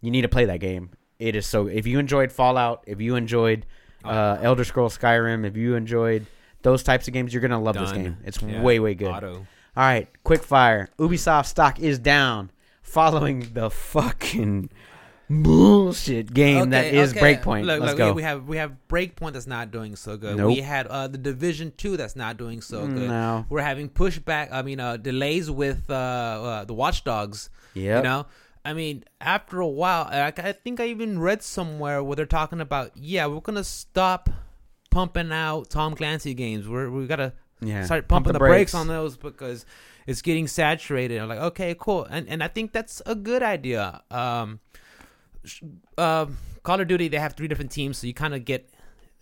You 0.01 0.11
need 0.11 0.23
to 0.23 0.27
play 0.29 0.45
that 0.45 0.59
game. 0.59 0.89
It 1.17 1.33
is 1.35 1.45
so. 1.45 1.67
If 1.67 1.87
you 1.87 1.97
enjoyed 1.97 2.31
Fallout, 2.33 2.83
if 2.85 2.99
you 2.99 3.15
enjoyed 3.15 3.65
Oh, 4.05 4.09
uh, 4.09 4.39
Elder 4.41 4.65
Scrolls 4.65 4.97
Skyrim, 4.97 5.45
if 5.45 5.55
you 5.55 5.75
enjoyed 5.75 6.25
those 6.61 6.83
types 6.83 7.07
of 7.07 7.13
games, 7.13 7.33
you're 7.33 7.41
gonna 7.41 7.61
love 7.61 7.75
this 7.77 7.93
game. 7.93 8.17
It's 8.25 8.41
Yeah. 8.41 8.61
way 8.61 8.79
way 8.81 8.95
good. 8.95 9.07
Auto. 9.07 9.33
All 9.35 9.45
right, 9.77 10.09
quick 10.25 10.43
fire. 10.43 10.89
Ubisoft 10.99 11.45
stock 11.45 11.79
is 11.79 11.99
down 11.99 12.51
following 12.81 13.47
the 13.53 13.69
fucking 13.69 14.69
bullshit 15.29 16.33
game 16.33 16.69
that 16.71 16.85
Okay, 16.85 16.97
is 16.97 17.11
okay. 17.11 17.35
Breakpoint. 17.35 17.65
Look, 17.65 17.79
Let's 17.81 17.91
look, 17.91 17.97
go. 17.97 18.13
We 18.13 18.23
have 18.23 18.47
we 18.47 18.57
have 18.57 18.75
Breakpoint 18.89 19.33
that's 19.33 19.47
not 19.47 19.71
doing 19.71 19.95
so 19.95 20.17
good. 20.17 20.37
Nope. 20.37 20.47
We 20.55 20.61
had 20.61 20.87
uh, 20.87 21.07
the 21.07 21.17
Division 21.17 21.73
Two 21.77 21.97
that's 21.97 22.15
not 22.15 22.37
doing 22.37 22.61
so 22.61 22.85
good. 22.87 23.07
No. 23.09 23.45
We're 23.49 23.61
having 23.61 23.89
pushback. 23.89 24.49
I 24.51 24.61
mean, 24.61 24.79
uh, 24.79 24.97
delays 24.97 25.49
with 25.49 25.89
uh, 25.89 25.93
uh, 25.93 26.65
the 26.65 26.73
Watchdogs. 26.73 27.49
Yep. 27.73 27.97
You 27.97 28.03
know, 28.09 28.25
I 28.65 28.73
mean, 28.73 29.03
after 29.19 29.59
a 29.59 29.67
while, 29.67 30.07
I, 30.09 30.27
I 30.27 30.51
think 30.51 30.79
I 30.79 30.87
even 30.87 31.19
read 31.19 31.41
somewhere 31.41 32.03
where 32.03 32.15
they're 32.15 32.25
talking 32.25 32.61
about, 32.61 32.91
yeah, 32.95 33.25
we're 33.25 33.39
gonna 33.41 33.63
stop 33.63 34.29
pumping 34.91 35.31
out 35.31 35.69
Tom 35.69 35.95
Clancy 35.95 36.33
games. 36.33 36.67
We're 36.67 36.89
we 36.89 37.07
gotta 37.07 37.33
Yeah. 37.61 37.85
start 37.85 38.07
Pump 38.07 38.25
pumping 38.25 38.33
the 38.33 38.33
the, 38.33 38.39
brakes. 38.39 38.71
brakes. 38.71 38.75
on 38.75 38.87
those 38.87 39.17
because 39.17 39.65
it's 40.05 40.21
getting 40.21 40.47
saturated. 40.47 41.19
I'm 41.19 41.29
like, 41.29 41.39
okay, 41.39 41.75
cool, 41.79 42.03
and 42.05 42.27
and 42.29 42.43
I 42.43 42.47
think 42.47 42.73
that's 42.73 43.01
a 43.05 43.15
good 43.15 43.41
idea. 43.41 44.01
Um, 44.11 44.59
uh, 45.97 46.25
Call 46.63 46.79
of 46.81 46.87
Duty, 46.87 47.07
they 47.07 47.17
have 47.19 47.33
three 47.33 47.47
different 47.47 47.71
teams, 47.71 47.97
so 47.97 48.07
you 48.07 48.13
kind 48.13 48.33
of 48.33 48.45
get 48.45 48.69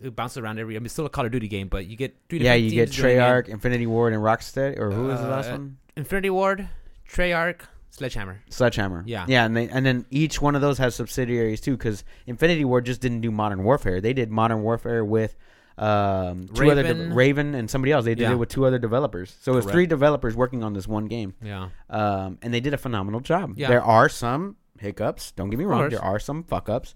it 0.00 0.14
bounces 0.16 0.38
around 0.38 0.58
every. 0.58 0.74
I 0.76 0.78
mean, 0.78 0.86
it's 0.86 0.94
still 0.94 1.06
a 1.06 1.10
Call 1.10 1.24
of 1.26 1.32
Duty 1.32 1.48
game, 1.48 1.68
but 1.68 1.86
you 1.86 1.96
get 1.96 2.16
three. 2.28 2.40
Yeah, 2.40 2.54
you 2.54 2.70
get. 2.70 2.90
Treyarch, 2.90 3.48
Infinity 3.48 3.86
Ward, 3.86 4.12
and 4.12 4.22
Rocksteady, 4.22 4.78
or 4.78 4.90
who 4.90 5.04
was 5.04 5.20
the 5.20 5.28
last 5.28 5.48
Uh, 5.48 5.52
one? 5.52 5.78
Infinity 5.96 6.30
Ward, 6.30 6.68
Treyarch, 7.08 7.60
Sledgehammer. 7.90 8.42
Sledgehammer. 8.48 9.04
yeah. 9.06 9.26
yeah, 9.28 9.44
and 9.44 9.56
they, 9.56 9.68
and 9.68 9.84
then 9.84 10.06
each 10.10 10.40
one 10.40 10.54
of 10.54 10.60
those 10.62 10.78
has 10.78 10.94
subsidiaries 10.94 11.60
too, 11.60 11.76
because 11.76 12.04
Infinity 12.26 12.64
Ward 12.64 12.86
just 12.86 13.00
didn't 13.00 13.20
do 13.20 13.30
Modern 13.30 13.62
Warfare. 13.64 14.00
They 14.00 14.12
did 14.14 14.30
Modern 14.30 14.62
Warfare 14.62 15.04
with 15.04 15.36
um, 15.78 16.48
two 16.54 16.70
other 16.70 16.82
de- 16.82 16.88
Raven. 16.94 17.14
Raven 17.14 17.54
and 17.54 17.70
somebody 17.70 17.92
else. 17.92 18.04
They 18.04 18.14
did 18.14 18.24
Yeah. 18.24 18.32
it 18.32 18.36
with 18.36 18.48
two 18.50 18.66
other 18.66 18.78
developers. 18.78 19.34
So 19.40 19.52
it 19.52 19.56
was 19.56 19.64
Correct. 19.64 19.74
three 19.74 19.86
developers 19.86 20.34
working 20.36 20.62
on 20.62 20.72
this 20.74 20.86
one 20.86 21.06
game, 21.06 21.34
Yeah. 21.42 21.68
um, 21.90 22.38
and 22.42 22.52
they 22.52 22.60
did 22.60 22.74
a 22.74 22.78
phenomenal 22.78 23.20
job. 23.20 23.54
Yeah. 23.56 23.68
There 23.68 23.82
are 23.82 24.08
some 24.08 24.56
hiccups. 24.82 25.32
Don't 25.32 25.50
get 25.50 25.58
me 25.58 25.64
wrong. 25.64 25.88
There 25.88 26.02
are 26.04 26.18
some 26.18 26.44
fuck 26.44 26.68
ups, 26.68 26.94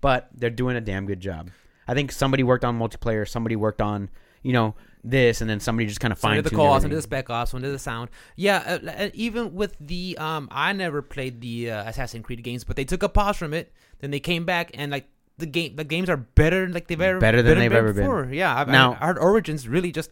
but 0.00 0.28
they're 0.34 0.50
doing 0.50 0.76
a 0.76 0.80
damn 0.80 1.06
good 1.06 1.20
job. 1.20 1.50
I 1.88 1.94
think 1.94 2.10
somebody 2.10 2.42
worked 2.42 2.64
on 2.64 2.78
multiplayer. 2.78 3.28
Somebody 3.28 3.54
worked 3.56 3.80
on 3.80 4.10
you 4.42 4.52
know 4.52 4.74
this, 5.02 5.40
and 5.40 5.48
then 5.48 5.60
somebody 5.60 5.86
just 5.86 6.00
kind 6.00 6.12
of 6.12 6.20
did 6.20 6.44
the 6.44 6.50
calls, 6.50 6.82
did 6.82 6.92
the 6.92 7.02
spec 7.02 7.30
ops, 7.30 7.52
did 7.52 7.62
the 7.62 7.78
sound. 7.78 8.10
Yeah, 8.34 8.78
uh, 8.84 8.90
uh, 8.90 9.08
even 9.14 9.54
with 9.54 9.76
the 9.80 10.16
um, 10.18 10.48
I 10.50 10.72
never 10.72 11.02
played 11.02 11.40
the 11.40 11.70
uh, 11.70 11.88
Assassin's 11.88 12.24
Creed 12.24 12.42
games, 12.42 12.64
but 12.64 12.76
they 12.76 12.84
took 12.84 13.02
a 13.02 13.08
pause 13.08 13.36
from 13.36 13.54
it. 13.54 13.72
Then 14.00 14.10
they 14.10 14.20
came 14.20 14.44
back 14.44 14.70
and 14.74 14.90
like 14.92 15.08
the 15.38 15.46
game, 15.46 15.76
the 15.76 15.84
games 15.84 16.08
are 16.08 16.16
better 16.16 16.68
like 16.68 16.86
they've 16.86 17.00
ever 17.00 17.18
Better 17.18 17.42
than 17.42 17.58
they've 17.58 17.72
ever 17.72 17.92
been. 17.92 18.04
before. 18.04 18.28
Yeah, 18.32 18.56
I've, 18.58 18.68
Now- 18.68 18.92
I, 18.94 19.04
I 19.04 19.06
heard 19.08 19.18
Origins 19.18 19.68
really 19.68 19.92
just 19.92 20.10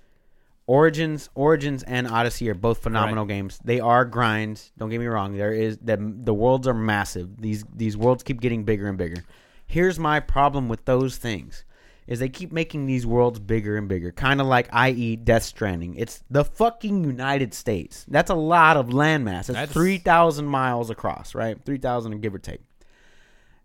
Origins, 0.66 1.28
Origins, 1.34 1.82
and 1.82 2.08
Odyssey 2.08 2.48
are 2.48 2.54
both 2.54 2.82
phenomenal 2.82 3.26
games. 3.26 3.58
They 3.64 3.80
are 3.80 4.04
grinds. 4.04 4.72
Don't 4.78 4.88
get 4.88 4.98
me 4.98 5.06
wrong. 5.06 5.36
There 5.36 5.52
is 5.52 5.76
the 5.78 5.98
the 5.98 6.32
worlds 6.32 6.66
are 6.66 6.74
massive. 6.74 7.40
These 7.40 7.64
these 7.74 7.96
worlds 7.96 8.22
keep 8.22 8.40
getting 8.40 8.64
bigger 8.64 8.88
and 8.88 8.96
bigger. 8.96 9.24
Here's 9.66 9.98
my 9.98 10.20
problem 10.20 10.70
with 10.70 10.86
those 10.86 11.18
things: 11.18 11.64
is 12.06 12.18
they 12.18 12.30
keep 12.30 12.50
making 12.50 12.86
these 12.86 13.04
worlds 13.04 13.38
bigger 13.40 13.76
and 13.76 13.88
bigger, 13.88 14.10
kind 14.10 14.40
of 14.40 14.46
like 14.46 14.68
i.e. 14.72 15.16
Death 15.16 15.42
Stranding. 15.42 15.96
It's 15.96 16.24
the 16.30 16.44
fucking 16.44 17.04
United 17.04 17.52
States. 17.52 18.06
That's 18.08 18.30
a 18.30 18.34
lot 18.34 18.78
of 18.78 18.88
landmass. 18.88 19.40
It's 19.40 19.48
That's- 19.48 19.72
three 19.72 19.98
thousand 19.98 20.46
miles 20.46 20.88
across, 20.88 21.34
right? 21.34 21.62
Three 21.62 21.78
thousand, 21.78 22.18
give 22.22 22.34
or 22.34 22.38
take. 22.38 22.60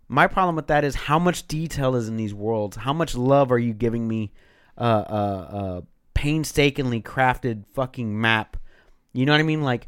My 0.09 0.27
problem 0.27 0.55
with 0.57 0.67
that 0.67 0.83
is 0.83 0.95
how 0.95 1.19
much 1.19 1.47
detail 1.47 1.95
is 1.95 2.09
in 2.09 2.17
these 2.17 2.33
worlds. 2.33 2.75
How 2.75 2.91
much 2.91 3.15
love 3.15 3.51
are 3.53 3.59
you 3.59 3.73
giving 3.73 4.05
me? 4.07 4.33
Uh, 4.77 4.81
uh, 4.81 5.49
uh, 5.51 5.81
painstakingly 6.19 7.01
crafted 7.01 7.63
fucking 7.73 8.19
map. 8.19 8.57
You 9.13 9.25
know 9.25 9.31
what 9.31 9.39
I 9.39 9.43
mean? 9.43 9.61
Like, 9.63 9.87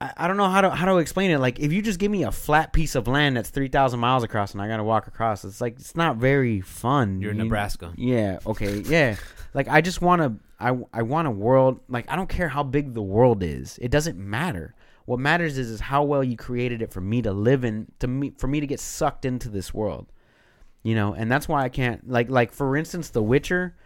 I, 0.00 0.12
I 0.16 0.26
don't 0.28 0.38
know 0.38 0.48
how 0.48 0.62
to 0.62 0.70
how 0.70 0.86
to 0.86 0.96
explain 0.98 1.30
it. 1.30 1.38
Like, 1.38 1.60
if 1.60 1.70
you 1.72 1.82
just 1.82 1.98
give 1.98 2.10
me 2.10 2.22
a 2.24 2.32
flat 2.32 2.72
piece 2.72 2.94
of 2.94 3.06
land 3.06 3.36
that's 3.36 3.50
three 3.50 3.68
thousand 3.68 4.00
miles 4.00 4.22
across 4.24 4.52
and 4.54 4.62
I 4.62 4.68
gotta 4.68 4.84
walk 4.84 5.06
across, 5.06 5.44
it's 5.44 5.60
like 5.60 5.74
it's 5.78 5.94
not 5.94 6.16
very 6.16 6.60
fun. 6.62 7.20
you're 7.20 7.32
in 7.32 7.36
You- 7.36 7.44
Nebraska. 7.44 7.92
Yeah. 7.96 8.38
Okay. 8.46 8.80
Yeah. 8.86 9.16
like, 9.54 9.68
I 9.68 9.80
just 9.82 10.00
want 10.00 10.22
to. 10.22 10.34
I 10.58 10.76
I 10.92 11.02
want 11.02 11.28
a 11.28 11.30
world. 11.30 11.80
Like, 11.88 12.10
I 12.10 12.16
don't 12.16 12.28
care 12.28 12.48
how 12.48 12.62
big 12.62 12.94
the 12.94 13.02
world 13.02 13.42
is. 13.42 13.78
It 13.82 13.90
doesn't 13.90 14.16
matter. 14.18 14.74
What 15.04 15.18
matters 15.18 15.58
is 15.58 15.70
is 15.70 15.80
how 15.80 16.04
well 16.04 16.24
you 16.24 16.36
created 16.36 16.80
it 16.82 16.90
for 16.92 17.00
me 17.02 17.20
to 17.22 17.32
live 17.32 17.64
in. 17.64 17.92
To 17.98 18.06
me, 18.06 18.32
for 18.38 18.46
me 18.46 18.60
to 18.60 18.66
get 18.66 18.80
sucked 18.80 19.24
into 19.26 19.48
this 19.50 19.74
world. 19.74 20.06
You 20.82 20.94
know, 20.94 21.12
and 21.12 21.30
that's 21.30 21.46
why 21.48 21.62
I 21.64 21.68
can't 21.68 22.08
like 22.08 22.30
like 22.30 22.52
for 22.52 22.76
instance, 22.78 23.10
The 23.10 23.22
Witcher. 23.22 23.76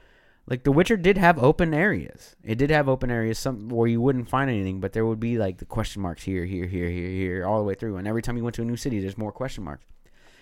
Like 0.47 0.63
The 0.65 0.73
Witcher 0.73 0.97
did 0.99 1.17
have 1.17 1.43
open 1.43 1.73
areas. 1.73 2.37
It 2.45 2.57
did 2.57 2.69
have 2.71 2.87
open 2.89 3.11
areas, 3.11 3.39
some 3.39 3.69
where 3.69 3.89
you 3.89 4.01
wouldn't 4.01 4.29
find 4.29 4.51
anything, 4.51 4.79
but 4.81 4.93
there 4.93 5.07
would 5.07 5.19
be 5.21 5.39
like 5.39 5.57
the 5.59 5.65
question 5.65 6.03
marks 6.03 6.23
here, 6.23 6.45
here, 6.45 6.67
here, 6.67 6.89
here, 6.91 7.09
here, 7.09 7.47
all 7.47 7.59
the 7.59 7.65
way 7.65 7.75
through. 7.75 7.97
And 7.97 8.07
every 8.07 8.21
time 8.21 8.37
you 8.37 8.45
went 8.45 8.55
to 8.57 8.63
a 8.63 8.65
new 8.67 8.77
city, 8.77 9.01
there's 9.01 9.17
more 9.17 9.33
question 9.33 9.65
marks. 9.65 9.87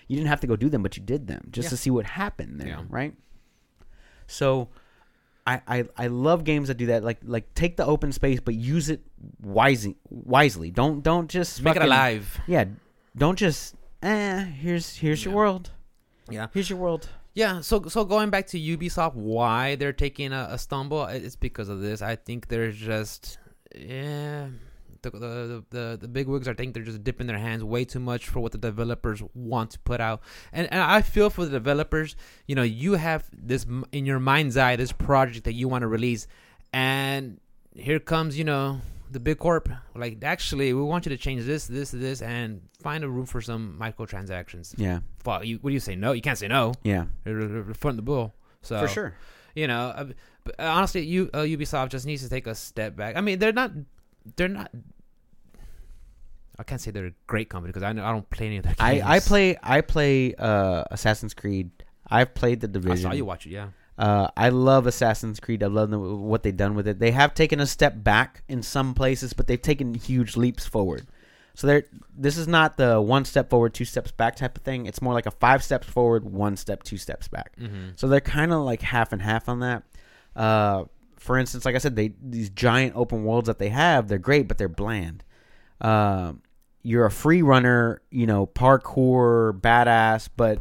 You 0.09 0.17
didn't 0.17 0.29
have 0.29 0.41
to 0.41 0.49
go 0.49 0.57
do 0.57 0.69
them, 0.69 0.83
but 0.83 0.97
you 0.97 1.03
did 1.05 1.29
them 1.29 1.47
just 1.53 1.67
Yeah. 1.67 1.71
to 1.71 1.77
see 1.77 1.91
what 1.91 2.05
happened 2.07 2.59
there, 2.61 2.69
Yeah. 2.69 2.83
right? 2.89 3.15
So, 4.27 4.69
I, 5.47 5.61
I 5.67 5.85
I 5.97 6.07
love 6.07 6.45
games 6.45 6.69
that 6.69 6.77
do 6.77 6.87
that. 6.87 7.03
Like 7.03 7.19
like 7.25 7.53
take 7.55 7.77
the 7.77 7.85
open 7.85 8.13
space, 8.13 8.39
but 8.41 8.55
use 8.55 8.89
it 8.91 9.01
wisely. 9.41 9.97
Wisely. 10.09 10.71
Don't 10.71 11.03
don't 11.03 11.29
just 11.29 11.63
Make 11.63 11.77
it 11.77 11.83
alive. 11.83 12.41
Yeah, 12.47 12.65
don't 13.17 13.37
just 13.39 13.75
eh. 14.03 14.45
Here's 14.45 14.97
here's 14.97 15.25
your 15.25 15.35
world. 15.35 15.71
Yeah. 16.31 16.47
Here's 16.53 16.71
your 16.71 16.79
world. 16.79 17.09
Yeah, 17.35 17.61
so 17.63 17.83
so 17.89 18.05
going 18.05 18.29
back 18.31 18.47
to 18.49 18.59
Ubisoft, 18.59 19.15
why 19.15 19.77
they're 19.77 19.95
taking 19.95 20.33
a, 20.33 20.49
a 20.51 20.59
stumble? 20.59 21.05
It's 21.07 21.37
because 21.37 21.69
of 21.69 21.81
this. 21.81 22.03
I 22.03 22.17
think 22.17 22.49
they're 22.49 22.73
just 22.73 23.39
yeah. 23.75 24.49
The, 25.01 25.11
the 25.11 25.65
the 25.71 25.99
the 26.03 26.09
big 26.09 26.29
wigs, 26.29 26.47
I 26.47 26.55
think 26.55 26.75
they're 26.75 26.85
just 26.85 27.03
dipping 27.03 27.27
their 27.27 27.39
hands 27.39 27.65
way 27.65 27.85
too 27.85 27.99
much 27.99 28.29
for 28.29 28.39
what 28.39 28.53
the 28.53 28.59
developers 28.59 29.21
want 29.35 29.73
to 29.73 29.81
put 29.81 30.01
out, 30.01 30.21
and 30.53 30.71
and 30.71 30.81
I 30.81 31.03
feel 31.03 31.29
for 31.29 31.45
the 31.45 31.51
developers. 31.51 32.15
You 32.47 32.55
know, 32.55 32.63
you 32.63 32.93
have 32.93 33.25
this 33.33 33.67
in 33.91 34.07
your 34.07 34.21
mind's 34.21 34.57
eye, 34.57 34.77
this 34.77 34.93
project 34.93 35.45
that 35.47 35.55
you 35.55 35.67
want 35.67 35.83
to 35.83 35.89
release, 35.89 36.29
and 36.73 37.41
here 37.75 37.99
comes 37.99 38.39
you 38.39 38.45
know 38.45 38.81
the 39.13 39.21
big 39.21 39.39
corp. 39.39 39.69
Like, 39.95 40.25
actually, 40.25 40.73
we 40.73 40.83
want 40.83 41.07
you 41.07 41.11
to 41.11 41.17
change 41.17 41.45
this, 41.45 41.67
this, 41.67 41.91
this, 41.91 42.23
and 42.23 42.63
find 42.81 43.05
a 43.05 43.09
room 43.09 43.27
for 43.27 43.41
some 43.41 43.77
microtransactions. 43.81 44.75
Yeah, 44.77 45.01
Fuck, 45.21 45.45
you, 45.45 45.59
what 45.61 45.71
do 45.71 45.75
you 45.75 45.81
say? 45.81 45.97
No, 45.97 46.13
you 46.13 46.23
can't 46.23 46.39
say 46.39 46.49
no. 46.49 46.75
yeah, 46.83 47.05
footing 47.25 47.97
the 47.97 48.03
bull. 48.03 48.35
So 48.63 48.79
for 48.81 48.89
sure. 48.89 49.15
you 49.55 49.67
know, 49.67 49.89
uh, 49.89 50.05
but 50.45 50.55
honestly, 50.59 51.03
you 51.03 51.31
uh, 51.35 51.39
Ubisoft 51.39 51.91
just 51.91 52.07
needs 52.07 52.23
to 52.23 52.29
take 52.29 52.47
a 52.47 52.55
step 52.55 52.97
back. 52.97 53.17
I 53.17 53.21
mean, 53.21 53.39
they're 53.39 53.53
not, 53.53 53.73
they're 54.37 54.49
not. 54.49 54.71
I 56.59 56.65
can't 56.65 56.81
say 56.81 56.91
they're 56.91 57.07
a 57.07 57.15
great 57.27 57.49
company 57.49 57.71
because 57.71 57.83
I 57.83 57.93
know 57.93 58.05
I 58.05 58.13
don't 58.13 58.29
play 58.31 58.47
any 58.47 58.59
of 58.59 58.65
their 58.65 58.75
games. 58.75 59.03
I, 59.03 59.17
I 59.17 59.21
play 59.21 59.57
I 59.63 59.81
play 59.81 60.35
uh, 60.35 60.85
Assassin's 60.91 61.35
Creed. 61.35 61.71
I've 62.09 62.35
played 62.35 62.61
the 62.61 62.69
Division. 62.69 63.07
I 63.07 63.11
saw 63.11 63.17
you 63.17 63.25
watch 63.25 63.47
it. 63.47 63.51
Yeah, 63.51 63.69
Uh, 64.03 64.27
I 64.37 64.49
love 64.49 64.89
Assassin's 64.89 65.39
Creed. 65.39 65.63
I 65.63 65.69
love 65.69 65.91
the, 65.91 65.99
what 65.99 66.43
they've 66.43 66.57
done 66.57 66.75
with 66.75 66.89
it. 66.89 66.99
They 66.99 67.13
have 67.13 67.35
taken 67.35 67.61
a 67.61 67.69
step 67.69 67.95
back 68.03 68.43
in 68.49 68.61
some 68.61 68.95
places, 68.95 69.33
but 69.33 69.47
they've 69.47 69.63
taken 69.63 69.95
huge 69.95 70.37
leaps 70.37 70.67
forward. 70.67 71.07
So 71.55 71.69
they're 71.69 71.85
this 72.19 72.37
is 72.37 72.49
not 72.49 72.77
the 72.77 73.01
one 73.01 73.25
step 73.25 73.49
forward, 73.49 73.75
two 73.75 73.85
steps 73.85 74.11
back 74.11 74.35
type 74.35 74.57
of 74.57 74.65
thing. 74.65 74.87
It's 74.87 75.01
more 75.01 75.15
like 75.15 75.27
a 75.27 75.31
five 75.31 75.63
steps 75.63 75.87
forward, 75.87 76.25
one 76.25 76.57
step, 76.57 76.83
two 76.83 76.97
steps 76.97 77.29
back. 77.29 77.55
mm-hmm. 77.57 77.91
So 77.95 78.09
they're 78.09 78.21
kind 78.21 78.53
of 78.53 78.63
like 78.63 78.83
half 78.83 79.13
and 79.13 79.23
half 79.23 79.49
on 79.49 79.61
that. 79.61 79.85
Uh, 80.35 80.87
for 81.17 81.39
instance, 81.39 81.65
like 81.65 81.77
I 81.77 81.79
said, 81.79 81.95
they 81.95 82.13
these 82.21 82.51
giant 82.51 82.97
open 82.97 83.23
worlds 83.23 83.47
that 83.47 83.61
they 83.61 83.69
have, 83.69 84.09
they're 84.09 84.19
great, 84.19 84.49
but 84.49 84.59
they're 84.59 84.69
bland. 84.69 85.23
Um, 85.81 86.43
you're 86.83 87.07
a 87.07 87.11
free 87.11 87.43
runner, 87.43 88.03
you 88.11 88.27
know, 88.27 88.49
parkour 88.49 89.53
badass, 89.61 90.29
but 90.37 90.59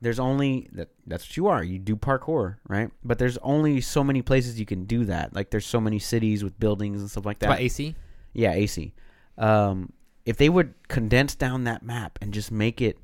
there's 0.00 0.18
only 0.18 0.68
that 0.72 0.88
that's 1.06 1.24
what 1.28 1.36
you 1.36 1.46
are. 1.48 1.62
You 1.62 1.78
do 1.78 1.96
parkour, 1.96 2.56
right? 2.68 2.90
But 3.04 3.18
there's 3.18 3.36
only 3.38 3.80
so 3.80 4.02
many 4.02 4.22
places 4.22 4.58
you 4.58 4.66
can 4.66 4.84
do 4.84 5.04
that. 5.06 5.34
Like 5.34 5.50
there's 5.50 5.66
so 5.66 5.80
many 5.80 5.98
cities 5.98 6.42
with 6.42 6.58
buildings 6.58 7.00
and 7.00 7.10
stuff 7.10 7.26
like 7.26 7.38
that. 7.40 7.60
AC. 7.60 7.94
Yeah, 8.32 8.52
AC. 8.52 8.94
Um, 9.36 9.92
if 10.24 10.36
they 10.36 10.48
would 10.48 10.74
condense 10.88 11.34
down 11.34 11.64
that 11.64 11.82
map 11.82 12.18
and 12.22 12.32
just 12.32 12.50
make 12.50 12.80
it, 12.80 12.98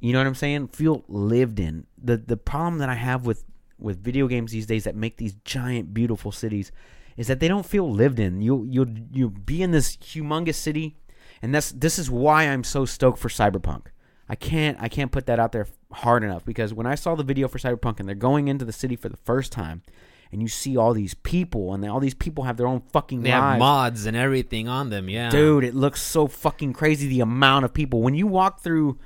you 0.00 0.12
know 0.12 0.18
what 0.18 0.26
I'm 0.26 0.34
saying, 0.34 0.68
feel 0.68 1.04
lived 1.08 1.60
in. 1.60 1.86
The 2.02 2.16
the 2.16 2.36
problem 2.36 2.78
that 2.78 2.88
I 2.88 2.94
have 2.94 3.24
with 3.24 3.44
with 3.78 4.02
video 4.02 4.26
games 4.26 4.52
these 4.52 4.66
days 4.66 4.84
that 4.84 4.96
make 4.96 5.16
these 5.16 5.34
giant 5.44 5.94
beautiful 5.94 6.32
cities 6.32 6.72
is 7.16 7.26
that 7.28 7.40
they 7.40 7.48
don't 7.48 7.66
feel 7.66 7.90
lived 7.90 8.18
in. 8.18 8.40
You 8.40 8.64
you 8.68 8.86
you 9.12 9.30
be 9.30 9.62
in 9.62 9.70
this 9.70 9.96
humongous 9.96 10.56
city, 10.56 10.96
and 11.40 11.54
that's 11.54 11.70
this 11.70 11.98
is 12.00 12.10
why 12.10 12.44
I'm 12.44 12.64
so 12.64 12.84
stoked 12.84 13.18
for 13.18 13.28
Cyberpunk. 13.28 13.86
I 14.30 14.36
can't 14.36 14.78
I 14.80 14.88
can't 14.88 15.10
put 15.10 15.26
that 15.26 15.40
out 15.40 15.50
there 15.50 15.66
hard 15.92 16.22
enough 16.22 16.44
because 16.44 16.72
when 16.72 16.86
I 16.86 16.94
saw 16.94 17.16
the 17.16 17.24
video 17.24 17.48
for 17.48 17.58
Cyberpunk 17.58 17.98
and 17.98 18.08
they're 18.08 18.14
going 18.14 18.46
into 18.46 18.64
the 18.64 18.72
city 18.72 18.94
for 18.94 19.08
the 19.08 19.16
first 19.16 19.50
time, 19.50 19.82
and 20.30 20.40
you 20.40 20.46
see 20.46 20.76
all 20.76 20.94
these 20.94 21.14
people 21.14 21.74
and 21.74 21.84
all 21.84 21.98
these 21.98 22.14
people 22.14 22.44
have 22.44 22.56
their 22.56 22.68
own 22.68 22.80
fucking 22.92 23.22
They 23.22 23.30
lives. 23.32 23.42
have 23.42 23.58
mods 23.58 24.06
and 24.06 24.16
everything 24.16 24.68
on 24.68 24.88
them. 24.90 25.08
Yeah, 25.08 25.30
Dude, 25.30 25.64
it 25.64 25.74
looks 25.74 26.00
so 26.00 26.28
fucking 26.28 26.74
crazy 26.74 27.08
the 27.08 27.18
amount 27.20 27.64
of 27.64 27.74
people. 27.74 28.02
When 28.02 28.14
you 28.14 28.28
walk 28.28 28.60
through 28.60 28.98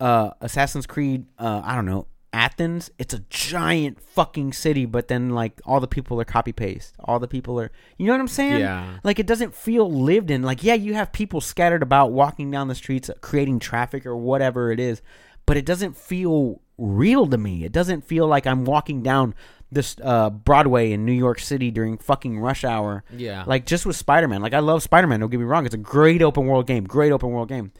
uh 0.00 0.32
Assassin's 0.42 0.86
Creed, 0.86 1.24
uh 1.38 1.62
I 1.64 1.74
don't 1.74 1.86
know, 1.86 2.06
Athens, 2.32 2.90
it's 2.98 3.14
a 3.14 3.20
giant 3.30 4.00
fucking 4.00 4.52
city, 4.52 4.84
but 4.84 5.08
then 5.08 5.30
like 5.30 5.60
all 5.64 5.80
the 5.80 5.88
people 5.88 6.20
are 6.20 6.24
copy 6.24 6.52
paste. 6.52 6.94
All 7.00 7.18
the 7.18 7.28
people 7.28 7.60
are 7.60 7.70
You 7.96 8.06
know 8.06 8.12
what 8.12 8.20
I'm 8.20 8.28
saying? 8.28 8.60
Yeah. 8.60 8.98
Like 9.02 9.18
it 9.18 9.26
doesn't 9.26 9.54
feel 9.54 9.90
lived 9.90 10.30
in. 10.30 10.42
Like 10.42 10.62
yeah, 10.62 10.74
you 10.74 10.94
have 10.94 11.12
people 11.12 11.40
scattered 11.40 11.82
about 11.82 12.12
walking 12.12 12.50
down 12.50 12.68
the 12.68 12.74
streets 12.74 13.10
creating 13.20 13.60
traffic 13.60 14.04
or 14.04 14.16
whatever 14.16 14.70
it 14.70 14.78
is, 14.78 15.00
but 15.46 15.56
it 15.56 15.64
doesn't 15.64 15.96
feel 15.96 16.60
real 16.76 17.26
to 17.26 17.38
me. 17.38 17.64
It 17.64 17.72
doesn't 17.72 18.04
feel 18.04 18.26
like 18.26 18.46
I'm 18.46 18.64
walking 18.64 19.02
down 19.02 19.34
this 19.70 19.96
uh 20.02 20.30
Broadway 20.30 20.92
in 20.92 21.04
New 21.04 21.12
York 21.12 21.40
City 21.40 21.70
during 21.70 21.98
fucking 21.98 22.38
rush 22.38 22.62
hour. 22.64 23.04
Yeah. 23.10 23.44
Like 23.46 23.64
just 23.64 23.86
with 23.86 23.96
Spider 23.96 24.28
Man. 24.28 24.42
Like 24.42 24.54
I 24.54 24.60
love 24.60 24.82
Spider 24.82 25.06
Man, 25.06 25.20
don't 25.20 25.30
get 25.30 25.40
me 25.40 25.46
wrong. 25.46 25.64
It's 25.64 25.74
a 25.74 25.78
great 25.78 26.22
open 26.22 26.46
world 26.46 26.66
game. 26.66 26.84
Great 26.84 27.12
open 27.12 27.30
world 27.30 27.48
game. 27.48 27.72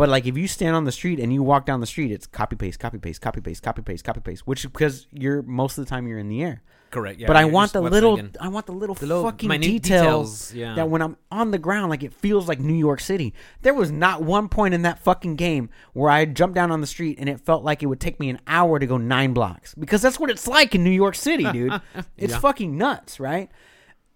But 0.00 0.08
like 0.08 0.26
if 0.26 0.36
you 0.36 0.48
stand 0.48 0.74
on 0.74 0.84
the 0.84 0.92
street 0.92 1.20
and 1.20 1.32
you 1.32 1.42
walk 1.42 1.66
down 1.66 1.80
the 1.80 1.86
street, 1.86 2.10
it's 2.10 2.26
copy 2.26 2.56
paste, 2.56 2.80
copy 2.80 2.98
paste, 2.98 3.20
copy 3.20 3.40
paste, 3.40 3.62
copy 3.62 3.82
paste, 3.82 4.02
copy 4.04 4.20
paste. 4.20 4.46
Which 4.46 4.60
is 4.64 4.70
because 4.70 5.06
you're 5.12 5.42
most 5.42 5.78
of 5.78 5.84
the 5.84 5.88
time 5.90 6.08
you're 6.08 6.18
in 6.18 6.28
the 6.28 6.42
air. 6.42 6.62
correct. 6.90 7.20
Yeah, 7.20 7.26
but 7.26 7.36
I 7.36 7.44
want 7.44 7.72
the 7.72 7.80
little. 7.82 8.18
I 8.40 8.48
want 8.48 8.66
the 8.66 8.72
little, 8.72 8.94
The 8.94 9.06
little 9.06 9.22
fucking 9.24 9.48
details, 9.60 10.48
details, 10.48 10.54
yeah. 10.54 10.74
that 10.74 10.88
when 10.88 11.02
I'm 11.02 11.16
on 11.30 11.50
the 11.50 11.58
ground, 11.58 11.90
like 11.90 12.02
it 12.02 12.12
feels 12.14 12.48
like 12.48 12.58
New 12.60 12.74
York 12.74 13.00
City. 13.00 13.34
There 13.62 13.74
was 13.74 13.92
not 13.92 14.22
one 14.22 14.48
point 14.48 14.72
in 14.74 14.82
that 14.82 14.98
fucking 15.00 15.36
game 15.36 15.68
where 15.92 16.10
I 16.10 16.24
jumped 16.24 16.54
down 16.54 16.72
on 16.72 16.80
the 16.80 16.86
street 16.86 17.18
and 17.20 17.28
it 17.28 17.38
felt 17.40 17.62
like 17.62 17.82
it 17.82 17.86
would 17.86 18.00
take 18.00 18.18
me 18.18 18.28
an 18.30 18.40
hour 18.46 18.78
to 18.78 18.86
go 18.86 18.96
nine 18.96 19.32
blocks. 19.34 19.74
Because 19.74 20.00
that's 20.02 20.18
what 20.18 20.30
it's 20.30 20.48
like 20.48 20.74
in 20.74 20.82
New 20.82 20.90
York 20.90 21.14
City, 21.14 21.44
dude. 21.52 21.78
it's 22.16 22.32
Yeah. 22.32 22.38
fucking 22.40 22.76
nuts, 22.76 23.20
right? 23.20 23.50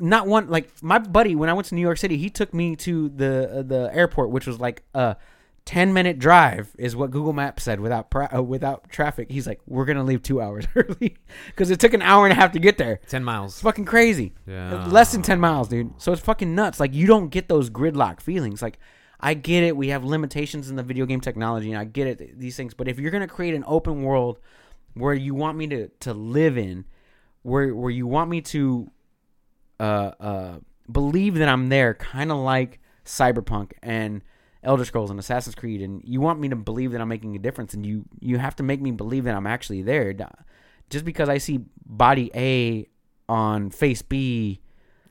not 0.01 0.27
one 0.27 0.49
like 0.49 0.69
my 0.83 0.99
buddy 0.99 1.37
when 1.37 1.49
I 1.49 1.53
went 1.53 1.69
to 1.69 1.75
New 1.77 1.81
York 1.81 1.99
City, 1.99 2.17
he 2.17 2.29
took 2.29 2.53
me 2.53 2.75
to 2.77 3.11
the 3.11 3.59
uh, 3.61 3.63
the 3.63 3.91
airport, 3.95 4.31
which 4.31 4.45
was 4.45 4.59
like 4.59 4.83
a 4.93 5.17
ten 5.65 5.93
minute 5.93 6.19
drive, 6.19 6.75
is 6.79 6.95
what 6.95 7.11
Google 7.11 7.33
Maps 7.33 7.63
said 7.63 7.81
without 7.81 8.13
uh, 8.15 8.43
without 8.43 8.91
traffic. 8.91 9.31
He's 9.31 9.47
like, 9.47 9.61
we're 9.67 9.85
gonna 9.85 10.05
leave 10.05 10.23
two 10.23 10.41
hours 10.41 10.67
early 10.77 11.17
because 11.47 11.71
it 11.71 11.81
took 11.81 11.95
an 11.95 12.03
hour 12.03 12.27
and 12.27 12.33
a 12.33 12.37
half 12.37 12.53
to 12.53 12.59
get 12.59 12.79
there. 12.79 13.01
ten 13.09 13.25
miles. 13.25 13.53
It's 13.55 13.63
fucking 13.63 13.85
crazy. 13.85 14.35
Yeah. 14.47 14.87
Less 14.87 15.13
than 15.13 15.23
ten 15.23 15.41
miles, 15.41 15.69
dude. 15.69 15.93
So 16.01 16.13
it's 16.13 16.23
fucking 16.23 16.55
nuts. 16.55 16.81
Like 16.81 16.95
you 16.95 17.07
don't 17.07 17.29
get 17.29 17.49
those 17.49 17.71
gridlock 17.71 18.21
feelings. 18.21 18.63
Like 18.63 18.79
I 19.21 19.35
get 19.35 19.63
it. 19.63 19.77
We 19.77 19.89
have 19.89 20.05
limitations 20.05 20.69
in 20.69 20.77
the 20.77 20.83
video 20.83 21.07
game 21.07 21.21
technology, 21.21 21.71
and 21.71 21.79
I 21.79 21.85
get 21.85 22.07
it. 22.07 22.39
These 22.39 22.57
things, 22.57 22.75
but 22.75 22.89
if 22.89 22.99
you're 22.99 23.11
gonna 23.11 23.27
create 23.29 23.55
an 23.55 23.65
open 23.67 24.03
world 24.03 24.39
where 24.95 25.15
you 25.15 25.35
want 25.35 25.57
me 25.57 25.67
to 25.69 25.89
to 26.01 26.13
live 26.13 26.59
in, 26.59 26.85
where 27.43 27.75
where 27.75 27.91
you 27.91 28.07
want 28.07 28.29
me 28.31 28.41
to 28.43 28.91
uh 29.81 30.13
uh 30.21 30.59
believe 30.91 31.37
that 31.37 31.49
I'm 31.49 31.69
there, 31.71 31.95
kind 31.95 32.31
of 32.31 32.37
like 32.39 32.81
Cyberpunk 33.07 33.73
and 33.83 34.23
Elder 34.65 34.85
Scrolls 34.85 35.11
and 35.11 35.19
Assassin's 35.19 35.55
Creed, 35.55 35.83
and 35.83 36.03
you 36.05 36.21
want 36.21 36.41
me 36.41 36.49
to 36.49 36.57
believe 36.57 36.93
that 36.93 37.01
I'm 37.01 37.09
making 37.09 37.37
a 37.37 37.39
difference, 37.39 37.75
and 37.75 37.85
you 37.85 38.05
you 38.21 38.39
have 38.39 38.57
to 38.57 38.63
make 38.63 38.81
me 38.81 38.91
believe 38.91 39.25
that 39.25 39.35
I'm 39.35 39.47
actually 39.47 39.83
there. 39.83 40.15
Just 40.91 41.05
because 41.05 41.29
I 41.29 41.39
see 41.39 41.61
body 41.85 42.31
A 42.35 42.87
on 43.29 43.71
face 43.71 44.03
B 44.03 44.61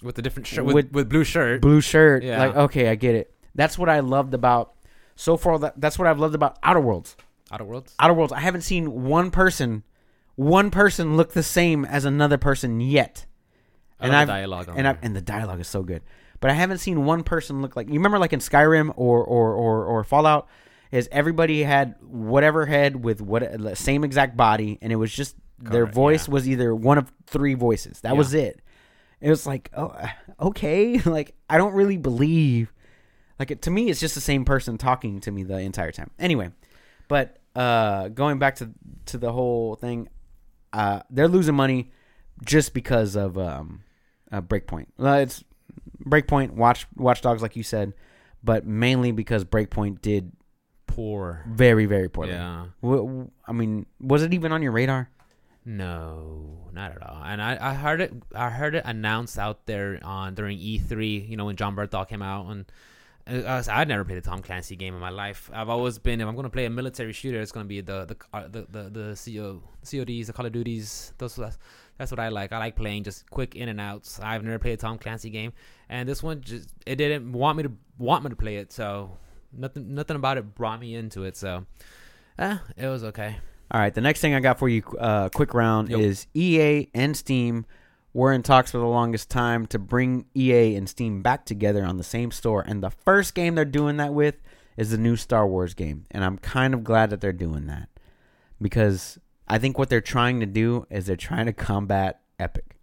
with 0.01 0.16
the 0.16 0.22
different 0.22 0.47
shirt 0.47 0.66
with, 0.66 0.76
with, 0.76 0.91
with 0.91 1.10
blue 1.10 1.24
shirt, 1.24 1.62
blue 1.62 1.82
shirt, 1.82 2.24
yeah. 2.24 2.39
like 2.39 2.56
okay, 2.56 2.89
I 2.89 2.95
get 2.95 3.16
it. 3.16 3.34
That's 3.56 3.78
what 3.78 3.89
I 3.89 3.99
loved 3.99 4.34
about 4.34 4.74
so 5.16 5.38
far. 5.38 5.60
That 5.60 5.80
that's 5.80 5.97
what 5.97 6.08
I've 6.08 6.20
loved 6.20 6.36
about 6.36 6.58
Outer 6.64 6.82
Worlds. 6.82 7.16
Outer 7.51 7.66
Worlds. 7.66 7.95
Outer 7.99 8.14
Worlds. 8.14 8.34
I 8.34 8.39
haven't 8.39 8.62
seen 8.62 9.04
one 9.04 9.32
person, 9.32 9.84
one 10.36 10.72
person 10.72 11.16
look 11.16 11.34
the 11.34 11.43
same 11.43 11.86
as 11.86 12.06
another 12.06 12.38
person 12.38 12.80
yet. 12.80 13.26
and 13.99 14.16
I 14.16 14.26
dialogue 14.26 14.70
and 14.76 14.88
I, 14.88 14.97
and 15.01 15.16
the 15.16 15.22
dialogue 15.22 15.60
is 15.60 15.68
so 15.68 15.84
good 15.84 16.01
but 16.44 16.52
I 16.52 16.56
haven't 16.56 16.80
seen 16.80 17.06
one 17.06 17.24
person 17.24 17.62
look 17.62 17.78
like 17.78 17.88
you 17.88 17.94
remember 17.94 18.20
like 18.20 18.34
in 18.34 18.41
Skyrim 18.41 18.91
or 18.98 19.24
or 19.24 19.54
or, 19.54 19.86
or 19.86 20.04
Fallout 20.04 20.50
is 20.91 21.08
everybody 21.10 21.64
had 21.64 21.96
whatever 22.02 22.66
head 22.66 23.02
with 23.02 23.22
what 23.22 23.78
same 23.78 24.04
exact 24.04 24.36
body 24.36 24.78
and 24.82 24.91
it 24.91 24.98
was 24.98 25.10
just 25.10 25.38
Correct, 25.60 25.72
their 25.72 25.86
voice 25.86 26.28
yeah. 26.28 26.34
was 26.34 26.50
either 26.50 26.76
one 26.76 26.98
of 26.98 27.10
three 27.28 27.54
voices. 27.54 28.02
That 28.02 28.12
yeah. 28.12 28.18
was 28.18 28.34
it. 28.34 28.62
It 29.22 29.30
was 29.30 29.48
like, 29.48 29.70
oh, 29.74 29.96
okay, 30.38 30.98
like 31.06 31.34
I 31.50 31.58
don't 31.58 31.74
really 31.76 31.96
believe 31.96 32.74
like 33.39 33.50
it, 33.50 33.62
to 33.62 33.72
me 33.72 33.89
it's 33.89 34.02
just 34.02 34.14
the 34.14 34.20
same 34.20 34.44
person 34.44 34.78
talking 34.78 35.22
to 35.22 35.32
me 35.32 35.44
the 35.44 35.60
entire 35.60 35.94
time. 35.94 36.12
Anyway, 36.20 36.52
but 37.08 37.38
uh 37.56 38.10
going 38.10 38.38
back 38.38 38.58
to 38.58 38.70
to 39.06 39.18
the 39.18 39.32
whole 39.32 39.76
thing 39.76 40.10
uh 40.74 41.04
they're 41.10 41.30
losing 41.30 41.56
money 41.56 41.94
just 42.44 42.74
because 42.74 43.16
of 43.16 43.38
um 43.38 43.84
uh, 44.30 44.41
Breakpoint. 44.41 44.88
Uh, 45.00 45.20
it's 45.22 45.41
Breakpoint, 46.06 46.51
Watch 46.51 46.88
Watch 46.95 47.22
Dogs, 47.22 47.41
like 47.41 47.56
you 47.56 47.64
said, 47.64 47.93
but 48.43 48.66
mainly 48.66 49.12
because 49.12 49.43
Breakpoint 49.45 50.01
did 50.01 50.32
poor, 50.88 51.43
very 51.47 51.86
very 51.86 52.10
poorly. 52.10 52.34
Yeah. 52.34 52.66
I 52.84 53.51
mean, 53.51 53.86
was 53.99 54.24
it 54.24 54.34
even 54.34 54.51
on 54.51 54.62
your 54.62 54.72
radar? 54.72 55.10
No, 55.66 56.70
not 56.74 56.91
at 56.91 57.01
all. 57.01 57.24
And 57.24 57.41
I, 57.41 57.58
I 57.60 57.74
heard 57.74 58.01
it. 58.01 58.14
I 58.36 58.49
heard 58.49 58.76
it 58.76 58.84
announced 58.86 59.39
out 59.39 59.66
there 59.66 59.99
on 60.04 60.36
during 60.36 60.58
E3. 60.60 61.30
You 61.30 61.38
know 61.38 61.45
when 61.45 61.56
Jon 61.56 61.76
Bernthal 61.76 62.08
came 62.08 62.22
out, 62.22 62.47
and 62.47 63.45
uh, 63.45 63.64
I'd 63.70 63.88
never 63.88 64.04
played 64.04 64.18
a 64.18 64.22
Tom 64.22 64.41
Clancy 64.41 64.76
game 64.76 64.93
in 64.93 64.99
my 64.99 65.10
life. 65.10 65.49
I've 65.54 65.70
always 65.70 65.97
been 65.99 66.20
if 66.20 66.28
I'm 66.28 66.36
going 66.36 66.43
to 66.43 66.49
play 66.49 66.66
a 66.66 66.70
military 66.70 67.14
shooter, 67.14 67.39
it's 67.39 67.54
going 67.54 67.64
to 67.64 67.68
be 67.68 67.80
the 67.80 68.06
the 68.06 68.18
uh, 68.34 68.47
the 68.49 68.68
the, 68.70 68.89
the 68.89 69.16
CO, 69.16 69.62
CODs, 69.89 70.28
the 70.28 70.34
Call 70.34 70.45
of 70.45 70.51
Duties. 70.51 71.14
Those 71.18 71.39
that's 71.98 72.12
what 72.12 72.20
I 72.20 72.30
like. 72.30 72.52
I 72.52 72.58
like 72.58 72.76
playing 72.76 73.04
just 73.04 73.30
quick 73.30 73.56
in 73.56 73.70
and 73.70 73.80
outs. 73.80 74.20
I've 74.22 74.44
never 74.44 74.60
played 74.60 74.74
a 74.74 74.78
Tom 74.78 74.98
Clancy 74.98 75.30
game, 75.30 75.54
and 75.89 76.08
this 76.08 76.24
one 76.24 76.41
just 76.41 76.70
it 76.86 76.96
didn't 76.96 77.32
want 77.32 77.58
me 77.58 77.64
to 77.64 77.72
want 77.98 78.24
me 78.24 78.30
to 78.30 78.36
play 78.36 78.58
it. 78.58 78.72
So 78.72 79.18
nothing 79.52 79.94
nothing 79.94 80.16
about 80.16 80.38
it 80.38 80.56
brought 80.56 80.80
me 80.80 80.96
into 80.96 81.24
it. 81.24 81.38
So 81.38 81.66
eh, 82.39 82.58
it 82.78 82.88
was 82.88 83.04
okay. 83.04 83.38
All 83.72 83.80
right, 83.80 83.94
the 83.94 84.02
next 84.02 84.20
thing 84.20 84.36
I 84.36 84.39
got 84.39 84.60
for 84.60 84.70
you, 84.70 84.84
uh, 85.00 85.30
quick 85.30 85.54
round, 85.54 85.89
yep. 85.89 86.00
is 86.00 86.28
EA 86.36 86.89
and 86.94 87.18
Steam 87.18 87.66
were 88.14 88.32
in 88.32 88.44
talks 88.44 88.70
for 88.70 88.78
the 88.78 88.86
longest 88.86 89.32
time 89.32 89.66
to 89.68 89.80
bring 89.80 90.26
EA 90.36 90.76
and 90.76 90.88
Steam 90.88 91.24
back 91.24 91.46
together 91.46 91.84
on 91.84 91.98
the 91.98 92.04
same 92.04 92.32
store, 92.32 92.62
and 92.62 92.84
the 92.84 92.91
first 92.91 93.34
game 93.34 93.56
they're 93.56 93.66
doing 93.66 93.98
that 93.98 94.14
with 94.14 94.36
is 94.78 94.91
the 94.91 94.98
new 94.98 95.16
Star 95.16 95.48
Wars 95.48 95.74
game, 95.74 96.06
and 96.12 96.24
I'm 96.24 96.38
kind 96.38 96.74
of 96.74 96.84
glad 96.84 97.10
that 97.10 97.22
they're 97.22 97.32
doing 97.34 97.66
that 97.68 97.89
because 98.62 99.20
I 99.54 99.60
think 99.60 99.78
what 99.78 99.88
they're 99.88 100.01
trying 100.01 100.39
to 100.39 100.47
do 100.47 100.88
is 100.89 101.06
they're 101.06 101.16
trying 101.16 101.45
to 101.45 101.54
combat 101.54 102.22
Epic. 102.39 102.76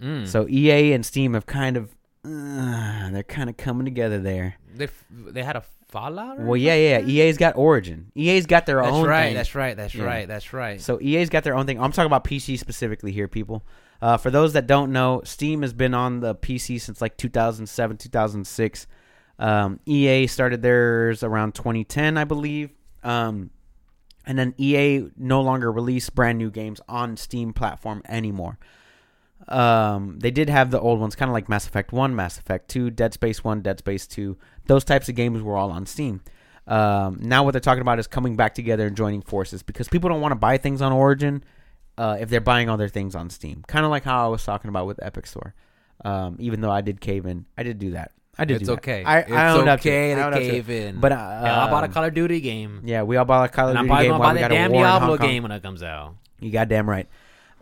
Mm. 0.00 0.24
So 0.28 0.46
EA 0.48 0.92
and 0.92 1.04
Steam 1.04 1.34
have 1.34 1.46
kind 1.46 1.76
of 1.76 1.96
uh, 2.24 3.10
they're 3.10 3.24
kind 3.24 3.50
of 3.50 3.56
coming 3.56 3.84
together 3.84 4.20
there. 4.20 4.54
They 4.72 4.88
they 5.10 5.42
had 5.42 5.56
a 5.56 5.64
fallout. 5.88 6.38
Well, 6.38 6.56
yeah, 6.56 6.74
yeah. 6.76 7.00
EA's 7.00 7.38
got 7.38 7.56
Origin. 7.56 8.12
EA's 8.14 8.46
got 8.46 8.66
their 8.66 8.82
that's 8.82 8.92
own. 8.94 9.04
Right, 9.04 9.24
thing. 9.24 9.34
That's 9.34 9.56
right. 9.56 9.76
That's 9.76 9.96
yeah. 9.96 10.04
right. 10.04 10.28
That's 10.28 10.52
right. 10.52 10.80
So 10.80 11.00
EA's 11.00 11.28
got 11.28 11.42
their 11.42 11.56
own 11.56 11.66
thing. 11.66 11.80
I'm 11.80 11.90
talking 11.90 12.06
about 12.06 12.22
PC 12.22 12.56
specifically 12.56 13.10
here, 13.10 13.26
people. 13.26 13.64
Uh, 14.00 14.16
for 14.16 14.30
those 14.30 14.52
that 14.52 14.68
don't 14.68 14.92
know, 14.92 15.22
Steam 15.24 15.62
has 15.62 15.72
been 15.72 15.92
on 15.92 16.20
the 16.20 16.36
PC 16.36 16.80
since 16.80 17.00
like 17.00 17.16
2007, 17.16 17.96
2006. 17.96 18.86
Um, 19.40 19.80
EA 19.86 20.28
started 20.28 20.62
theirs 20.62 21.24
around 21.24 21.56
2010, 21.56 22.16
I 22.16 22.22
believe. 22.22 22.70
Um, 23.02 23.50
and 24.26 24.38
then 24.38 24.54
EA 24.58 25.08
no 25.16 25.40
longer 25.40 25.70
release 25.70 26.10
brand 26.10 26.38
new 26.38 26.50
games 26.50 26.80
on 26.88 27.16
Steam 27.16 27.52
platform 27.52 28.02
anymore. 28.08 28.58
Um, 29.48 30.18
they 30.18 30.30
did 30.30 30.48
have 30.48 30.70
the 30.70 30.80
old 30.80 30.98
ones, 30.98 31.14
kind 31.14 31.28
of 31.28 31.32
like 31.32 31.48
Mass 31.48 31.66
Effect 31.66 31.92
1, 31.92 32.16
Mass 32.16 32.38
Effect 32.38 32.68
2, 32.68 32.90
Dead 32.90 33.14
Space 33.14 33.44
1, 33.44 33.62
Dead 33.62 33.78
Space 33.78 34.06
2. 34.06 34.36
Those 34.66 34.84
types 34.84 35.08
of 35.08 35.14
games 35.14 35.42
were 35.42 35.56
all 35.56 35.70
on 35.70 35.86
Steam. 35.86 36.20
Um, 36.66 37.18
now 37.20 37.44
what 37.44 37.52
they're 37.52 37.60
talking 37.60 37.82
about 37.82 38.00
is 38.00 38.08
coming 38.08 38.34
back 38.34 38.54
together 38.54 38.86
and 38.88 38.96
joining 38.96 39.22
forces 39.22 39.62
because 39.62 39.88
people 39.88 40.10
don't 40.10 40.20
want 40.20 40.32
to 40.32 40.36
buy 40.36 40.58
things 40.58 40.82
on 40.82 40.92
Origin 40.92 41.44
uh, 41.96 42.16
if 42.20 42.28
they're 42.28 42.40
buying 42.40 42.68
all 42.68 42.76
their 42.76 42.88
things 42.88 43.14
on 43.14 43.30
Steam. 43.30 43.62
Kind 43.68 43.84
of 43.84 43.90
like 43.90 44.02
how 44.02 44.24
I 44.24 44.28
was 44.28 44.44
talking 44.44 44.68
about 44.68 44.86
with 44.86 45.02
Epic 45.02 45.26
Store. 45.26 45.54
Um, 46.04 46.36
even 46.40 46.60
though 46.60 46.70
I 46.70 46.80
did 46.80 47.00
cave 47.00 47.24
in, 47.24 47.46
I 47.56 47.62
did 47.62 47.78
do 47.78 47.92
that. 47.92 48.12
I 48.38 48.44
did. 48.44 48.60
It's 48.60 48.70
okay. 48.70 49.02
I, 49.04 49.20
it's 49.20 49.32
I 49.32 49.48
owned 49.50 49.68
okay 49.68 50.12
up 50.12 50.32
to, 50.34 50.40
to 50.40 50.44
cave 50.44 50.70
in. 50.70 51.00
But 51.00 51.12
uh, 51.12 51.40
yeah, 51.44 51.64
I 51.64 51.70
bought 51.70 51.84
a 51.84 51.88
Call 51.88 52.04
of 52.04 52.14
Duty 52.14 52.40
game. 52.40 52.82
Yeah, 52.84 53.02
we 53.02 53.16
all 53.16 53.24
bought 53.24 53.48
a 53.48 53.52
Call 53.52 53.68
of 53.68 53.76
Duty 53.76 53.88
game. 53.88 54.12
I'm 54.12 54.20
buy 54.20 54.34
the 54.34 54.48
damn 54.48 54.72
Diablo 54.72 55.16
game 55.16 55.42
when 55.42 55.52
it 55.52 55.62
comes 55.62 55.82
out. 55.82 56.16
You 56.40 56.50
goddamn 56.50 56.88
right. 56.88 57.08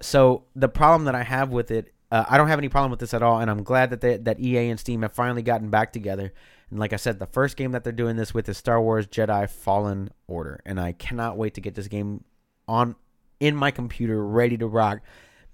So 0.00 0.44
the 0.56 0.68
problem 0.68 1.04
that 1.04 1.14
I 1.14 1.22
have 1.22 1.50
with 1.50 1.70
it, 1.70 1.94
uh, 2.10 2.24
I 2.28 2.36
don't 2.36 2.48
have 2.48 2.58
any 2.58 2.68
problem 2.68 2.90
with 2.90 3.00
this 3.00 3.14
at 3.14 3.22
all, 3.22 3.38
and 3.38 3.50
I'm 3.50 3.62
glad 3.62 3.90
that 3.90 4.00
they, 4.00 4.16
that 4.18 4.40
EA 4.40 4.70
and 4.70 4.80
Steam 4.80 5.02
have 5.02 5.12
finally 5.12 5.42
gotten 5.42 5.70
back 5.70 5.92
together. 5.92 6.32
And 6.70 6.80
like 6.80 6.92
I 6.92 6.96
said, 6.96 7.18
the 7.18 7.26
first 7.26 7.56
game 7.56 7.72
that 7.72 7.84
they're 7.84 7.92
doing 7.92 8.16
this 8.16 8.34
with 8.34 8.48
is 8.48 8.58
Star 8.58 8.80
Wars 8.82 9.06
Jedi 9.06 9.48
Fallen 9.48 10.10
Order, 10.26 10.60
and 10.66 10.80
I 10.80 10.92
cannot 10.92 11.36
wait 11.36 11.54
to 11.54 11.60
get 11.60 11.74
this 11.74 11.88
game 11.88 12.24
on 12.66 12.96
in 13.38 13.54
my 13.54 13.70
computer 13.70 14.24
ready 14.24 14.56
to 14.56 14.66
rock 14.66 15.00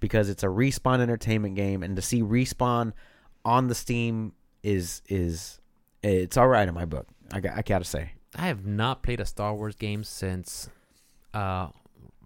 because 0.00 0.28
it's 0.28 0.42
a 0.42 0.46
respawn 0.46 1.00
entertainment 1.00 1.56
game, 1.56 1.82
and 1.82 1.94
to 1.96 2.02
see 2.02 2.22
respawn 2.22 2.94
on 3.44 3.68
the 3.68 3.74
Steam 3.74 4.32
is 4.62 5.02
is 5.08 5.60
it's 6.02 6.36
all 6.36 6.48
right 6.48 6.66
in 6.66 6.74
my 6.74 6.84
book. 6.84 7.06
I 7.32 7.40
got, 7.40 7.56
I 7.56 7.62
gotta 7.62 7.84
say. 7.84 8.12
I 8.34 8.46
have 8.46 8.64
not 8.64 9.02
played 9.02 9.20
a 9.20 9.26
Star 9.26 9.54
Wars 9.54 9.74
game 9.74 10.04
since 10.04 10.68
uh, 11.34 11.68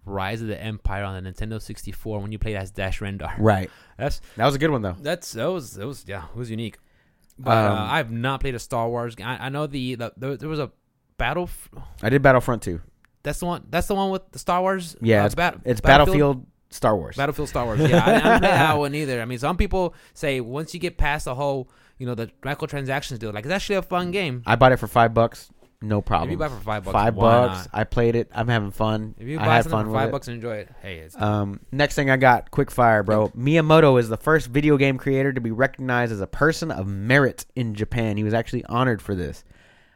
Rise 0.05 0.43
of 0.43 0.49
the 0.49 0.61
Empire 0.62 1.05
on 1.05 1.22
the 1.22 1.30
Nintendo 1.30 1.61
64 1.61 2.20
when 2.20 2.30
you 2.30 2.39
played 2.39 2.57
as 2.57 2.70
Dash 2.70 3.01
Rendar. 3.01 3.32
Right. 3.39 3.70
That's 3.97 4.20
that 4.37 4.45
was 4.45 4.55
a 4.55 4.59
good 4.59 4.70
one 4.70 4.82
though. 4.82 4.97
That's 5.01 5.32
that 5.32 5.47
was 5.47 5.74
that 5.74 5.87
was 5.87 6.05
yeah 6.07 6.24
it 6.24 6.37
was 6.37 6.51
unique. 6.51 6.78
But 7.39 7.51
uh, 7.51 7.72
um, 7.72 7.78
uh, 7.78 7.85
I've 7.93 8.11
not 8.11 8.41
played 8.41 8.55
a 8.55 8.59
Star 8.59 8.89
Wars. 8.89 9.16
I, 9.22 9.47
I 9.47 9.49
know 9.49 9.66
the, 9.66 9.97
the, 9.97 10.12
the, 10.16 10.37
there 10.37 10.49
was 10.49 10.61
a 10.61 10.70
battle. 11.16 11.51
I 12.01 12.09
did 12.09 12.22
Battlefront 12.22 12.62
2. 12.62 12.80
That's 13.24 13.41
the 13.41 13.47
one. 13.47 13.66
That's 13.70 13.89
the 13.89 13.95
one 13.95 14.11
with 14.11 14.30
the 14.30 14.39
Star 14.39 14.61
Wars. 14.61 14.97
Yeah, 15.01 15.22
uh, 15.22 15.26
it's, 15.26 15.35
bat- 15.35 15.61
it's 15.64 15.80
Battlefield, 15.80 16.16
Battlefield 16.18 16.47
Star 16.70 16.97
Wars. 16.97 17.16
Battlefield 17.16 17.49
Star 17.49 17.64
Wars. 17.64 17.80
Yeah, 17.80 18.05
I, 18.05 18.11
I 18.11 18.12
didn't 18.12 18.39
play 18.41 18.51
that 18.51 18.78
one 18.78 18.95
either. 18.95 19.20
I 19.20 19.24
mean, 19.24 19.39
some 19.39 19.57
people 19.57 19.95
say 20.12 20.41
once 20.41 20.74
you 20.74 20.80
get 20.80 20.97
past 20.99 21.24
the 21.24 21.35
whole 21.35 21.68
you 22.05 22.09
know 22.11 22.14
the 22.14 22.26
microtransactions 22.42 23.18
deal. 23.18 23.32
Like 23.32 23.46
it's 23.46 23.55
actually 23.55 23.76
a 23.76 23.82
fun 23.82 24.11
game. 24.11 24.42
I 24.44 24.57
bought 24.57 24.72
it 24.72 24.76
for 24.76 24.86
five 24.86 25.14
bucks. 25.14 25.48
No 25.80 26.02
problem. 26.02 26.28
If 26.28 26.32
you 26.32 26.38
buy 26.38 26.46
it 26.46 26.50
for 26.50 26.61
five 26.61 26.84
bucks, 26.84 26.92
five 26.92 27.16
bucks. 27.16 27.59
Not? 27.61 27.68
I 27.72 27.84
played 27.84 28.14
it. 28.14 28.30
I'm 28.34 28.48
having 28.48 28.70
fun. 28.70 29.14
If 29.18 29.26
you 29.26 29.38
I 29.38 29.46
buy 29.46 29.55
had 29.57 29.70
fun 29.70 29.86
for 29.86 29.92
five 29.92 30.11
bucks 30.11 30.28
and 30.28 30.34
enjoy 30.34 30.57
it, 30.57 30.70
hey, 30.82 30.98
it's 30.98 31.18
um, 31.18 31.61
next 31.72 31.94
thing 31.94 32.11
I 32.11 32.18
got, 32.18 32.50
quick 32.50 32.70
fire, 32.70 33.02
bro. 33.02 33.28
Miyamoto 33.28 33.98
is 33.98 34.11
the 34.11 34.18
first 34.18 34.48
video 34.48 34.76
game 34.76 34.98
creator 34.98 35.32
to 35.32 35.40
be 35.40 35.50
recognized 35.50 36.12
as 36.12 36.20
a 36.20 36.26
person 36.26 36.70
of 36.70 36.86
merit 36.86 37.46
in 37.57 37.74
Japan. 37.74 38.18
He 38.18 38.24
was 38.24 38.34
actually 38.34 38.66
honored 38.66 39.00
for 39.00 39.14
this. 39.14 39.44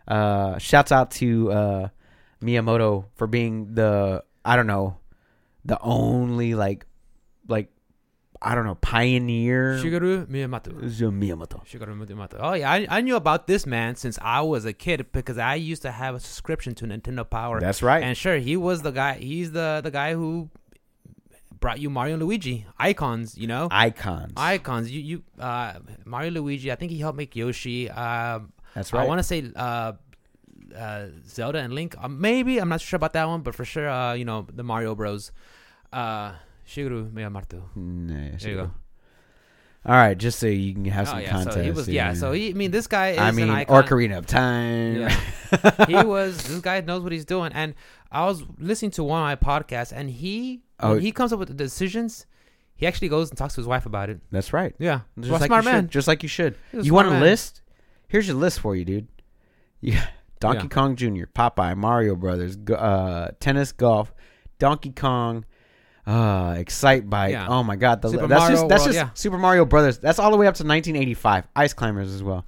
Uh, 0.06 0.56
shouts 0.56 0.92
out 0.92 1.11
to 1.12 1.52
uh, 1.52 1.88
Miyamoto 2.42 3.04
for 3.16 3.26
being 3.26 3.74
the 3.74 4.24
I 4.46 4.56
don't 4.56 4.66
know 4.66 4.96
the 5.66 5.78
only 5.82 6.54
like 6.54 6.86
like 7.48 7.70
I 8.41 8.55
don't 8.55 8.64
know, 8.64 8.76
pioneer. 8.76 9.78
Shigeru 9.82 10.26
Miyamoto. 10.26 10.72
Miyamoto. 10.72 11.66
Shigeru 11.66 11.99
Miyamoto. 11.99 12.36
Oh 12.39 12.53
yeah, 12.53 12.70
I, 12.70 12.86
I 12.89 13.01
knew 13.01 13.16
about 13.16 13.47
this 13.49 13.66
man 13.66 13.97
since 13.97 14.18
I 14.22 14.43
was 14.43 14.64
a 14.64 14.72
kid 14.72 15.07
because 15.12 15.39
I 15.39 15.57
used 15.57 15.82
to 15.82 15.91
have 15.91 16.14
a 16.14 16.20
subscription 16.20 16.74
to 16.76 16.84
Nintendo 16.86 17.28
Power. 17.28 17.61
That's 17.61 17.82
right. 17.82 18.03
And 18.03 18.16
sure, 18.16 18.39
he 18.39 18.57
was 18.57 18.82
the 18.82 18.93
guy. 18.93 19.14
He's 19.14 19.51
the 19.53 19.80
the 19.82 19.91
guy 19.91 20.14
who 20.14 20.51
brought 21.59 21.80
you 21.80 21.91
Mario 21.91 22.14
and 22.14 22.22
Luigi 22.22 22.64
icons. 22.78 23.36
You 23.36 23.49
know, 23.49 23.68
icons. 23.70 24.34
Icons. 24.36 24.91
You 24.91 25.01
you 25.01 25.22
uh, 25.41 25.74
Mario 26.05 26.30
Luigi. 26.30 26.70
I 26.70 26.76
think 26.76 26.93
he 26.93 26.99
helped 26.99 27.18
make 27.18 27.34
Yoshi. 27.34 27.91
Uh, 27.91 28.41
That's 28.74 28.93
right. 28.93 29.03
I 29.03 29.07
want 29.07 29.18
to 29.18 29.24
say. 29.24 29.51
Uh, 29.55 29.93
uh, 30.76 31.07
Zelda 31.26 31.59
and 31.59 31.72
Link, 31.72 31.97
uh, 31.99 32.09
maybe 32.09 32.59
I'm 32.59 32.68
not 32.68 32.82
sure 32.82 32.99
about 32.99 33.14
that 33.14 33.26
one, 33.26 33.41
but 33.41 33.55
for 33.55 33.64
sure, 33.64 33.89
uh, 33.89 34.12
you 34.12 34.26
know 34.26 34.47
the 34.53 34.62
Mario 34.62 34.95
Bros. 34.95 35.32
Uh, 35.93 36.32
Shigeru 36.68 37.10
Miyamoto. 37.10 37.62
Nah, 37.76 38.36
there 38.38 38.50
you 38.50 38.56
go. 38.56 38.70
All 39.86 39.94
right, 39.94 40.18
just 40.18 40.38
so 40.38 40.46
you 40.46 40.74
can 40.74 40.84
have 40.86 41.08
Oh 41.08 41.12
some 41.12 41.20
yeah, 41.20 41.30
context. 41.30 41.56
so 41.56 41.62
he 41.62 41.70
was 41.70 41.88
yeah. 41.88 42.12
So 42.12 42.32
he, 42.32 42.50
I 42.50 42.52
mean, 42.52 42.70
this 42.72 42.86
guy 42.86 43.10
is 43.10 43.18
I 43.18 43.28
an 43.30 43.36
mean, 43.36 43.48
icon. 43.48 43.82
Ocarina 43.84 44.18
of 44.18 44.26
Time. 44.26 45.00
Yeah. 45.00 45.86
he 45.86 45.94
was 45.94 46.36
this 46.46 46.60
guy 46.60 46.80
knows 46.82 47.02
what 47.02 47.10
he's 47.12 47.24
doing 47.24 47.52
and 47.54 47.74
i 48.12 48.26
was 48.26 48.42
listening 48.58 48.90
to 48.90 49.02
one 49.02 49.18
of 49.32 49.40
my 49.42 49.60
podcasts 49.60 49.92
and 49.96 50.10
he 50.10 50.60
Oh. 50.80 50.90
when 50.92 51.00
he 51.00 51.10
comes 51.10 51.32
up 51.32 51.38
with 51.38 51.48
the 51.48 51.54
decisions 51.54 52.26
he 52.76 52.86
actually 52.86 53.08
goes 53.08 53.30
and 53.30 53.38
talks 53.38 53.54
to 53.54 53.60
his 53.62 53.66
wife 53.66 53.86
about 53.86 54.10
it 54.10 54.20
That's 54.30 54.52
right. 54.52 54.74
yeah 54.78 55.00
Just 55.18 55.30
well, 55.30 55.40
like 55.40 55.48
smart 55.48 55.64
man 55.64 55.84
should. 55.84 55.90
Just 55.90 56.06
like 56.06 56.22
you 56.22 56.28
should. 56.28 56.54
You 56.74 56.92
want 56.92 57.08
a 57.08 57.12
man. 57.12 57.22
list? 57.22 57.62
Here's 58.08 58.26
your 58.28 58.36
list 58.36 58.60
for 58.60 58.76
you, 58.76 58.84
dude. 58.84 59.08
Got 59.84 60.08
Donkey 60.40 60.64
Yeah. 60.64 60.68
Kong 60.68 60.96
Jr., 60.96 61.24
Popeye, 61.34 61.76
Mario 61.76 62.14
Brothers, 62.14 62.56
uh, 62.70 63.30
tennis, 63.40 63.72
golf, 63.72 64.12
Donkey 64.58 64.90
Kong, 64.90 65.44
uh, 66.09 66.54
Excite 66.56 67.09
Bike. 67.09 67.32
Yeah. 67.32 67.46
Oh 67.48 67.62
my 67.62 67.76
God, 67.76 68.00
the, 68.00 68.09
that's 68.09 68.28
Mario 68.28 68.48
just 68.56 68.68
that's 68.68 68.80
World, 68.82 68.94
just 68.94 68.96
yeah. 68.96 69.11
Super 69.14 69.36
Mario 69.38 69.64
Brothers. 69.64 69.98
That's 69.98 70.18
all 70.18 70.30
the 70.30 70.36
way 70.38 70.46
up 70.46 70.54
to 70.54 70.64
1985. 70.64 71.46
Ice 71.54 71.74
Climbers 71.74 72.12
as 72.12 72.22
well. 72.22 72.46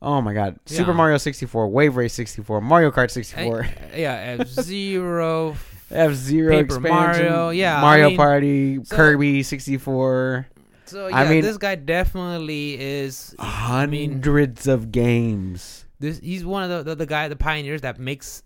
Oh 0.00 0.20
my 0.20 0.34
God, 0.34 0.58
Super 0.66 0.92
Mario 0.92 1.16
64, 1.16 1.68
Wave 1.68 1.96
Race 1.96 2.12
64, 2.12 2.60
Mario 2.60 2.90
Kart 2.90 3.10
64, 3.10 3.62
Hey, 3.62 3.74
yeah 4.02 4.36
F 4.38 4.48
Zero 4.48 5.56
Paper 5.90 6.76
expansion, 6.76 6.90
Mario, 6.92 7.50
yeah, 7.50 7.78
I 7.78 7.80
Mario 7.80 8.08
mean, 8.08 8.16
Party, 8.16 8.84
so- 8.84 8.96
Kirby 8.96 9.42
64. 9.42 10.46
so 10.86 11.06
yeah 11.08 11.16
I 11.16 11.28
mean- 11.28 11.42
this 11.42 11.56
guy 11.56 11.76
definitely 11.76 12.78
is 12.78 13.34
I 13.38 13.86
mean 13.86 14.12
Hundreds 14.12 14.66
of 14.66 14.92
games. 14.92 15.86
this 16.00 16.18
he's 16.18 16.44
one 16.44 16.70
of 16.70 16.84
the, 16.84 16.90
the 16.90 16.96
the 16.96 17.06
guy 17.06 17.28
the 17.28 17.36
pioneers 17.36 17.80
that 17.82 17.98
makes 17.98 18.42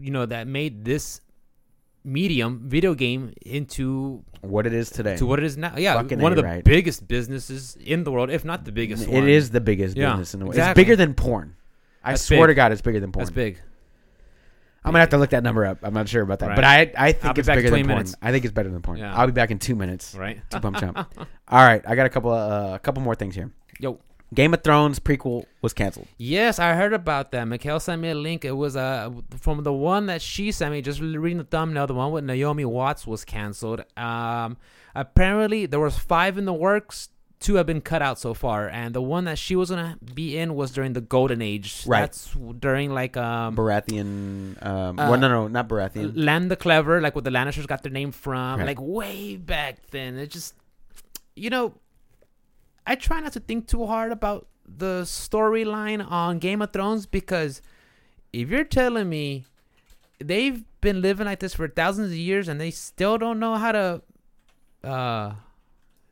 you 0.00 0.10
know 0.10 0.24
that 0.24 0.46
made 0.46 0.84
this 0.86 1.20
medium 2.04 2.62
video 2.64 2.94
game 2.94 3.32
into 3.44 4.22
What 4.40 4.66
it 4.66 4.72
is 4.72 4.88
today. 4.90 5.16
to 5.16 5.26
what 5.26 5.38
it 5.38 5.44
is 5.44 5.56
now 5.56 5.74
yeah 5.76 5.94
Fucking 5.94 6.20
one 6.20 6.32
A, 6.32 6.34
of 6.34 6.36
the 6.36 6.42
right. 6.44 6.64
biggest 6.64 7.06
businesses 7.08 7.76
in 7.84 8.04
the 8.04 8.12
world 8.12 8.30
if 8.30 8.44
not 8.44 8.64
the 8.64 8.72
biggest 8.72 9.02
It 9.04 9.10
one. 9.10 9.28
is 9.28 9.50
the 9.50 9.60
biggest 9.60 9.96
Yeah, 9.96 10.10
business 10.12 10.34
in 10.34 10.40
the 10.40 10.46
world. 10.46 10.54
exactly. 10.54 10.80
It's 10.82 10.86
bigger 10.86 10.96
than 10.96 11.14
porn. 11.14 11.56
I 12.04 12.12
That's 12.12 12.22
swear 12.22 12.42
big. 12.46 12.48
to 12.48 12.54
God, 12.54 12.72
it's 12.72 12.80
bigger 12.80 13.00
than 13.00 13.12
porn. 13.12 13.24
that's 13.24 13.34
big 13.34 13.58
I'm 14.84 14.92
gonna 14.92 15.00
have 15.00 15.10
to 15.10 15.18
look 15.18 15.30
that 15.30 15.42
number 15.42 15.66
up. 15.66 15.78
I'm 15.82 15.92
not 15.92 16.08
sure 16.08 16.22
about 16.22 16.38
that, 16.38 16.50
Right. 16.50 16.54
but 16.56 16.64
I 16.64 17.08
I 17.08 17.12
think 17.12 17.36
it's 17.36 17.48
bigger 17.48 17.62
than 17.62 17.70
20 17.70 17.82
porn. 17.82 17.88
minutes. 17.88 18.14
I 18.22 18.30
think 18.32 18.44
it's 18.44 18.54
better 18.54 18.70
than 18.70 18.80
porn. 18.80 18.98
Yeah. 18.98 19.14
I'll 19.14 19.26
be 19.26 19.32
back 19.32 19.50
in 19.50 19.58
two 19.58 19.74
minutes. 19.74 20.14
right 20.14 20.38
To 20.50 20.60
pump 20.60 20.78
chump. 20.78 20.96
All 21.48 21.64
right, 21.66 21.82
I 21.86 21.94
got 21.96 22.06
a 22.06 22.08
couple 22.08 22.30
uh, 22.32 22.74
a 22.76 22.78
couple 22.78 23.02
more 23.02 23.14
things 23.16 23.34
here. 23.34 23.50
Yo. 23.80 23.98
Game 24.34 24.52
of 24.52 24.62
Thrones 24.62 24.98
prequel 25.00 25.46
was 25.62 25.72
canceled. 25.72 26.06
Yes, 26.18 26.58
I 26.58 26.74
heard 26.74 26.92
about 26.92 27.32
that. 27.32 27.46
Mikhail 27.48 27.80
sent 27.80 28.02
me 28.02 28.10
a 28.10 28.14
link. 28.14 28.44
It 28.44 28.52
was 28.52 28.76
uh, 28.76 29.10
from 29.40 29.62
the 29.62 29.72
one 29.72 30.06
that 30.06 30.20
she 30.20 30.52
sent 30.52 30.72
me. 30.72 30.82
Just 30.82 31.00
reading 31.00 31.38
the 31.38 31.44
thumbnail, 31.44 31.86
the 31.86 31.94
one 31.94 32.12
with 32.12 32.24
Naomi 32.24 32.64
Watts 32.66 33.06
was 33.06 33.24
canceled. 33.24 33.84
Um, 33.96 34.58
apparently 34.94 35.66
there 35.66 35.80
was 35.80 35.98
five 35.98 36.36
in 36.38 36.44
the 36.44 36.52
works. 36.52 37.08
Two 37.40 37.54
have 37.54 37.66
been 37.66 37.80
cut 37.80 38.02
out 38.02 38.18
so 38.18 38.34
far, 38.34 38.68
and 38.68 38.92
the 38.92 39.00
one 39.00 39.24
that 39.26 39.38
she 39.38 39.54
was 39.54 39.70
gonna 39.70 39.96
be 40.12 40.36
in 40.36 40.56
was 40.56 40.72
during 40.72 40.92
the 40.92 41.00
Golden 41.00 41.40
Age. 41.40 41.84
Right. 41.86 42.00
That's 42.00 42.34
during 42.58 42.92
like 42.92 43.16
um, 43.16 43.54
Baratheon. 43.54 44.60
Um, 44.66 44.98
Uh, 44.98 45.08
well, 45.10 45.20
no, 45.20 45.28
no, 45.28 45.46
not 45.48 45.68
Baratheon. 45.68 46.12
Lann 46.16 46.48
the 46.48 46.56
Clever, 46.56 47.00
like 47.00 47.14
what 47.14 47.22
the 47.22 47.30
Lannisters 47.30 47.68
got 47.68 47.84
their 47.84 47.92
name 47.92 48.10
from, 48.10 48.58
Right. 48.58 48.66
like 48.66 48.80
way 48.80 49.36
back 49.36 49.86
then. 49.92 50.18
It 50.18 50.30
just, 50.32 50.54
you 51.36 51.48
know, 51.48 51.74
I 52.88 52.94
try 52.94 53.20
not 53.20 53.34
to 53.34 53.40
think 53.40 53.68
too 53.68 53.84
hard 53.84 54.12
about 54.12 54.48
the 54.66 55.02
storyline 55.02 56.04
on 56.10 56.38
Game 56.38 56.62
of 56.62 56.72
Thrones 56.72 57.04
because 57.04 57.60
if 58.32 58.48
you're 58.48 58.64
telling 58.64 59.10
me 59.10 59.44
they've 60.18 60.64
been 60.80 61.02
living 61.02 61.26
like 61.26 61.40
this 61.40 61.54
for 61.54 61.68
thousands 61.68 62.12
of 62.12 62.16
years 62.16 62.48
and 62.48 62.58
they 62.58 62.70
still 62.70 63.18
don't 63.18 63.38
know 63.38 63.56
how 63.56 63.72
to 63.72 64.02
uh, 64.82 65.34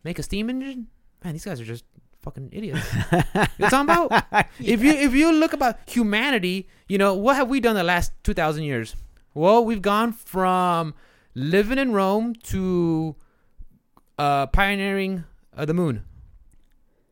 make 0.04 0.18
a 0.18 0.22
steam 0.22 0.50
engine, 0.50 0.88
man, 1.24 1.32
these 1.32 1.46
guys 1.46 1.62
are 1.62 1.64
just 1.64 1.84
fucking 2.20 2.50
idiots. 2.52 2.94
you 2.94 3.00
know 3.00 3.46
what 3.56 3.72
I'm 3.72 3.86
talking 3.86 4.06
about? 4.10 4.46
if 4.60 4.82
you 4.84 4.90
if 4.90 5.14
you 5.14 5.32
look 5.32 5.54
about 5.54 5.78
humanity, 5.88 6.68
you 6.88 6.98
know 6.98 7.14
what 7.14 7.36
have 7.36 7.48
we 7.48 7.58
done 7.58 7.74
the 7.74 7.84
last 7.84 8.12
two 8.22 8.34
thousand 8.34 8.64
years? 8.64 8.94
Well, 9.32 9.64
we've 9.64 9.80
gone 9.80 10.12
from 10.12 10.92
living 11.34 11.78
in 11.78 11.92
Rome 11.94 12.34
to 12.34 13.16
uh, 14.18 14.48
pioneering 14.48 15.24
uh, 15.56 15.64
the 15.64 15.72
moon. 15.72 16.04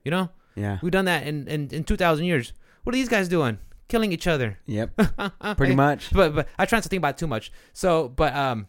You 0.05 0.11
know, 0.11 0.29
yeah. 0.55 0.79
we've 0.83 0.93
done 0.93 1.07
that 1.07 1.27
in, 1.27 1.49
in, 1.49 1.69
in 1.71 1.85
two 1.85 1.97
thousand 1.97 2.27
years. 2.27 2.53
What 2.85 2.95
are 2.95 2.99
these 2.99 3.09
guys 3.09 3.29
doing? 3.29 3.59
Killing 3.89 4.13
each 4.13 4.27
other. 4.27 4.59
Yep. 4.67 5.01
Pretty 5.57 5.75
much. 5.75 6.11
But 6.13 6.35
but 6.35 6.49
I 6.59 6.67
try 6.67 6.77
not 6.77 6.83
to 6.85 6.89
think 6.89 7.01
about 7.01 7.15
it 7.15 7.19
too 7.19 7.27
much. 7.27 7.53
So 7.73 8.09
but 8.09 8.35
um, 8.35 8.67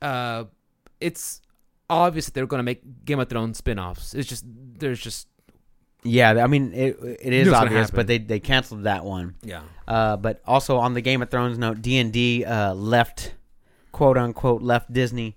uh, 0.00 0.44
it's 1.00 1.40
obvious 1.90 2.26
that 2.26 2.34
they're 2.34 2.46
gonna 2.46 2.62
make 2.62 3.04
Game 3.04 3.18
of 3.18 3.28
Thrones 3.28 3.58
spin-offs. 3.58 4.14
It's 4.14 4.28
just 4.28 4.44
there's 4.46 5.00
just 5.00 5.28
Yeah. 6.04 6.30
I 6.42 6.46
mean, 6.46 6.72
it 6.72 6.98
it 7.20 7.32
is 7.32 7.48
obvious, 7.48 7.90
but 7.90 8.06
they 8.06 8.18
they 8.18 8.40
canceled 8.40 8.84
that 8.84 9.04
one. 9.04 9.34
yeah. 9.42 9.62
Uh, 9.86 10.16
but 10.16 10.42
also 10.46 10.78
on 10.78 10.94
the 10.94 11.00
Game 11.00 11.22
of 11.22 11.30
Thrones 11.30 11.58
note, 11.58 11.82
D 11.82 11.98
and 11.98 12.12
D 12.12 12.44
uh, 12.44 12.74
left, 12.74 13.34
quote 13.92 14.18
unquote, 14.18 14.62
left 14.62 14.92
Disney, 14.92 15.36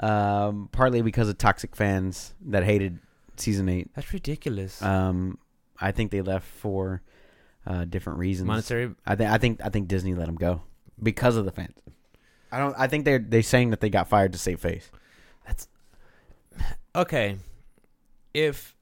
um, 0.00 0.68
partly 0.72 1.00
because 1.02 1.28
of 1.28 1.38
toxic 1.38 1.76
fans 1.76 2.34
that 2.46 2.64
hated 2.64 2.98
season 3.40 3.68
eight. 3.68 3.90
That's 3.94 4.12
ridiculous. 4.12 4.82
Um, 4.82 5.38
I 5.80 5.92
think 5.92 6.10
they 6.10 6.22
left 6.22 6.46
for 6.46 7.02
uh, 7.66 7.84
different 7.84 8.18
reasons. 8.18 8.46
Monetary. 8.46 8.94
I 9.06 9.14
think 9.16 9.30
I 9.30 9.38
think 9.38 9.60
I 9.64 9.68
think 9.68 9.88
Disney 9.88 10.14
let 10.14 10.26
them 10.26 10.36
go 10.36 10.62
because 11.02 11.36
of 11.36 11.44
the 11.44 11.52
fans. 11.52 11.76
I 12.52 12.58
don't. 12.58 12.74
I 12.78 12.86
think 12.86 13.04
they're 13.04 13.18
they're 13.18 13.42
saying 13.42 13.70
that 13.70 13.80
they 13.80 13.90
got 13.90 14.08
fired 14.08 14.32
to 14.32 14.38
save 14.38 14.60
face. 14.60 14.90
That's 15.46 15.68
Okay, 16.94 17.36
if 18.32 18.73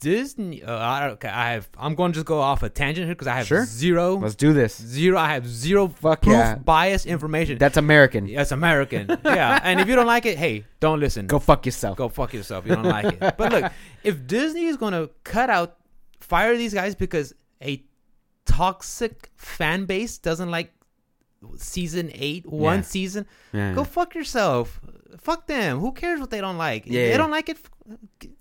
Disney, 0.00 0.62
uh, 0.62 0.76
I 0.76 1.08
okay, 1.10 1.28
I 1.28 1.52
have. 1.52 1.68
I'm 1.78 1.94
going 1.94 2.12
to 2.12 2.16
just 2.16 2.26
go 2.26 2.40
off 2.40 2.62
a 2.62 2.68
tangent 2.68 3.06
here 3.06 3.14
because 3.14 3.26
I 3.28 3.36
have 3.36 3.46
Sure. 3.46 3.64
zero, 3.64 4.16
Let's 4.16 4.34
do 4.34 4.52
this. 4.52 4.76
zero. 4.80 5.18
I 5.18 5.34
have 5.34 5.46
zero 5.46 5.88
Fuck 5.88 6.22
proof 6.22 6.34
yeah. 6.34 6.54
bias 6.56 7.06
information. 7.06 7.58
That's 7.58 7.76
American. 7.76 8.32
That's 8.32 8.52
American. 8.52 9.08
yeah, 9.24 9.60
and 9.62 9.80
if 9.80 9.88
you 9.88 9.94
don't 9.96 10.06
like 10.06 10.26
it, 10.26 10.38
hey, 10.38 10.64
don't 10.80 11.00
listen. 11.00 11.26
Go 11.26 11.38
fuck 11.38 11.64
yourself. 11.66 11.96
Go 11.96 12.08
fuck 12.08 12.32
yourself. 12.34 12.66
You 12.66 12.74
don't 12.74 12.84
like 12.84 13.06
it. 13.20 13.34
But 13.36 13.52
look, 13.52 13.72
if 14.02 14.26
Disney 14.26 14.66
is 14.66 14.76
going 14.76 14.92
to 14.94 15.10
cut 15.24 15.50
out, 15.50 15.76
fire 16.20 16.56
these 16.56 16.74
guys 16.74 16.94
because 16.94 17.32
a 17.62 17.82
toxic 18.46 19.30
fan 19.36 19.84
base 19.84 20.18
doesn't 20.18 20.50
like 20.50 20.72
season 21.56 22.10
eight, 22.14 22.46
one 22.46 22.78
Yeah. 22.78 22.82
season, 22.82 23.26
Yeah. 23.52 23.74
go 23.74 23.84
fuck 23.84 24.14
yourself. 24.14 24.80
Fuck 25.18 25.46
them. 25.46 25.78
Who 25.80 25.92
cares 25.92 26.20
what 26.20 26.30
they 26.30 26.40
don't 26.40 26.58
like? 26.58 26.86
Yeah, 26.86 26.92
they 26.92 27.10
yeah. 27.10 27.16
don't 27.16 27.30
like 27.30 27.48
it. 27.48 27.58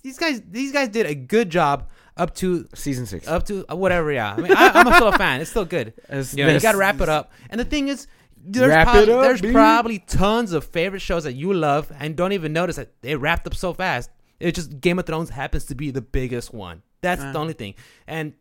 These 0.04 0.18
guys, 0.20 0.42
these 0.50 0.72
guys 0.72 0.90
did 0.90 1.06
a 1.06 1.16
good 1.16 1.50
job 1.50 1.90
up 2.18 2.36
to 2.36 2.68
Season 2.76 3.06
six. 3.06 3.28
up 3.28 3.46
to 3.48 3.66
uh, 3.72 3.76
whatever. 3.76 4.12
Yeah, 4.12 4.34
I 4.34 4.42
mean, 4.42 4.52
I, 4.52 4.70
I'm 4.74 4.94
still 4.94 5.08
a 5.08 5.18
fan. 5.18 5.42
It's 5.42 5.50
still 5.50 5.66
good. 5.66 5.94
It's- 6.10 6.34
You 6.36 6.46
know, 6.46 6.54
you 6.54 6.60
got 6.60 6.74
to 6.74 6.78
wrap 6.78 7.02
it 7.02 7.10
up. 7.10 7.32
And 7.50 7.60
the 7.60 7.66
thing 7.66 7.88
is, 7.88 8.08
there's, 8.42 8.70
Wrap 8.70 8.88
prob- 8.88 9.04
it 9.04 9.10
up, 9.10 9.22
there's 9.24 9.42
probably 9.42 10.00
tons 10.00 10.54
of 10.54 10.64
favorite 10.64 11.02
shows 11.02 11.24
that 11.26 11.34
you 11.34 11.54
love 11.54 11.92
and 12.00 12.16
don't 12.16 12.32
even 12.34 12.54
notice 12.54 12.78
that 12.78 13.02
they 13.02 13.16
wrapped 13.16 13.46
up 13.48 13.56
so 13.56 13.74
fast. 13.74 14.10
It 14.40 14.56
just 14.56 14.80
Game 14.80 14.98
of 15.00 15.06
Thrones 15.06 15.30
happens 15.30 15.66
to 15.66 15.76
be 15.76 15.92
the 15.92 16.02
biggest 16.02 16.54
one. 16.54 16.82
That's 17.02 17.22
Uh. 17.22 17.32
the 17.34 17.40
only 17.40 17.54
thing. 17.54 17.74
And 18.08 18.34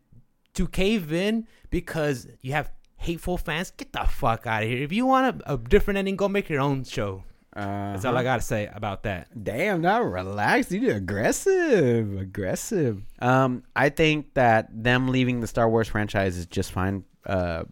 to 0.53 0.67
cave 0.67 1.11
in 1.11 1.47
because 1.69 2.27
you 2.41 2.53
have 2.53 2.71
hateful 2.97 3.37
fans, 3.37 3.71
get 3.71 3.91
the 3.93 4.05
fuck 4.05 4.45
out 4.47 4.63
of 4.63 4.69
here. 4.69 4.81
If 4.83 4.91
you 4.93 5.05
want 5.05 5.41
a, 5.45 5.53
a 5.53 5.57
different 5.57 5.97
ending, 5.97 6.15
go 6.15 6.27
make 6.29 6.49
your 6.49 6.61
own 6.61 6.83
show. 6.83 7.23
That's 7.55 8.05
all 8.05 8.11
I 8.13 8.15
Uh-huh. 8.15 8.23
got 8.23 8.35
to 8.37 8.41
say 8.45 8.69
about 8.73 9.03
that. 9.03 9.43
Damn, 9.43 9.81
now 9.81 10.01
relax. 10.01 10.71
You 10.71 10.91
aggressive, 10.91 12.17
aggressive. 12.17 13.01
Um, 13.19 13.63
I 13.75 13.89
think 13.89 14.33
that 14.35 14.67
them 14.71 15.07
leaving 15.09 15.41
the 15.41 15.47
Star 15.47 15.69
Wars 15.69 15.87
franchise 15.87 16.37
is 16.37 16.45
just 16.45 16.71
fine. 16.71 17.03
Uh, 17.25 17.63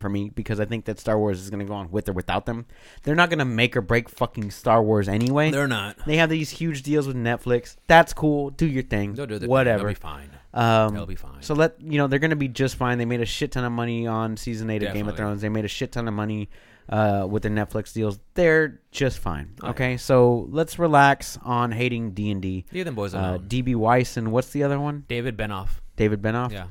for 0.00 0.10
me 0.10 0.28
because 0.28 0.60
I 0.60 0.66
think 0.66 0.84
that 0.84 1.00
Star 1.00 1.18
Wars 1.18 1.40
is 1.40 1.48
gonna 1.48 1.64
go 1.64 1.72
on 1.72 1.90
with 1.90 2.10
or 2.10 2.12
without 2.12 2.44
them. 2.44 2.66
They're 3.04 3.14
not 3.14 3.30
gonna 3.30 3.46
make 3.46 3.74
or 3.74 3.80
break 3.80 4.10
fucking 4.10 4.50
Star 4.50 4.82
Wars 4.82 5.08
anyway. 5.08 5.50
They're 5.50 5.66
not. 5.66 5.96
They 6.04 6.18
have 6.18 6.28
these 6.28 6.50
huge 6.50 6.82
deals 6.82 7.06
with 7.06 7.16
Netflix. 7.16 7.76
That's 7.86 8.12
cool. 8.12 8.50
Do 8.50 8.66
your 8.66 8.82
thing. 8.82 9.14
They'll 9.14 9.24
do 9.24 9.38
their 9.38 9.48
Whatever. 9.48 9.94
Thing. 9.94 9.96
They'll 10.02 10.12
be 10.12 10.28
fine. 10.28 10.30
Um, 10.52 10.94
They'll 10.94 11.06
be 11.06 11.14
fine. 11.14 11.40
so 11.40 11.54
let 11.54 11.80
you 11.80 11.96
know 11.96 12.06
they're 12.06 12.18
gonna 12.18 12.36
be 12.36 12.48
just 12.48 12.76
fine. 12.76 12.98
They 12.98 13.06
made 13.06 13.22
a 13.22 13.26
shit 13.26 13.52
ton 13.52 13.64
of 13.64 13.72
money 13.72 14.06
on 14.06 14.36
season 14.36 14.68
eight 14.68 14.82
of 14.82 14.92
Game 14.92 15.08
of 15.08 15.16
Thrones. 15.16 15.40
They 15.40 15.48
made 15.48 15.64
a 15.64 15.68
shit 15.68 15.92
ton 15.92 16.06
of 16.06 16.12
money 16.12 16.50
uh, 16.88 17.26
with 17.28 17.42
the 17.42 17.48
Netflix 17.48 17.92
deals. 17.92 18.18
They're 18.34 18.80
just 18.90 19.18
fine. 19.18 19.54
Oh, 19.62 19.66
yeah. 19.66 19.70
Okay, 19.70 19.96
so 19.96 20.46
let's 20.50 20.78
relax 20.78 21.38
on 21.42 21.72
hating 21.72 22.12
D 22.12 22.30
and 22.30 22.42
D. 22.42 22.64
Leave 22.72 22.84
them 22.84 22.94
boys 22.94 23.14
Uh. 23.14 23.38
DB 23.38 23.74
Weiss 23.74 24.16
and 24.16 24.32
what's 24.32 24.50
the 24.50 24.62
other 24.62 24.78
one? 24.78 25.04
David 25.08 25.36
Benioff. 25.36 25.68
David 25.96 26.20
Benioff. 26.22 26.52
Yeah. 26.52 26.66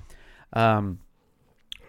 Um, 0.53 0.99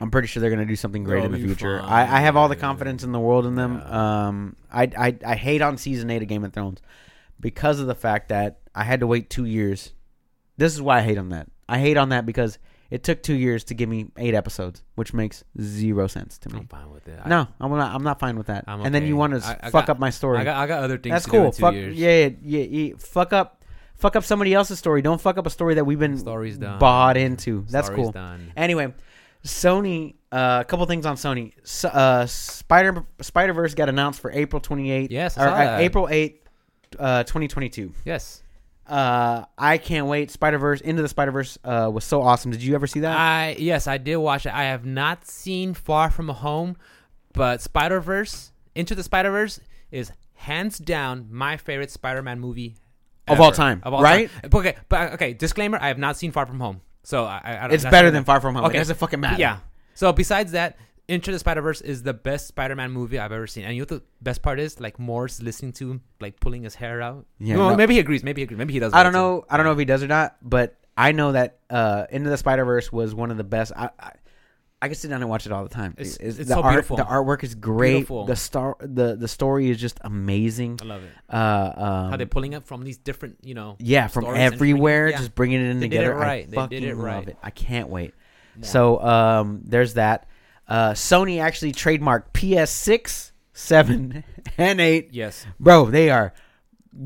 I'm 0.01 0.11
pretty 0.11 0.27
sure 0.29 0.41
they're 0.41 0.51
gonna 0.51 0.66
do 0.66 0.77
something 0.77 1.05
great 1.05 1.18
They'll 1.22 1.33
in 1.35 1.41
the 1.41 1.47
future. 1.47 1.81
I, 1.81 2.03
I 2.03 2.20
have 2.20 2.37
all 2.37 2.49
the 2.49 2.57
confidence 2.57 3.05
in 3.05 3.12
the 3.12 3.20
world 3.20 3.47
in 3.47 3.55
them. 3.55 3.77
Yeah. 3.85 4.27
Um, 4.27 4.57
I, 4.72 4.91
I 4.99 5.16
I 5.25 5.35
hate 5.37 5.62
on 5.62 5.77
season 5.79 6.11
eight 6.11 6.22
of 6.22 6.29
Game 6.29 6.45
of 6.45 6.53
Thrones 6.53 6.81
because 7.39 7.79
of 7.81 7.87
the 7.87 7.95
fact 7.95 8.29
that 8.31 8.59
I 8.75 8.85
had 8.85 9.01
to 9.01 9.07
wait 9.07 9.31
two 9.31 9.45
years. 9.45 9.93
This 10.57 10.75
is 10.75 10.83
why 10.83 10.99
I 10.99 11.03
hate 11.03 11.18
on 11.18 11.29
that. 11.31 11.49
I 11.68 11.79
hate 11.79 11.97
on 11.97 12.09
that 12.11 12.27
because 12.27 12.59
it 12.95 13.03
took 13.03 13.22
two 13.22 13.34
years 13.34 13.64
to 13.64 13.74
give 13.74 13.88
me 13.88 14.07
eight 14.16 14.34
episodes, 14.34 14.82
which 14.95 15.12
makes 15.12 15.42
zero 15.61 16.07
sense 16.07 16.38
to 16.38 16.49
me. 16.51 16.61
I'm 16.61 16.68
fine 16.68 16.90
with 16.90 17.09
it. 17.09 17.18
I- 17.24 17.28
no, 17.28 17.49
I'm 17.61 17.70
not. 17.70 17.95
I'm 17.95 18.05
not 18.05 18.20
fine 18.20 18.36
with 18.38 18.47
that. 18.47 18.64
I'm 18.68 18.82
and 18.82 18.95
then 18.95 19.05
you 19.07 19.16
want 19.16 19.32
to 19.34 19.40
fuck 19.40 19.72
got- 19.72 19.90
up 19.90 19.99
my 19.99 20.11
story. 20.11 20.38
I 20.38 20.45
got 20.45 20.57
I 20.57 20.66
got 20.66 20.82
other 20.84 20.97
things 20.99 21.12
That's 21.12 21.24
to 21.24 21.30
cool. 21.32 21.40
do 21.40 21.47
in 21.47 21.53
two 21.53 21.61
Fuck 21.62 21.74
years. 21.74 21.97
yeah, 21.99 22.26
yeah, 22.26 22.30
yeah, 22.42 22.61
yeah. 22.88 22.95
Fuck 22.99 23.32
up, 23.32 23.64
fuck 23.97 24.14
up 24.16 24.22
somebody 24.24 24.55
else's 24.55 24.78
story. 24.78 25.03
Don't 25.03 25.20
fuck 25.20 25.36
up 25.38 25.47
a 25.47 25.51
story 25.51 25.74
that 25.74 25.84
we've 25.84 25.99
been 25.99 26.16
Story's 26.18 26.57
done. 26.57 26.78
bought 26.78 27.16
into. 27.16 27.64
That's 27.68 27.88
Story's 27.88 28.03
cool. 28.05 28.12
Done. 28.12 28.53
Anyway, 28.57 28.95
Sony. 29.45 30.14
Uh, 30.32 30.59
a 30.62 30.64
couple 30.64 30.84
things 30.86 31.07
on 31.07 31.16
Sony. 31.16 31.53
S- 31.62 31.84
uh, 31.84 32.26
Spider 32.26 33.05
Spider 33.20 33.53
Verse 33.53 33.74
got 33.74 33.88
announced 33.88 34.20
for 34.20 34.30
April 34.32 34.61
28th. 34.61 35.09
Yes, 35.11 35.36
or, 35.36 35.40
saw 35.42 35.47
uh, 35.53 35.57
that. 35.59 35.80
April 35.80 36.07
8th, 36.09 36.34
uh, 36.99 37.22
2022. 37.24 37.92
Yes. 38.05 38.42
Uh, 38.87 39.45
I 39.57 39.78
can't 39.78 40.07
wait. 40.07 40.30
Spider 40.30 40.59
Verse 40.59 40.80
Into 40.80 41.01
the 41.03 41.09
Spider 41.09 41.30
Verse 41.30 41.59
uh, 41.64 41.91
was 41.93 42.05
so 42.05 42.20
awesome. 42.22 42.51
Did 42.51 42.62
you 42.62 42.74
ever 42.74 42.87
see 42.87 43.01
that? 43.01 43.16
I 43.16 43.57
yes, 43.59 43.87
I 43.87 43.97
did 43.99 44.16
watch 44.16 44.45
it. 44.47 44.53
I 44.55 44.64
have 44.64 44.85
not 44.85 45.26
seen 45.26 45.72
Far 45.74 46.11
From 46.11 46.28
Home, 46.28 46.76
but 47.32 47.62
Spider 47.62 48.01
Verse 48.01 48.53
Into 48.74 48.95
the 48.95 49.03
Spider 49.03 49.30
Verse 49.30 49.61
is 49.91 50.12
hands 50.35 50.78
down 50.78 51.28
my 51.30 51.57
favorite 51.57 51.91
Spider-Man 51.91 52.39
movie 52.41 52.74
Of 53.26 53.41
all 53.41 53.53
time, 53.53 53.80
Of 53.85 53.95
all 53.95 54.03
right? 54.03 54.28
time. 54.30 54.41
Right? 54.53 54.55
Okay, 54.55 54.76
but 54.91 55.12
okay. 55.14 55.32
Disclaimer: 55.32 55.78
I 55.80 55.89
have 55.89 55.99
not 55.99 56.16
seen 56.18 56.30
Far 56.32 56.45
From 56.45 56.61
Home, 56.61 56.82
so 57.05 57.24
I. 57.24 57.41
I, 57.45 57.62
don't- 57.62 57.72
it's 57.72 57.85
better 57.85 58.11
than 58.11 58.24
Far 58.24 58.41
From 58.41 58.55
Home. 58.57 58.66
Okay. 58.66 58.76
It 58.76 58.80
doesn't 58.80 58.97
fucking 58.99 59.20
matter. 59.20 59.41
Yeah. 59.41 59.59
So 59.95 60.12
besides 60.12 60.53
that, 60.53 60.76
Into 61.07 61.30
the 61.32 61.38
Spider 61.38 61.61
Verse 61.61 61.80
is 61.82 62.02
the 62.02 62.14
best 62.14 62.46
Spider-Man 62.48 62.90
movie 62.90 63.18
I've 63.18 63.32
ever 63.32 63.46
seen. 63.46 63.64
And 63.64 63.74
you 63.74 63.80
know 63.80 63.82
what 63.82 63.88
the 63.90 64.02
best 64.22 64.40
part 64.40 64.59
is? 64.59 64.80
Like 64.80 64.98
Morse 64.98 65.42
listening 65.42 65.72
to 65.74 65.90
him, 65.90 66.00
like 66.20 66.40
pulling 66.40 66.62
his 66.62 66.74
hair 66.74 67.02
out. 67.02 67.26
Yeah, 67.38 67.57
No, 67.57 67.70
no. 67.70 67.76
maybe 67.76 67.94
he 67.94 68.00
agrees. 68.00 68.24
Maybe 68.24 68.40
he 68.40 68.44
agrees. 68.44 68.57
Maybe 68.59 68.72
he 68.72 68.78
does. 68.78 68.94
I 68.94 69.02
don't 69.02 69.12
that 69.12 69.18
too. 69.18 69.22
know. 69.22 69.44
I 69.50 69.57
don't 69.59 69.66
know 69.66 69.72
if 69.72 69.78
he 69.78 69.84
does 69.84 70.02
or 70.02 70.07
not, 70.09 70.36
but 70.42 70.78
I 70.96 71.12
know 71.12 71.32
that 71.32 71.59
uh, 71.68 72.07
Into 72.11 72.30
the 72.30 72.36
Spider 72.38 72.64
Verse 72.64 72.90
was 72.90 73.14
one 73.14 73.30
of 73.30 73.36
the 73.36 73.44
best. 73.44 73.72
I, 73.76 73.90
I 74.00 74.12
I 74.82 74.88
can 74.88 74.96
sit 74.96 75.09
down 75.09 75.22
and 75.22 75.30
watch 75.30 75.46
it 75.46 75.52
all 75.52 75.62
the 75.62 75.70
time. 75.74 75.94
It's- 75.96 76.16
It's- 76.16 76.38
it's 76.38 76.48
the 76.48 76.55
so 76.57 76.62
art, 76.62 76.72
beautiful. 76.74 76.96
The 76.98 77.05
artwork 77.05 77.42
is 77.42 77.55
great. 77.55 77.92
Beautiful. 77.92 78.26
The 78.26 78.36
star, 78.36 78.76
the 78.80 79.16
the 79.16 79.28
story 79.28 79.70
is 79.70 79.78
just 79.78 79.98
amazing. 80.02 80.78
I 80.82 80.84
love 80.84 81.02
it. 81.02 81.11
Uh, 81.28 81.72
um, 81.76 82.11
How 82.11 82.16
they're 82.18 82.26
pulling 82.26 82.52
it 82.55 82.66
from 82.66 82.82
these 82.82 82.98
different, 82.98 83.38
you 83.42 83.55
know. 83.55 83.76
yeah, 83.78 84.09
from 84.09 84.24
everywhere. 84.26 85.09
Yeah. 85.09 85.18
just 85.18 85.34
bringing 85.34 85.61
it 85.61 85.70
in 85.70 85.80
They 85.80 85.88
did 85.88 85.96
it 85.96 86.05
together. 86.05 86.16
right. 86.18 86.46
I 86.48 86.66
They 86.66 86.80
did 86.80 86.84
it 86.88 86.96
love 86.96 87.05
right. 87.05 87.28
it. 87.28 87.36
I 87.42 87.50
can't 87.50 87.88
wait. 87.88 88.12
Yeah. 88.59 88.66
So 88.66 89.00
um, 89.02 89.61
there's 89.64 89.94
that. 89.94 90.28
Uh, 90.67 90.93
Sony 90.93 91.41
actually 91.41 91.73
trademarked 91.73 92.33
PS6, 92.33 93.33
seven, 93.53 94.25
and 94.59 94.81
eight. 94.81 95.11
Yes. 95.12 95.47
Bro, 95.61 95.87
they 95.91 96.11
are 96.11 96.33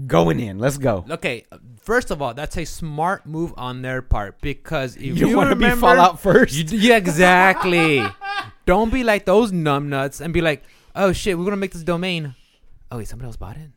going 0.07 0.39
in. 0.41 0.59
Let's 0.59 0.79
go. 0.79 1.05
Okay. 1.11 1.45
First 1.81 2.11
of 2.11 2.21
all, 2.21 2.35
that's 2.35 2.57
a 2.57 2.67
smart 2.67 3.25
move 3.27 3.55
on 3.57 3.81
their 3.83 4.03
part 4.03 4.41
because 4.43 4.97
if 4.97 5.03
You 5.03 5.29
you, 5.29 5.37
want 5.37 5.51
to 5.51 5.57
be 5.57 5.71
Fallout 5.71 6.21
first. 6.21 6.55
You, 6.55 6.79
yeah, 6.79 6.97
exactly. 6.97 8.05
Don't 8.67 8.93
be 8.93 9.03
like 9.03 9.25
those 9.25 9.53
numbnuts 9.53 10.21
and 10.21 10.35
be 10.35 10.43
like, 10.43 10.63
"Oh 10.95 11.13
shit, 11.13 11.39
we're 11.39 11.45
gonna 11.45 11.57
make 11.57 11.73
this 11.73 11.83
domain." 11.83 12.35
Oh 12.93 12.99
wait, 12.99 13.09
somebody 13.09 13.27
else 13.27 13.37
bought 13.37 13.57
it. 13.57 13.71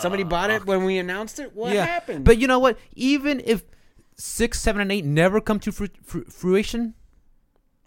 Somebody 0.00 0.24
bought 0.24 0.50
it 0.50 0.64
when 0.66 0.84
we 0.84 0.98
announced 0.98 1.38
it. 1.38 1.54
What 1.54 1.72
yeah, 1.74 1.84
happened? 1.84 2.24
but 2.24 2.38
you 2.38 2.46
know 2.46 2.58
what? 2.58 2.78
Even 2.96 3.40
if 3.44 3.62
six, 4.16 4.58
seven, 4.58 4.80
and 4.80 4.90
eight 4.90 5.04
never 5.04 5.40
come 5.40 5.60
to 5.60 5.70
fru- 5.70 5.88
fru- 6.02 6.24
fruition. 6.24 6.94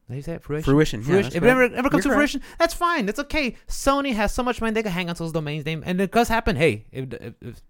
Do 0.10 0.16
you 0.16 0.22
say 0.22 0.34
it? 0.34 0.44
Fruition. 0.44 0.64
Fruition, 0.64 1.02
yeah, 1.02 1.22
that's 1.22 1.36
If 1.36 1.44
it 1.44 1.48
ever, 1.48 1.64
ever 1.64 1.90
comes 1.90 2.06
You're 2.06 2.14
to 2.14 2.18
correct. 2.18 2.32
fruition, 2.32 2.42
that's 2.60 2.74
fine. 2.74 3.06
That's 3.08 3.20
okay. 3.20 3.56
Sony 3.68 4.14
has 4.14 4.32
so 4.32 4.44
much 4.44 4.62
money 4.62 4.72
they 4.74 4.84
can 4.84 4.92
hang 4.92 5.10
on 5.10 5.16
to 5.16 5.24
those 5.24 5.32
domains 5.32 5.66
name, 5.66 5.84
and 5.86 6.00
it 6.00 6.12
does 6.12 6.28
happen. 6.28 6.56
Hey, 6.56 6.86
if, 6.92 7.12
if, 7.14 7.34
if 7.42 7.62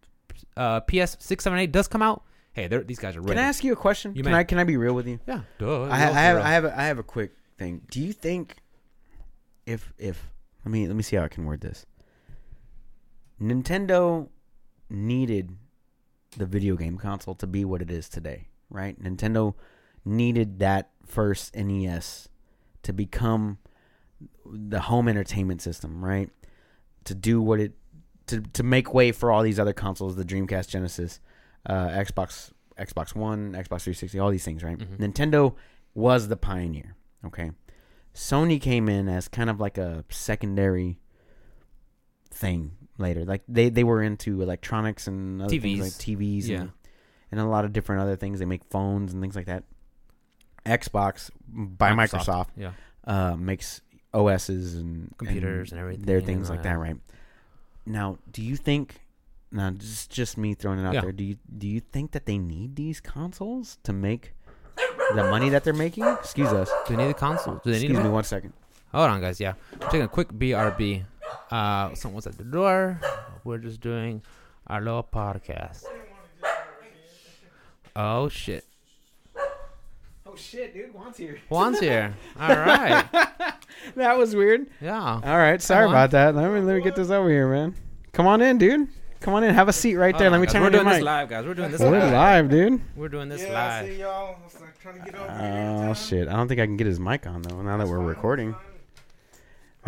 uh, 0.57 0.81
PS 0.81 1.15
six, 1.19 1.43
seven, 1.45 1.59
eight 1.59 1.71
does 1.71 1.87
come 1.87 2.01
out, 2.01 2.23
hey, 2.51 2.67
these 2.67 2.99
guys 2.99 3.15
are 3.15 3.21
ready. 3.21 3.35
Can 3.35 3.43
I 3.43 3.47
ask 3.47 3.63
you 3.63 3.71
a 3.71 3.77
question? 3.77 4.13
You 4.15 4.23
can 4.23 4.33
may. 4.33 4.39
I 4.39 4.43
can 4.43 4.57
I 4.57 4.65
be 4.65 4.75
real 4.75 4.93
with 4.93 5.07
you? 5.07 5.19
Yeah, 5.25 5.41
duh. 5.59 5.83
I, 5.83 5.93
I 5.93 5.97
have 5.97 6.37
I 6.37 6.49
have 6.49 6.65
a, 6.65 6.79
I 6.79 6.83
have 6.85 6.99
a 6.99 7.03
quick 7.03 7.31
thing. 7.57 7.83
Do 7.89 8.01
you 8.01 8.11
think 8.11 8.57
if 9.65 9.93
if 9.97 10.29
let 10.65 10.71
me 10.71 10.87
let 10.87 10.95
me 10.95 11.03
see 11.03 11.15
how 11.15 11.23
I 11.23 11.27
can 11.27 11.45
word 11.45 11.61
this. 11.61 11.85
Nintendo 13.41 14.29
needed 14.89 15.55
the 16.37 16.45
video 16.45 16.75
game 16.75 16.97
console 16.97 17.35
to 17.35 17.47
be 17.47 17.65
what 17.65 17.81
it 17.81 17.91
is 17.91 18.09
today, 18.09 18.47
right? 18.69 19.01
Nintendo 19.01 19.53
needed 20.03 20.59
that 20.59 20.91
first 21.05 21.55
NES 21.55 22.27
to 22.83 22.93
become 22.93 23.57
the 24.45 24.79
home 24.81 25.07
entertainment 25.07 25.61
system, 25.61 26.03
right? 26.03 26.29
To 27.05 27.15
do 27.15 27.41
what 27.41 27.59
it 27.59 27.73
to 28.27 28.41
to 28.41 28.63
make 28.63 28.93
way 28.93 29.11
for 29.11 29.31
all 29.31 29.43
these 29.43 29.59
other 29.59 29.73
consoles, 29.73 30.15
the 30.15 30.25
Dreamcast, 30.25 30.69
Genesis, 30.69 31.19
uh, 31.67 31.87
Xbox, 31.89 32.51
Xbox 32.77 33.15
One, 33.15 33.51
Xbox 33.53 33.81
360, 33.83 34.19
all 34.19 34.31
these 34.31 34.43
things, 34.45 34.63
right? 34.63 34.77
Mhm. 34.77 34.97
Nintendo 34.97 35.55
was 35.93 36.27
the 36.27 36.37
pioneer. 36.37 36.95
Okay, 37.25 37.51
Sony 38.13 38.59
came 38.61 38.89
in 38.89 39.07
as 39.07 39.27
kind 39.27 39.49
of 39.49 39.59
like 39.59 39.77
a 39.77 40.03
secondary 40.09 40.99
thing 42.31 42.71
later. 42.97 43.25
Like 43.25 43.43
they 43.47 43.69
they 43.69 43.83
were 43.83 44.01
into 44.01 44.41
electronics 44.41 45.07
and 45.07 45.41
other 45.41 45.49
things 45.59 45.63
TVs. 45.63 45.81
like 45.81 45.91
TVs 45.93 46.47
Yeah. 46.47 46.61
and, 46.61 46.71
and 47.31 47.39
a 47.41 47.45
lot 47.45 47.65
of 47.65 47.73
different 47.73 48.01
other 48.01 48.15
things. 48.15 48.39
They 48.39 48.45
make 48.45 48.63
phones 48.65 49.13
and 49.13 49.21
things 49.21 49.35
like 49.35 49.45
that. 49.47 49.63
Xbox 50.65 51.29
by 51.47 51.91
Microsoft, 51.91 52.47
Yeah. 52.57 52.71
uh, 53.05 53.35
makes 53.35 53.81
OSs 54.13 54.75
and 54.75 55.13
Computers 55.17 55.71
and 55.71 55.79
everything 55.79 56.05
There 56.05 56.15
are 56.15 56.19
and, 56.19 56.27
things 56.27 56.49
like 56.49 56.59
uh, 56.61 56.63
that, 56.63 56.77
right? 56.79 56.97
Now, 57.85 58.17
do 58.31 58.41
you 58.41 58.55
think? 58.55 59.01
Now, 59.51 59.69
just 59.71 60.09
just 60.11 60.37
me 60.37 60.53
throwing 60.53 60.79
it 60.79 60.85
out 60.87 60.93
Yeah. 60.95 61.01
there. 61.01 61.11
Do 61.11 61.23
you 61.23 61.37
do 61.57 61.67
you 61.67 61.79
think 61.79 62.11
that 62.11 62.25
they 62.25 62.37
need 62.37 62.75
these 62.75 62.99
consoles 62.99 63.77
to 63.83 63.93
make 63.93 64.33
the 65.13 65.23
money 65.23 65.49
that 65.49 65.63
they're 65.63 65.73
making? 65.73 66.03
Excuse 66.05 66.51
us. 66.51 66.69
Do 66.87 66.95
they 66.95 67.03
need 67.03 67.11
a 67.11 67.13
console? 67.13 67.61
Do 67.63 67.71
they 67.71 67.77
need 67.79 67.85
Excuse 67.91 67.99
a 67.99 68.03
me 68.03 68.09
one 68.09 68.23
second. 68.23 68.53
Hold 68.91 69.09
on, 69.11 69.21
guys. 69.21 69.39
Yeah, 69.39 69.53
I'm 69.73 69.79
taking 69.89 70.01
a 70.01 70.07
quick 70.07 70.29
BRB. 70.29 71.05
Uh, 71.51 71.93
someone's 71.95 72.25
at 72.27 72.37
the 72.37 72.43
door. 72.43 72.99
We're 73.43 73.59
just 73.59 73.79
doing 73.81 74.23
our 74.67 74.81
little 74.81 75.03
podcast. 75.03 75.83
Oh 77.95 78.27
shit, 78.29 78.65
Oh 80.35 80.37
shit, 80.37 80.73
dude, 80.73 80.93
Juan's 80.93 81.15
here. 81.15 81.39
Juan's 81.49 81.79
here. 81.79 82.13
All 82.37 82.49
right. 82.49 83.05
That 83.95 84.17
was 84.17 84.35
weird. 84.35 84.67
Yeah. 84.81 84.99
All 84.99 85.37
right, 85.37 85.61
sorry 85.61 85.85
on. 85.85 85.91
about 85.91 86.11
that. 86.11 86.33
Let 86.33 86.51
me 86.51 86.59
let 86.59 86.75
me 86.77 86.81
get 86.81 86.95
this 86.95 87.11
over 87.11 87.29
here, 87.29 87.47
man. 87.47 87.75
Come 88.13 88.25
on 88.25 88.41
in, 88.41 88.57
dude. 88.57 88.87
Come 89.19 89.35
on 89.35 89.43
in. 89.43 89.53
Have 89.53 89.67
a 89.67 89.73
seat 89.73 89.95
right 89.95 90.17
there. 90.17 90.29
Hold 90.29 90.39
Let 90.39 90.41
me 90.41 90.45
guys. 90.47 90.53
turn 90.53 90.61
We're 90.61 90.67
on 90.67 90.73
your 90.73 90.81
doing 90.83 90.93
this 90.93 90.99
mic. 90.99 91.05
live, 91.05 91.29
guys. 91.29 91.45
We're 91.45 91.53
doing 91.53 91.71
this 91.71 91.81
We're 91.81 91.99
live. 91.99 92.13
live, 92.13 92.49
dude. 92.49 92.81
We're 92.95 93.09
doing 93.09 93.29
this 93.29 93.41
yeah, 93.43 93.47
I 93.49 93.81
live. 93.81 93.91
see 93.91 93.99
y'all. 93.99 94.35
I 94.41 94.43
was 94.43 94.59
like 94.59 94.79
trying 94.79 94.95
to 94.95 95.05
get 95.05 95.15
over 95.15 95.31
here. 95.31 95.89
Oh 95.89 95.93
shit! 95.93 96.27
I 96.27 96.33
don't 96.33 96.47
think 96.47 96.59
I 96.59 96.65
can 96.65 96.77
get 96.77 96.87
his 96.87 96.99
mic 96.99 97.27
on 97.27 97.43
though. 97.43 97.61
Now 97.61 97.77
that 97.77 97.87
we're 97.87 97.99
recording. 97.99 98.53
Are 98.53 98.59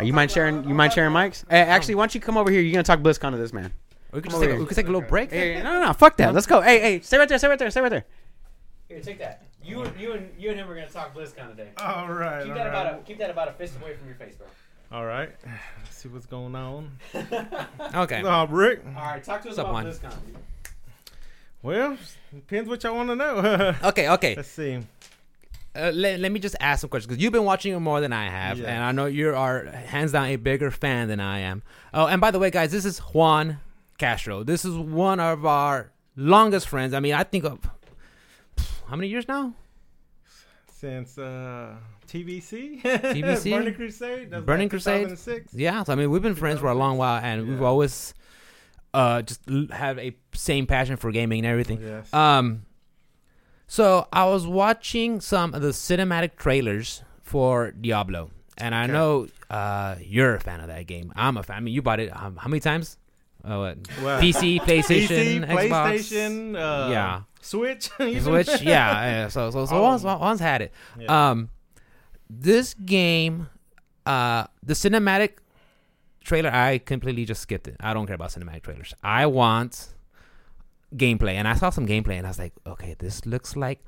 uh, 0.00 0.04
you 0.04 0.12
mind 0.12 0.30
sharing? 0.30 0.68
You 0.68 0.74
mind 0.74 0.92
sharing 0.92 1.12
mics? 1.12 1.44
Hey, 1.50 1.62
oh. 1.62 1.64
actually, 1.64 1.96
why 1.96 2.02
don't 2.02 2.14
you 2.14 2.20
come 2.20 2.36
over 2.36 2.50
here? 2.50 2.60
You're 2.60 2.72
gonna 2.72 2.84
talk 2.84 3.00
BlizzCon 3.00 3.32
to 3.32 3.36
this 3.36 3.52
man. 3.52 3.72
We 4.12 4.20
could 4.20 4.30
Come 4.30 4.40
just 4.40 4.42
take, 4.42 4.50
a- 4.50 4.52
here. 4.52 4.60
we 4.60 4.66
could 4.66 4.76
take 4.76 4.86
a 4.86 4.92
little 4.92 5.08
break. 5.08 5.32
Hey, 5.32 5.60
no, 5.62 5.72
no, 5.72 5.86
no, 5.86 5.92
fuck 5.92 6.16
that. 6.18 6.32
Let's 6.34 6.46
go. 6.46 6.60
Hey, 6.60 6.78
hey, 6.80 7.00
stay 7.00 7.18
right 7.18 7.28
there. 7.28 7.38
Stay 7.38 7.48
right 7.48 7.58
there. 7.58 7.70
Stay 7.70 7.80
right 7.80 7.88
there. 7.88 8.04
Here, 8.88 9.00
take 9.00 9.18
that. 9.18 9.47
You, 9.68 9.84
you, 9.98 10.12
and 10.12 10.30
you 10.38 10.50
and 10.50 10.58
him 10.58 10.68
are 10.70 10.74
gonna 10.74 10.88
talk 10.88 11.14
BlizzCon 11.14 11.50
today. 11.50 11.68
All 11.78 12.08
right. 12.08 12.42
Keep 12.42 12.52
all 12.52 12.58
that 12.58 12.64
right. 12.72 12.86
about 12.86 13.00
a 13.00 13.02
keep 13.04 13.18
that 13.18 13.30
about 13.30 13.48
a 13.48 13.52
fist 13.52 13.74
away 13.80 13.94
from 13.94 14.06
your 14.06 14.16
face, 14.16 14.34
bro. 14.36 14.46
All 14.90 15.04
right. 15.04 15.30
Let's 15.84 15.96
see 15.96 16.08
what's 16.08 16.26
going 16.26 16.54
on. 16.54 16.90
Okay. 17.94 18.22
Oh, 18.24 18.46
Rick. 18.46 18.82
All 18.86 19.02
right, 19.02 19.22
talk 19.22 19.42
to 19.42 19.48
us 19.50 19.56
What's 19.56 19.58
up, 19.58 19.66
about 19.68 19.84
Juan? 19.84 19.86
BlizzCon. 19.86 20.26
dude. 20.26 20.36
Well, 21.62 21.96
depends 22.34 22.68
what 22.68 22.82
y'all 22.84 22.94
want 22.96 23.08
to 23.10 23.16
know. 23.16 23.74
Okay. 23.88 24.08
Okay. 24.10 24.34
Let's 24.36 24.48
see. 24.48 24.78
Uh, 25.76 25.90
let, 25.94 26.18
let 26.20 26.32
me 26.32 26.40
just 26.40 26.56
ask 26.60 26.80
some 26.80 26.90
questions 26.90 27.08
because 27.08 27.22
you've 27.22 27.32
been 27.32 27.44
watching 27.44 27.72
it 27.74 27.78
more 27.78 28.00
than 28.00 28.12
I 28.12 28.28
have, 28.28 28.58
Yes. 28.58 28.66
and 28.66 28.82
I 28.82 28.90
know 28.92 29.06
you 29.06 29.34
are 29.34 29.66
hands 29.66 30.12
down 30.12 30.26
a 30.26 30.36
bigger 30.36 30.70
fan 30.70 31.08
than 31.08 31.20
I 31.20 31.40
am. 31.40 31.62
Oh, 31.94 32.06
and 32.06 32.20
by 32.20 32.30
the 32.30 32.38
way, 32.38 32.50
guys, 32.50 32.72
this 32.72 32.84
is 32.84 32.98
Juan 32.98 33.58
Castro. 33.98 34.42
This 34.42 34.64
is 34.64 34.74
one 34.76 35.20
of 35.20 35.44
our 35.46 35.92
longest 36.16 36.68
friends. 36.68 36.94
I 36.94 37.00
mean, 37.00 37.14
I 37.14 37.22
think 37.22 37.44
of 37.44 37.58
how 38.88 38.96
many 38.96 39.08
years 39.08 39.26
now? 39.28 39.54
Since 40.72 41.18
uh, 41.18 41.74
TBC, 42.06 42.82
TBC? 42.82 43.50
Burning 43.56 43.74
Crusade, 43.74 44.30
that's 44.30 44.44
Burning 44.44 44.66
like 44.66 44.70
Crusade? 44.70 45.08
2006. 45.08 45.54
Yeah, 45.54 45.82
so 45.82 45.92
I 45.92 45.96
mean, 45.96 46.10
we've 46.10 46.22
been 46.22 46.36
friends 46.36 46.60
for 46.60 46.68
a 46.68 46.74
long 46.74 46.96
while, 46.98 47.20
and 47.22 47.48
we've 47.48 47.62
always 47.62 48.14
uh, 48.94 49.22
just 49.22 49.40
have 49.72 49.98
a 49.98 50.14
same 50.34 50.66
passion 50.66 50.96
for 50.96 51.10
gaming 51.10 51.40
and 51.40 51.46
everything. 51.48 51.80
Yes. 51.82 52.14
Um, 52.14 52.62
so 53.66 54.06
I 54.12 54.24
was 54.26 54.46
watching 54.46 55.20
some 55.20 55.52
of 55.52 55.62
the 55.62 55.70
cinematic 55.70 56.36
trailers 56.36 57.02
for 57.22 57.72
Diablo, 57.72 58.30
and 58.56 58.72
I 58.72 58.84
Okay. 58.84 58.92
know 58.92 59.26
uh, 59.50 59.96
you're 60.00 60.36
a 60.36 60.40
fan 60.40 60.60
of 60.60 60.68
that 60.68 60.86
game. 60.86 61.12
I'm 61.16 61.36
a 61.36 61.42
fan. 61.42 61.56
I 61.56 61.60
mean, 61.60 61.74
you 61.74 61.82
bought 61.82 61.98
it 61.98 62.16
um, 62.16 62.36
how 62.36 62.48
many 62.48 62.60
times? 62.60 62.98
Oh, 63.44 63.60
what? 63.60 63.78
Well, 64.02 64.20
PC, 64.20 64.60
PlayStation, 64.64 65.44
PC, 65.44 65.48
Xbox, 65.48 65.70
PlayStation, 65.94 66.54
uh, 66.56 66.90
yeah, 66.92 67.22
Switch. 67.40 67.84
Switch. 67.96 68.62
Yeah, 68.62 68.62
yeah. 68.62 69.28
So, 69.28 69.50
so, 69.50 69.66
so 69.66 69.76
All 69.76 69.98
once, 70.20 70.40
had 70.40 70.62
it. 70.62 70.72
Yeah. 70.98 71.30
Um, 71.30 71.50
this 72.30 72.74
game, 72.74 73.48
uh, 74.06 74.46
the 74.62 74.74
cinematic 74.74 75.38
trailer, 76.22 76.50
I 76.50 76.78
completely 76.78 77.24
just 77.24 77.40
skipped 77.42 77.68
it. 77.68 77.76
I 77.80 77.94
don't 77.94 78.06
care 78.06 78.14
about 78.16 78.30
cinematic 78.30 78.62
trailers. 78.62 78.92
I 79.02 79.26
want 79.26 79.88
gameplay, 80.94 81.34
and 81.34 81.48
I 81.48 81.54
saw 81.54 81.70
some 81.70 81.86
gameplay, 81.86 82.14
and 82.18 82.26
I 82.26 82.30
was 82.30 82.38
like, 82.38 82.52
okay, 82.66 82.96
this 82.98 83.24
looks 83.26 83.56
like 83.56 83.80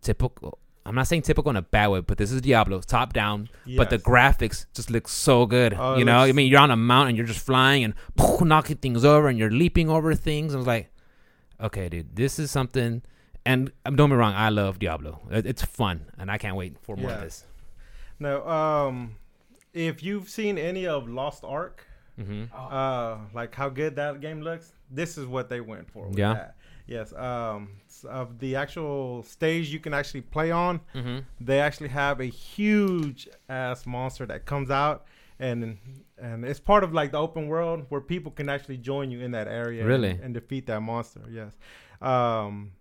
typical. 0.00 0.58
I'm 0.86 0.94
not 0.94 1.06
saying 1.06 1.22
typical 1.22 1.48
in 1.50 1.56
a 1.56 1.62
bad 1.62 1.88
way, 1.88 2.00
but 2.00 2.18
this 2.18 2.30
is 2.30 2.42
Diablo, 2.42 2.80
top 2.80 3.14
down. 3.14 3.48
But 3.76 3.88
the 3.88 3.96
Yes. 3.96 4.02
graphics 4.04 4.66
just 4.74 4.90
look 4.90 5.08
so 5.08 5.46
good. 5.46 5.72
Oh, 5.72 5.96
you 5.96 6.04
know, 6.04 6.18
I 6.18 6.26
looks- 6.26 6.36
mew, 6.36 6.42
you're 6.44 6.60
on 6.60 6.70
a 6.70 6.76
mountain, 6.76 7.08
and 7.10 7.16
you're 7.16 7.26
just 7.26 7.44
flying 7.44 7.84
and 7.84 7.94
knocking 8.42 8.76
things 8.76 9.04
over, 9.04 9.28
and 9.28 9.38
you're 9.38 9.50
leaping 9.50 9.88
over 9.88 10.14
things. 10.14 10.54
I 10.54 10.58
was 10.58 10.66
like, 10.66 10.90
okay, 11.60 11.88
dude, 11.88 12.16
this 12.16 12.38
is 12.38 12.50
something. 12.50 13.02
And 13.46 13.72
um, 13.84 13.96
don't 13.96 14.08
get 14.08 14.14
me 14.14 14.20
wrong, 14.20 14.34
I 14.34 14.48
love 14.48 14.78
Diablo. 14.78 15.20
It's 15.30 15.62
fun, 15.62 16.06
and 16.18 16.30
I 16.30 16.38
can't 16.38 16.56
wait 16.56 16.78
for 16.80 16.96
more 16.96 17.10
of 17.10 17.20
this. 17.20 17.44
No, 18.18 18.46
um, 18.48 19.16
if 19.74 20.02
you've 20.02 20.30
seen 20.30 20.56
any 20.56 20.86
of 20.86 21.08
Lost 21.08 21.44
Ark, 21.44 21.86
hmm 22.18 22.44
uh, 22.54 23.18
like 23.34 23.54
how 23.54 23.68
good 23.68 23.96
that 23.96 24.20
game 24.20 24.40
looks, 24.40 24.72
this 24.90 25.18
is 25.18 25.26
what 25.26 25.48
they 25.48 25.60
went 25.60 25.90
for. 25.90 26.08
With 26.08 26.18
Yeah. 26.18 26.34
That. 26.34 26.56
Yes. 26.86 27.12
Um, 27.14 27.70
of 28.08 28.38
the 28.38 28.56
actual 28.56 29.22
stage 29.24 29.68
you 29.70 29.80
can 29.80 29.92
actually 29.94 30.20
play 30.22 30.50
on, 30.50 30.80
hmm 30.92 31.18
they 31.40 31.60
actually 31.60 31.88
have 31.88 32.20
a 32.20 32.26
huge 32.26 33.28
ass 33.48 33.84
monster 33.84 34.26
that 34.26 34.46
comes 34.46 34.70
out 34.70 35.04
and 35.40 35.78
and 36.18 36.44
it's 36.44 36.60
part 36.60 36.84
of 36.84 36.92
like 36.94 37.10
the 37.12 37.18
open 37.18 37.48
world 37.48 37.86
where 37.88 38.00
people 38.00 38.30
can 38.30 38.48
actually 38.48 38.76
join 38.78 39.10
you 39.10 39.20
in 39.20 39.32
that 39.32 39.48
area 39.48 39.80
and- 39.80 39.88
Really? 39.88 40.10
and, 40.22 40.32
defeat 40.34 40.66
that 40.66 40.80
monster 40.80 41.20
yes 41.30 41.52
um 42.00 42.72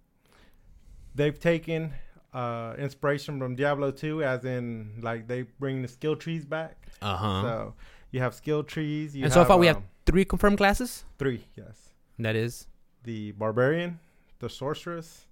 they've 1.15 1.39
taken 1.39 1.93
uh 2.33 2.73
inspiration 2.77 3.39
from 3.39 3.55
diablo 3.55 3.91
2 3.91 4.23
as 4.23 4.45
in 4.45 4.99
like 5.01 5.27
they 5.27 5.43
bring 5.59 5.81
the 5.81 5.87
skill 5.87 6.15
trees 6.15 6.45
back 6.45 6.87
Uh 7.01 7.15
huh. 7.17 7.41
so 7.41 7.73
you 8.11 8.19
have 8.19 8.33
skill 8.33 8.63
trees 8.63 9.15
you 9.15 9.23
and 9.23 9.33
so 9.33 9.43
far, 9.45 9.57
we 9.57 9.67
have 9.67 9.77
um, 9.77 9.83
three 10.05 10.25
confirmed 10.25 10.57
classes. 10.57 11.05
three 11.17 11.45
yes 11.55 11.93
That 12.19 12.35
is 12.35 12.67
the 13.03 13.31
barbarian 13.33 13.99
the 14.39 14.49
sorceress 14.49 15.25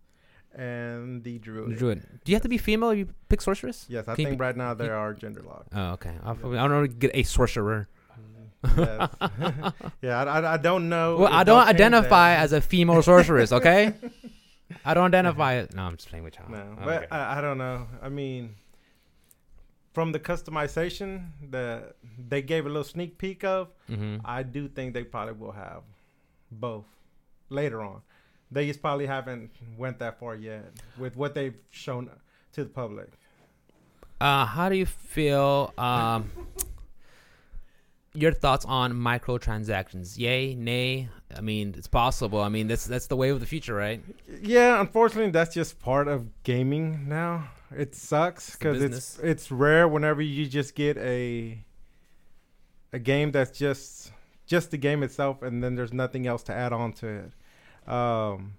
and 0.55 1.23
the 1.23 1.39
druid, 1.39 1.77
Druid. 1.77 2.01
Do 2.23 2.31
you 2.31 2.35
have 2.35 2.43
to 2.43 2.49
be 2.49 2.57
female 2.57 2.89
if 2.91 2.97
you 2.99 3.07
pick 3.29 3.41
sorceress? 3.41 3.85
yes 3.89 4.07
i 4.07 4.15
Can 4.15 4.21
you 4.23 4.27
think 4.27 4.39
be- 4.39 4.43
right 4.43 4.55
now 4.57 4.73
there 4.73 4.95
are 4.95 5.13
gender 5.13 5.41
locked 5.41 5.69
Oh, 5.73 5.91
okay. 5.93 6.13
I, 6.23 6.31
I 6.31 6.33
don't 6.35 6.69
know. 6.69 6.87
Get 6.87 7.11
a 7.13 7.23
sorcerer. 7.23 7.87
Yes. 8.77 9.09
yeah, 10.01 10.23
I, 10.23 10.39
I- 10.39 10.53
I 10.53 10.57
don't 10.57 10.89
know. 10.89 11.17
Well, 11.17 11.27
if 11.27 11.33
I 11.33 11.43
they'll 11.43 11.55
don't 11.55 11.65
change 11.67 11.75
identify 11.75 12.35
that. 12.35 12.43
as 12.43 12.53
a 12.53 12.61
female 12.61 13.01
sorceress. 13.01 13.51
Okay. 13.51 13.93
I 14.85 14.93
don't 14.93 15.05
identify. 15.05 15.53
it. 15.55 15.73
No, 15.73 15.83
I'm 15.83 15.95
just 15.95 16.09
playing 16.09 16.23
with 16.23 16.35
y'all. 16.37 16.49
No, 16.49 16.75
Oh, 16.79 16.85
but. 16.85 17.11
I, 17.11 17.37
I 17.37 17.41
don't 17.41 17.57
know. 17.57 17.87
I 18.01 18.09
mean, 18.09 18.55
from 19.93 20.11
the 20.11 20.19
customization 20.19 21.27
that 21.49 21.95
they 22.29 22.41
gave 22.41 22.65
a 22.65 22.69
little 22.69 22.83
sneak 22.83 23.17
peek 23.17 23.43
of, 23.43 23.69
Mhm. 23.89 24.21
I 24.23 24.43
do 24.43 24.67
think 24.67 24.93
they 24.93 25.03
probably 25.03 25.33
will 25.33 25.51
have 25.51 25.83
both 26.51 26.85
later 27.49 27.81
on. 27.81 28.01
They 28.51 28.67
just 28.67 28.81
probably 28.81 29.05
haven't 29.05 29.51
went 29.77 29.99
that 29.99 30.19
far 30.19 30.35
yet 30.35 30.65
with 30.97 31.15
what 31.15 31.33
they've 31.33 31.55
shown 31.69 32.09
to 32.53 32.63
the 32.63 32.69
public. 32.69 33.09
Uh, 34.19 34.45
how 34.45 34.69
do 34.69 34.75
you 34.75 34.85
feel? 34.85 35.73
Um, 35.77 36.29
your 38.13 38.33
thoughts 38.33 38.65
on 38.65 38.93
microtransactions? 38.93 40.17
Yay, 40.17 40.53
nay? 40.55 41.09
I 41.35 41.41
mean, 41.41 41.73
it's 41.77 41.87
possible. 41.87 42.41
I 42.41 42.49
mean, 42.49 42.67
that's 42.67 42.85
that's 42.85 43.07
the 43.07 43.15
way 43.15 43.29
of 43.29 43.39
the 43.39 43.45
future, 43.45 43.73
right? 43.73 44.03
Yeah, 44.41 44.81
unfortunately, 44.81 45.31
that's 45.31 45.53
just 45.53 45.79
part 45.79 46.07
of 46.07 46.43
gaming 46.43 47.07
now. 47.07 47.49
It 47.75 47.95
sucks 47.95 48.55
because 48.55 48.81
it's 48.81 48.95
business. 48.95 49.19
it's 49.23 49.51
rare 49.51 49.87
whenever 49.87 50.21
you 50.21 50.45
just 50.45 50.75
get 50.75 50.97
a 50.97 51.63
a 52.91 52.99
game 52.99 53.31
that's 53.31 53.57
just 53.57 54.11
just 54.45 54.71
the 54.71 54.77
game 54.77 55.03
itself, 55.03 55.41
and 55.41 55.63
then 55.63 55.75
there's 55.75 55.93
nothing 55.93 56.27
else 56.27 56.43
to 56.43 56.53
add 56.53 56.73
on 56.73 56.91
to 56.93 57.07
it. 57.07 57.31
Um, 57.91 58.53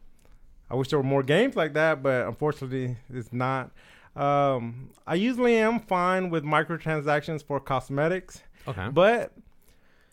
I 0.71 0.75
wish 0.75 0.89
there 0.89 0.99
were 0.99 1.03
more 1.05 1.23
games 1.23 1.57
like 1.57 1.75
that, 1.75 2.03
but 2.03 2.27
unfortunately, 2.27 2.97
it's 3.13 3.33
not. 3.33 3.71
Um, 4.17 4.91
I 5.07 5.15
usually 5.15 5.57
am 5.57 5.81
fine 5.81 6.31
with 6.31 6.45
microtransactions 6.45 7.43
for 7.45 7.59
cosmetics, 7.61 8.43
Okay. 8.69 8.89
but 8.93 9.33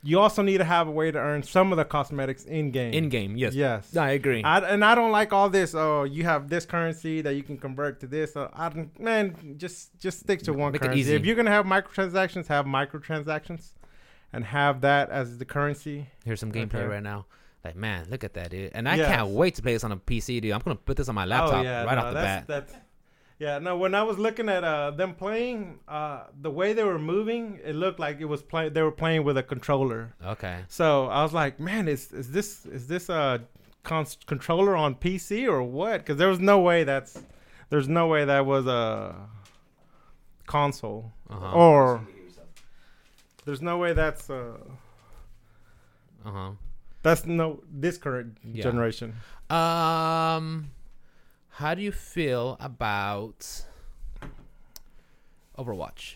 you 0.01 0.17
also 0.19 0.41
need 0.41 0.59
to 0.59 0.63
have 0.63 0.87
a 0.87 0.91
way 0.91 1.11
to 1.11 1.19
earn 1.19 1.43
some 1.43 1.73
of 1.73 1.77
the 1.77 1.83
cosmetics 1.83 2.45
in 2.45 2.71
game. 2.71 2.93
In 2.93 3.09
game, 3.09 3.35
yes. 3.35 3.53
yes. 3.53 3.97
I 3.97 4.11
agree. 4.11 4.41
I, 4.43 4.59
and 4.59 4.85
I 4.85 4.95
don't 4.95 5.11
like 5.11 5.33
all 5.33 5.49
this. 5.49 5.75
Oh, 5.75 6.03
you 6.05 6.23
have 6.23 6.47
this 6.49 6.65
currency 6.65 7.21
that 7.21 7.33
you 7.35 7.43
can 7.43 7.57
convert 7.57 7.99
to 7.99 8.07
this. 8.07 8.37
Uh, 8.37 8.47
I 8.53 8.69
don't, 8.69 8.97
man, 8.99 9.55
just 9.57 9.99
just 9.99 10.21
stick 10.21 10.41
to 10.43 10.53
one 10.53 10.71
Make 10.71 10.81
it 10.81 10.85
currency. 10.85 11.01
easy. 11.01 11.15
If 11.15 11.25
you're 11.25 11.35
gonna 11.35 11.51
have 11.51 11.65
microtransactions, 11.65 12.47
have 12.47 12.65
microtransactions, 12.65 13.71
and 14.31 14.45
have 14.45 14.79
that 14.81 15.09
as 15.09 15.37
the 15.37 15.45
currency. 15.45 16.07
Here's 16.23 16.39
some 16.39 16.51
gameplay 16.53 16.75
Okay. 16.75 16.85
right 16.85 17.03
now. 17.03 17.25
Like, 17.63 17.75
man, 17.75 18.07
look 18.09 18.23
at 18.23 18.33
that, 18.35 18.51
dude. 18.51 18.71
And 18.73 18.87
I 18.87 18.95
Yes. 18.95 19.07
can't 19.13 19.29
wait 19.31 19.55
to 19.55 19.61
play 19.61 19.73
this 19.73 19.83
on 19.83 19.91
a 19.91 19.97
PC, 19.97 20.39
dude. 20.41 20.51
I'm 20.53 20.61
gonna 20.61 20.75
put 20.77 20.95
this 20.97 21.09
on 21.09 21.15
my 21.15 21.25
laptop 21.25 21.55
oh 21.55 21.61
yeah, 21.61 21.83
right 21.83 21.95
no, 21.95 22.01
off 22.05 22.13
the 22.13 22.19
that's, 22.21 22.47
bat. 22.47 22.67
That's, 22.67 22.73
yeah, 23.37 23.59
no. 23.59 23.77
When 23.77 23.93
I 23.95 24.03
was 24.03 24.17
looking 24.17 24.47
at 24.49 24.63
uh, 24.63 24.91
them 24.91 25.13
playing, 25.15 25.79
uh, 25.87 26.23
the 26.41 26.51
way 26.51 26.73
they 26.73 26.83
were 26.83 26.99
moving, 26.99 27.59
it 27.63 27.73
looked 27.75 27.99
like 27.99 28.19
it 28.21 28.25
was 28.25 28.41
play. 28.41 28.69
They 28.69 28.81
were 28.81 28.91
playing 28.91 29.23
with 29.25 29.37
a 29.37 29.43
controller. 29.43 30.13
Okay. 30.25 30.59
So 30.67 31.07
I 31.07 31.21
was 31.23 31.33
like, 31.33 31.59
man, 31.59 31.87
is 31.87 32.11
is 32.13 32.31
this 32.31 32.65
is 32.65 32.87
this 32.87 33.09
a 33.09 33.41
cons- 33.83 34.17
controller 34.25 34.75
on 34.75 34.95
PC 34.95 35.47
or 35.47 35.61
what? 35.63 35.99
Because 36.01 36.17
there 36.17 36.27
was 36.29 36.39
no 36.39 36.59
way 36.59 36.83
that's 36.85 37.21
there's 37.69 37.87
no 37.89 38.07
way 38.07 38.23
that 38.25 38.45
was 38.45 38.67
a 38.67 39.15
console 40.47 41.11
Uh-huh. 41.29 41.53
or 41.55 42.07
there's 43.45 43.61
no 43.61 43.77
way 43.77 43.93
that's 43.93 44.29
uh 44.29 44.57
Uh 46.25 46.31
huh. 46.31 46.51
That's 47.03 47.25
no 47.25 47.63
this 47.69 47.97
current 47.97 48.37
Yeah. 48.43 48.63
generation. 48.63 49.15
Um, 49.49 50.71
how 51.49 51.73
do 51.75 51.81
you 51.81 51.91
feel 51.91 52.57
about 52.59 53.63
Overwatch? 55.57 56.15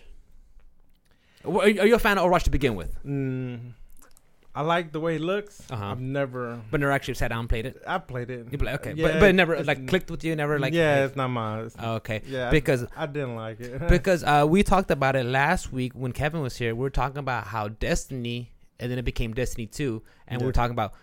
Are 1.46 1.68
you 1.68 1.96
a 1.96 2.00
fan 2.00 2.18
of 2.18 2.26
Overwatch 2.30 2.44
to 2.44 2.50
begin 2.50 2.76
with? 2.76 2.98
Mm, 3.04 3.74
I 4.56 4.62
like 4.62 4.94
the 4.94 5.00
way 5.02 5.16
it 5.16 5.22
looks. 5.22 5.62
Uh-huh. 5.70 5.86
I've 5.92 6.00
never 6.00 6.62
But 6.72 6.80
never 6.80 6.92
actually 6.92 7.16
sat 7.16 7.30
down 7.30 7.40
and 7.42 7.50
played 7.50 7.66
it. 7.66 7.82
I 7.86 7.98
played 7.98 8.30
it. 8.30 8.48
You 8.52 8.58
play, 8.58 8.74
okay, 8.76 8.94
Yeah, 8.96 9.08
but 9.08 9.20
but 9.20 9.30
it 9.32 9.34
never 9.34 9.62
like 9.64 9.88
clicked 9.88 10.10
with 10.10 10.24
you. 10.24 10.36
Never 10.36 10.58
like 10.60 10.74
yeah, 10.74 11.00
like- 11.00 11.08
it's 11.10 11.16
not 11.18 11.28
mine. 11.30 11.70
Okay, 11.82 12.22
yeah, 12.28 12.48
I- 12.48 12.52
because 12.52 12.86
I, 12.96 13.06
didn't 13.08 13.36
like 13.36 13.60
it. 13.60 13.88
because 13.90 14.24
uh, 14.24 14.46
we 14.48 14.64
talked 14.64 14.92
about 14.92 15.16
it 15.18 15.26
last 15.26 15.74
week 15.74 15.94
when 15.94 16.14
Kevin 16.14 16.42
was 16.42 16.56
here. 16.56 16.74
We 16.76 16.82
were 16.82 16.90
talking 16.90 17.18
about 17.18 17.48
how 17.48 17.68
Destiny, 17.68 18.52
and 18.80 18.92
then 18.92 18.98
it 19.00 19.06
became 19.06 19.34
Destiny 19.34 19.66
Two, 19.68 20.04
and 20.28 20.40
we 20.40 20.44
Yeah. 20.44 20.48
were 20.48 20.52
talking 20.54 20.72
about 20.74 20.94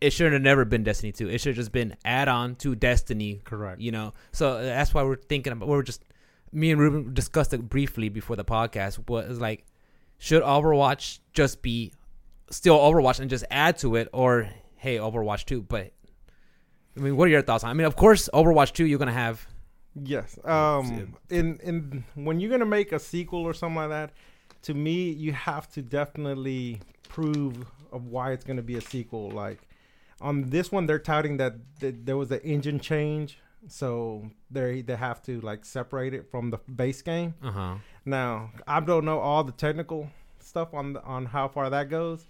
it 0.00 0.10
should 0.14 0.32
have 0.32 0.40
never 0.42 0.64
been 0.64 0.82
Destiny 0.82 1.12
Two. 1.12 1.28
It 1.28 1.38
should 1.40 1.50
have 1.50 1.56
just 1.56 1.72
been 1.72 1.94
add 2.04 2.28
on 2.28 2.54
to 2.56 2.74
Destiny 2.74 3.40
correct. 3.44 3.80
you 3.80 3.92
know 3.92 4.12
so 4.32 4.52
uh, 4.52 4.62
that's 4.62 4.94
why 4.94 5.02
we're 5.02 5.16
thinking 5.16 5.52
about 5.52 5.68
we're 5.68 5.82
just 5.82 6.04
me 6.52 6.70
and 6.70 6.80
ruben 6.80 7.12
discussed 7.14 7.52
it 7.54 7.68
briefly 7.68 8.08
before 8.08 8.34
the 8.36 8.44
podcast 8.44 9.08
was 9.08 9.38
like 9.40 9.64
should 10.18 10.42
overwatch 10.42 11.20
just 11.32 11.62
be 11.62 11.92
still 12.50 12.78
overwatch 12.78 13.20
and 13.20 13.30
just 13.30 13.44
add 13.50 13.76
to 13.78 13.94
it 13.96 14.08
or 14.12 14.48
hey 14.76 14.96
overwatch 14.96 15.44
2 15.44 15.62
but 15.62 15.92
i 16.96 17.00
mean 17.00 17.16
what 17.16 17.26
are 17.28 17.30
your 17.30 17.42
thoughts 17.42 17.62
on 17.62 17.70
i 17.70 17.74
mean 17.74 17.86
of 17.86 17.94
course 17.94 18.28
overwatch 18.34 18.72
2 18.72 18.86
you're 18.86 18.98
gonna 18.98 19.12
have 19.12 19.46
Yes. 20.04 20.38
Um. 20.44 21.16
In 21.30 21.58
in 21.64 22.04
when 22.14 22.38
you're 22.40 22.50
gonna 22.50 22.64
make 22.64 22.92
a 22.92 22.98
sequel 23.00 23.40
or 23.42 23.52
something 23.52 23.74
like 23.76 23.88
that, 23.90 24.12
to 24.62 24.72
me, 24.72 25.10
you 25.10 25.32
have 25.32 25.68
to 25.72 25.82
definitely 25.82 26.78
prove 27.10 27.54
of 27.92 28.06
why 28.06 28.32
it's 28.32 28.44
gonna 28.44 28.62
be 28.62 28.76
a 28.76 28.80
sequel. 28.80 29.30
Like 29.30 29.58
on 30.20 30.50
this 30.50 30.70
one, 30.72 30.86
they're 30.86 30.98
touting 31.12 31.36
that 31.38 31.54
th- 31.80 31.96
there 32.04 32.16
was 32.16 32.30
an 32.30 32.40
engine 32.40 32.78
change, 32.80 33.38
so 33.68 34.30
they 34.50 34.82
they 34.82 34.96
have 34.96 35.22
to 35.24 35.40
like 35.40 35.64
separate 35.64 36.14
it 36.14 36.30
from 36.30 36.50
the 36.50 36.58
base 36.82 37.02
game. 37.02 37.34
uh-huh 37.42 37.76
Now, 38.04 38.50
I 38.66 38.80
don't 38.80 39.04
know 39.04 39.18
all 39.18 39.44
the 39.44 39.52
technical 39.52 40.08
stuff 40.40 40.72
on 40.74 40.94
the, 40.94 41.02
on 41.04 41.26
how 41.26 41.48
far 41.48 41.68
that 41.70 41.88
goes, 41.90 42.26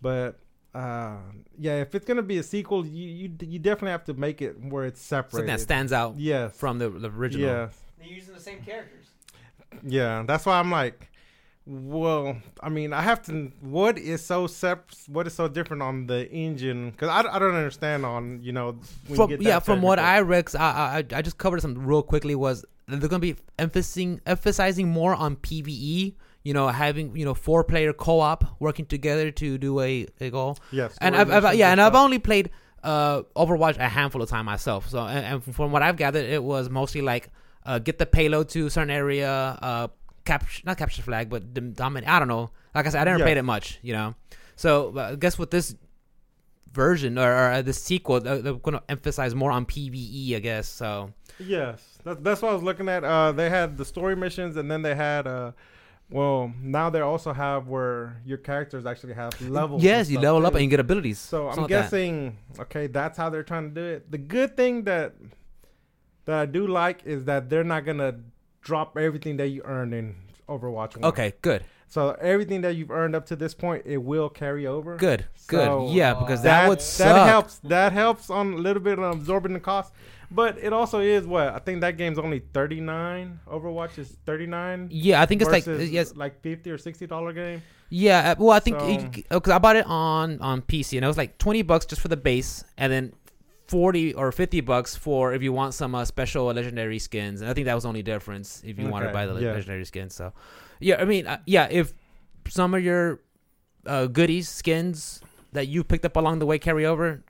but 0.00 0.38
uh, 0.74 1.16
yeah, 1.58 1.80
if 1.82 1.94
it's 1.94 2.06
gonna 2.06 2.22
be 2.22 2.38
a 2.38 2.42
sequel, 2.42 2.86
you 2.86 3.08
you, 3.08 3.30
you 3.52 3.58
definitely 3.58 3.90
have 3.90 4.04
to 4.04 4.14
make 4.14 4.40
it 4.40 4.58
where 4.72 4.84
it's 4.86 5.02
separate. 5.02 5.32
something 5.32 5.46
that 5.48 5.60
stands 5.60 5.92
out 5.92 6.14
Yes. 6.18 6.56
from 6.56 6.78
the, 6.78 6.88
the 6.88 7.10
original 7.10 7.46
Yeah, 7.46 7.68
They're 7.98 8.08
using 8.08 8.34
the 8.34 8.40
same 8.40 8.60
characters. 8.62 9.06
yeah. 9.86 10.24
That's 10.26 10.46
why 10.46 10.58
I'm 10.58 10.70
like, 10.70 11.08
well, 11.64 12.36
I 12.60 12.68
mean, 12.68 12.92
I 12.92 13.02
have 13.02 13.22
to. 13.26 13.52
What 13.60 13.98
is 13.98 14.24
so 14.24 14.46
sep? 14.46 14.90
What 15.06 15.26
is 15.26 15.34
so 15.34 15.46
different 15.48 15.82
on 15.82 16.06
the 16.06 16.28
engine? 16.30 16.90
Because 16.90 17.08
I, 17.08 17.36
I 17.36 17.38
don't 17.38 17.54
understand 17.54 18.04
on 18.04 18.40
you 18.42 18.52
know. 18.52 18.78
when 19.06 19.16
from, 19.16 19.30
you 19.30 19.36
get 19.38 19.46
yeah 19.46 19.58
from 19.60 19.82
what 19.82 19.98
i 19.98 20.20
read 20.20 20.54
I, 20.56 20.64
I 20.64 21.04
i 21.18 21.22
just 21.22 21.38
covered 21.38 21.60
some 21.60 21.86
real 21.86 22.02
quickly 22.02 22.34
was 22.34 22.64
they're 22.88 23.08
gonna 23.08 23.20
be 23.20 23.36
emphasizing 23.58 24.20
emphasizing 24.26 24.88
more 24.88 25.14
on 25.14 25.36
pve 25.36 26.14
you 26.42 26.54
know 26.54 26.68
having 26.68 27.16
you 27.16 27.24
know 27.24 27.34
four 27.34 27.64
player 27.64 27.92
co-op 27.92 28.44
working 28.60 28.86
together 28.86 29.30
to 29.30 29.58
do 29.58 29.80
a, 29.80 30.06
a 30.20 30.30
goal 30.30 30.58
yes, 30.70 30.96
and 31.00 31.16
I've, 31.16 31.30
I've 31.30 31.54
yeah, 31.54 31.70
and 31.70 31.80
I've 31.80 31.94
only 31.94 32.18
played 32.18 32.50
uh 32.82 33.22
Overwatch 33.36 33.76
a 33.78 33.88
handful 33.88 34.22
of 34.22 34.28
time 34.28 34.46
myself. 34.46 34.88
So 34.88 35.00
and, 35.00 35.44
and 35.46 35.54
from 35.54 35.70
what 35.70 35.82
I've 35.82 35.96
gathered, 35.96 36.24
it 36.24 36.42
was 36.42 36.68
mostly 36.68 37.00
like 37.00 37.30
uh 37.64 37.78
get 37.78 37.98
the 37.98 38.06
payload 38.06 38.48
to 38.50 38.66
a 38.66 38.70
certain 38.70 38.90
area, 38.90 39.30
uh 39.30 39.88
capture 40.24 40.62
not 40.64 40.76
capture 40.78 41.02
flag, 41.02 41.28
but 41.30 41.52
dom- 41.54 41.72
dominate. 41.72 42.08
I 42.08 42.18
don't 42.18 42.28
know. 42.28 42.50
Like 42.74 42.86
I 42.86 42.90
said, 42.90 43.00
I 43.02 43.04
never 43.04 43.18
Yeah. 43.18 43.24
played 43.24 43.36
it 43.38 43.42
much, 43.42 43.78
you 43.82 43.92
know. 43.92 44.14
So 44.56 44.92
uh, 44.96 45.10
I 45.12 45.14
guess 45.16 45.38
with 45.38 45.50
this 45.50 45.74
version 46.72 47.18
or, 47.18 47.52
or 47.58 47.62
the 47.62 47.72
sequel, 47.72 48.20
they're, 48.20 48.38
they're 48.40 48.54
going 48.54 48.78
to 48.78 48.82
emphasize 48.88 49.34
more 49.34 49.50
on 49.50 49.66
PVE, 49.66 50.36
I 50.36 50.38
guess. 50.38 50.68
So 50.68 51.12
Yes, 51.38 51.98
that's 52.04 52.20
that's 52.20 52.42
what 52.42 52.50
I 52.50 52.54
was 52.54 52.62
looking 52.62 52.88
at. 52.88 53.04
Uh, 53.04 53.32
they 53.32 53.50
had 53.50 53.76
the 53.76 53.84
story 53.84 54.14
missions, 54.16 54.56
and 54.56 54.70
then 54.70 54.82
they 54.82 54.94
had 54.94 55.26
uh, 55.26 55.52
Well, 56.10 56.52
now 56.62 56.88
they 56.90 57.00
also 57.00 57.32
have 57.32 57.68
where 57.68 58.20
your 58.24 58.38
characters 58.38 58.86
actually 58.86 59.14
have 59.14 59.32
levels. 59.40 59.82
Yes, 59.82 60.08
you 60.10 60.18
level 60.20 60.46
up 60.46 60.54
and 60.54 60.62
you 60.62 60.68
get 60.70 60.78
abilities. 60.80 61.18
So 61.18 61.48
I'm 61.48 61.54
Something 61.54 61.62
like 61.62 61.70
that. 61.70 61.82
guessing, 61.84 62.38
okay, 62.60 62.86
that's 62.86 63.16
how 63.18 63.28
they're 63.30 63.42
trying 63.42 63.70
to 63.70 63.74
do 63.74 63.84
it. 63.86 64.10
The 64.10 64.18
good 64.18 64.56
thing 64.56 64.84
that 64.84 65.14
that 66.26 66.38
I 66.38 66.46
do 66.46 66.66
like 66.68 67.04
is 67.04 67.24
that 67.24 67.48
they're 67.50 67.64
not 67.64 67.84
gonna 67.84 68.20
drop 68.62 68.96
everything 68.96 69.36
that 69.38 69.48
you 69.48 69.62
earned 69.64 69.92
in 69.94 70.14
Overwatch. 70.48 70.96
1. 70.96 71.04
Okay, 71.04 71.34
good, 71.42 71.62
So 71.88 72.10
everything 72.20 72.62
that 72.62 72.74
you've 72.76 72.90
earned 72.90 73.14
up 73.14 73.26
to 73.26 73.36
this 73.36 73.54
point, 73.54 73.82
it 73.86 73.98
will 73.98 74.28
carry 74.28 74.66
over. 74.66 74.96
good, 74.96 75.26
good. 75.46 75.90
Yeah, 75.90 76.14
because 76.14 76.42
that, 76.42 76.62
That 76.62 76.68
would 76.68 76.78
that 76.80 77.26
helps. 77.28 77.58
That 77.58 77.92
helps 77.92 78.30
on 78.30 78.54
a 78.54 78.56
little 78.56 78.82
bit 78.82 78.98
on 78.98 79.12
absorbing 79.12 79.52
the 79.52 79.60
cost. 79.60 79.92
But 80.30 80.56
it 80.58 80.72
also 80.72 81.00
is 81.00 81.26
what 81.26 81.48
I 81.48 81.58
think 81.58 81.82
that 81.82 81.98
game's 81.98 82.18
only 82.18 82.40
thirty 82.54 82.80
nine. 82.80 83.40
Overwatch 83.46 83.98
is 83.98 84.16
thirty 84.24 84.46
nine. 84.46 84.88
Yeah, 84.90 85.20
I 85.20 85.26
think 85.26 85.42
it's 85.42 85.50
like 85.50 85.66
yes, 85.66 86.16
like 86.16 86.40
fifty 86.40 86.70
or 86.70 86.78
sixty 86.78 87.06
dollar 87.06 87.34
game. 87.34 87.60
yeah. 87.90 88.30
uh, 88.30 88.34
Well, 88.38 88.50
I 88.56 88.60
think 88.60 88.78
So- 88.80 89.38
because 89.38 89.52
I 89.52 89.58
bought 89.58 89.76
it 89.76 89.84
on 89.86 90.40
on 90.40 90.62
PC 90.62 90.96
and 90.96 91.04
it 91.04 91.08
was 91.08 91.18
like 91.18 91.36
twenty 91.36 91.60
bucks 91.60 91.84
just 91.84 92.00
for 92.00 92.08
the 92.08 92.16
base, 92.16 92.64
and 92.78 92.90
then 92.90 93.12
forty 93.68 94.14
or 94.14 94.32
fifty 94.32 94.60
bucks 94.60 94.96
for 94.96 95.32
if 95.34 95.42
you 95.42 95.52
want 95.52 95.74
some 95.74 95.94
uh, 95.94 96.04
special 96.04 96.46
legendary 96.46 96.98
skins. 96.98 97.40
And 97.40 97.50
I 97.50 97.54
think 97.54 97.66
that 97.66 97.74
was 97.74 97.84
the 97.84 97.88
only 97.88 98.02
difference 98.02 98.62
if 98.64 98.78
you 98.78 98.88
want 98.88 99.06
to 99.06 99.12
buy 99.12 99.26
the 99.26 99.34
yeah. 99.34 99.52
legendary 99.52 99.84
skins. 99.84 100.14
So, 100.14 100.32
yeah, 100.80 101.00
I 101.00 101.04
mean, 101.04 101.26
uh, 101.26 101.38
yeah, 101.46 101.68
if 101.70 101.94
some 102.48 102.74
of 102.74 102.82
your 102.82 103.20
uh, 103.86 104.06
goodies 104.06 104.48
skins 104.48 105.20
that 105.52 105.68
you 105.68 105.84
picked 105.84 106.04
up 106.04 106.16
along 106.16 106.38
the 106.38 106.46
way 106.46 106.58
carry 106.58 106.86
over. 106.86 107.22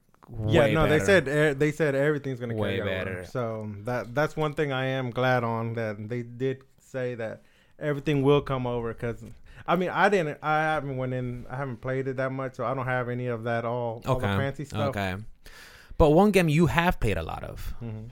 Yeah, 0.47 0.67
no, 0.69 0.87
they 0.87 1.01
said 1.01 1.29
e- 1.29 1.55
they 1.55 1.73
said 1.73 1.95
everything's 1.95 2.41
gonna 2.41 2.55
Way 2.55 2.79
carry 2.79 2.89
better. 2.89 3.19
over. 3.19 3.25
So 3.27 3.73
that 3.85 4.15
that's 4.15 4.37
one 4.37 4.55
thing 4.55 4.73
I 4.73 4.87
am 4.87 5.11
glad 5.11 5.45
on 5.45 5.75
that 5.75 6.09
they 6.09 6.23
did 6.23 6.63
say 6.81 7.15
that 7.17 7.43
everything 7.79 8.23
will 8.23 8.41
come 8.41 8.67
over 8.67 8.93
because. 8.93 9.23
I 9.65 9.77
mean, 9.77 9.91
I 9.91 10.09
didn't. 10.09 10.39
I 10.43 10.61
haven't 10.61 10.97
went 10.97 11.15
in. 11.15 11.47
I 11.49 11.55
haven't 11.57 11.81
played 11.81 12.09
it 12.09 12.17
that 12.17 12.33
much, 12.33 12.57
so 12.57 12.65
I 12.65 12.75
don't 12.75 12.87
have 12.87 13.09
any 13.09 13.29
of 13.29 13.45
that 13.45 13.65
all, 13.65 14.03
all 14.07 14.19
the 14.19 14.27
Okay. 14.27 14.37
fancy 14.37 14.65
stuff. 14.65 14.89
Okay. 14.97 15.15
But 15.99 16.11
one 16.11 16.31
game 16.31 16.49
you 16.49 16.67
have 16.67 16.99
played 17.01 17.17
a 17.19 17.23
lot 17.23 17.45
of 17.45 17.75
Mhm. 17.83 18.11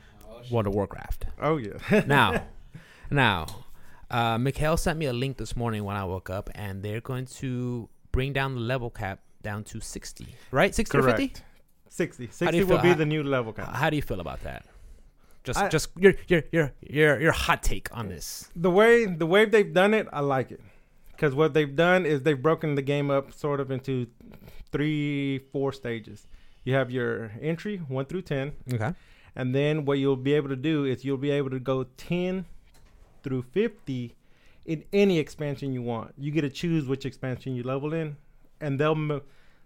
World 0.50 0.66
of 0.66 0.74
Warcraft. 0.74 1.26
Oh 1.40 1.56
yeah. 1.56 2.04
now, 2.06 2.44
now, 3.10 3.46
uh, 4.10 4.38
Mikhail 4.38 4.76
sent 4.76 4.98
me 4.98 5.06
a 5.06 5.12
link 5.12 5.36
this 5.38 5.56
morning 5.56 5.84
when 5.84 5.96
I 5.96 6.04
woke 6.04 6.30
up, 6.30 6.50
and 6.54 6.82
they're 6.82 7.00
going 7.00 7.26
to 7.40 7.88
bring 8.12 8.32
down 8.32 8.54
the 8.54 8.60
level 8.60 8.90
cap 8.90 9.20
down 9.42 9.64
to 9.64 9.80
sixty. 9.80 10.34
Right, 10.50 10.74
sixty 10.74 10.98
or 10.98 11.02
fifty? 11.02 11.32
60. 11.92 12.28
60 12.30 12.64
will 12.64 12.78
be 12.78 12.88
how- 12.90 12.94
the 12.94 13.04
new 13.06 13.22
level 13.24 13.52
cap. 13.52 13.74
How 13.74 13.90
do 13.90 13.96
you 13.96 14.02
feel 14.02 14.20
about 14.20 14.42
that? 14.44 14.64
Just, 15.42 15.58
I- 15.58 15.68
just 15.68 15.88
your, 15.98 16.14
your, 16.28 16.42
your, 16.52 16.72
your, 16.82 17.20
your 17.20 17.32
hot 17.32 17.62
take 17.64 17.88
on 17.96 18.08
this. 18.08 18.48
the 18.54 18.70
way 18.70 19.06
the 19.06 19.26
way 19.26 19.44
they've 19.44 19.72
done 19.74 19.92
it, 19.94 20.06
I 20.12 20.20
like 20.20 20.52
it. 20.52 20.60
Because 21.10 21.34
what 21.34 21.52
they've 21.52 21.74
done 21.74 22.06
is 22.06 22.22
they've 22.22 22.40
broken 22.40 22.76
the 22.76 22.82
game 22.82 23.10
up 23.10 23.32
sort 23.32 23.58
of 23.60 23.70
into 23.72 24.06
three, 24.70 25.38
four 25.52 25.72
stages. 25.72 26.26
You 26.64 26.74
have 26.74 26.90
your 26.90 27.32
entry 27.40 27.78
one 27.78 28.04
through 28.04 28.22
ten, 28.22 28.52
Okay. 28.72 28.92
and 29.34 29.54
then 29.54 29.84
what 29.84 29.98
you'll 29.98 30.16
be 30.16 30.34
able 30.34 30.48
to 30.50 30.56
do 30.56 30.84
is 30.84 31.04
you'll 31.04 31.16
be 31.16 31.30
able 31.30 31.50
to 31.50 31.58
go 31.60 31.84
ten 31.96 32.44
through 33.22 33.42
fifty 33.42 34.14
in 34.66 34.84
any 34.92 35.18
expansion 35.18 35.72
you 35.72 35.82
want. 35.82 36.14
You 36.18 36.30
get 36.30 36.42
to 36.42 36.50
choose 36.50 36.86
which 36.86 37.06
expansion 37.06 37.54
you 37.54 37.62
level 37.62 37.92
in, 37.94 38.16
and 38.60 38.78
they'll 38.78 39.22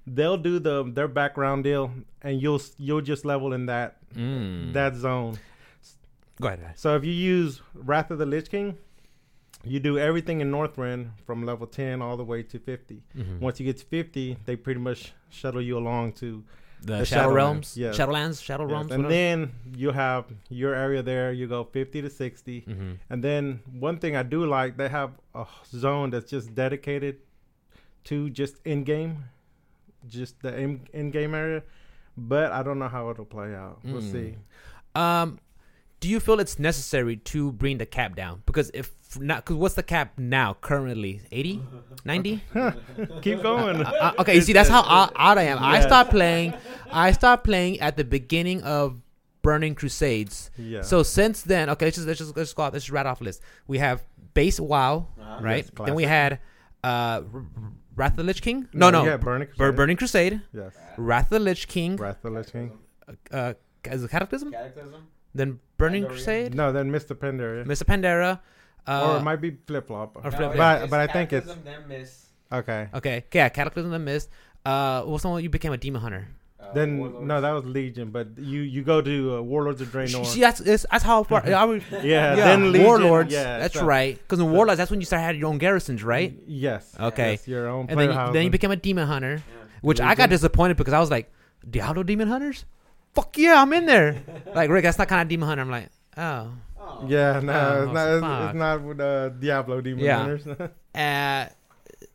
they'll 0.06 0.36
do 0.36 0.58
the 0.60 0.84
their 0.84 1.08
background 1.08 1.64
deal, 1.64 1.90
and 2.22 2.40
you'll 2.40 2.60
you'll 2.78 3.00
just 3.00 3.24
level 3.24 3.52
in 3.52 3.66
that 3.66 3.96
Mm. 4.14 4.72
that 4.74 4.94
zone. 4.94 5.36
Go 6.40 6.48
ahead. 6.48 6.72
So 6.76 6.94
if 6.96 7.04
you 7.04 7.12
use 7.12 7.60
Wrath 7.74 8.10
of 8.12 8.18
the 8.18 8.26
Lich 8.26 8.48
King, 8.50 8.76
you 9.64 9.80
do 9.80 9.98
everything 9.98 10.40
in 10.40 10.50
Northrend 10.52 11.10
from 11.26 11.44
level 11.44 11.66
10 11.66 12.00
all 12.02 12.16
the 12.16 12.24
way 12.24 12.42
to 12.44 12.58
50. 12.60 13.02
Mhm. 13.16 13.40
Once 13.40 13.58
you 13.58 13.66
get 13.66 13.78
to 13.78 13.84
50, 13.86 14.36
they 14.44 14.54
pretty 14.56 14.80
much 14.80 15.12
shuttle 15.30 15.62
you 15.62 15.76
along 15.78 16.12
to 16.14 16.44
The, 16.84 16.98
the 16.98 17.04
Shadow 17.04 17.30
Shadowlands, 17.30 17.34
Realms, 17.34 17.76
yes. 17.76 17.96
Shadowlands, 17.98 18.42
Shadow 18.42 18.64
yes, 18.64 18.72
Realms, 18.72 18.92
and 18.92 19.04
whatever. 19.04 19.14
then 19.14 19.52
you 19.76 19.90
have 19.90 20.24
your 20.50 20.74
area 20.74 21.02
there. 21.02 21.32
You 21.32 21.46
go 21.46 21.64
50 21.64 22.02
to 22.02 22.10
60. 22.10 22.60
Mhm. 22.62 22.98
And 23.10 23.24
then 23.24 23.60
one 23.78 23.98
thing 23.98 24.16
I 24.16 24.22
do 24.22 24.44
like, 24.46 24.76
they 24.76 24.88
have 24.88 25.12
a 25.34 25.46
zone 25.74 26.10
that's 26.10 26.30
just 26.30 26.54
dedicated 26.54 27.18
to 28.04 28.28
just 28.30 28.56
in-game, 28.64 29.24
just 30.08 30.40
the 30.42 30.56
in- 30.58 30.86
in-game 30.92 31.34
area. 31.34 31.62
But 32.16 32.52
I 32.52 32.62
don't 32.62 32.78
know 32.78 32.88
how 32.88 33.10
it'll 33.10 33.24
play 33.24 33.54
out. 33.54 33.80
We'll 33.84 34.02
Mm. 34.02 34.12
see. 34.12 34.34
Um, 34.94 35.38
do 36.00 36.08
you 36.08 36.20
feel 36.20 36.38
it's 36.38 36.58
necessary 36.58 37.16
to 37.16 37.50
bring 37.52 37.78
the 37.78 37.86
cap 37.86 38.14
down? 38.14 38.42
Because 38.46 38.70
if 38.74 38.92
not, 39.20 39.44
because 39.44 39.56
what's 39.56 39.74
the 39.74 39.82
cap 39.82 40.18
now 40.18 40.56
currently? 40.60 41.20
80? 41.32 41.62
90? 42.04 42.40
Keep 43.22 43.42
going. 43.42 43.82
Uh, 43.82 44.12
okay, 44.20 44.34
you 44.36 44.40
see, 44.40 44.52
that's 44.52 44.68
how 44.68 44.82
out, 44.86 45.12
out 45.16 45.38
I 45.38 45.44
am. 45.44 45.58
I 45.58 45.74
Yes. 45.74 45.84
stopped 45.84 46.10
playing. 46.10 46.54
I 46.92 47.12
stopped 47.12 47.44
playing 47.44 47.80
at 47.80 47.96
the 47.96 48.04
beginning 48.04 48.62
of 48.62 49.00
Burning 49.42 49.74
Crusades. 49.74 50.50
yeah. 50.56 50.82
So 50.82 51.02
since 51.02 51.42
then, 51.42 51.68
okay, 51.70 51.86
let's 51.86 51.96
just 51.96 52.06
let's 52.08 52.18
just 52.18 52.36
let's 52.36 52.52
go. 52.54 52.62
Let's 52.64 52.76
just 52.76 52.90
right 52.90 53.04
off 53.06 53.18
the 53.18 53.24
list. 53.24 53.42
We 53.66 53.78
have 53.78 54.02
base 54.32 54.58
WoW, 54.58 55.08
right? 55.40 55.64
Yes, 55.64 55.70
then 55.86 55.94
we 55.94 56.04
had 56.04 56.40
uh, 56.82 57.22
Wrath 57.94 58.12
of 58.12 58.16
the 58.16 58.22
Lich 58.24 58.40
King. 58.42 58.68
No, 58.72 58.90
no, 58.90 59.04
Yeah, 59.04 59.16
Burning. 59.18 59.48
Bur- 59.56 59.72
Burning 59.72 59.96
Crusade, 59.96 60.40
Yes. 60.52 60.74
Wrath 60.96 61.24
of 61.26 61.30
the 61.30 61.40
Lich 61.40 61.68
King. 61.68 61.96
Wrath 61.96 62.16
of 62.24 62.32
the 62.32 62.38
Lich 62.38 62.52
King. 62.52 62.78
Uh, 63.30 63.52
is 63.84 64.02
it 64.04 64.10
Cataclysm? 64.10 64.50
Cataclysm. 64.50 65.06
Then 65.34 65.60
Burning 65.76 66.04
Pandaria. 66.04 66.08
Crusade, 66.08 66.54
No, 66.54 66.72
then 66.72 66.90
Mr. 66.90 67.14
Pandaria. 67.14 67.66
Mr. 67.66 67.82
Pandera. 67.84 68.40
Uh, 68.86 69.12
or 69.12 69.16
it 69.18 69.22
might 69.22 69.40
be 69.40 69.56
flip 69.66 69.86
flop. 69.86 70.16
or 70.22 70.30
flip- 70.30 70.56
But 70.56 70.90
but 70.90 71.00
I 71.00 71.06
think 71.06 71.32
it's 71.32 71.46
Then 71.64 71.88
miss. 71.88 72.26
okay. 72.52 72.88
okay, 72.94 73.24
yeah, 73.32 73.48
Cataclysm 73.48 73.92
and 73.92 74.04
Mist. 74.04 74.28
Uh, 74.64 75.02
what's 75.02 75.22
the 75.22 75.28
one 75.30 75.42
you 75.42 75.48
became 75.50 75.72
a 75.72 75.76
demon 75.78 76.00
hunter? 76.02 76.28
Then 76.74 77.26
no, 77.26 77.40
that 77.42 77.52
was 77.52 77.64
Legion. 77.66 78.10
But 78.10 78.38
you 78.38 78.60
you 78.62 78.82
go 78.82 79.02
to 79.02 79.36
uh, 79.36 79.40
Warlords 79.42 79.80
of 79.82 79.88
Draenor. 79.88 80.24
See, 80.24 80.40
that's 80.40 80.60
it's, 80.60 80.86
that's 80.90 81.04
how 81.04 81.22
far. 81.22 81.44
I 81.62 81.64
would, 81.64 81.82
yeah, 81.92 82.00
yeah, 82.02 82.34
then 82.36 82.72
Legion. 82.72 82.86
warlords. 82.86 83.32
Yeah, 83.32 83.58
that's 83.58 83.74
so- 83.74 83.84
right. 83.84 84.16
Because 84.16 84.40
in 84.40 84.50
warlords, 84.50 84.78
that's 84.78 84.90
when 84.90 84.98
you 85.00 85.04
start 85.06 85.22
having 85.22 85.40
your 85.40 85.50
own 85.50 85.58
garrisons, 85.58 86.02
right? 86.02 86.34
Yes. 86.46 86.94
Okay. 86.98 87.32
Yes, 87.32 87.46
your 87.48 87.68
own 87.68 87.86
And 87.90 88.00
then 88.00 88.08
you, 88.08 88.14
house. 88.14 88.32
then 88.32 88.44
you 88.44 88.50
became 88.50 88.70
a 88.70 88.76
demon 88.76 89.06
hunter, 89.06 89.42
Yeah. 89.46 89.64
which 89.82 90.00
I 90.00 90.14
got 90.14 90.30
disappointed 90.30 90.78
because 90.78 90.94
I 90.94 91.00
was 91.00 91.10
like, 91.10 91.30
Diablo 91.68 92.02
demon 92.02 92.28
hunters? 92.28 92.64
Fuck 93.14 93.36
yeah, 93.38 93.60
I'm 93.60 93.72
in 93.74 93.84
there. 93.86 94.22
like 94.54 94.70
Rick, 94.70 94.84
that's 94.84 94.98
not 94.98 95.06
kind 95.08 95.20
of 95.20 95.28
demon 95.28 95.46
hunter. 95.48 95.62
I'm 95.62 95.70
like, 95.70 95.88
oh. 96.16 96.48
Yeah, 97.08 97.40
no, 97.40 97.84
it's 97.84 97.92
not. 97.92 98.08
It's, 98.42 98.50
it's 98.50 98.58
not 98.58 98.82
with 98.82 99.00
uh, 99.00 99.28
Diablo 99.30 99.80
Demon 99.80 100.04
Yeah. 100.04 100.18
Hunters. 100.18 100.46
Uh, 100.94 101.48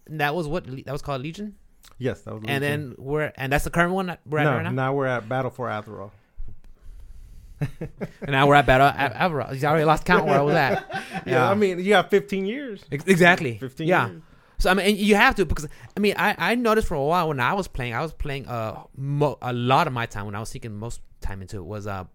that 0.07 0.33
was 0.33 0.47
what 0.47 0.65
that 0.85 0.91
was 0.91 1.01
called 1.01 1.21
Legion, 1.21 1.55
yes, 1.97 2.21
that 2.21 2.33
was. 2.33 2.43
Legion. 2.43 2.55
and 2.55 2.63
then 2.63 2.95
we're 2.97 3.33
and 3.35 3.51
that's 3.51 3.65
the 3.65 3.69
current 3.69 3.93
one 3.93 4.05
that 4.05 4.21
we're 4.25 4.37
at 4.39 4.45
no, 4.45 4.51
right 4.55 4.63
now. 4.63 4.71
now 4.71 4.93
we're 4.93 5.05
at 5.05 5.27
Battle 5.27 5.51
for 5.51 5.67
Azeroth. 5.67 6.11
And 8.21 8.31
now 8.31 8.47
we're 8.47 8.55
at 8.55 8.65
Battle 8.65 8.87
at 8.87 9.13
Azeroth. 9.15 9.51
He's 9.53 9.65
already 9.65 9.83
lost 9.83 10.05
count 10.05 10.25
where 10.25 10.39
I 10.39 10.41
was 10.41 10.55
at. 10.55 11.23
Yeah, 11.25 11.49
I 11.49 11.55
mean, 11.55 11.79
you 11.83 11.93
have 11.95 12.09
15 12.09 12.45
years. 12.45 12.83
Ex- 12.91 13.03
exactly. 13.05 13.57
15 13.57 13.87
yeah. 13.87 14.07
years. 14.07 14.21
So 14.59 14.69
I 14.69 14.73
mean, 14.73 14.95
you 14.97 15.15
have 15.15 15.35
to 15.35 15.45
because 15.45 15.67
I 15.95 15.99
mean, 15.99 16.15
I, 16.17 16.35
I 16.37 16.55
noticed 16.55 16.87
for 16.87 16.95
a 16.95 17.03
while 17.03 17.27
when 17.27 17.39
I 17.39 17.53
was 17.53 17.67
playing, 17.67 17.93
I 17.93 18.01
was 18.01 18.13
playing 18.13 18.47
uh 18.47 18.83
mo- 18.95 19.37
a 19.41 19.51
lot 19.53 19.87
of 19.87 19.93
my 19.93 20.05
time 20.05 20.25
when 20.25 20.35
I 20.35 20.39
was 20.39 20.49
sinking 20.49 20.73
most 20.75 21.01
time 21.21 21.41
into 21.41 21.57
it 21.57 21.65
was 21.65 21.85
uh 21.87 22.05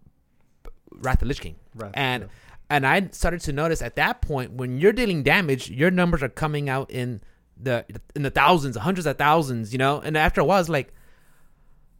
Wrath 0.93 1.15
of 1.15 1.19
the 1.21 1.25
Lich 1.27 1.41
King, 1.41 1.55
Right. 1.75 1.91
and 1.93 2.29
and 2.69 2.85
I 2.85 3.09
started 3.11 3.41
to 3.41 3.53
notice 3.53 3.81
at 3.81 3.95
that 3.95 4.21
point 4.21 4.51
when 4.53 4.77
you're 4.79 4.93
dealing 4.93 5.23
damage, 5.23 5.69
your 5.69 5.91
numbers 5.91 6.23
are 6.23 6.29
coming 6.29 6.69
out 6.69 6.89
in 6.91 7.21
the 7.61 7.85
in 8.15 8.23
the 8.23 8.31
thousands, 8.31 8.75
hundreds 8.77 9.05
of 9.05 9.17
thousands, 9.17 9.71
you 9.71 9.77
know. 9.77 9.99
And 10.01 10.17
after 10.17 10.41
a 10.41 10.43
while, 10.45 10.59
it's 10.59 10.69
like 10.69 10.93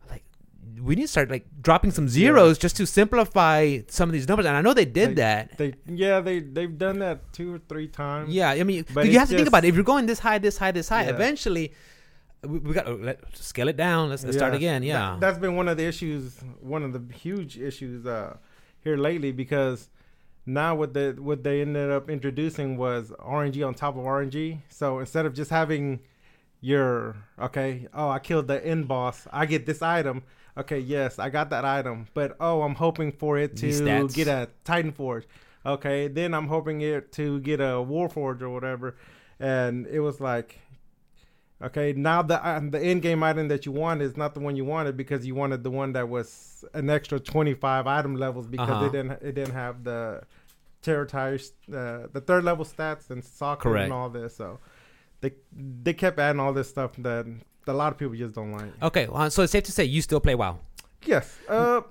like 0.09 0.23
we 0.81 0.95
need 0.95 1.03
to 1.03 1.07
start 1.07 1.29
like 1.29 1.45
dropping 1.61 1.91
some 1.91 2.07
zeros 2.09 2.57
just 2.57 2.75
to 2.77 2.85
simplify 2.87 3.79
some 3.87 4.09
of 4.09 4.13
these 4.13 4.27
numbers. 4.27 4.45
And 4.45 4.55
I 4.57 4.61
know 4.61 4.73
they 4.73 4.85
did 4.85 5.11
They- 5.11 5.13
that. 5.15 5.57
They 5.57 5.73
yeah 5.87 6.19
they 6.19 6.39
they've 6.39 6.77
done 6.77 6.99
that 6.99 7.31
two 7.31 7.53
or 7.55 7.59
three 7.69 7.87
times. 7.87 8.33
Yeah, 8.33 8.49
I 8.49 8.63
mean, 8.63 8.85
But 8.93 9.07
you 9.07 9.19
have 9.19 9.29
to 9.29 9.35
think 9.35 9.47
about 9.47 9.65
it. 9.65 9.69
If 9.69 9.75
you're 9.75 9.83
going 9.83 10.05
this 10.07 10.19
high, 10.19 10.39
this 10.39 10.57
high, 10.57 10.71
this 10.71 10.89
high, 10.89 11.03
Yeah. 11.03 11.11
eventually 11.11 11.73
we, 12.43 12.59
we 12.59 12.73
got 12.73 12.85
to 12.85 13.17
scale 13.33 13.67
it 13.69 13.77
down. 13.77 14.09
Let's, 14.09 14.23
let's 14.23 14.37
start 14.37 14.53
again. 14.53 14.83
Yeah, 14.83 15.17
That, 15.19 15.33
has 15.33 15.37
been 15.39 15.55
one 15.55 15.67
of 15.67 15.77
the 15.77 15.85
issues, 15.85 16.39
one 16.59 16.83
of 16.83 16.93
the 16.93 17.13
huge 17.15 17.57
issues 17.57 18.05
uh, 18.05 18.37
here 18.81 18.97
lately 18.97 19.31
because 19.31 19.89
now 20.45 20.75
what 20.75 20.93
the 20.93 21.15
what 21.19 21.43
they 21.43 21.61
ended 21.61 21.91
up 21.91 22.09
introducing 22.09 22.77
was 22.77 23.11
RNG 23.19 23.65
on 23.65 23.73
top 23.73 23.95
of 23.97 24.03
RNG. 24.03 24.59
So 24.69 24.99
instead 24.99 25.25
of 25.25 25.33
just 25.33 25.49
having 25.49 25.99
your 26.61 27.15
okay, 27.39 27.87
oh 27.93 28.09
I 28.09 28.19
killed 28.19 28.47
the 28.47 28.65
end 28.65 28.87
boss, 28.87 29.27
I 29.31 29.45
get 29.45 29.65
this 29.65 29.81
item. 29.81 30.23
Okay, 30.57 30.79
yes, 30.79 31.19
I 31.19 31.29
got 31.29 31.49
that 31.49 31.65
item, 31.65 32.07
but 32.13 32.37
oh 32.39 32.61
I'm 32.61 32.75
hoping 32.75 33.11
for 33.11 33.37
it 33.37 33.57
to 33.57 34.07
get 34.09 34.27
a 34.27 34.49
Titan 34.63 34.91
Forge. 34.91 35.27
Okay, 35.65 36.07
then 36.07 36.33
I'm 36.33 36.47
hoping 36.47 36.81
it 36.81 37.11
to 37.13 37.39
get 37.41 37.59
a 37.59 37.81
War 37.81 38.07
Forge 38.07 38.41
or 38.41 38.49
whatever, 38.49 38.95
and 39.39 39.87
it 39.87 39.99
was 39.99 40.21
like 40.21 40.59
Okay, 41.65 41.93
now 41.93 42.21
the 42.21 42.43
uh, 42.45 42.59
the 42.69 42.79
end 42.79 43.01
game 43.01 43.23
item 43.23 43.47
that 43.47 43.65
you 43.65 43.71
want 43.71 44.01
is 44.01 44.15
not 44.15 44.33
the 44.35 44.39
one 44.39 44.55
you 44.55 44.65
wanted 44.65 44.95
because 44.95 45.25
you 45.25 45.33
wanted 45.35 45.63
the 45.63 45.71
one 45.71 45.93
that 45.93 46.07
was 46.07 46.63
an 46.73 46.89
extra 46.89 47.19
twenty 47.19 47.53
five 47.55 47.87
item 47.87 48.15
levels 48.15 48.45
because 48.47 48.69
Uh-huh. 48.69 48.85
it 48.85 48.91
didn't 48.91 49.11
it 49.23 49.33
didn't 49.35 49.53
have 49.53 49.83
the 49.83 50.21
tertiary, 50.83 51.39
uh, 51.73 52.07
the 52.13 52.21
third 52.25 52.43
level 52.43 52.63
stats 52.65 53.09
and 53.09 53.23
socket 53.23 53.63
Correct. 53.63 53.85
and 53.85 53.93
all 53.93 54.09
this. 54.09 54.35
So 54.35 54.59
they 55.21 55.31
they 55.83 55.93
kept 55.93 56.19
adding 56.19 56.39
all 56.39 56.53
this 56.53 56.69
stuff 56.69 56.91
that 56.99 57.25
a 57.67 57.73
lot 57.73 57.91
of 57.91 57.97
people 57.97 58.15
just 58.15 58.35
don't 58.35 58.51
like. 58.51 58.71
Okay, 58.83 59.07
well, 59.07 59.29
so 59.31 59.41
it's 59.41 59.51
safe 59.51 59.63
to 59.63 59.71
say 59.71 59.85
you 59.85 60.01
still 60.03 60.19
play 60.19 60.35
WoW. 60.35 60.59
Yes. 61.05 61.35
Uh, 61.49 61.81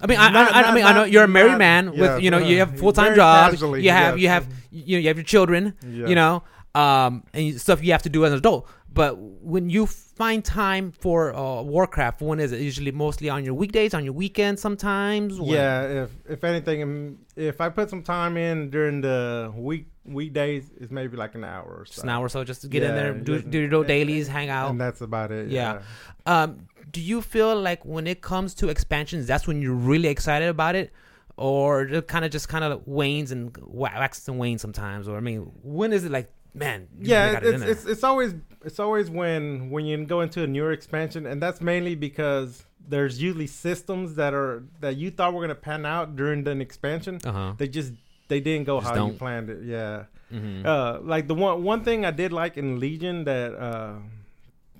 I 0.00 0.06
mean, 0.06 0.18
I, 0.20 0.30
Not- 0.30 0.52
I, 0.54 0.58
I 0.58 0.62
not- 0.62 0.74
mean, 0.74 0.84
I 0.84 0.92
know 0.92 1.02
you're 1.04 1.24
a 1.24 1.28
married 1.28 1.50
not- 1.52 1.58
man 1.58 1.90
with, 1.90 1.98
yes, 1.98 2.22
you 2.22 2.30
know, 2.30 2.38
you 2.38 2.54
uh, 2.62 2.66
have 2.66 2.78
full 2.82 2.92
time 2.92 3.16
jobs. 3.16 3.54
casually, 3.54 3.82
You 3.82 3.90
have, 3.90 4.16
yes. 4.16 4.22
you 4.22 4.28
have, 4.28 4.46
you 4.70 4.96
know, 4.96 5.00
you 5.00 5.08
have 5.08 5.16
your 5.16 5.24
children. 5.24 5.74
yes. 5.84 6.08
You 6.08 6.14
know, 6.14 6.44
um, 6.78 7.24
and 7.34 7.60
stuff 7.60 7.82
you 7.82 7.92
have 7.92 8.02
to 8.02 8.08
do 8.08 8.24
as 8.24 8.32
an 8.32 8.38
adult. 8.38 8.68
But 8.90 9.18
when 9.18 9.68
you 9.68 9.86
find 9.86 10.44
time 10.44 10.92
for 10.92 11.34
uh, 11.34 11.62
Warcraft, 11.62 12.22
when 12.22 12.40
is 12.40 12.52
it? 12.52 12.60
Usually, 12.60 12.90
mostly 12.90 13.28
on 13.28 13.44
your 13.44 13.54
weekdays, 13.54 13.94
on 13.94 14.04
your 14.04 14.14
weekends, 14.14 14.62
sometimes. 14.62 15.38
When? 15.38 15.50
Yeah, 15.50 16.04
if 16.04 16.10
if 16.28 16.44
anything, 16.44 16.82
um, 16.82 17.18
if 17.36 17.60
I 17.60 17.68
put 17.68 17.90
some 17.90 18.02
time 18.02 18.36
in 18.36 18.70
during 18.70 19.00
the 19.00 19.52
week 19.54 19.86
weekdays, 20.04 20.70
it's 20.80 20.90
maybe 20.90 21.16
like 21.16 21.34
an 21.34 21.44
hour 21.44 21.68
or 21.80 21.84
so. 21.84 21.90
just 21.92 22.04
an 22.04 22.08
hour 22.08 22.24
or 22.26 22.28
so, 22.28 22.44
just 22.44 22.62
to 22.62 22.68
get 22.68 22.82
in 22.82 22.94
there, 22.94 23.12
do, 23.12 23.42
do 23.42 23.58
your 23.58 23.68
little 23.68 23.84
dailies, 23.84 24.26
hang 24.26 24.48
out. 24.48 24.70
and 24.70 24.80
that's 24.80 25.02
about 25.02 25.30
it. 25.32 25.50
Yeah. 25.50 25.80
Yeah. 26.26 26.42
Um, 26.42 26.66
do 26.90 27.00
you 27.00 27.20
feel 27.20 27.60
like 27.60 27.84
when 27.84 28.06
it 28.06 28.22
comes 28.22 28.54
to 28.54 28.68
expansions, 28.68 29.26
that's 29.26 29.46
when 29.46 29.60
you're 29.60 29.74
really 29.74 30.08
excited 30.08 30.48
about 30.48 30.74
it, 30.74 30.92
or 31.36 31.82
it 31.82 32.08
kind 32.08 32.24
of 32.24 32.30
just 32.30 32.48
kind 32.48 32.64
of 32.64 32.86
wanes 32.86 33.30
and 33.30 33.54
waxes 33.60 34.28
and 34.28 34.38
wanes 34.38 34.62
sometimes? 34.62 35.06
Or 35.08 35.16
I 35.16 35.20
mean, 35.20 35.40
when 35.62 35.92
is 35.92 36.04
it 36.04 36.10
like, 36.10 36.32
man? 36.54 36.88
you 36.98 37.10
Yeah, 37.10 37.38
it 37.38 37.44
it's, 37.44 37.62
it's 37.62 37.84
it's 37.86 38.04
always 38.04 38.34
it's 38.64 38.78
always 38.80 39.08
when 39.10 39.70
when 39.70 39.86
you 39.86 40.04
go 40.04 40.20
into 40.20 40.42
a 40.42 40.46
newer 40.46 40.72
expansion, 40.72 41.26
and 41.26 41.40
that's 41.42 41.60
mainly 41.60 41.94
because 41.94 42.64
there's 42.88 43.20
usually 43.20 43.46
systems 43.46 44.14
that 44.16 44.32
are 44.34 44.64
that 44.80 44.96
you 44.96 45.10
thought 45.10 45.34
were 45.34 45.42
gonna 45.42 45.54
pan 45.54 45.84
out 45.86 46.16
during 46.16 46.44
the 46.44 46.52
expansion. 46.60 47.20
uh-huh. 47.24 47.54
They 47.58 47.68
just 47.68 47.92
they 48.28 48.40
didn't 48.40 48.64
go 48.66 48.80
Just 48.80 48.88
how 48.94 49.04
you 49.04 49.10
don't. 49.10 49.18
planned 49.18 49.50
it. 49.50 49.62
Yeah. 49.64 50.04
Mhm. 50.32 50.64
Uh, 50.66 51.00
like 51.02 51.26
the 51.28 51.34
one 51.34 51.62
one 51.62 51.82
thing 51.84 52.04
I 52.04 52.10
did 52.10 52.32
like 52.32 52.56
in 52.58 52.78
Legion 52.80 53.24
that 53.24 53.54
uh, 53.54 53.94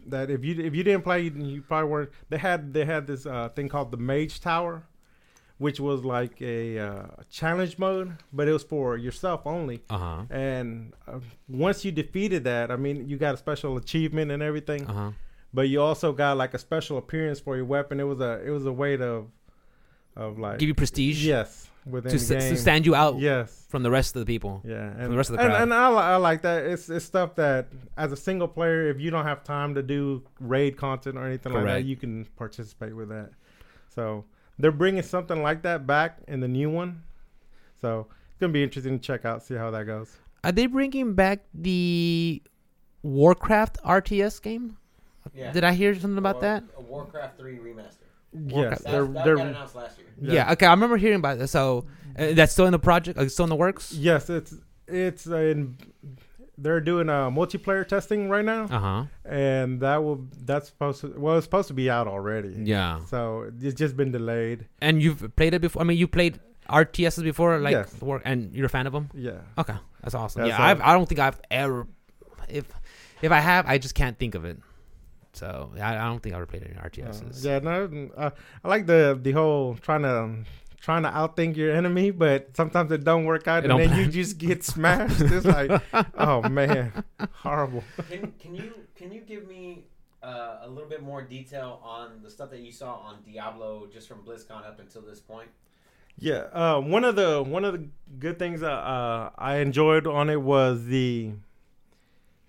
that 0.06 0.30
if 0.30 0.44
you 0.44 0.60
if 0.62 0.74
you 0.74 0.82
didn't 0.82 1.02
play, 1.04 1.22
you, 1.22 1.30
you 1.30 1.62
probably 1.62 1.90
weren't. 1.90 2.10
They 2.28 2.38
had 2.38 2.72
they 2.74 2.84
had 2.84 3.06
this 3.06 3.24
uh, 3.26 3.48
thing 3.50 3.68
called 3.68 3.90
the 3.90 3.96
Mage 3.96 4.40
Tower, 4.40 4.82
which 5.58 5.80
was 5.80 6.04
like 6.04 6.40
a 6.40 6.78
uh, 6.78 7.06
challenge 7.30 7.78
mode, 7.78 8.16
but 8.32 8.46
it 8.48 8.52
was 8.52 8.62
for 8.62 8.96
yourself 8.96 9.42
only. 9.44 9.82
uh-huh. 9.90 10.22
And 10.30 10.92
uh, 11.06 11.18
once 11.48 11.84
you 11.84 11.90
defeated 11.92 12.44
that, 12.44 12.70
I 12.70 12.76
mean, 12.76 13.08
you 13.08 13.16
got 13.16 13.34
a 13.34 13.36
special 13.38 13.76
achievement 13.76 14.30
and 14.30 14.42
everything, 14.42 14.86
Uh-huh. 14.86 15.10
but 15.52 15.68
you 15.68 15.80
also 15.82 16.12
got 16.12 16.36
like 16.36 16.54
a 16.54 16.58
special 16.58 16.96
appearance 16.98 17.40
for 17.40 17.56
your 17.56 17.64
weapon. 17.64 17.98
It 18.00 18.04
was 18.04 18.20
a 18.20 18.40
it 18.46 18.50
was 18.50 18.66
a 18.66 18.72
way 18.72 18.96
to 18.96 19.26
of 20.16 20.38
like 20.38 20.58
Give 20.58 20.68
you 20.68 20.74
prestige. 20.74 21.24
yes 21.24 21.68
within 21.86 22.10
To, 22.12 22.18
to 22.18 22.56
stand 22.56 22.84
you 22.86 22.94
out 22.94 23.18
yes. 23.18 23.64
from 23.68 23.82
the 23.82 23.90
rest 23.90 24.14
of 24.14 24.20
the 24.20 24.26
people. 24.26 24.60
Yeah, 24.64 24.90
and 24.98 25.10
the 25.12 25.16
rest 25.16 25.30
of 25.30 25.36
the 25.36 25.42
and, 25.42 25.50
crowd. 25.52 25.62
and 25.62 25.72
I, 25.74 25.90
I 26.14 26.16
like 26.16 26.42
that. 26.42 26.64
It's 26.66 26.90
it's 26.90 27.04
stuff 27.04 27.34
that 27.36 27.66
as 27.96 28.12
a 28.12 28.16
single 28.16 28.46
player, 28.48 28.88
if 28.90 29.00
you 29.00 29.10
don't 29.10 29.24
have 29.24 29.42
time 29.42 29.74
to 29.74 29.82
do 29.82 30.22
raid 30.38 30.76
content 30.76 31.16
or 31.16 31.24
anything 31.26 31.52
like 31.52 31.64
that, 31.64 31.84
you 31.84 31.96
can 31.96 32.26
participate 32.36 32.94
with 32.94 33.08
that. 33.08 33.30
So 33.94 34.24
they're 34.58 34.72
bringing 34.72 35.02
something 35.02 35.42
like 35.42 35.62
that 35.62 35.86
back 35.86 36.18
in 36.28 36.40
the 36.40 36.48
new 36.48 36.70
one. 36.70 37.02
So 37.80 38.06
it's 38.30 38.38
gonna 38.40 38.52
be 38.52 38.62
interesting 38.62 38.98
to 38.98 39.04
check 39.04 39.24
out, 39.24 39.42
see 39.42 39.54
how 39.54 39.70
that 39.70 39.84
goes. 39.84 40.16
Are 40.44 40.52
they 40.52 40.66
bringing 40.66 41.14
back 41.14 41.40
the 41.54 42.42
Warcraft 43.02 43.78
RTS 43.84 44.42
game? 44.42 44.76
Yeah. 45.34 45.52
Did 45.52 45.64
I 45.64 45.72
hear 45.72 45.94
something 45.94 46.18
about 46.18 46.36
War- 46.36 46.42
that? 46.42 46.64
A 46.76 46.80
Warcraft 46.82 47.38
3 47.38 47.58
remaster. 47.58 47.94
Yes, 48.46 48.82
That, 48.82 48.90
they're 48.92 49.04
that 49.06 49.24
they're 49.24 49.36
got 49.36 49.46
announced 49.48 49.74
last 49.74 49.98
year. 49.98 50.06
Yeah. 50.20 50.52
Okay. 50.52 50.66
I 50.66 50.70
remember 50.70 50.96
hearing 50.96 51.18
about 51.18 51.38
it. 51.40 51.48
So 51.48 51.86
uh, 52.18 52.32
that's 52.32 52.52
still 52.52 52.66
in 52.66 52.72
the 52.72 52.78
project. 52.78 53.18
Uh, 53.18 53.28
still 53.28 53.44
in 53.44 53.48
the 53.50 53.56
works. 53.56 53.92
yes, 53.92 54.28
it's 54.30 54.54
it's 54.86 55.26
in. 55.26 55.76
They're 56.60 56.80
doing 56.80 57.08
a 57.08 57.30
multiplayer 57.30 57.86
testing 57.86 58.28
right 58.28 58.44
now, 58.44 58.64
Uh 58.64 58.78
huh. 58.80 59.04
and 59.24 59.80
that 59.80 60.02
will 60.02 60.26
that's 60.44 60.66
supposed 60.68 61.00
to 61.02 61.14
well, 61.16 61.36
it's 61.38 61.44
supposed 61.46 61.68
to 61.68 61.74
be 61.74 61.88
out 61.88 62.08
already. 62.08 62.52
Yeah. 62.64 63.04
So 63.06 63.50
it's 63.62 63.74
just 63.78 63.96
been 63.96 64.10
delayed. 64.10 64.66
And 64.82 65.00
you've 65.02 65.34
played 65.36 65.54
it 65.54 65.60
before. 65.60 65.82
I 65.82 65.84
mean, 65.84 65.96
you 65.98 66.08
played 66.08 66.40
RTSs 66.68 67.22
before, 67.22 67.58
like 67.60 67.72
Yes. 67.72 68.00
work, 68.02 68.22
and 68.24 68.52
you're 68.52 68.66
a 68.66 68.68
fan 68.68 68.86
of 68.88 68.92
them. 68.92 69.08
Yeah. 69.14 69.40
Okay, 69.56 69.76
that's 70.02 70.14
awesome. 70.14 70.42
That's 70.42 70.58
yeah, 70.58 70.66
I've, 70.66 70.80
I 70.80 70.92
don't 70.94 71.08
think 71.08 71.20
I've 71.20 71.40
ever. 71.50 71.86
If 72.48 72.66
if 73.22 73.30
I 73.32 73.40
have, 73.40 73.66
I 73.66 73.78
just 73.78 73.94
can't 73.94 74.18
think 74.18 74.34
of 74.34 74.44
it. 74.44 74.58
So 75.34 75.70
I, 75.80 75.94
I 75.96 76.04
don't 76.08 76.20
think 76.22 76.34
I 76.34 76.38
ever 76.38 76.46
played 76.46 76.64
any 76.64 76.76
Uh, 76.76 76.82
RTSs. 76.88 77.44
yeah, 77.44 77.60
no, 77.60 78.10
uh, 78.16 78.30
I 78.64 78.68
like 78.68 78.86
the 78.86 79.16
the 79.22 79.30
whole 79.32 79.76
trying 79.76 80.02
to 80.02 80.44
trying 80.80 81.02
to 81.02 81.10
outthink 81.10 81.56
your 81.56 81.72
enemy, 81.74 82.10
but 82.10 82.56
sometimes 82.56 82.90
it 82.92 83.04
don't 83.04 83.24
work 83.24 83.48
out, 83.48 83.64
It 83.64 83.70
and 83.70 83.78
don't 83.78 83.90
then 83.90 83.98
you 83.98 84.06
just 84.10 84.38
get 84.38 84.64
smashed. 84.64 85.20
It's 85.20 85.46
like, 85.46 85.82
oh 86.16 86.48
man, 86.48 87.04
horrible. 87.32 87.84
Can, 88.08 88.32
can 88.38 88.54
you 88.54 88.72
can 88.94 89.12
you 89.12 89.20
give 89.20 89.46
me 89.46 89.84
uh, 90.22 90.58
a 90.62 90.68
little 90.68 90.88
bit 90.88 91.02
more 91.02 91.22
detail 91.22 91.80
on 91.82 92.20
the 92.22 92.30
stuff 92.30 92.50
that 92.50 92.60
you 92.60 92.72
saw 92.72 92.96
on 92.96 93.18
Diablo 93.24 93.88
just 93.92 94.08
from 94.08 94.22
BlizzCon 94.24 94.66
up 94.66 94.80
until 94.80 95.02
this 95.02 95.20
point? 95.20 95.48
Yeah, 96.18 96.46
uh, 96.52 96.80
one 96.80 97.04
of 97.04 97.14
the 97.14 97.42
one 97.42 97.64
of 97.64 97.74
the 97.74 97.88
good 98.18 98.38
things 98.38 98.60
that 98.60 98.72
uh, 98.72 99.30
I 99.38 99.56
enjoyed 99.56 100.06
on 100.06 100.30
it 100.30 100.42
was 100.42 100.86
the 100.86 101.32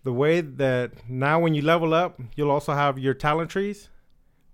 the 0.03 0.13
way 0.13 0.41
that 0.41 1.07
now 1.07 1.39
when 1.39 1.53
you 1.53 1.61
level 1.61 1.93
up, 1.93 2.19
you'll 2.35 2.49
also 2.49 2.73
have 2.73 2.97
your 2.97 3.13
talent 3.13 3.51
trees, 3.51 3.89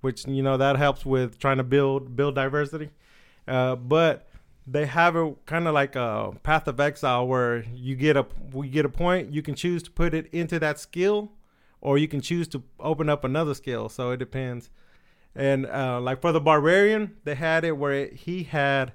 which 0.01 0.27
you 0.27 0.43
know 0.43 0.57
that 0.57 0.75
helps 0.75 1.05
with 1.05 1.39
trying 1.39 1.57
to 1.57 1.63
build 1.63 2.15
build 2.15 2.35
diversity. 2.35 2.89
Uh, 3.47 3.75
but 3.75 4.27
they 4.67 4.85
have 4.85 5.15
a 5.15 5.33
kind 5.45 5.67
of 5.67 5.73
like 5.73 5.95
a 5.95 6.33
path 6.43 6.67
of 6.67 6.79
exile 6.79 7.27
where 7.27 7.63
you 7.73 7.95
get 7.95 8.17
a 8.17 8.25
we 8.51 8.67
get 8.67 8.85
a 8.85 8.89
point, 8.89 9.31
you 9.31 9.41
can 9.41 9.55
choose 9.55 9.83
to 9.83 9.91
put 9.91 10.13
it 10.13 10.27
into 10.31 10.59
that 10.59 10.79
skill, 10.79 11.31
or 11.81 11.97
you 11.97 12.07
can 12.07 12.21
choose 12.21 12.47
to 12.49 12.63
open 12.79 13.09
up 13.09 13.23
another 13.23 13.53
skill. 13.53 13.89
So 13.89 14.11
it 14.11 14.17
depends. 14.17 14.69
And 15.35 15.65
uh, 15.65 15.99
like 16.01 16.21
for 16.21 16.31
the 16.31 16.39
barbarian, 16.41 17.17
they 17.25 17.35
had 17.35 17.63
it 17.65 17.77
where 17.77 17.91
it, 17.91 18.13
he 18.13 18.43
had 18.43 18.93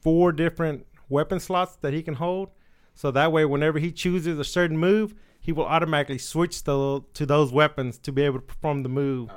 four 0.00 0.32
different 0.32 0.86
weapon 1.08 1.40
slots 1.40 1.76
that 1.76 1.92
he 1.92 2.02
can 2.02 2.14
hold. 2.14 2.50
So 2.94 3.10
that 3.10 3.32
way, 3.32 3.44
whenever 3.44 3.78
he 3.78 3.90
chooses 3.92 4.38
a 4.38 4.44
certain 4.44 4.76
move, 4.76 5.14
he 5.40 5.52
will 5.52 5.64
automatically 5.64 6.18
switch 6.18 6.62
to, 6.64 7.04
to 7.14 7.26
those 7.26 7.50
weapons 7.52 7.98
to 7.98 8.12
be 8.12 8.22
able 8.22 8.38
to 8.38 8.44
perform 8.44 8.82
the 8.82 8.88
move. 8.88 9.30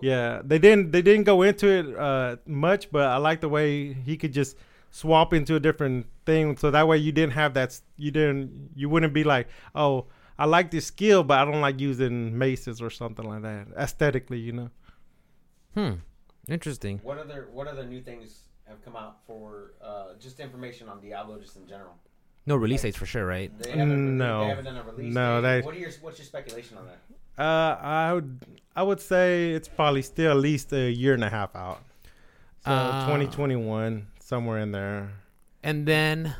Yeah, 0.00 0.42
they 0.44 0.58
didn't 0.58 0.92
they 0.92 1.02
didn't 1.02 1.24
go 1.24 1.42
into 1.42 1.68
it 1.68 1.96
uh, 1.96 2.36
much, 2.46 2.90
but 2.90 3.06
I 3.06 3.16
like 3.16 3.40
the 3.40 3.48
way 3.48 3.92
he 3.92 4.16
could 4.16 4.32
just 4.32 4.56
swap 4.90 5.32
into 5.32 5.56
a 5.56 5.60
different 5.60 6.06
thing. 6.26 6.56
So 6.56 6.70
that 6.70 6.86
way, 6.86 6.98
you 6.98 7.12
didn't 7.12 7.32
have 7.32 7.54
that. 7.54 7.78
You 7.96 8.10
didn't. 8.10 8.70
You 8.74 8.88
wouldn't 8.88 9.12
be 9.12 9.24
like, 9.24 9.48
oh, 9.74 10.06
I 10.38 10.46
like 10.46 10.70
this 10.70 10.86
skill, 10.86 11.24
but 11.24 11.38
I 11.38 11.44
don't 11.44 11.60
like 11.60 11.80
using 11.80 12.36
maces 12.36 12.80
or 12.80 12.90
something 12.90 13.26
like 13.28 13.42
that. 13.42 13.68
Aesthetically, 13.76 14.38
you 14.38 14.52
know. 14.52 14.70
Hmm. 15.74 15.92
Interesting. 16.48 17.00
What 17.02 17.18
other 17.18 17.48
what 17.52 17.66
other 17.66 17.84
new 17.84 18.00
things 18.00 18.44
have 18.66 18.82
come 18.84 18.96
out 18.96 19.18
for 19.26 19.74
uh, 19.82 20.14
just 20.18 20.40
information 20.40 20.88
on 20.88 21.00
Diablo 21.00 21.38
just 21.38 21.56
in 21.56 21.66
general? 21.66 21.94
No 22.48 22.56
release 22.56 22.80
dates 22.82 22.96
for 22.96 23.04
sure, 23.06 23.26
right? 23.26 23.52
They 23.58 23.70
haven't, 23.72 24.16
No. 24.16 24.40
they 24.40 24.48
haven't 24.48 24.64
done 24.64 24.76
a 24.78 24.82
release. 24.82 25.14
No, 25.14 25.42
date. 25.42 25.60
they- 25.60 25.66
What 25.66 25.74
are 25.74 25.78
your 25.78 25.90
what's 26.00 26.18
your 26.18 26.24
speculation 26.24 26.78
on 26.78 26.86
that? 26.86 26.98
Uh, 27.42 27.76
I 27.80 28.12
would 28.14 28.40
I 28.74 28.82
would 28.82 29.00
say 29.00 29.52
it's 29.52 29.68
probably 29.68 30.00
still 30.02 30.30
at 30.30 30.38
least 30.38 30.72
a 30.72 30.90
year 30.90 31.12
and 31.12 31.22
a 31.22 31.28
half 31.28 31.54
out. 31.54 31.80
So 32.64 32.70
Uh, 32.72 33.04
2021, 33.06 34.06
somewhere 34.20 34.58
in 34.60 34.72
there. 34.72 35.10
And 35.62 35.86
then, 35.86 36.34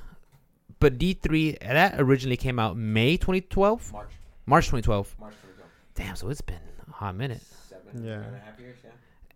but 0.80 0.96
D 0.98 1.12
three 1.12 1.58
that 1.60 2.00
originally 2.00 2.38
came 2.38 2.58
out 2.58 2.76
May 2.78 3.16
2012, 3.18 3.92
March 3.92 4.08
March 4.46 4.64
2012. 4.66 5.14
March 5.20 5.34
2012. 5.34 5.70
Damn, 5.94 6.16
so 6.16 6.30
it's 6.30 6.40
been 6.40 6.56
a 6.88 6.92
hot 6.92 7.14
minute. 7.16 7.42
Seven 7.68 8.02
Yeah. 8.02 8.22
and 8.22 8.34
a 8.34 8.38
half 8.38 8.58
years. 8.58 8.78
Yeah. 8.82 8.90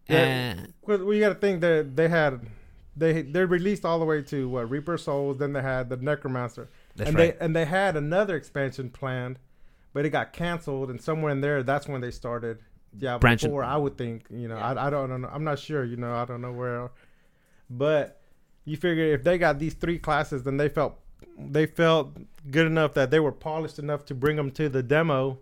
Yeah. 0.09 0.17
And 0.25 0.73
Well, 0.87 1.05
we 1.05 1.21
got 1.21 1.29
to 1.29 1.35
think 1.35 1.61
that 1.61 1.95
they 1.95 2.09
had 2.09 2.41
they 2.97 3.23
they 3.23 3.45
released 3.45 3.85
all 3.85 3.99
the 3.99 4.05
way 4.05 4.23
to 4.23 4.49
what 4.49 4.69
Reaper 4.71 4.99
Souls. 4.99 5.39
Then 5.39 5.53
they 5.53 5.63
had 5.63 5.89
the 5.89 5.97
Necromancer, 5.97 6.69
that's 6.97 7.09
and 7.09 7.19
right. 7.19 7.39
they 7.39 7.45
and 7.45 7.57
they 7.57 7.65
had 7.65 7.97
another 7.97 8.37
expansion 8.37 8.91
planned, 8.91 9.39
but 9.93 10.05
it 10.05 10.11
got 10.11 10.33
canceled. 10.33 10.91
And 10.91 11.01
somewhere 11.01 11.33
in 11.33 11.41
there, 11.41 11.63
that's 11.63 11.89
when 11.89 12.01
they 12.01 12.11
started 12.11 12.59
Diablo 12.97 13.21
Branching- 13.21 13.51
Four. 13.51 13.65
I 13.65 13.77
would 13.77 13.97
think. 13.97 14.27
You 14.31 14.49
know, 14.49 14.57
Yeah. 14.57 14.73
I 14.75 14.87
I 14.87 14.91
don't 14.91 15.23
know. 15.23 15.29
I'm 15.33 15.45
not 15.45 15.59
sure. 15.59 15.85
You 15.85 15.97
know, 15.97 16.15
I 16.15 16.25
don't 16.27 16.43
know 16.43 16.53
where, 16.53 16.91
but 17.71 18.21
you 18.65 18.77
figure 18.77 19.05
if 19.05 19.25
they 19.25 19.39
got 19.39 19.59
these 19.59 19.75
three 19.75 19.99
classes, 19.99 20.43
then 20.43 20.57
they 20.57 20.69
felt 20.69 20.99
they 21.39 21.67
felt 21.67 22.17
good 22.51 22.67
enough 22.67 22.95
that 22.95 23.11
they 23.11 23.21
were 23.21 23.33
polished 23.33 23.79
enough 23.79 24.05
to 24.07 24.15
bring 24.15 24.37
them 24.37 24.51
to 24.53 24.69
the 24.69 24.83
demo. 24.83 25.39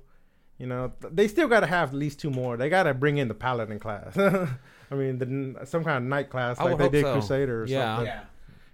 You 0.59 0.67
know, 0.67 0.93
they 1.01 1.27
still 1.27 1.49
got 1.49 1.61
to 1.61 1.67
have 1.67 1.89
at 1.89 1.95
least 1.95 2.21
two 2.21 2.31
more. 2.31 2.57
They 2.59 2.69
got 2.69 2.83
to 2.85 2.93
bring 2.95 3.17
in 3.19 3.29
the 3.29 3.35
paladin 3.35 3.79
class. 3.79 4.15
I 4.91 4.95
mean, 4.97 5.19
the, 5.19 5.67
some 5.67 5.85
kind 5.85 5.99
of 5.99 6.03
knight 6.05 6.31
class 6.31 6.59
I 6.59 6.65
like 6.65 6.79
they 6.79 6.89
did 6.89 7.05
so. 7.05 7.13
Crusader 7.13 7.63
or 7.63 7.67
Yeah. 7.67 7.97
something. 7.97 8.07
yeah. 8.07 8.21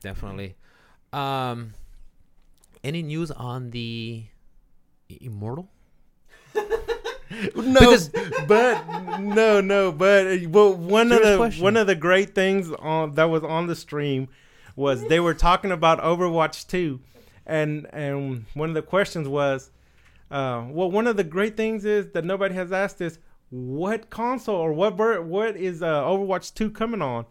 definitely. 0.03 0.55
Um, 1.13 1.73
any 2.85 3.03
news 3.03 3.31
on 3.31 3.71
the 3.71 4.25
Immortal? 5.09 5.69
No, 7.57 7.81
Because- 7.81 8.09
but 8.47 9.19
no, 9.21 9.61
no, 9.61 9.91
but 9.93 10.27
uh, 10.27 10.37
well, 10.49 10.73
one 10.75 11.11
of 11.11 11.23
the 11.23 11.37
question. 11.37 11.63
one 11.65 11.77
of 11.77 11.87
the 11.89 11.95
great 11.97 12.35
things 12.35 12.71
on 12.79 13.15
that 13.15 13.25
was 13.25 13.43
on 13.43 13.67
the 13.67 13.75
stream 13.75 14.29
was 14.77 15.03
they 15.09 15.19
were 15.19 15.35
talking 15.35 15.73
about 15.73 16.01
Overwatch 16.01 16.67
2 16.69 17.01
and 17.45 17.87
and 17.93 18.45
one 18.55 18.69
of 18.69 18.75
the 18.77 18.83
questions 18.83 19.27
was 19.29 19.71
uh, 20.31 20.65
well 20.69 20.91
one 20.91 21.07
of 21.09 21.17
the 21.17 21.25
great 21.25 21.57
things 21.57 21.85
is 21.85 22.09
that 22.13 22.25
nobody 22.25 22.55
has 22.55 22.71
asked 22.73 23.01
is 23.01 23.19
what 23.51 24.11
console 24.11 24.57
or 24.57 24.73
what 24.73 24.95
ver- 24.97 25.23
what 25.23 25.57
is 25.57 25.83
uh, 25.83 26.03
Overwatch 26.03 26.55
2 26.55 26.71
coming 26.71 27.03
on? 27.03 27.27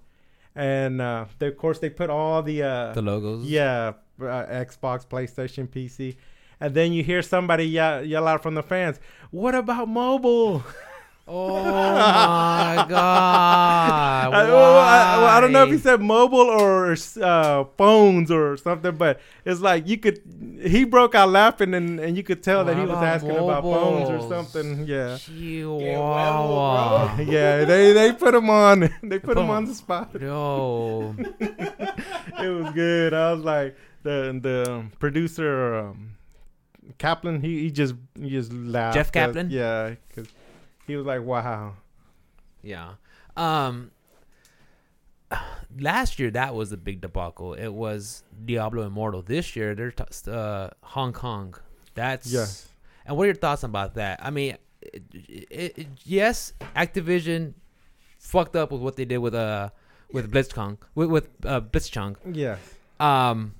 And 0.55 1.01
uh, 1.01 1.25
they, 1.39 1.47
of 1.47 1.57
course 1.57 1.79
they 1.79 1.89
put 1.89 2.09
all 2.09 2.41
the 2.41 2.63
uh, 2.63 2.93
The 2.93 3.01
logos. 3.01 3.45
yeah 3.45 3.93
uh, 4.21 4.23
Xbox 4.23 5.05
PlayStation 5.05 5.67
PC 5.67 6.15
and 6.61 6.73
then 6.73 6.93
you 6.93 7.03
hear 7.03 7.21
somebody 7.21 7.65
yell, 7.65 8.01
yell 8.05 8.25
out 8.27 8.41
from 8.41 8.55
the 8.55 8.63
fans 8.63 8.97
what 9.31 9.53
about 9.53 9.89
mobile 9.89 10.63
Oh 11.27 11.63
my 11.63 12.75
god! 12.89 14.31
I, 14.31 14.43
well, 14.45 14.77
I, 14.77 15.17
well, 15.17 15.25
I 15.25 15.41
don't 15.41 15.51
know 15.51 15.63
if 15.63 15.71
he 15.71 15.79
said 15.79 15.99
mobile 15.99 16.37
or 16.37 16.95
uh, 17.19 17.63
phones 17.77 18.29
or 18.29 18.57
something, 18.57 18.95
but 18.95 19.19
it's 19.43 19.59
like 19.59 19.87
you 19.87 19.97
could. 19.97 20.21
He 20.61 20.83
broke 20.83 21.15
out 21.15 21.29
laughing, 21.29 21.73
and, 21.73 21.99
and 21.99 22.15
you 22.15 22.21
could 22.21 22.43
tell 22.43 22.63
that 22.65 22.77
he 22.77 22.85
was 22.85 23.01
asking 23.01 23.31
about 23.31 23.63
phones 23.63 24.07
or 24.07 24.29
something. 24.29 24.85
Yeah, 24.85 25.17
Chihuahua. 25.17 27.17
yeah. 27.27 27.65
They 27.65 27.93
they 27.93 28.13
put 28.13 28.35
him 28.35 28.49
on. 28.49 28.89
They 29.01 29.19
put 29.19 29.37
him 29.37 29.49
on 29.49 29.65
the 29.65 29.73
spot. 29.73 30.09
Yo. 30.19 31.15
It 31.39 32.49
was 32.49 32.73
good. 32.73 33.13
I 33.13 33.33
was 33.33 33.43
like 33.43 33.75
the 34.03 34.37
the 34.41 34.85
producer 34.99 35.75
um, 35.75 36.15
Kaplan. 36.97 37.41
He, 37.41 37.61
he 37.61 37.71
just 37.71 37.95
he 38.19 38.29
just 38.29 38.53
laughed. 38.53 38.95
Jeff 38.95 39.11
Kaplan? 39.11 39.49
Yeah, 39.49 39.95
because 40.07 40.27
he 40.87 40.95
was 40.95 41.05
like, 41.05 41.21
"Wow." 41.23 41.75
Yeah. 42.61 42.93
Um. 43.35 43.91
Last 45.77 46.19
year 46.19 46.31
that 46.31 46.55
was 46.55 46.71
a 46.71 46.77
big 46.77 47.01
debacle. 47.01 47.53
It 47.53 47.69
was 47.73 48.23
Diablo 48.45 48.83
Immortal. 48.83 49.23
This 49.23 49.55
year 49.55 49.75
they're 49.75 49.91
t- 49.91 50.03
uh, 50.31 50.69
Hong 50.83 51.11
Kong. 51.11 51.55
That's 51.95 52.31
Yes. 52.31 52.69
And 53.05 53.17
what 53.17 53.23
are 53.23 53.27
your 53.27 53.35
thoughts 53.35 53.63
about 53.63 53.95
that? 53.95 54.19
I 54.23 54.31
mean, 54.31 54.57
it, 54.81 55.03
it, 55.13 55.77
it, 55.77 55.87
yes, 56.03 56.53
Activision 56.75 57.53
fucked 58.19 58.55
up 58.55 58.71
with 58.71 58.81
what 58.81 58.95
they 58.95 59.05
did 59.05 59.19
with 59.19 59.35
uh 59.35 59.69
with 60.11 60.31
BlizzCon 60.31 60.77
with 60.95 61.09
with 61.09 61.29
uh, 61.45 61.61
Blitzchung. 61.61 62.15
Yes. 62.31 62.59
Um. 62.99 63.55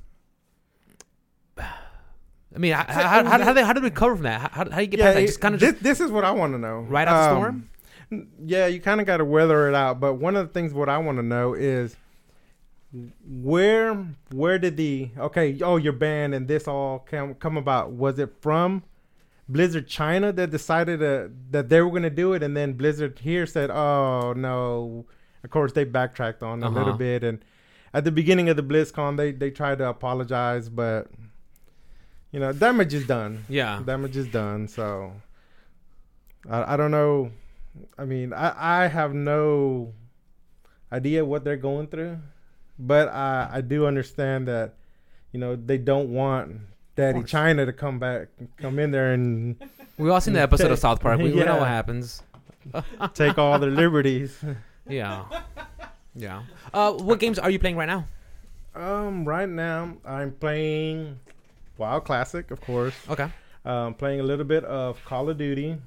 I 2.56 2.58
mean, 2.58 2.72
how, 2.74 2.86
how, 2.88 3.24
how, 3.26 3.40
how, 3.44 3.54
they, 3.54 3.64
how 3.64 3.74
do 3.74 3.82
we 3.82 3.90
recover 3.90 4.16
from 4.16 4.24
that? 4.24 4.52
How, 4.52 4.70
how 4.70 4.78
do 4.78 4.82
you 4.82 4.88
get 4.88 5.02
past 5.02 5.16
that? 5.16 5.22
Just 5.26 5.42
kind 5.42 5.56
of 5.56 5.60
this, 5.60 5.76
this 5.82 6.00
is 6.00 6.10
what 6.10 6.24
I 6.24 6.32
want 6.32 6.54
to 6.54 6.58
know. 6.58 6.80
right 6.88 7.08
out 7.08 7.14
the 7.30 7.36
Um, 7.36 7.70
storm? 8.10 8.30
Yeah, 8.46 8.68
you 8.68 8.80
kind 8.80 9.02
of 9.02 9.08
got 9.08 9.18
to 9.18 9.26
weather 9.26 9.68
it 9.68 9.76
out. 9.76 10.00
But 10.00 10.14
one 10.16 10.36
of 10.38 10.48
the 10.48 10.54
things 10.54 10.74
what 10.74 10.88
I 10.90 10.98
want 11.00 11.18
to 11.18 11.24
know 11.24 11.54
is 11.54 11.98
where 13.28 13.94
where 14.32 14.58
did 14.58 14.78
the 14.78 15.10
okay 15.18 15.58
oh 15.62 15.76
your 15.78 15.94
band 15.94 16.34
and 16.34 16.48
this 16.48 16.68
all 16.68 17.00
come 17.00 17.34
come 17.36 17.58
about? 17.58 17.92
Was 17.92 18.20
it 18.20 18.32
from 18.42 18.84
Blizzard 19.50 19.88
China 19.88 20.32
that 20.32 20.50
decided 20.50 21.04
uh, 21.04 21.28
that 21.52 21.70
they 21.70 21.82
were 21.82 21.90
going 21.90 22.04
to 22.04 22.10
do 22.10 22.34
it, 22.34 22.42
and 22.44 22.56
then 22.56 22.74
Blizzard 22.74 23.20
here 23.20 23.46
said, 23.46 23.70
"Oh 23.70 24.34
no." 24.36 25.06
Of 25.44 25.52
course, 25.52 25.74
they 25.74 25.84
backtracked 25.84 26.42
on 26.42 26.64
a 26.64 26.70
little 26.70 26.90
Uh-huh. 26.90 26.98
bit, 26.98 27.24
and 27.24 27.46
at 27.94 28.04
the 28.04 28.12
beginning 28.12 28.50
of 28.50 28.56
the 28.56 28.64
BlizzCon, 28.64 29.16
they 29.18 29.32
they 29.32 29.52
tried 29.52 29.78
to 29.80 29.88
apologize, 29.90 30.70
but 30.70 31.08
you 32.36 32.42
know 32.42 32.52
damage 32.52 32.94
is 32.94 33.08
done 33.08 33.46
Yeah. 33.48 33.82
damage 33.86 34.18
is 34.18 34.28
done. 34.28 34.68
So 34.68 35.14
I, 36.50 36.74
I 36.74 36.78
don't 36.78 36.92
know. 36.92 37.32
I 37.98 38.04
mean, 38.04 38.34
I, 38.34 38.84
I 38.84 38.88
have 38.88 39.14
no 39.14 39.94
idea 40.92 41.24
what 41.24 41.44
they're 41.46 41.56
going 41.70 41.88
through, 41.88 42.20
but 42.78 43.08
I, 43.08 43.50
I 43.54 43.62
do 43.62 43.86
understand 43.88 44.48
that 44.50 44.74
you 45.32 45.40
know 45.40 45.56
they 45.56 45.78
don't 45.78 46.10
want 46.10 46.60
Daddy. 46.98 47.24
China 47.24 47.66
to 47.66 47.72
come 47.74 48.00
back, 48.00 48.28
come 48.58 48.80
in 48.80 48.92
there 48.92 49.14
and 49.14 49.56
We 49.98 50.10
all 50.10 50.20
seen 50.20 50.34
the 50.34 50.42
episode 50.42 50.72
of 50.72 50.80
South 50.80 51.00
Park. 51.00 51.20
We, 51.20 51.32
we 51.32 51.44
know 51.44 51.58
what 51.58 51.70
happens. 51.70 52.22
take 53.14 53.38
all 53.38 53.58
their 53.60 53.72
liberties. 53.72 54.38
Yeah. 54.88 55.26
Yeah. 56.14 56.44
Uh, 56.72 56.92
what 56.94 57.18
games 57.20 57.40
are 57.40 57.50
you 57.50 57.58
playing 57.58 57.76
right 57.76 57.88
now? 57.88 58.06
Um, 58.76 59.26
right 59.26 59.50
now 59.50 59.98
I'm 60.06 60.32
playing 60.34 61.18
WoW 61.78 62.00
Classic, 62.00 62.52
of 62.52 62.62
course. 62.62 62.96
Okay. 63.10 63.30
Um, 63.66 63.94
playing 63.96 64.20
a 64.20 64.24
little 64.24 64.46
bit 64.46 64.64
of 64.64 65.04
Call 65.06 65.30
of 65.30 65.38
Duty. 65.38 65.78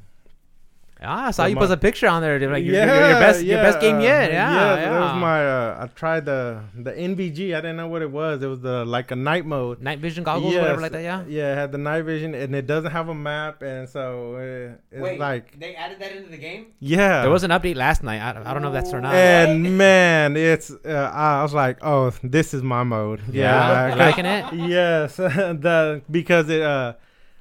Ah, 1.01 1.27
I 1.27 1.31
saw 1.31 1.43
Well, 1.45 1.51
you 1.51 1.55
my- 1.55 1.61
post 1.61 1.73
a 1.73 1.77
picture 1.77 2.09
on 2.09 2.23
there. 2.23 2.41
Like 2.51 2.65
your, 2.65 2.75
your, 2.75 2.87
your 2.87 3.21
best, 3.21 3.45
your 3.45 3.59
best 3.63 3.81
game 3.81 3.97
uh, 3.97 4.01
yet. 4.01 4.33
Yeah, 4.33 4.51
yeah. 4.75 4.91
that 4.91 5.01
was 5.01 5.21
my. 5.21 5.47
Uh, 5.47 5.85
I 5.85 5.87
tried 5.95 6.25
the 6.25 6.61
the 6.75 6.91
NVG. 6.93 7.55
I 7.55 7.61
didn't 7.61 7.77
know 7.77 7.87
what 7.87 8.03
it 8.03 8.11
was. 8.11 8.43
It 8.43 8.47
was 8.49 8.61
the 8.61 8.85
like 8.85 9.11
a 9.13 9.17
night 9.17 9.47
mode. 9.47 9.81
night 9.81 10.01
vision 10.01 10.25
goggles, 10.25 10.55
or 10.55 10.61
whatever 10.61 10.81
like 10.81 10.93
that. 10.93 11.03
Yeah. 11.03 11.25
Yeah, 11.29 11.53
it 11.53 11.57
had 11.57 11.73
the 11.73 11.79
night 11.79 12.03
vision, 12.03 12.35
and 12.35 12.55
it 12.55 12.67
doesn't 12.67 12.91
have 12.91 13.09
a 13.09 13.15
map, 13.15 13.63
and 13.63 13.89
so 13.89 14.35
uh, 14.35 14.77
it's 14.91 15.01
Wait, 15.03 15.21
like 15.21 15.59
they 15.59 15.75
added 15.77 16.01
that 16.01 16.13
into 16.17 16.31
the 16.31 16.37
game? 16.37 16.67
yeah. 16.81 17.23
There 17.23 17.31
was 17.31 17.45
an 17.45 17.51
update 17.53 17.77
last 17.77 18.03
night. 18.03 18.21
I, 18.21 18.31
I 18.51 18.53
don't 18.53 18.63
know 18.63 18.69
if 18.69 18.75
that's 18.75 18.93
or 18.93 19.01
not. 19.01 19.15
and 19.15 19.79
man, 19.79 20.37
it's. 20.37 20.71
Uh, 20.71 21.11
I 21.15 21.43
was 21.43 21.55
like, 21.55 21.79
oh, 21.83 22.11
this 22.25 22.53
is 22.55 22.63
my 22.63 22.83
mode. 22.83 23.23
yeah, 23.31 23.71
I- 23.71 23.89
you 23.91 23.95
liking 23.97 24.27
it? 24.27 24.45
yes, 24.69 25.17
the 25.17 26.03
because 26.11 26.49
it 26.49 26.63
uh, 26.63 26.95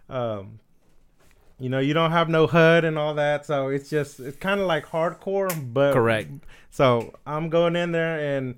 um, 0.09 0.59
you 1.59 1.69
know, 1.69 1.79
you 1.79 1.93
don't 1.93 2.11
have 2.11 2.29
no 2.29 2.47
HUD 2.47 2.85
and 2.85 2.97
all 2.97 3.15
that, 3.15 3.45
so 3.45 3.69
it's 3.69 3.89
just 3.89 4.19
it's 4.19 4.37
kind 4.37 4.59
of 4.59 4.67
like 4.67 4.85
hardcore, 4.85 5.49
but 5.73 5.93
Correct. 5.93 6.29
So 6.69 7.13
I'm 7.25 7.49
going 7.49 7.75
in 7.75 7.91
there, 7.91 8.37
and 8.37 8.55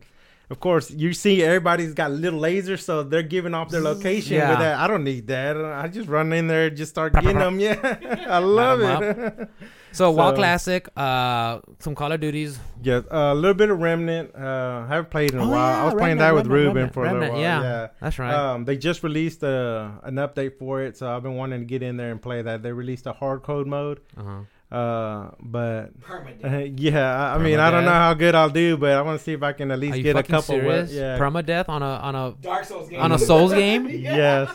of 0.50 0.60
course, 0.60 0.92
you 0.92 1.14
see 1.14 1.44
everybody's 1.44 1.94
got 1.94 2.12
little 2.12 2.40
lasers, 2.42 2.82
so 2.82 3.04
they're 3.04 3.24
giving 3.24 3.54
off 3.54 3.70
their 3.70 3.82
location 3.82 4.36
Yeah. 4.38 4.50
with 4.50 4.60
that. 4.60 4.80
I 4.80 4.88
don't 4.88 5.04
need 5.04 5.28
that. 5.28 5.56
I 5.56 5.88
just 5.88 6.10
run 6.10 6.34
in 6.34 6.48
there, 6.48 6.70
just 6.70 6.92
start 6.92 7.14
getting 7.14 7.38
them. 7.38 7.60
Yeah, 7.60 8.26
I 8.28 8.40
love 8.40 8.82
it. 8.82 9.50
So, 9.92 10.12
WoW 10.12 10.30
So- 10.32 10.36
Classic, 10.36 10.88
uh, 10.96 11.60
some 11.80 11.96
Call 11.96 12.12
of 12.12 12.20
Duties. 12.20 12.60
yeah, 12.84 13.02
a 13.10 13.34
little 13.36 13.54
bit 13.56 13.70
of 13.72 13.80
Remnant. 13.80 14.32
Uh, 14.36 14.84
I 14.86 14.88
haven't 14.88 15.10
played 15.10 15.32
in 15.34 15.40
a 15.40 15.44
Oh, 15.44 15.50
while. 15.50 15.58
yeah, 15.58 15.82
I 15.82 15.86
was 15.86 15.94
playing 15.96 16.18
Remnant, 16.18 16.20
that 16.20 16.34
with 16.36 16.48
Remnant, 16.48 16.66
Ruben 16.68 16.76
Remnant, 16.76 16.94
for 16.94 17.06
a 17.06 17.14
little 17.14 17.30
while. 17.34 17.42
yeah. 17.42 17.62
yeah. 17.62 17.88
That's 18.00 18.20
right. 18.20 18.34
Um, 18.34 18.66
they 18.66 18.78
just 18.78 19.04
released 19.04 19.44
uh, 19.44 19.90
an 20.04 20.16
update 20.16 20.58
for 20.60 20.82
it, 20.84 20.96
so 20.98 21.10
I've 21.14 21.24
been 21.24 21.36
wanting 21.36 21.60
to 21.62 21.66
get 21.66 21.82
in 21.84 21.98
there 21.98 22.12
and 22.12 22.22
play 22.22 22.42
that. 22.42 22.62
They 22.64 22.72
released 22.72 23.08
a 23.08 23.14
hardcore 23.14 23.66
mode, 23.66 24.00
uh-huh. 24.16 24.76
uh, 24.76 25.32
but 25.42 26.00
Permanent. 26.02 26.46
uh, 26.46 26.58
yeah, 26.82 27.32
I, 27.32 27.36
I 27.36 27.38
mean, 27.40 27.60
I 27.60 27.72
don't 27.72 27.84
know 27.84 27.90
Permadeath. 27.92 27.94
how 27.94 28.14
good 28.14 28.36
I'll 28.36 28.50
do, 28.50 28.78
but 28.78 28.92
I 28.92 29.02
want 29.02 29.18
to 29.20 29.24
see 29.24 29.34
if 29.34 29.42
I 29.44 29.54
can 29.54 29.72
at 29.72 29.80
least 29.80 29.98
you 29.98 30.04
get 30.04 30.16
a 30.16 30.20
fucking 30.20 30.32
couple. 30.36 30.56
serious? 30.56 30.90
With, 30.90 30.98
yeah, 30.98 31.18
Permadeath 31.18 31.68
on 31.68 31.82
a 31.82 31.86
on 31.86 32.16
a 32.16 32.36
Dark 32.40 32.66
Souls 32.66 32.88
game. 32.90 33.02
on 33.02 33.12
a 33.12 33.18
Souls 33.20 33.54
game? 33.64 33.88
yes. 33.90 34.50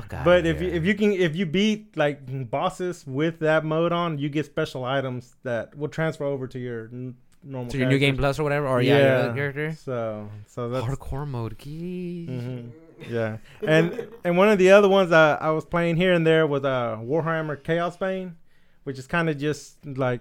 Fuck 0.00 0.12
out 0.14 0.24
But 0.24 0.46
if 0.46 0.62
you, 0.62 0.68
if 0.68 0.84
you 0.84 0.94
can 0.94 1.12
if 1.12 1.34
you 1.34 1.46
beat 1.46 1.96
like 1.96 2.20
bosses 2.50 3.04
with 3.06 3.40
that 3.40 3.64
mode 3.64 3.92
on, 3.92 4.18
you 4.18 4.28
get 4.28 4.46
special 4.46 4.84
items 4.84 5.34
that 5.42 5.76
will 5.76 5.88
transfer 5.88 6.24
over 6.24 6.46
to 6.46 6.58
your 6.58 6.84
n- 6.92 7.16
normal. 7.42 7.70
to 7.70 7.78
your 7.78 7.88
new 7.88 7.98
game 7.98 8.16
plus 8.16 8.38
or 8.38 8.42
whatever, 8.44 8.66
or 8.68 8.80
yeah, 8.80 8.98
your 8.98 9.14
other 9.16 9.34
character. 9.34 9.72
So 9.72 10.28
so 10.46 10.68
that's 10.68 10.86
Hardcore 10.86 11.26
mode, 11.26 11.58
geez. 11.58 12.28
mhm. 12.28 12.70
yeah. 13.08 13.38
And 13.66 14.08
and 14.24 14.36
one 14.36 14.48
of 14.48 14.58
the 14.58 14.70
other 14.70 14.88
ones 14.88 15.10
I, 15.12 15.34
I 15.34 15.50
was 15.50 15.64
playing 15.64 15.96
here 15.96 16.12
and 16.12 16.26
there 16.26 16.46
was 16.46 16.64
uh 16.64 16.96
Warhammer 17.00 17.60
Chaos 17.62 17.96
Bane, 17.96 18.36
which 18.84 18.98
is 18.98 19.06
kind 19.06 19.28
of 19.28 19.38
just 19.38 19.84
like 19.84 20.20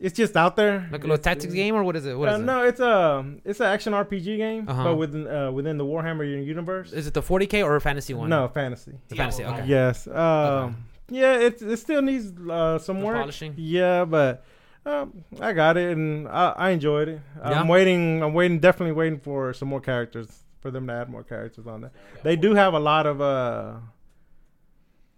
it's 0.00 0.16
just 0.16 0.36
out 0.36 0.56
there. 0.56 0.88
Like 0.92 1.02
a 1.04 1.06
little 1.06 1.22
tactics 1.22 1.52
game, 1.54 1.74
or 1.74 1.82
what 1.84 1.96
is 1.96 2.06
it? 2.06 2.16
What 2.18 2.28
uh, 2.28 2.32
is 2.34 2.40
it? 2.40 2.44
no, 2.44 2.62
it's 2.64 2.80
a 2.80 3.24
it's 3.44 3.60
an 3.60 3.66
action 3.66 3.92
RPG 3.92 4.36
game, 4.36 4.68
Uh-huh. 4.68 4.84
but 4.84 4.96
within 4.96 5.26
uh, 5.26 5.50
within 5.52 5.78
the 5.78 5.84
Warhammer 5.84 6.24
universe. 6.44 6.92
Is 6.92 7.06
it 7.06 7.14
the 7.14 7.22
40k 7.22 7.64
or 7.64 7.76
a 7.76 7.80
fantasy 7.80 8.14
one? 8.14 8.28
No 8.28 8.48
fantasy. 8.48 8.92
the 9.08 9.16
fantasy. 9.16 9.44
Okay. 9.44 9.64
Yes. 9.66 10.06
Um, 10.06 10.84
Yeah, 11.08 11.38
it 11.38 11.62
it 11.62 11.76
still 11.78 12.02
needs 12.02 12.26
uh, 12.32 12.78
some 12.78 12.96
Some 12.96 13.02
work. 13.02 13.16
polishing. 13.16 13.54
Yeah, 13.56 14.04
but 14.04 14.44
um, 14.84 15.24
I 15.40 15.52
got 15.52 15.76
it 15.76 15.92
and 15.96 16.26
I, 16.28 16.52
I 16.56 16.70
enjoyed 16.70 17.08
it. 17.08 17.20
Yeah? 17.36 17.60
I'm 17.60 17.68
waiting. 17.68 18.22
I'm 18.22 18.34
waiting. 18.34 18.58
Definitely 18.60 18.92
waiting 18.94 19.20
for 19.20 19.52
some 19.52 19.68
more 19.68 19.80
characters 19.80 20.28
for 20.60 20.70
them 20.72 20.86
to 20.88 20.92
add 20.92 21.08
more 21.08 21.22
characters 21.22 21.66
on 21.66 21.80
there. 21.82 21.92
They 22.24 22.34
do 22.36 22.54
have 22.54 22.74
a 22.74 22.80
lot 22.80 23.06
of 23.06 23.20
uh, 23.20 23.74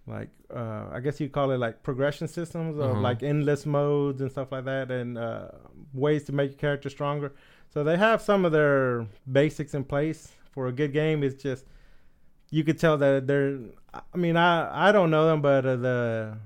like 0.06 0.28
uh, 0.54 0.84
I 0.92 1.00
guess 1.00 1.20
you 1.20 1.28
call 1.28 1.50
it 1.50 1.58
like 1.58 1.82
progression 1.82 2.26
systems 2.28 2.76
of 2.78 2.90
Uh-huh. 2.90 3.00
like 3.00 3.22
endless 3.22 3.66
modes 3.66 4.20
and 4.20 4.30
stuff 4.30 4.50
like 4.52 4.64
that, 4.64 4.90
and 4.90 5.18
uh, 5.18 5.48
ways 5.92 6.24
to 6.24 6.32
make 6.32 6.50
your 6.52 6.58
character 6.58 6.88
stronger. 6.90 7.32
So 7.72 7.84
they 7.84 7.96
have 7.98 8.22
some 8.22 8.44
of 8.46 8.52
their 8.52 9.06
basics 9.30 9.74
in 9.74 9.84
place 9.84 10.32
for 10.52 10.68
a 10.68 10.72
good 10.72 10.92
game. 10.92 11.22
It's 11.22 11.42
just 11.42 11.64
you 12.50 12.64
could 12.64 12.78
tell 12.78 12.96
that 12.98 13.26
they're. 13.26 13.58
I 14.14 14.16
mean, 14.16 14.36
I 14.36 14.88
I 14.88 14.92
don't 14.92 15.10
know 15.10 15.26
them, 15.26 15.42
but 15.42 15.66
uh, 15.66 15.76
the 15.76 16.38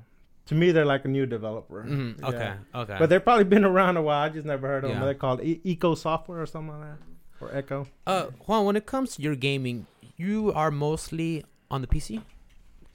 to 0.47 0.55
me 0.57 0.73
they're 0.73 0.85
like 0.85 1.05
a 1.05 1.09
new 1.09 1.27
developer. 1.27 1.85
Mhm, 1.85 2.19
Yeah. 2.21 2.29
Okay. 2.29 2.53
Okay. 2.75 2.97
But 2.99 3.09
they've 3.09 3.23
probably 3.23 3.45
been 3.45 3.65
around 3.73 3.97
a 3.97 4.03
while. 4.03 4.23
I 4.25 4.29
just 4.29 4.47
never 4.47 4.67
heard 4.67 4.83
of 4.85 4.91
them. 4.91 5.01
They're 5.07 5.15
called 5.15 5.41
e- 5.43 5.61
Eko 5.65 5.97
Software 5.97 6.43
or 6.43 6.47
something 6.47 6.77
like 6.77 6.89
that, 6.91 6.99
or 7.41 7.55
Echo. 7.57 7.87
uh, 8.07 8.27
Juan, 8.47 8.65
when 8.67 8.75
it 8.77 8.85
comes 8.87 9.15
to 9.17 9.23
your 9.23 9.37
gaming, 9.37 9.87
you 10.17 10.53
are 10.55 10.71
mostly 10.73 11.45
on 11.71 11.81
the 11.83 11.87
PC. 11.87 12.21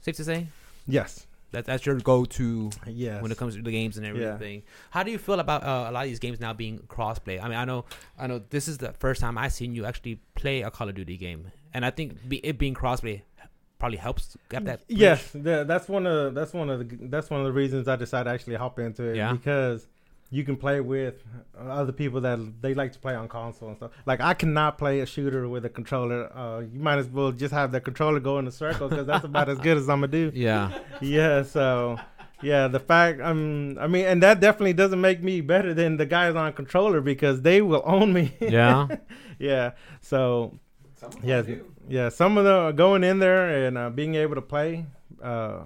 Safe 0.00 0.16
to 0.16 0.24
say. 0.24 0.48
Yes. 0.88 1.26
That 1.52 1.64
that's 1.64 1.86
your 1.86 1.96
go-to 2.00 2.70
Yes. 2.86 3.22
when 3.22 3.32
it 3.32 3.38
comes 3.38 3.56
to 3.56 3.62
the 3.62 3.70
games 3.70 3.96
and 3.96 4.04
Yeah. 4.04 4.12
everything. 4.34 4.64
How 4.90 5.02
do 5.02 5.10
you 5.10 5.16
feel 5.18 5.40
about 5.40 5.62
uh, 5.64 5.86
a 5.88 5.92
lot 5.92 6.02
of 6.04 6.08
these 6.10 6.18
games 6.18 6.40
now 6.40 6.52
being 6.52 6.78
crossplay? 6.80 7.42
I 7.42 7.48
mean, 7.48 7.56
I 7.56 7.64
know, 7.64 7.84
I 8.18 8.26
know 8.26 8.42
this 8.50 8.68
is 8.68 8.76
the 8.78 8.92
first 8.92 9.20
time 9.22 9.38
I've 9.38 9.52
seen 9.54 9.74
you 9.74 9.86
actually 9.86 10.20
play 10.34 10.60
a 10.62 10.70
Call 10.70 10.88
of 10.90 10.94
Duty 10.94 11.16
game, 11.16 11.50
and 11.72 11.86
I 11.86 11.90
think 11.90 12.28
be, 12.28 12.36
it 12.44 12.58
being 12.58 12.74
crossplay 12.74 13.22
probably 13.78 13.96
helps 13.96 14.36
get 14.50 14.64
that. 14.66 14.86
bridge. 14.88 14.98
Yes, 14.98 15.30
that's 15.32 15.88
one 15.88 16.06
of 16.06 16.34
that's 16.34 16.52
one 16.52 16.68
of 16.68 16.80
the 16.86 16.96
that's 17.08 17.30
one 17.30 17.40
of 17.40 17.46
the 17.46 17.52
reasons 17.52 17.88
I 17.88 17.96
decided 17.96 18.24
to 18.28 18.34
actually 18.34 18.56
hop 18.56 18.78
into 18.78 19.04
it. 19.04 19.16
Yeah. 19.16 19.32
because 19.32 19.86
you 20.30 20.44
can 20.44 20.56
play 20.56 20.80
with 20.80 21.22
other 21.58 21.92
people 21.92 22.20
that 22.20 22.38
they 22.60 22.74
like 22.74 22.92
to 22.92 22.98
play 22.98 23.14
on 23.14 23.28
console 23.28 23.68
and 23.68 23.76
stuff. 23.78 23.92
Like 24.04 24.20
I 24.20 24.34
cannot 24.34 24.76
play 24.76 25.00
a 25.00 25.06
shooter 25.06 25.48
with 25.48 25.64
a 25.64 25.70
controller. 25.70 26.30
Uh, 26.36 26.60
you 26.60 26.78
might 26.78 26.98
as 26.98 27.08
well 27.08 27.32
just 27.32 27.52
have 27.54 27.72
the 27.72 27.80
controller 27.80 28.20
go 28.20 28.38
in 28.38 28.46
a 28.46 28.50
circle 28.52 28.88
because 28.88 29.06
that's 29.06 29.24
about 29.24 29.48
as 29.48 29.58
good 29.58 29.76
as 29.78 29.88
I'm 29.88 30.00
gonna 30.00 30.08
do. 30.08 30.30
Yeah, 30.34 30.78
Yeah, 31.00 31.42
so 31.42 31.98
yeah, 32.42 32.68
the 32.68 32.78
fact 32.80 33.20
um 33.20 33.78
I 33.80 33.86
mean, 33.86 34.04
and 34.04 34.22
that 34.22 34.40
definitely 34.40 34.74
doesn't 34.74 35.00
make 35.00 35.22
me 35.22 35.40
better 35.40 35.72
than 35.72 35.96
the 35.96 36.06
guys 36.06 36.34
on 36.36 36.52
controller 36.52 37.00
because 37.00 37.40
they 37.42 37.62
will 37.62 37.82
own 37.86 38.12
me. 38.12 38.34
yeah. 38.40 38.86
yeah, 39.38 39.72
so 40.02 40.58
Some 40.94 41.10
of 41.12 41.22
them 41.22 41.44
do. 41.46 41.64
yeah, 41.88 42.10
some 42.10 42.36
of 42.36 42.44
the 42.44 42.72
going 42.72 43.02
in 43.02 43.18
there 43.18 43.66
and 43.66 43.78
uh, 43.78 43.88
being 43.88 44.14
able 44.14 44.34
to 44.34 44.42
play 44.42 44.84
uh, 45.22 45.60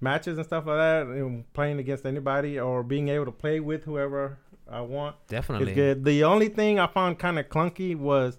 matches 0.00 0.36
and 0.38 0.46
stuff 0.46 0.66
like 0.66 0.76
that, 0.76 1.06
and 1.06 1.50
playing 1.52 1.78
against 1.78 2.06
anybody 2.06 2.58
or 2.58 2.82
being 2.82 3.08
able 3.08 3.24
to 3.26 3.32
play 3.32 3.60
with 3.60 3.84
whoever 3.84 4.38
I 4.70 4.80
want 4.80 5.16
Definitely. 5.28 5.72
is 5.72 5.74
good. 5.76 6.04
The 6.04 6.24
only 6.24 6.48
thing 6.48 6.78
I 6.78 6.86
found 6.86 7.18
kind 7.18 7.38
of 7.38 7.48
clunky 7.48 7.96
was 7.96 8.38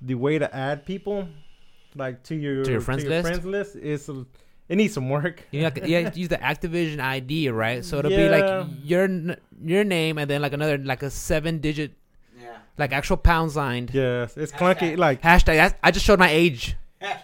the 0.00 0.14
way 0.14 0.38
to 0.38 0.54
add 0.54 0.84
people, 0.84 1.28
like 1.94 2.22
to 2.24 2.34
your 2.34 2.64
To 2.64 2.70
your 2.72 2.80
friends 2.80 3.04
list? 3.04 3.26
friends 3.28 3.44
list 3.44 3.76
is 3.76 4.08
it 4.68 4.74
needs 4.76 4.92
some 4.94 5.08
work. 5.08 5.44
You 5.52 5.62
have 5.62 5.74
to, 5.74 5.88
you 5.88 6.02
have 6.04 6.12
to 6.14 6.18
use 6.18 6.28
the 6.28 6.36
Activision 6.52 6.98
ID, 7.00 7.50
right? 7.50 7.84
So 7.84 7.98
it'll 7.98 8.10
be 8.10 8.28
like 8.28 8.66
your 8.82 9.08
your 9.64 9.84
name 9.84 10.18
and 10.18 10.28
then 10.28 10.42
like 10.42 10.52
another 10.52 10.76
like 10.78 11.02
a 11.04 11.10
seven 11.10 11.58
digit 11.60 11.92
Yeah. 12.38 12.56
like 12.76 12.92
actual 12.92 13.16
pound 13.16 13.52
sign 13.52 13.88
Yes, 13.92 14.36
it's 14.36 14.52
clunky. 14.52 14.98
Like 14.98 15.22
hashtag. 15.22 15.74
I 15.82 15.90
just 15.92 16.04
showed 16.04 16.18
my 16.18 16.28
age. 16.30 16.76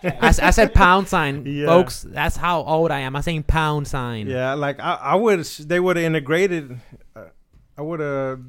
I, 0.04 0.28
I 0.42 0.50
said 0.50 0.74
pound 0.74 1.08
sign, 1.08 1.44
Yeah. 1.46 1.66
folks. 1.66 2.02
That's 2.02 2.36
how 2.36 2.62
old 2.62 2.90
I 2.90 3.00
am. 3.00 3.14
I'm 3.16 3.22
saying 3.22 3.44
pound 3.44 3.86
sign. 3.88 4.26
Yeah, 4.26 4.54
like 4.54 4.80
I, 4.80 4.94
I 4.94 5.14
would. 5.14 5.44
They 5.44 5.80
would 5.80 5.96
have 5.96 6.04
integrated. 6.04 6.78
Uh, 7.16 7.24
I 7.78 7.82
would 7.82 8.00
have 8.00 8.40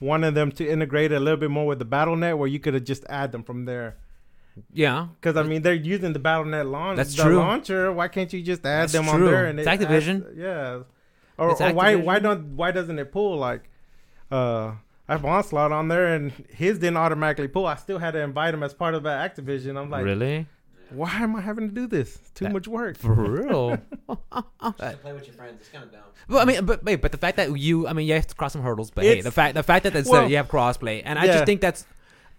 wanted 0.00 0.34
them 0.34 0.50
to 0.52 0.68
integrate 0.68 1.12
a 1.12 1.20
little 1.20 1.38
bit 1.38 1.50
more 1.50 1.66
with 1.66 1.78
the 1.78 1.84
BattleNet, 1.86 2.38
where 2.38 2.48
you 2.48 2.58
could 2.60 2.74
have 2.74 2.84
just 2.84 3.04
add 3.08 3.32
them 3.32 3.42
from 3.44 3.64
there. 3.64 3.96
Yeah. 4.72 5.08
Because 5.20 5.36
I 5.36 5.42
mean, 5.42 5.62
they're 5.62 5.74
using 5.74 6.12
the 6.12 6.18
BattleNet 6.20 6.70
launch. 6.70 6.96
That's 6.96 7.14
the 7.16 7.22
true. 7.22 7.36
launcher. 7.38 7.92
Why 7.92 8.08
can't 8.08 8.32
you 8.32 8.42
just 8.42 8.64
add 8.66 8.82
That's 8.82 8.92
them 8.92 9.08
on 9.08 9.24
there? 9.24 9.46
And 9.46 9.58
It's 9.60 9.66
it 9.68 9.70
adds- 9.70 9.84
Activision. 10.06 10.36
yeah. 10.36 10.80
Or, 11.38 11.50
or 11.62 11.72
why? 11.72 11.94
Why 11.94 12.18
don't? 12.18 12.56
Why 12.56 12.70
doesn't 12.70 12.98
it 12.98 13.10
pull 13.12 13.38
like? 13.38 13.70
Uh, 14.30 14.72
I 15.08 15.14
have 15.14 15.24
Onslaught 15.24 15.72
on 15.72 15.88
there, 15.88 16.14
and 16.14 16.30
his 16.50 16.78
didn't 16.78 16.98
automatically 16.98 17.48
pull. 17.48 17.66
I 17.66 17.76
still 17.76 17.98
had 17.98 18.10
to 18.12 18.20
invite 18.20 18.52
him 18.54 18.62
as 18.62 18.74
part 18.74 18.94
of 18.94 19.02
that 19.04 19.34
Activision. 19.36 19.76
I'm 19.80 19.88
like, 19.90 20.04
really? 20.04 20.46
Why 20.92 21.10
am 21.20 21.36
I 21.36 21.40
having 21.40 21.68
to 21.68 21.74
do 21.74 21.86
this? 21.86 22.18
Too 22.34 22.44
That- 22.44 22.52
much 22.52 22.68
work. 22.68 22.98
For 22.98 23.12
real? 23.14 23.78
Just 24.08 25.02
play 25.02 25.12
with 25.12 25.26
your 25.26 25.34
friends. 25.34 25.58
It's 25.60 25.68
kind 25.68 25.84
of 25.84 25.92
dumb. 25.92 26.00
Well, 26.28 26.38
I 26.40 26.44
mean, 26.44 26.64
but 26.64 26.84
wait, 26.84 26.96
but 27.02 27.12
the 27.12 27.18
fact 27.18 27.36
that 27.38 27.56
you, 27.58 27.86
I 27.88 27.92
mean, 27.92 28.06
you 28.06 28.14
have 28.14 28.26
to 28.28 28.34
cross 28.34 28.52
some 28.52 28.62
hurdles, 28.62 28.90
but 28.90 29.04
hey, 29.04 29.20
the 29.20 29.30
fact, 29.32 29.54
the 29.54 29.62
fact 29.62 29.84
that 29.84 29.94
it's, 29.96 30.12
uh, 30.12 30.22
you 30.26 30.36
have 30.36 30.48
crossplay, 30.48 31.02
and 31.04 31.18
I 31.18 31.24
Yeah. 31.24 31.32
just 31.32 31.46
think 31.46 31.60
that's 31.60 31.86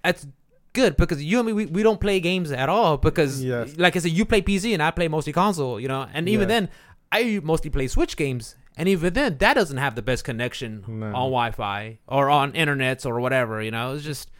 that's 0.03 0.25
good 0.73 0.95
because 0.97 1.21
you 1.23 1.37
and 1.39 1.47
me, 1.47 1.53
we, 1.53 1.65
we 1.65 1.83
don't 1.83 1.99
play 1.99 2.19
games 2.19 2.51
at 2.51 2.69
all 2.69 2.97
because, 2.97 3.43
Yes. 3.43 3.75
like 3.77 3.95
I 3.95 3.99
said, 3.99 4.11
you 4.11 4.25
play 4.25 4.41
PC 4.41 4.73
and 4.73 4.81
I 4.81 4.89
play 4.91 5.07
mostly 5.07 5.33
console, 5.33 5.79
you 5.79 5.87
know, 5.87 6.07
and 6.13 6.27
even 6.29 6.47
Yeah. 6.49 6.55
then, 6.59 6.69
I 7.11 7.39
mostly 7.43 7.69
play 7.69 7.87
Switch 7.87 8.15
games, 8.15 8.55
and 8.77 8.87
even 8.87 9.13
then, 9.13 9.37
that 9.39 9.53
doesn't 9.55 9.77
have 9.77 9.95
the 9.95 10.01
best 10.01 10.23
connection 10.23 10.83
No. 10.87 11.07
on 11.07 11.13
Wi-Fi 11.13 11.99
or 12.07 12.29
on 12.29 12.53
internets 12.53 13.05
or 13.05 13.19
whatever, 13.19 13.61
you 13.61 13.69
know. 13.71 13.93
It's 13.95 14.03
just, 14.05 14.31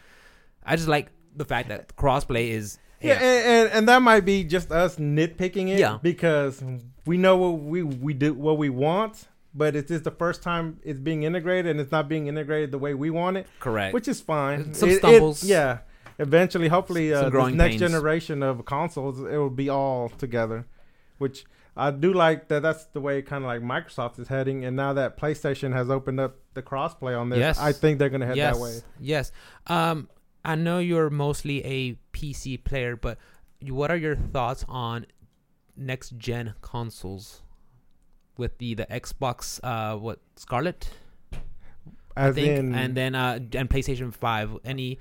I 0.66 0.76
just 0.78 0.88
like 0.88 1.12
the 1.36 1.44
fact 1.46 1.68
that 1.70 1.96
crossplay 1.98 2.50
is. 2.52 2.78
Yeah, 3.02 3.14
and, 3.14 3.24
and, 3.68 3.70
and 3.74 3.90
that 3.90 4.02
might 4.02 4.26
be 4.26 4.44
just 4.44 4.72
us 4.72 4.98
nitpicking 4.98 5.70
it. 5.70 5.80
Yeah. 5.80 5.98
Because 6.02 6.64
we 7.06 7.18
know 7.18 7.38
what 7.38 7.60
we 7.62 7.84
we 7.84 8.14
do 8.14 8.34
what 8.34 8.58
we 8.58 8.70
want, 8.70 9.28
but 9.54 9.76
it's 9.76 9.90
just 9.90 10.04
the 10.04 10.12
first 10.12 10.42
time 10.44 10.80
it's 10.84 11.00
being 11.00 11.24
integrated, 11.24 11.72
and 11.72 11.80
it's 11.80 11.92
not 11.92 12.08
being 12.08 12.28
integrated 12.28 12.72
the 12.72 12.78
way 12.78 12.94
we 12.94 13.10
want 13.10 13.38
it, 13.38 13.48
correct. 13.60 13.94
which 13.94 14.08
is 14.08 14.22
fine. 14.22 14.74
Some 14.74 14.90
It- 14.90 14.94
it- 14.94 14.98
stumbles. 15.00 15.44
yeah. 15.44 15.80
Eventually, 16.20 16.68
hopefully, 16.68 17.10
Some 17.10 17.18
uh, 17.18 17.22
this 17.24 17.32
growing 17.32 17.58
next 17.58 17.72
pains. 17.72 17.82
generation 17.82 18.44
of 18.44 18.64
consoles, 18.66 19.20
it 19.20 19.38
will 19.38 19.50
be 19.50 19.70
all 19.70 20.10
together. 20.10 20.68
Which 21.18 21.46
I 21.76 21.90
do 21.90 22.14
like 22.14 22.48
that. 22.50 22.62
That's 22.62 22.84
the 22.86 23.00
way 23.02 23.22
kind 23.24 23.44
of 23.44 23.48
like 23.48 23.62
Microsoft 23.62 24.20
is 24.20 24.28
heading, 24.28 24.64
and 24.64 24.76
now 24.76 24.94
that 24.94 25.18
PlayStation 25.18 25.74
has 25.74 25.90
opened 25.90 26.20
up 26.20 26.36
the 26.54 26.62
crossplay 26.62 27.20
on 27.20 27.30
this, 27.30 27.40
Yes. 27.40 27.58
I 27.60 27.72
think 27.72 27.98
they're 27.98 28.10
gonna 28.10 28.26
head 28.28 28.38
yes, 28.38 28.56
that 28.56 28.62
way. 28.62 28.74
Yes. 29.00 29.32
Um, 29.68 30.10
I 30.44 30.56
know 30.56 30.80
you're 30.80 31.10
mostly 31.10 31.64
a 31.66 31.98
PC 32.14 32.64
player, 32.64 32.96
but 32.96 33.18
what 33.68 33.92
are 33.92 33.98
your 33.98 34.16
thoughts 34.16 34.66
on 34.68 35.06
next 35.78 36.18
gen 36.18 36.54
consoles 36.62 37.42
with 38.38 38.58
the 38.58 38.74
the 38.74 38.86
Xbox 38.88 39.60
uh 39.64 39.98
what 39.98 40.20
Scarlett 40.36 40.90
I 42.16 42.32
think 42.32 42.48
in, 42.48 42.76
and 42.76 42.96
then 42.96 43.16
uh 43.16 43.40
and 43.54 43.70
PlayStation 43.70 44.14
5 44.14 44.60
any 44.66 45.00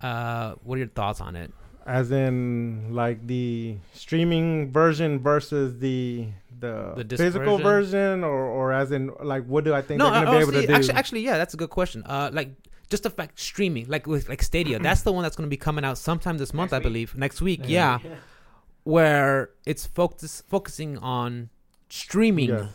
uh 0.00 0.54
what 0.62 0.76
are 0.76 0.78
your 0.78 0.88
thoughts 0.88 1.20
on 1.20 1.36
it 1.36 1.52
as 1.86 2.12
in 2.12 2.94
like 2.94 3.26
the 3.26 3.76
streaming 3.92 4.70
version 4.72 5.18
versus 5.18 5.78
the 5.80 6.28
the, 6.60 7.04
The 7.04 7.16
physical 7.16 7.58
version? 7.58 8.20
version, 8.20 8.24
or 8.24 8.44
or 8.46 8.72
as 8.72 8.92
in 8.92 9.10
like 9.22 9.44
what 9.46 9.64
do 9.64 9.74
I 9.74 9.82
think 9.82 9.98
no 9.98 10.10
they're 10.10 10.24
gonna 10.24 10.30
uh, 10.30 10.32
be 10.32 10.36
oh, 10.36 10.40
able 10.48 10.52
to 10.52 10.66
do? 10.66 10.72
actually 10.74 10.94
actually 10.94 11.20
yeah 11.22 11.38
that's 11.38 11.54
a 11.54 11.56
good 11.56 11.70
question 11.70 12.04
uh 12.04 12.30
like 12.32 12.50
just 12.92 13.02
the 13.02 13.10
fact 13.10 13.40
streaming 13.40 13.86
like 13.88 14.06
with 14.06 14.28
like 14.28 14.42
Stadia 14.42 14.78
that's 14.88 15.02
the 15.02 15.12
one 15.12 15.22
that's 15.24 15.36
going 15.36 15.48
to 15.48 15.54
be 15.58 15.62
coming 15.68 15.84
out 15.84 15.98
sometime 15.98 16.36
this 16.38 16.52
month 16.54 16.70
Next 16.70 16.74
I 16.74 16.78
week. 16.78 16.92
believe 16.92 17.16
next 17.16 17.40
week 17.42 17.60
yeah 17.64 17.98
where 18.84 19.50
it's 19.66 19.86
focus 19.86 20.42
focusing 20.48 20.98
on 20.98 21.48
streaming 21.88 22.48
Yes. 22.50 22.68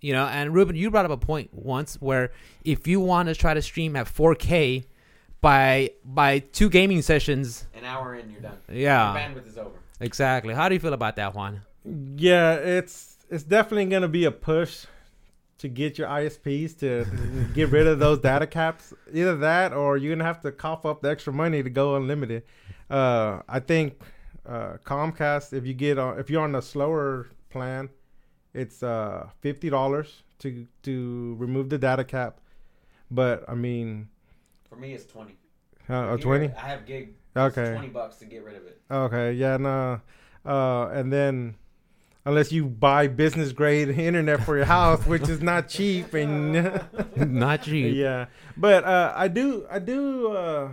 you 0.00 0.12
know 0.12 0.26
and 0.26 0.54
ruben 0.54 0.76
you 0.76 0.90
brought 0.90 1.04
up 1.04 1.10
a 1.10 1.16
point 1.16 1.50
once 1.52 1.96
where 2.00 2.32
if 2.64 2.86
you 2.86 3.00
want 3.00 3.28
to 3.28 3.34
try 3.34 3.52
to 3.54 3.62
stream 3.62 3.96
at 3.96 4.06
4k 4.06 4.84
by 5.40 5.90
by 6.04 6.38
two 6.38 6.68
gaming 6.70 7.02
sessions 7.02 7.66
An 7.74 7.84
hour 7.84 8.14
in, 8.14 8.30
you're 8.30 8.40
done. 8.40 8.56
yeah 8.70 9.12
Your 9.12 9.20
bandwidth 9.20 9.48
is 9.48 9.58
over. 9.58 9.76
exactly 10.00 10.54
how 10.54 10.68
do 10.68 10.74
you 10.74 10.80
feel 10.80 10.92
about 10.94 11.16
that 11.16 11.34
Juan? 11.34 11.62
Yeah, 12.16 12.54
it's 12.54 13.16
it's 13.28 13.42
definitely 13.42 13.86
gonna 13.86 14.06
be 14.08 14.24
a 14.24 14.30
push 14.30 14.86
to 15.62 15.68
get 15.68 15.96
your 15.96 16.08
ISPs 16.08 16.76
to 16.80 17.06
get 17.54 17.70
rid 17.70 17.86
of 17.86 17.98
those 18.00 18.18
data 18.18 18.46
caps. 18.46 18.92
Either 19.12 19.36
that, 19.38 19.72
or 19.72 19.96
you're 19.96 20.14
gonna 20.14 20.24
have 20.24 20.40
to 20.42 20.52
cough 20.52 20.84
up 20.84 21.00
the 21.02 21.08
extra 21.08 21.32
money 21.32 21.62
to 21.62 21.70
go 21.70 21.96
unlimited. 21.96 22.42
Uh, 22.90 23.40
I 23.48 23.60
think 23.60 24.00
uh, 24.44 24.74
Comcast, 24.84 25.52
if 25.52 25.64
you 25.64 25.72
get 25.72 25.98
on, 25.98 26.18
if 26.18 26.28
you're 26.28 26.42
on 26.42 26.52
the 26.52 26.60
slower 26.60 27.28
plan, 27.48 27.88
it's 28.52 28.82
uh 28.82 29.28
fifty 29.40 29.70
dollars 29.70 30.24
to 30.40 30.66
to 30.82 31.36
remove 31.38 31.70
the 31.70 31.78
data 31.78 32.04
cap. 32.04 32.40
But 33.10 33.44
I 33.48 33.54
mean, 33.54 34.08
For 34.68 34.76
me, 34.76 34.92
it's 34.94 35.04
20. 35.06 35.36
uh, 35.88 36.16
twenty. 36.16 36.50
I 36.56 36.68
have 36.68 36.86
gig. 36.86 37.14
Okay. 37.34 37.70
20 37.72 37.88
bucks 37.88 38.16
to 38.16 38.26
get 38.26 38.44
rid 38.44 38.56
of 38.56 38.66
it. 38.66 38.78
Okay, 38.90 39.32
yeah, 39.32 39.56
no. 39.56 40.00
Uh, 40.44 40.88
and 40.92 41.10
then 41.10 41.54
unless 42.24 42.52
you 42.52 42.66
buy 42.66 43.06
business 43.08 43.52
grade 43.52 43.88
internet 43.88 44.44
for 44.44 44.56
your 44.56 44.66
house, 44.66 45.04
which 45.06 45.28
is 45.28 45.40
not 45.42 45.68
cheap, 45.68 46.14
and 46.14 46.52
not 47.16 47.62
cheap 47.62 47.94
yeah, 48.06 48.26
but 48.56 48.84
uh, 48.84 49.12
I 49.16 49.28
do, 49.28 49.66
I 49.70 49.78
do, 49.78 50.32
uh, 50.32 50.68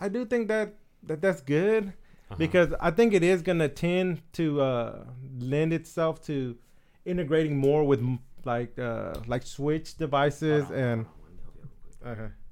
I 0.00 0.08
do 0.08 0.24
think 0.26 0.48
that 0.48 0.74
that 1.04 1.20
that's 1.22 1.40
good 1.42 1.92
Uh-huh. 2.28 2.34
because 2.38 2.74
I 2.80 2.90
think 2.90 3.14
it 3.14 3.22
is 3.22 3.40
gonna 3.42 3.68
tend 3.68 4.20
to 4.32 4.60
uh, 4.60 5.04
lend 5.38 5.72
itself 5.72 6.20
to 6.26 6.56
integrating 7.04 7.56
more 7.56 7.84
with 7.86 8.00
m- 8.00 8.18
like 8.44 8.76
uh, 8.78 9.14
like 9.28 9.42
Switch 9.46 9.96
devices 9.96 10.64
Uh-huh. 10.64 10.74
and 10.74 11.06
okay, 12.04 12.30
There 12.30 12.45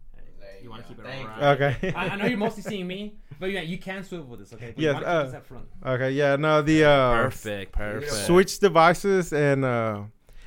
You 0.64 0.70
wanna 0.70 0.82
keep 0.82 0.98
it 0.98 1.04
Thank 1.04 1.28
around. 1.28 1.60
you. 1.60 1.66
okay. 1.66 1.92
I, 1.96 2.08
I 2.08 2.16
know 2.16 2.24
you're 2.24 2.38
mostly 2.38 2.62
seeing 2.62 2.86
me 2.86 3.16
but 3.38 3.50
yeah 3.50 3.60
you 3.60 3.76
can 3.76 4.02
swivel 4.02 4.26
with 4.26 4.40
this 4.40 4.52
okay 4.54 4.72
but 4.74 4.82
Yes, 4.82 4.98
you 4.98 5.04
uh, 5.04 5.30
this 5.30 5.46
front. 5.46 5.66
Okay, 5.84 6.10
yeah, 6.12 6.36
no, 6.36 6.62
the 6.62 6.84
uh, 6.84 7.22
perfect 7.22 7.72
perfect 7.72 8.26
switch 8.26 8.58
devices 8.58 9.32
and 9.32 9.64
uh 9.64 10.02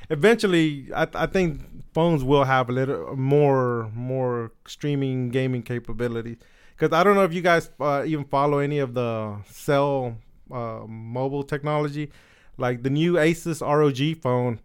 eventually 0.10 0.89
I, 0.95 1.07
I 1.14 1.27
think 1.27 1.61
phones 1.94 2.23
will 2.23 2.45
have 2.45 2.69
a 2.69 2.72
little 2.72 3.15
more 3.15 3.91
more 3.94 4.52
streaming 4.65 5.30
gaming 5.30 5.64
capabilities 5.64 6.38
because 6.76 6.95
i 6.98 7.03
don't 7.03 7.15
know 7.15 7.23
if 7.23 7.34
you 7.34 7.41
guys 7.41 7.72
uh, 7.80 8.03
even 8.06 8.26
follow 8.26 8.60
any 8.60 8.80
of 8.80 8.94
the 8.94 9.38
cell 9.49 10.15
uh, 10.52 10.81
mobile 10.88 11.44
technology 11.44 12.11
like 12.57 12.84
the 12.84 12.89
new 12.89 13.14
asus 13.14 13.61
rog 13.61 14.22
phone 14.22 14.60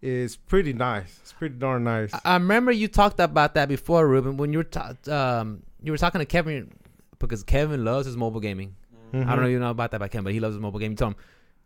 is 0.00 0.36
pretty 0.36 0.72
nice 0.72 1.18
it's 1.22 1.32
pretty 1.32 1.56
darn 1.56 1.82
nice 1.84 2.12
I- 2.14 2.20
I 2.24 2.34
remember 2.34 2.70
you 2.72 2.86
talked 2.88 3.18
about 3.20 3.54
that 3.54 3.68
before, 3.68 4.06
Ruben, 4.06 4.36
when 4.36 4.52
you 4.52 4.58
were 4.58 4.64
ta- 4.64 4.94
um 5.10 5.62
you 5.82 5.90
were 5.92 5.98
talking 5.98 6.20
to 6.20 6.24
Kevin 6.26 6.72
because 7.18 7.42
Kevin 7.42 7.84
loves 7.84 8.06
his 8.06 8.16
mobile 8.16 8.40
gaming. 8.40 8.74
I 9.12 9.16
don't 9.18 9.26
know 9.26 9.42
if 9.44 9.50
you 9.50 9.58
know 9.58 9.70
about 9.70 9.90
that 9.92 10.00
by 10.00 10.08
Kevin, 10.08 10.24
but 10.24 10.32
he 10.34 10.40
loves 10.40 10.54
his 10.54 10.60
mobile 10.60 10.78
gaming. 10.78 10.92
You 10.92 10.96
told 10.98 11.12
him 11.14 11.18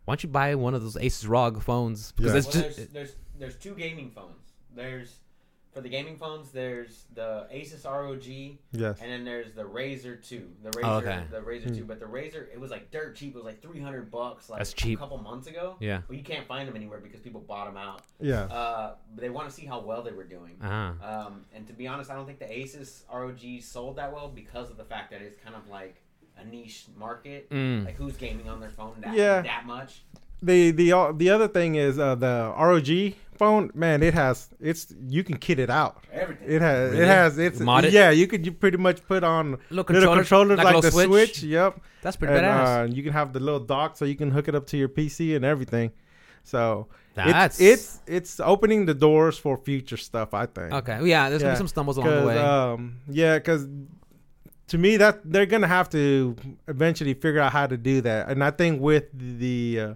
why 0.05 0.13
don't 0.13 0.23
you 0.23 0.29
buy 0.29 0.55
one 0.55 0.73
of 0.73 0.81
those 0.81 0.95
Asus 0.95 1.27
ROG 1.29 1.61
phones? 1.61 2.11
Because 2.13 2.33
Yeah. 2.33 2.51
Well, 2.53 2.63
just 2.63 2.77
there's, 2.77 2.89
there's 2.89 3.15
there's 3.39 3.55
two 3.55 3.75
gaming 3.75 4.11
phones. 4.11 4.35
There's 4.75 5.15
for 5.73 5.81
the 5.81 5.89
gaming 5.89 6.15
phones. 6.17 6.51
There's 6.51 7.05
the 7.15 7.47
Asus 7.53 7.85
ROG, 7.85 8.57
Yes. 8.71 9.01
and 9.01 9.11
then 9.11 9.25
there's 9.25 9.51
the 9.53 9.63
Razer 9.63 10.21
Two. 10.21 10.49
The 10.63 10.69
Razer, 10.71 10.81
Oh, 10.83 10.97
okay. 10.97 11.23
the 11.31 11.39
Razer 11.39 11.67
Hmm. 11.69 11.75
Two. 11.75 11.85
But 11.85 11.99
the 11.99 12.05
Razer, 12.05 12.47
it 12.53 12.59
was 12.59 12.71
like 12.71 12.91
dirt 12.91 13.15
cheap. 13.15 13.31
It 13.33 13.37
was 13.37 13.45
like 13.45 13.61
three 13.61 13.79
hundred 13.81 14.11
bucks. 14.11 14.49
Like 14.49 14.59
That's 14.59 14.73
cheap. 14.73 14.99
A 14.99 15.01
couple 15.01 15.17
months 15.17 15.47
ago. 15.47 15.75
yeah. 15.79 16.01
But 16.07 16.17
you 16.17 16.23
can't 16.23 16.45
find 16.47 16.67
them 16.67 16.75
anywhere 16.75 16.99
because 16.99 17.19
people 17.21 17.41
bought 17.41 17.65
them 17.65 17.77
out. 17.77 18.01
Yeah. 18.19 18.43
Uh, 18.43 18.95
but 19.15 19.21
they 19.21 19.29
want 19.29 19.49
to 19.49 19.53
see 19.55 19.65
how 19.65 19.79
well 19.79 20.03
they 20.03 20.11
were 20.11 20.23
doing. 20.23 20.57
Uh-huh. 20.61 20.93
Um, 21.27 21.45
and 21.53 21.65
to 21.67 21.73
be 21.73 21.87
honest, 21.87 22.09
I 22.11 22.15
don't 22.15 22.25
think 22.25 22.39
the 22.39 22.45
Asus 22.45 23.03
ROG 23.11 23.61
sold 23.61 23.95
that 23.97 24.13
well 24.13 24.27
because 24.29 24.69
of 24.69 24.77
the 24.77 24.85
fact 24.85 25.11
that 25.11 25.21
it's 25.21 25.37
kind 25.43 25.55
of 25.55 25.67
like 25.69 26.01
a 26.37 26.45
niche 26.45 26.85
market. 26.97 27.49
Mm. 27.49 27.85
Like 27.85 27.95
who's 27.95 28.15
gaming 28.17 28.49
on 28.49 28.59
their 28.59 28.69
phone 28.71 28.95
that 29.01 29.15
Yeah. 29.15 29.41
that 29.41 29.65
much? 29.65 30.03
the 30.41 30.71
the 30.71 30.91
uh, 30.91 31.11
the 31.13 31.29
other 31.29 31.47
thing 31.47 31.75
is 31.75 31.97
uh, 31.97 32.15
the 32.15 32.53
ROG 32.57 33.13
phone. 33.33 33.71
Man, 33.73 34.01
it 34.03 34.13
has 34.13 34.49
it's 34.59 34.93
you 35.07 35.23
can 35.23 35.37
kit 35.37 35.59
it 35.59 35.69
out. 35.69 36.03
Everything. 36.11 36.47
It 36.49 36.61
has 36.61 36.91
Really? 36.91 37.03
it 37.03 37.07
has 37.07 37.37
it's 37.37 37.59
Mod 37.59 37.85
it? 37.85 37.93
yeah. 37.93 38.09
You 38.09 38.27
could 38.27 38.45
you 38.45 38.51
pretty 38.51 38.77
much 38.77 39.05
put 39.07 39.23
on 39.23 39.51
Little 39.51 39.59
little 39.69 39.83
controllers, 40.15 40.17
controllers 40.17 40.57
like, 40.59 40.75
a 40.77 40.81
the 40.81 40.95
little 40.95 41.11
switch. 41.13 41.43
Yep. 41.43 41.79
That's 42.01 42.15
pretty 42.17 42.33
And 42.35 42.45
badass. 42.45 42.89
uh, 42.89 42.93
you 42.93 43.03
can 43.03 43.13
have 43.13 43.33
the 43.33 43.39
little 43.39 43.59
dock 43.59 43.97
so 43.97 44.05
you 44.05 44.15
can 44.15 44.31
hook 44.31 44.47
it 44.47 44.55
up 44.55 44.65
to 44.67 44.77
your 44.77 44.89
PC 44.89 45.35
and 45.35 45.43
everything. 45.45 45.91
So 46.43 46.87
That's 47.15 47.59
it's, 47.61 47.99
it's 48.05 48.35
it's 48.35 48.39
opening 48.39 48.85
the 48.85 48.93
doors 48.93 49.37
for 49.37 49.57
future 49.57 49.97
stuff. 49.97 50.33
I 50.33 50.45
think. 50.45 50.73
okay. 50.73 50.99
Yeah, 51.03 51.29
there's 51.29 51.41
gonna 51.41 51.53
be 51.53 51.57
some 51.57 51.67
stumbles 51.69 51.97
along 51.97 52.09
the 52.21 52.27
way. 52.27 52.37
um, 52.37 52.97
yeah, 53.09 53.37
because 53.37 53.67
to 54.67 54.77
me 54.77 54.97
that 54.97 55.19
they're 55.23 55.45
gonna 55.45 55.67
have 55.67 55.89
to 55.91 56.35
eventually 56.67 57.13
figure 57.13 57.39
out 57.39 57.51
how 57.53 57.67
to 57.67 57.77
do 57.77 58.01
that, 58.01 58.29
and 58.29 58.43
I 58.43 58.51
think 58.51 58.81
with 58.81 59.05
the 59.13 59.79
uh, 59.79 59.93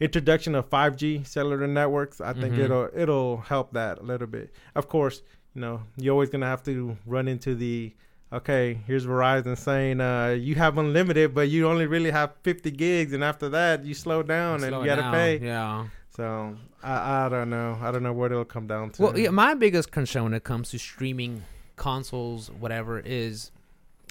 introduction 0.00 0.54
of 0.54 0.68
5G 0.68 1.24
cellular 1.26 1.66
networks, 1.66 2.20
I 2.20 2.32
think 2.32 2.54
Mhm. 2.54 2.58
it'll 2.64 2.88
it'll 2.94 3.36
help 3.38 3.72
that 3.72 3.98
a 3.98 4.02
little 4.02 4.26
bit. 4.26 4.52
Of 4.74 4.88
course, 4.88 5.22
you 5.54 5.60
know 5.60 5.82
you're 5.96 6.12
always 6.12 6.30
gonna 6.30 6.46
have 6.46 6.62
to 6.64 6.96
run 7.06 7.28
into 7.28 7.54
the 7.54 7.92
okay. 8.32 8.80
Here's 8.86 9.06
Verizon 9.06 9.56
saying 9.56 10.00
uh, 10.00 10.30
you 10.38 10.56
have 10.56 10.78
unlimited, 10.78 11.34
but 11.34 11.48
you 11.48 11.68
only 11.68 11.86
really 11.86 12.10
have 12.10 12.32
50 12.42 12.70
gigs, 12.72 13.12
and 13.12 13.22
after 13.22 13.48
that 13.50 13.84
you 13.84 13.94
slow 13.94 14.22
down 14.22 14.60
Slow 14.60 14.68
and 14.68 14.76
you 14.80 14.84
gotta 14.86 15.02
down. 15.02 15.12
pay. 15.14 15.38
Yeah. 15.38 15.86
So 16.10 16.56
I 16.82 17.26
I 17.26 17.28
don't 17.28 17.50
know. 17.50 17.78
I 17.80 17.90
don't 17.92 18.02
know 18.02 18.12
what 18.12 18.32
it'll 18.32 18.44
come 18.44 18.66
down 18.66 18.90
to. 18.90 19.02
Well, 19.02 19.18
yeah, 19.18 19.30
my 19.30 19.54
biggest 19.54 19.90
concern 19.92 20.24
when 20.24 20.34
it 20.34 20.44
comes 20.44 20.70
to 20.70 20.78
streaming 20.78 21.42
consoles, 21.76 22.50
whatever, 22.50 23.00
is 23.04 23.50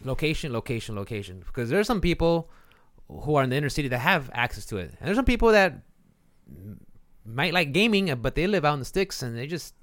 location, 0.03 0.51
location, 0.51 0.95
location. 0.95 1.43
Because 1.45 1.69
there's 1.69 1.87
some 1.87 2.01
people 2.01 2.49
who 3.07 3.35
are 3.35 3.43
in 3.43 3.49
the 3.49 3.55
inner 3.55 3.69
city 3.69 3.87
that 3.89 3.99
have 3.99 4.29
access 4.33 4.65
to 4.67 4.77
it, 4.77 4.91
and 4.99 5.07
there's 5.07 5.17
some 5.17 5.25
people 5.25 5.51
that 5.51 5.73
might 7.25 7.53
like 7.53 7.71
gaming, 7.71 8.13
but 8.21 8.35
they 8.35 8.47
live 8.47 8.65
out 8.65 8.73
in 8.73 8.79
the 8.79 8.85
sticks, 8.85 9.21
and 9.23 9.37
they 9.37 9.47
just, 9.47 9.73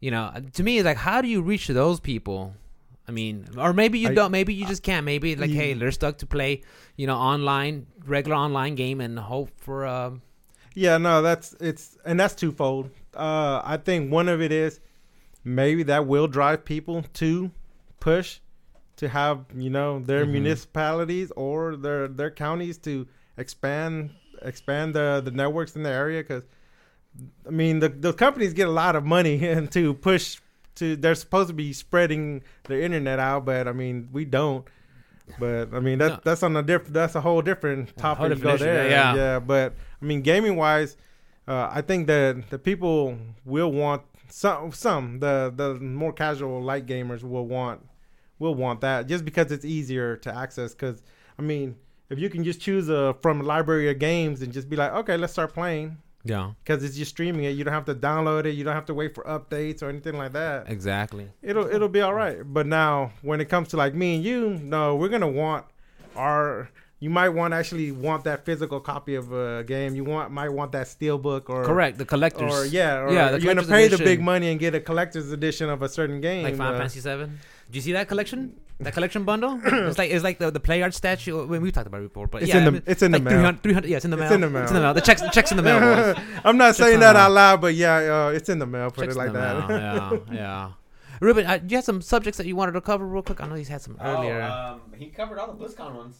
you 0.00 0.10
know, 0.10 0.32
to 0.54 0.62
me, 0.62 0.78
it's 0.78 0.84
like, 0.84 0.96
how 0.96 1.20
do 1.22 1.28
you 1.28 1.40
reach 1.42 1.66
those 1.68 2.00
people? 2.00 2.54
I 3.06 3.12
mean, 3.12 3.46
or 3.58 3.72
maybe 3.72 3.98
you 3.98 4.08
I- 4.08 4.14
don't. 4.14 4.30
Maybe 4.30 4.54
you 4.54 4.66
just 4.66 4.82
can't. 4.82 5.04
Maybe 5.04 5.36
like, 5.36 5.50
You- 5.50 5.56
hey, 5.56 5.74
they're 5.74 5.92
stuck 5.92 6.18
to 6.18 6.26
play, 6.26 6.62
you 6.96 7.06
know, 7.06 7.16
online, 7.16 7.86
regular 8.06 8.36
online 8.36 8.74
game, 8.74 9.00
and 9.00 9.18
hope 9.18 9.50
for 9.58 9.86
um, 9.86 10.22
Yeah, 10.74 10.96
no, 10.98 11.22
that's 11.22 11.54
it's 11.60 11.96
and 12.04 12.18
that's 12.18 12.34
twofold. 12.34 12.90
Uh, 13.14 13.60
I 13.64 13.76
think 13.76 14.10
one 14.10 14.28
of 14.28 14.40
it 14.40 14.50
is 14.50 14.80
maybe 15.44 15.82
that 15.84 16.06
will 16.06 16.26
drive 16.26 16.64
people 16.64 17.02
to 17.14 17.50
push 18.00 18.40
to 18.96 19.08
have 19.08 19.44
you 19.54 19.70
know 19.70 19.98
their 20.00 20.24
Mhm. 20.24 20.30
municipalities 20.32 21.32
or 21.36 21.76
their 21.76 22.08
their 22.08 22.30
counties 22.30 22.78
to 22.78 23.06
expand 23.36 24.10
expand 24.42 24.94
the 24.94 25.20
the 25.24 25.30
networks 25.30 25.74
in 25.76 25.82
the 25.82 25.90
area 25.90 26.22
because 26.22 26.44
I 27.46 27.50
mean 27.50 27.80
the 27.80 27.88
the 27.88 28.12
companies 28.12 28.52
get 28.52 28.68
a 28.68 28.72
lot 28.72 28.96
of 28.96 29.04
money 29.04 29.46
and 29.54 29.70
to 29.72 29.94
push 29.94 30.40
to 30.76 30.96
they're 30.96 31.14
supposed 31.14 31.48
to 31.48 31.54
be 31.54 31.72
spreading 31.72 32.42
their 32.64 32.80
internet 32.80 33.18
out, 33.18 33.44
but 33.44 33.68
I 33.68 33.72
mean 33.72 34.08
we 34.12 34.24
don't. 34.24 34.66
But 35.38 35.72
I 35.72 35.80
mean 35.80 35.98
that 35.98 36.08
No. 36.12 36.20
that's 36.24 36.42
on 36.42 36.54
a 36.56 36.62
different 36.62 36.92
that's 36.94 37.14
a 37.14 37.20
whole 37.20 37.42
different 37.42 37.96
topic. 37.96 38.30
to 38.30 38.36
go 38.36 38.56
there, 38.56 38.90
yeah. 38.90 39.14
yeah. 39.14 39.38
But 39.38 39.74
I 40.02 40.04
mean 40.04 40.20
gaming 40.22 40.56
wise, 40.56 40.96
uh, 41.48 41.68
I 41.72 41.80
think 41.80 42.06
that 42.08 42.50
the 42.50 42.58
people 42.58 43.16
will 43.44 43.72
want 43.72 44.02
some 44.28 44.72
some 44.72 45.20
the 45.20 45.52
the 45.54 45.74
more 45.74 46.12
casual 46.12 46.60
light 46.62 46.86
gamers 46.86 47.22
will 47.22 47.46
want 47.46 47.80
will 48.38 48.54
want 48.54 48.80
that 48.80 49.06
just 49.06 49.24
because 49.24 49.52
it's 49.52 49.64
easier 49.64 50.16
to 50.18 50.34
access. 50.34 50.72
Because 50.72 51.02
I 51.38 51.42
mean 51.42 51.76
if 52.10 52.18
you 52.18 52.28
can 52.28 52.44
just 52.44 52.60
choose 52.60 52.88
a 52.88 53.14
from 53.22 53.40
a 53.40 53.44
library 53.44 53.90
of 53.90 53.98
games 53.98 54.42
and 54.42 54.52
just 54.52 54.68
be 54.68 54.76
like 54.76 54.92
okay 54.92 55.16
let's 55.16 55.32
start 55.32 55.54
playing 55.54 55.96
yeah, 56.24 56.52
because 56.64 56.82
it's 56.82 56.96
just 56.96 57.10
streaming 57.10 57.44
it. 57.44 57.50
You 57.50 57.64
don't 57.64 57.74
have 57.74 57.84
to 57.84 57.94
download 57.94 58.46
it. 58.46 58.52
You 58.52 58.64
don't 58.64 58.74
have 58.74 58.86
to 58.86 58.94
wait 58.94 59.14
for 59.14 59.24
updates 59.24 59.82
or 59.82 59.90
anything 59.90 60.16
like 60.16 60.32
that. 60.32 60.70
exactly. 60.70 61.28
It'll 61.42 61.66
it'll 61.66 61.90
be 61.90 62.00
all 62.00 62.14
right. 62.14 62.38
But 62.42 62.66
now 62.66 63.12
when 63.20 63.40
it 63.42 63.50
comes 63.50 63.68
to 63.68 63.76
like 63.76 63.94
me 63.94 64.16
and 64.16 64.24
you, 64.24 64.58
no, 64.62 64.96
we're 64.96 65.10
gonna 65.10 65.28
want 65.28 65.66
our. 66.16 66.70
You 67.00 67.10
might 67.10 67.28
want 67.28 67.52
actually 67.52 67.92
want 67.92 68.24
that 68.24 68.46
physical 68.46 68.80
copy 68.80 69.14
of 69.14 69.30
a 69.32 69.62
game. 69.64 69.94
You 69.94 70.04
want 70.04 70.30
might 70.30 70.48
want 70.48 70.72
that 70.72 70.88
steel 70.88 71.18
book 71.18 71.50
or 71.50 71.62
Correct. 71.62 71.98
The 71.98 72.06
collectors. 72.06 72.50
or 72.50 72.64
yeah, 72.64 73.00
or 73.00 73.12
Yeah, 73.12 73.32
the 73.32 73.40
you're 73.42 73.54
gonna 73.54 73.66
pay 73.66 73.88
the 73.88 73.98
big 73.98 74.22
money 74.22 74.50
and 74.50 74.58
get 74.58 74.74
a 74.74 74.80
collector's 74.80 75.30
edition 75.30 75.68
of 75.68 75.82
a 75.82 75.88
certain 75.90 76.22
game. 76.22 76.44
like 76.44 76.56
Final 76.56 76.76
uh, 76.76 76.78
Fantasy 76.78 77.00
Seven. 77.00 77.38
Did 77.66 77.76
you 77.76 77.82
see 77.82 77.92
that 77.92 78.08
collection? 78.08 78.60
That 78.80 78.92
collection 78.92 79.24
bundle? 79.24 79.60
it's 79.64 79.98
like 79.98 80.10
it's 80.10 80.24
like 80.24 80.38
the 80.38 80.50
the 80.50 80.60
play 80.60 80.82
art 80.82 80.94
statue. 80.94 81.46
When 81.46 81.62
we 81.62 81.70
talked 81.70 81.86
about 81.86 82.00
it 82.02 82.08
before, 82.08 82.26
but 82.26 82.42
It's 82.42 82.48
yeah, 82.50 82.56
in 82.58 82.62
I 82.62 82.64
the 82.66 82.72
mean, 82.72 82.82
it's 82.86 83.02
in 83.02 83.12
the 83.12 83.18
like 83.18 83.24
mail. 83.24 83.34
300, 83.34 83.62
300 83.62 83.88
yeah, 83.88 83.96
it's 83.96 84.04
in 84.04 84.10
the 84.10 84.16
It's 84.18 84.22
mail. 84.24 84.32
in 84.34 84.40
the 84.40 84.50
mail. 84.50 84.62
It's 84.62 84.70
in 84.70 84.74
the 84.76 84.82
mail. 84.82 84.94
The 84.94 85.00
checks, 85.00 85.20
the 85.22 85.28
checks 85.28 85.50
in 85.52 85.56
the 85.56 85.62
mail. 85.62 85.80
Boys. 85.80 86.24
I'm 86.44 86.56
not 86.56 86.66
Checks 86.68 86.78
saying 86.78 87.00
that 87.00 87.14
out 87.16 87.30
loud, 87.30 87.60
but 87.60 87.74
yeah, 87.74 87.94
uh, 88.26 88.28
it's 88.34 88.48
in 88.48 88.58
the 88.58 88.66
mail. 88.66 88.90
Put 88.90 89.02
Checks 89.04 89.14
it 89.14 89.18
like 89.18 89.28
in 89.28 89.32
the 89.34 89.40
that. 89.40 89.68
mail. 89.68 90.24
Yeah, 90.32 90.32
yeah. 90.34 90.72
Ruben, 91.20 91.46
uh, 91.46 91.60
you 91.68 91.76
had 91.76 91.84
some 91.84 92.02
subjects 92.02 92.36
that 92.38 92.46
you 92.46 92.56
wanted 92.56 92.72
to 92.72 92.80
cover 92.80 93.06
real 93.06 93.22
quick. 93.22 93.40
I 93.40 93.46
know 93.46 93.54
he's 93.54 93.68
had 93.68 93.80
some 93.80 93.96
earlier. 94.00 94.42
Oh, 94.42 94.72
um, 94.74 94.80
he 94.98 95.06
covered 95.06 95.38
all 95.38 95.52
the 95.54 95.64
BlizzCon 95.64 95.94
ones. 95.94 96.16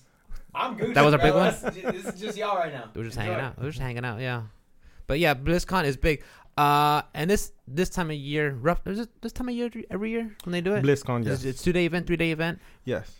I'm 0.54 0.76
good. 0.76 0.94
That 0.94 1.04
was 1.04 1.12
our 1.12 1.18
big 1.18 1.34
one? 1.34 1.52
This 1.74 2.06
is 2.14 2.20
just 2.20 2.38
y'all 2.38 2.56
right 2.56 2.72
now. 2.72 2.88
we 2.94 3.00
were 3.00 3.04
just 3.06 3.18
Enjoy. 3.18 3.32
hanging 3.32 3.44
out. 3.44 3.58
We 3.58 3.64
were 3.64 3.70
just 3.72 3.82
hanging 3.82 4.04
out. 4.04 4.20
Yeah, 4.20 4.42
but 5.08 5.18
yeah, 5.18 5.34
BlizzCon 5.34 5.84
is 5.84 5.96
big. 5.96 6.22
Uh, 6.56 7.02
and 7.14 7.28
this 7.28 7.52
this 7.66 7.88
time 7.88 8.10
of 8.10 8.16
year, 8.16 8.52
rough. 8.52 8.86
Is 8.86 9.00
it 9.00 9.08
this 9.22 9.32
time 9.32 9.48
of 9.48 9.54
year 9.54 9.70
every 9.90 10.10
year 10.10 10.34
when 10.44 10.52
they 10.52 10.60
do 10.60 10.74
it? 10.74 10.84
BlizzCon, 10.84 11.24
yes, 11.24 11.34
It's, 11.36 11.44
it's 11.44 11.62
two 11.62 11.72
day 11.72 11.84
event, 11.86 12.06
three 12.06 12.16
day 12.16 12.30
event. 12.30 12.60
yes. 12.84 13.10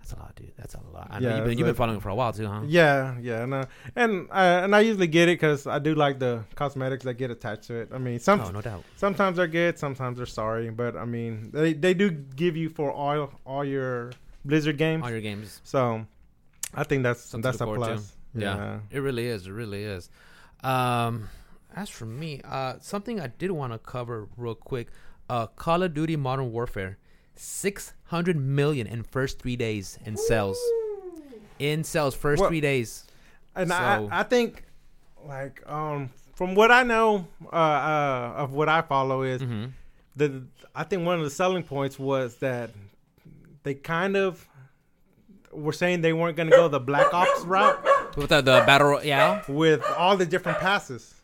That's 0.00 0.14
a 0.14 0.16
lot, 0.16 0.34
dude. 0.34 0.50
That's 0.56 0.74
a 0.74 0.80
lot. 0.92 1.06
I 1.12 1.20
know 1.20 1.28
Yeah, 1.28 1.36
you've 1.36 1.44
been 1.44 1.58
you've 1.58 1.66
been 1.66 1.76
following 1.76 1.98
it 1.98 2.02
for 2.02 2.08
a 2.08 2.14
while 2.16 2.32
too, 2.32 2.48
huh? 2.48 2.62
Yeah, 2.66 3.14
yeah, 3.20 3.44
no, 3.44 3.62
and 3.94 4.26
I 4.32 4.64
and 4.64 4.74
I 4.74 4.80
usually 4.80 5.06
get 5.06 5.28
it 5.28 5.38
because 5.38 5.68
I 5.68 5.78
do 5.78 5.94
like 5.94 6.18
the 6.18 6.42
cosmetics 6.56 7.04
that 7.04 7.14
get 7.14 7.30
attached 7.30 7.68
to 7.68 7.74
it. 7.76 7.90
I 7.94 7.98
mean, 7.98 8.18
some 8.18 8.40
Oh, 8.40 8.50
no 8.50 8.60
doubt. 8.60 8.82
sometimes 8.96 9.36
they're 9.36 9.46
good, 9.46 9.78
sometimes 9.78 10.16
they're 10.16 10.26
sorry, 10.26 10.70
but 10.70 10.96
I 10.96 11.04
mean, 11.04 11.50
they 11.52 11.72
they 11.72 11.94
do 11.94 12.10
give 12.10 12.56
you 12.56 12.68
for 12.68 12.90
all 12.90 13.30
all 13.46 13.64
your 13.64 14.10
Blizzard 14.44 14.76
games. 14.76 15.04
All 15.04 15.10
your 15.10 15.20
games. 15.20 15.60
So, 15.62 16.04
I 16.74 16.82
think 16.82 17.04
that's 17.04 17.20
Something 17.22 17.42
that's 17.42 17.60
a 17.60 17.64
look 17.66 17.76
forward 17.76 17.86
to. 17.98 18.02
plus. 18.02 18.16
Yeah. 18.34 18.80
It 18.90 18.98
really 18.98 19.28
is. 19.28 19.46
It 19.46 19.52
really 19.52 19.84
is. 19.84 20.10
Um, 20.64 21.28
as 21.76 21.88
for 21.88 22.06
me, 22.06 22.40
uh, 22.44 22.74
something 22.80 23.20
I 23.20 23.28
did 23.28 23.50
want 23.50 23.72
to 23.72 23.78
cover 23.78 24.28
real 24.36 24.54
quick. 24.54 24.88
Uh, 25.28 25.46
Call 25.46 25.82
of 25.82 25.94
Duty 25.94 26.16
Modern 26.16 26.52
Warfare, 26.52 26.98
six 27.36 27.94
hundred 28.04 28.36
million 28.36 28.86
in 28.86 29.02
first 29.02 29.38
three 29.38 29.56
days 29.56 29.98
in 30.04 30.16
sales. 30.16 30.58
In 31.58 31.84
sales, 31.84 32.14
first 32.14 32.40
Well- 32.40 32.50
three 32.50 32.60
days. 32.60 33.04
and 33.54 33.68
So- 33.70 33.74
I 33.74 34.08
I 34.20 34.22
think 34.24 34.64
like 35.26 35.62
um 35.70 36.10
from 36.34 36.54
what 36.54 36.70
I 36.72 36.82
know 36.82 37.26
uh, 37.52 37.56
uh 37.56 38.34
of 38.38 38.52
what 38.52 38.68
I 38.68 38.82
follow 38.82 39.22
is 39.22 39.40
Mm-hmm. 39.42 39.66
the 40.16 40.42
I 40.74 40.84
think 40.84 41.04
one 41.06 41.16
of 41.18 41.24
the 41.24 41.30
selling 41.30 41.62
points 41.62 41.98
was 41.98 42.36
that 42.36 42.70
they 43.62 43.74
kind 43.74 44.16
of 44.16 44.48
were 45.52 45.72
saying 45.72 46.00
they 46.00 46.12
weren't 46.14 46.36
going 46.36 46.48
to 46.50 46.56
go 46.56 46.66
the 46.66 46.80
Black 46.80 47.12
Ops 47.12 47.42
route 47.42 47.78
With 48.16 48.30
the, 48.30 48.40
the 48.40 48.64
battle 48.66 48.88
royale. 48.88 49.42
with 49.48 49.84
all 49.98 50.16
the 50.16 50.24
different 50.26 50.58
passes. 50.58 51.14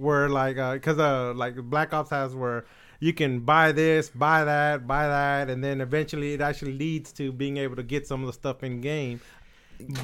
Where 0.00 0.28
like 0.28 0.56
because 0.56 0.98
uh, 0.98 1.34
like 1.34 1.56
Black 1.56 1.92
Ops 1.92 2.10
has 2.10 2.34
where 2.34 2.64
you 3.00 3.12
can 3.12 3.40
buy 3.40 3.72
this, 3.72 4.08
buy 4.08 4.44
that, 4.44 4.86
buy 4.86 5.06
that, 5.06 5.50
and 5.50 5.62
then 5.62 5.80
eventually 5.80 6.34
it 6.34 6.40
actually 6.40 6.72
leads 6.72 7.12
to 7.12 7.32
being 7.32 7.56
able 7.58 7.76
to 7.76 7.82
get 7.82 8.06
some 8.06 8.20
of 8.22 8.26
the 8.26 8.32
stuff 8.32 8.62
in 8.62 8.80
game. 8.80 9.20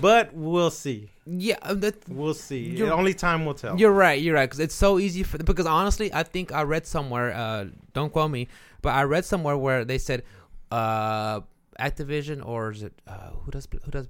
But 0.01 0.33
we'll 0.33 0.71
see. 0.71 1.11
Yeah, 1.27 1.57
uh, 1.63 1.75
that, 1.75 1.97
We'll 2.09 2.35
see. 2.35 2.83
Only 2.83 3.13
time 3.13 3.45
will 3.45 3.55
tell. 3.55 3.79
You're 3.79 3.93
right. 3.93 4.21
You're 4.21 4.35
right. 4.35 4.47
Because 4.47 4.61
it's 4.61 4.75
so 4.75 4.99
easy 4.99 5.23
for 5.23 5.39
because 5.39 5.67
honestly, 5.67 6.13
I 6.13 6.23
think 6.23 6.53
I 6.53 6.63
read 6.63 6.87
somewhere. 6.87 7.35
Uh, 7.35 7.67
don't 7.93 8.13
quote 8.13 8.31
me, 8.31 8.49
but 8.81 8.95
I 8.95 9.03
read 9.05 9.25
somewhere 9.25 9.57
where 9.57 9.85
they 9.85 9.99
said, 9.99 10.23
uh, 10.71 11.41
Activision 11.79 12.45
or 12.45 12.71
is 12.71 12.83
it 12.83 12.95
uh, 13.07 13.31
who 13.43 13.51
does 13.51 13.69
who 13.85 13.91
does 13.91 14.09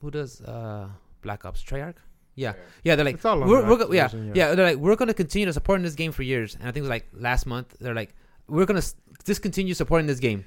who 0.00 0.10
does 0.10 0.40
uh 0.40 0.88
Black 1.20 1.44
Ops 1.44 1.62
Treyarch? 1.62 1.96
Yeah, 2.36 2.54
yeah. 2.82 2.96
They're 2.96 3.04
like 3.04 3.16
It's 3.16 3.24
all 3.24 3.38
we're, 3.40 3.64
we're 3.68 3.94
yeah, 3.94 4.08
yeah 4.12 4.32
yeah. 4.34 4.54
They're 4.54 4.66
like 4.66 4.78
we're 4.78 4.96
gonna 4.96 5.14
continue 5.14 5.46
to 5.46 5.52
support 5.52 5.80
this 5.82 5.94
game 5.94 6.12
for 6.12 6.22
years, 6.22 6.54
and 6.54 6.64
I 6.64 6.66
think 6.72 6.78
it 6.78 6.82
was 6.82 6.90
like 6.90 7.06
last 7.12 7.46
month. 7.46 7.76
They're 7.80 7.94
like 7.94 8.14
we're 8.48 8.66
gonna 8.66 8.78
s- 8.78 8.96
discontinue 9.24 9.74
supporting 9.74 10.06
this 10.06 10.18
game. 10.20 10.44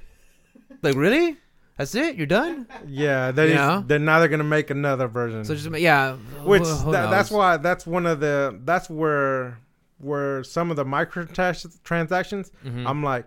Like 0.82 0.94
really? 0.96 1.36
That's 1.78 1.94
it. 1.94 2.16
You're 2.16 2.26
done. 2.26 2.66
Yeah, 2.86 3.30
they 3.30 3.50
Yeah. 3.54 3.82
they're 3.86 3.98
now 4.00 4.18
they're 4.18 4.28
gonna 4.28 4.44
make 4.44 4.70
another 4.70 5.06
version. 5.08 5.44
So 5.44 5.54
just 5.54 5.70
yeah. 5.78 6.16
Which 6.44 6.64
tha- 6.64 7.08
that's 7.10 7.30
why 7.30 7.56
that's 7.56 7.86
one 7.86 8.04
of 8.06 8.20
the 8.20 8.60
that's 8.64 8.90
where 8.90 9.58
where 9.98 10.44
some 10.44 10.70
of 10.70 10.76
the 10.76 10.84
microtransactions. 10.84 12.50
Mhm. 12.64 12.86
I'm 12.86 13.02
like, 13.02 13.26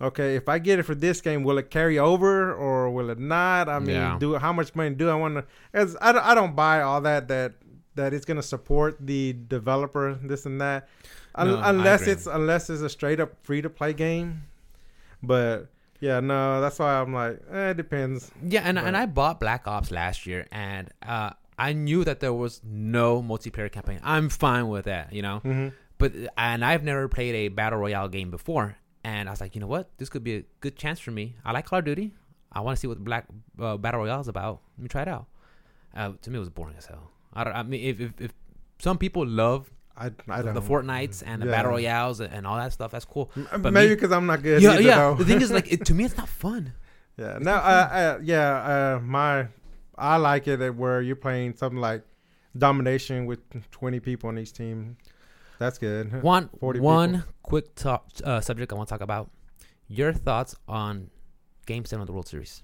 okay, 0.00 0.36
if 0.36 0.48
I 0.48 0.58
get 0.58 0.78
it 0.78 0.82
for 0.84 0.94
this 0.94 1.20
game, 1.20 1.42
will 1.44 1.58
it 1.58 1.70
carry 1.70 1.98
over 1.98 2.52
or 2.54 2.90
will 2.90 3.10
it 3.10 3.18
not? 3.18 3.68
I 3.68 3.78
mean, 3.78 3.96
Yeah. 3.96 4.16
do 4.18 4.34
how 4.36 4.52
much 4.52 4.74
money 4.74 4.94
do 4.94 5.08
I 5.08 5.14
want 5.14 5.34
to? 5.36 5.44
As 5.72 5.96
I, 6.00 6.12
don't- 6.12 6.24
I 6.24 6.34
don't 6.34 6.54
buy 6.56 6.82
all 6.82 7.00
that 7.02 7.28
that 7.28 7.54
that 7.94 8.14
it's 8.14 8.24
gonna 8.24 8.42
support 8.42 8.96
the 9.00 9.34
developer 9.48 10.14
this 10.22 10.46
and 10.46 10.60
that, 10.60 10.88
Un- 11.34 11.48
No, 11.48 11.60
unless 11.62 12.00
it's 12.12 12.26
unless 12.26 12.70
it's 12.70 12.82
a 12.82 12.88
straight 12.88 13.20
up 13.20 13.32
free 13.42 13.62
to 13.62 13.70
play 13.70 13.92
game. 13.92 14.42
But 15.22 15.68
yeah, 16.00 16.20
no, 16.20 16.60
that's 16.60 16.78
why 16.78 16.94
I'm 17.00 17.12
like, 17.14 17.40
eh, 17.52 17.70
it 17.70 17.76
depends. 17.76 18.30
Yeah, 18.44 18.62
and 18.64 18.78
and 18.78 18.96
I 18.96 19.06
bought 19.06 19.38
Black 19.40 19.66
Ops 19.68 19.90
last 19.90 20.26
year, 20.26 20.46
and 20.50 20.90
uh, 21.06 21.30
I 21.58 21.72
knew 21.74 22.02
that 22.04 22.20
there 22.20 22.32
was 22.34 22.60
no 22.64 23.22
multiplayer 23.22 23.70
campaign. 23.70 24.00
I'm 24.02 24.28
fine 24.28 24.68
with 24.68 24.86
that, 24.86 25.12
you 25.12 25.22
know. 25.22 25.38
hmm 25.38 25.68
But 25.98 26.12
and 26.36 26.64
I've 26.64 26.82
never 26.82 27.06
played 27.08 27.34
a 27.36 27.48
battle 27.48 27.78
royale 27.78 28.08
game 28.08 28.30
before, 28.32 28.76
and 29.04 29.28
I 29.28 29.32
was 29.32 29.40
like, 29.40 29.54
you 29.54 29.60
know 29.60 29.68
what, 29.68 29.90
this 29.98 30.08
could 30.08 30.24
be 30.24 30.34
a 30.36 30.44
good 30.60 30.74
chance 30.76 30.98
for 30.98 31.12
me. 31.12 31.36
I 31.44 31.52
like 31.52 31.66
Call 31.66 31.78
of 31.78 31.84
Duty. 31.84 32.12
I 32.50 32.60
want 32.60 32.76
to 32.76 32.80
see 32.80 32.88
what 32.88 32.98
Black 33.02 33.26
uh, 33.60 33.76
battle 33.76 34.00
royale 34.00 34.20
is 34.20 34.28
about. 34.28 34.60
Let 34.76 34.82
me 34.82 34.88
try 34.88 35.02
it 35.02 35.08
out. 35.08 35.26
Uh, 35.94 36.12
to 36.22 36.30
me, 36.30 36.36
it 36.36 36.40
was 36.40 36.48
boring 36.50 36.74
as 36.76 36.86
hell. 36.86 37.11
I 37.34 37.44
don't. 37.44 37.52
I 37.54 37.62
mean, 37.62 37.82
if 37.84 38.00
if, 38.00 38.20
if 38.20 38.32
some 38.78 38.98
people 38.98 39.26
love 39.26 39.70
I 39.96 40.06
I 40.28 40.42
don't 40.42 40.54
the 40.54 40.62
Fortnites 40.62 41.22
and 41.24 41.40
the 41.42 41.46
Yeah. 41.46 41.52
battle 41.52 41.72
royales 41.72 42.20
and 42.20 42.46
all 42.46 42.56
that 42.56 42.72
stuff, 42.72 42.90
that's 42.92 43.04
cool. 43.04 43.30
But 43.58 43.72
Maybe 43.72 43.94
because 43.94 44.12
I'm 44.12 44.26
not 44.26 44.42
good. 44.42 44.62
yeah, 44.62 44.72
either, 44.72 44.82
yeah. 44.82 45.14
The 45.18 45.24
thing 45.24 45.40
is, 45.42 45.50
like, 45.50 45.70
it, 45.72 45.84
to 45.86 45.94
me, 45.94 46.04
it's 46.04 46.16
not 46.16 46.28
fun. 46.44 46.72
yeah. 47.18 47.38
No, 47.40 47.52
uh, 47.52 47.56
uh, 47.56 48.18
yeah. 48.22 48.96
Uh, 48.96 49.00
my, 49.00 49.48
I 49.96 50.16
like 50.16 50.48
it 50.48 50.74
where 50.74 51.00
you're 51.02 51.14
playing 51.16 51.56
something 51.56 51.78
like 51.80 52.02
domination 52.56 53.26
with 53.26 53.40
20 53.70 54.00
people 54.00 54.28
on 54.28 54.38
each 54.38 54.52
team. 54.52 54.96
That's 55.58 55.78
good. 55.78 56.22
One 56.34 56.48
40 56.58 56.80
one 56.80 57.12
people. 57.12 57.28
quick 57.42 57.74
top, 57.74 58.08
uh, 58.24 58.40
subject 58.40 58.72
I 58.72 58.76
want 58.76 58.88
to 58.88 58.92
talk 58.94 59.00
about. 59.02 59.30
Your 59.88 60.12
thoughts 60.12 60.56
on 60.66 61.10
Game 61.66 61.84
Seven 61.84 62.00
of 62.00 62.06
the 62.06 62.12
World 62.12 62.28
Series? 62.28 62.62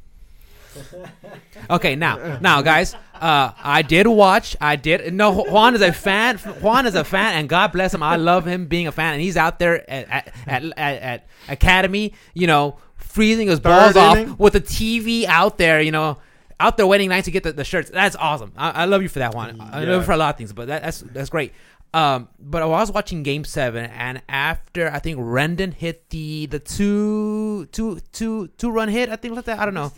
Okay, 1.70 1.96
now, 1.96 2.38
now, 2.40 2.62
guys, 2.62 2.94
uh, 3.14 3.50
I 3.62 3.82
did 3.82 4.06
watch. 4.06 4.56
I 4.58 4.76
did. 4.76 5.12
No, 5.12 5.32
Juan 5.32 5.74
is 5.74 5.82
a 5.82 5.92
fan. 5.92 6.38
Juan 6.38 6.86
is 6.86 6.94
a 6.94 7.04
fan, 7.04 7.34
and 7.34 7.48
God 7.48 7.72
bless 7.72 7.92
him. 7.92 8.02
I 8.02 8.16
love 8.16 8.46
him 8.46 8.66
being 8.66 8.86
a 8.86 8.92
fan, 8.92 9.14
and 9.14 9.22
he's 9.22 9.36
out 9.36 9.58
there 9.58 9.88
at 9.90 10.08
at, 10.08 10.34
at, 10.46 10.64
at, 10.78 11.02
at 11.02 11.28
Academy, 11.48 12.14
you 12.32 12.46
know, 12.46 12.78
freezing 12.96 13.48
his 13.48 13.60
balls 13.60 13.92
Third 13.94 14.00
off 14.00 14.16
inning? 14.16 14.36
with 14.38 14.54
the 14.54 14.60
TV 14.60 15.24
out 15.24 15.58
there, 15.58 15.80
you 15.80 15.92
know. 15.92 16.18
Out 16.60 16.76
there 16.76 16.86
waiting 16.86 17.08
nights 17.10 17.26
to 17.26 17.30
get 17.30 17.44
the, 17.44 17.52
the 17.52 17.64
shirts. 17.64 17.88
That's 17.90 18.16
awesome. 18.16 18.52
I, 18.56 18.70
I 18.70 18.84
love 18.86 19.02
you 19.02 19.08
for 19.08 19.20
that 19.20 19.32
one. 19.34 19.60
I 19.60 19.84
love 19.84 20.00
you 20.00 20.06
for 20.06 20.12
a 20.12 20.16
lot 20.16 20.34
of 20.34 20.38
things, 20.38 20.52
but 20.52 20.66
that, 20.68 20.82
that's 20.82 21.00
that's 21.02 21.30
great. 21.30 21.52
Um, 21.94 22.28
but 22.38 22.62
I 22.62 22.66
was 22.66 22.90
watching 22.92 23.22
Game 23.22 23.44
Seven, 23.44 23.86
and 23.86 24.22
after 24.28 24.90
I 24.90 24.98
think 24.98 25.18
Rendon 25.18 25.72
hit 25.72 26.10
the 26.10 26.46
the 26.46 26.58
two 26.58 27.66
two 27.66 28.00
two 28.12 28.48
two 28.58 28.70
run 28.70 28.88
hit, 28.88 29.08
I 29.08 29.16
think 29.16 29.36
like 29.36 29.44
that. 29.46 29.58
I 29.58 29.64
don't 29.64 29.74
know. 29.74 29.92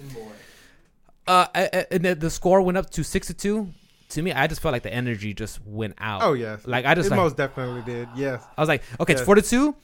Uh, 1.26 1.46
and 1.90 2.04
the, 2.04 2.14
the 2.14 2.30
score 2.30 2.60
went 2.62 2.76
up 2.78 2.90
to 2.90 3.04
six 3.04 3.26
to 3.28 3.34
two. 3.34 3.70
To 4.10 4.22
me, 4.22 4.32
I 4.32 4.46
just 4.48 4.60
felt 4.60 4.72
like 4.72 4.82
the 4.82 4.92
energy 4.92 5.32
just 5.34 5.64
went 5.64 5.94
out. 5.98 6.22
Oh 6.22 6.32
yes. 6.32 6.66
Like 6.66 6.84
I 6.84 6.94
just 6.94 7.06
it 7.06 7.10
like, 7.10 7.18
most 7.18 7.36
definitely 7.36 7.82
did. 7.82 8.08
Yes. 8.16 8.42
I 8.56 8.60
was 8.60 8.68
like, 8.68 8.82
okay, 8.98 9.12
it's 9.12 9.20
Yes. 9.20 9.26
four 9.26 9.34
to 9.36 9.42
two. 9.42 9.76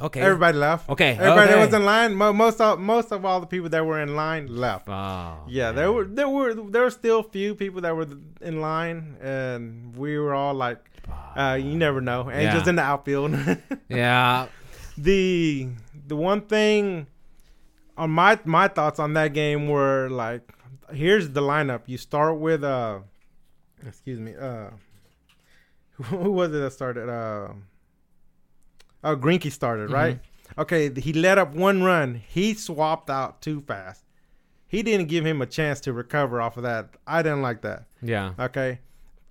Okay. 0.00 0.20
Everybody 0.20 0.58
left. 0.58 0.88
Okay, 0.90 1.10
Everybody 1.12 1.52
that 1.52 1.64
was 1.66 1.72
in 1.72 1.84
line. 1.84 2.16
Most 2.16 2.60
of 2.60 2.80
most 2.80 3.12
of 3.12 3.24
all 3.24 3.38
the 3.38 3.46
people 3.46 3.68
that 3.68 3.86
were 3.86 4.00
in 4.00 4.16
line 4.16 4.48
left. 4.48 4.88
Oh, 4.88 5.44
Yeah, 5.46 5.66
man. 5.66 5.74
there 5.76 5.92
were 5.92 6.04
there 6.04 6.28
were 6.28 6.52
there 6.54 6.82
were 6.82 6.90
still 6.90 7.22
few 7.22 7.54
people 7.54 7.80
that 7.82 7.94
were 7.94 8.08
in 8.40 8.60
line, 8.60 9.16
and 9.22 9.94
we 9.96 10.18
were 10.18 10.34
all 10.34 10.54
like, 10.54 10.78
uh, 11.36 11.56
you 11.62 11.76
never 11.76 12.00
know. 12.00 12.28
Angels 12.28 12.64
Yeah. 12.64 12.68
in 12.70 12.74
the 12.76 12.82
outfield. 12.82 13.36
Yeah. 13.88 14.48
the 14.98 15.68
the 16.08 16.16
one 16.16 16.40
thing 16.40 17.06
on 17.96 18.10
my 18.10 18.38
my 18.44 18.68
thoughts 18.68 18.98
on 18.98 19.14
that 19.14 19.32
game 19.32 19.68
were 19.68 20.08
like 20.10 20.52
here's 20.92 21.30
the 21.30 21.40
lineup 21.40 21.82
you 21.86 21.96
start 21.96 22.38
with 22.38 22.62
uh 22.64 22.98
excuse 23.86 24.18
me 24.20 24.34
uh 24.34 24.70
who 26.04 26.32
was 26.32 26.50
it 26.50 26.58
that 26.58 26.72
started 26.72 27.08
uh 27.08 27.48
oh 29.04 29.16
Greinke 29.16 29.50
started 29.52 29.90
right 29.90 30.18
okay 30.58 30.92
he 31.00 31.12
let 31.12 31.38
up 31.38 31.54
one 31.54 31.82
run 31.82 32.14
he 32.14 32.54
swapped 32.54 33.10
out 33.10 33.40
too 33.40 33.60
fast 33.60 34.04
he 34.66 34.82
didn't 34.82 35.06
give 35.06 35.24
him 35.24 35.40
a 35.40 35.46
chance 35.46 35.80
to 35.80 35.92
recover 35.92 36.40
off 36.40 36.56
of 36.56 36.64
that 36.64 36.90
I 37.06 37.22
didn't 37.22 37.42
like 37.42 37.62
that 37.62 37.84
Yeah. 38.02 38.32
Okay. 38.38 38.80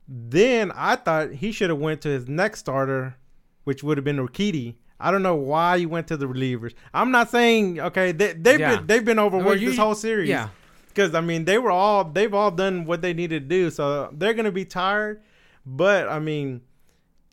Then 0.07 0.72
I 0.73 0.95
thought 0.95 1.31
he 1.31 1.52
should 1.52 1.69
have 1.69 1.80
went 1.80 2.02
to 2.02 2.10
his 2.10 2.27
next 2.27 2.60
starter, 2.60 3.15
which 3.64 3.84
would 3.84 3.98
have 3.98 4.03
been 4.03 4.18
Urquidy. 4.18 4.76
I 4.99 5.11
don't 5.11 5.24
know 5.24 5.36
why 5.36 5.76
you 5.78 5.90
went 5.90 6.07
to 6.07 6.18
the 6.18 6.26
relievers. 6.28 6.74
I'm 6.94 7.11
not 7.11 7.30
saying 7.30 7.80
okay 7.80 8.11
they 8.11 8.34
they've 8.34 8.60
Yeah. 8.60 8.78
been 8.78 8.88
they've 8.88 9.06
been 9.06 9.20
overworked 9.20 9.45
Well, 9.48 9.56
you- 9.57 9.70
this 9.70 9.78
whole 9.78 9.95
series. 9.95 10.30
Yeah. 10.30 10.49
Because 10.88 11.14
I 11.15 11.22
mean 11.22 11.45
they 11.45 11.57
were 11.57 11.72
all 11.72 12.03
they've 12.03 12.34
all 12.34 12.52
done 12.52 12.86
what 12.86 13.02
they 13.02 13.14
needed 13.14 13.49
to 13.49 13.56
do, 13.56 13.70
so 13.72 14.10
they're 14.14 14.34
gonna 14.36 14.52
be 14.52 14.65
tired. 14.65 15.22
But 15.65 16.07
I 16.10 16.20
mean, 16.20 16.61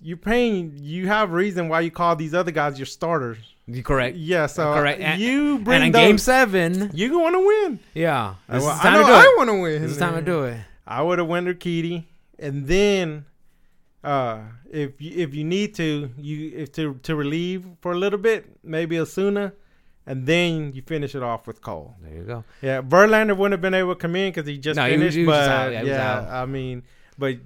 you're 0.00 0.16
paying. 0.16 0.72
You 0.80 1.08
have 1.08 1.32
reason 1.32 1.68
why 1.68 1.80
you 1.80 1.90
call 1.90 2.16
these 2.16 2.32
other 2.34 2.50
guys 2.52 2.78
your 2.78 2.86
starters. 2.86 3.38
You 3.66 3.82
correct. 3.82 4.16
Yeah. 4.16 4.46
So 4.46 4.72
uh, 4.72 4.74
Correct. 4.76 5.00
And- 5.00 5.20
you 5.20 5.58
bring 5.58 5.76
and 5.76 5.84
in 5.86 5.92
those. 5.92 6.00
game 6.00 6.18
seven, 6.18 6.90
you 6.94 7.18
want 7.18 7.34
to 7.34 7.46
win. 7.46 7.80
yeah, 7.94 8.34
this 8.48 8.62
Well, 8.64 8.72
is 8.74 8.80
I 8.80 8.82
time 8.82 8.92
know 8.94 9.00
to 9.02 9.06
do 9.06 9.12
I 9.12 9.34
want 9.36 9.48
to 9.50 9.60
win. 9.60 9.82
This 9.82 9.90
is 9.92 9.98
time 9.98 10.14
to 10.14 10.22
do 10.22 10.44
it. 10.44 10.58
I 10.86 11.02
would 11.02 11.18
have 11.18 11.28
went 11.28 11.46
Urquidy, 11.46 12.04
and 12.38 12.66
then 12.66 13.26
uh, 14.04 14.38
if 14.70 15.00
you, 15.00 15.12
if 15.24 15.34
you 15.34 15.44
need 15.44 15.74
to, 15.76 16.10
you 16.18 16.52
if 16.56 16.72
to 16.72 16.94
to 17.02 17.14
relieve 17.16 17.66
for 17.80 17.92
a 17.92 17.98
little 17.98 18.18
bit, 18.18 18.46
maybe 18.64 18.98
Osuna, 18.98 19.52
and 20.06 20.26
then 20.26 20.72
you 20.74 20.82
finish 20.82 21.14
it 21.14 21.22
off 21.22 21.46
with 21.46 21.60
Cole. 21.60 21.94
There 22.02 22.14
you 22.14 22.22
go. 22.22 22.44
Yeah, 22.62 22.82
Verlander 22.82 23.36
wouldn't 23.36 23.52
have 23.52 23.60
been 23.60 23.74
able 23.74 23.94
to 23.94 24.00
come 24.00 24.16
in 24.16 24.32
because 24.32 24.46
he 24.46 24.58
just 24.58 24.76
No, 24.76 24.84
he 24.86 24.92
was- 24.92 25.00
finished. 25.00 25.16
he 25.18 25.26
was 25.26 25.36
but 25.36 25.48
out. 25.50 25.72
Yeah, 25.72 25.82
yeah. 25.84 26.42
I 26.42 26.46
mean, 26.46 26.82
but 27.18 27.36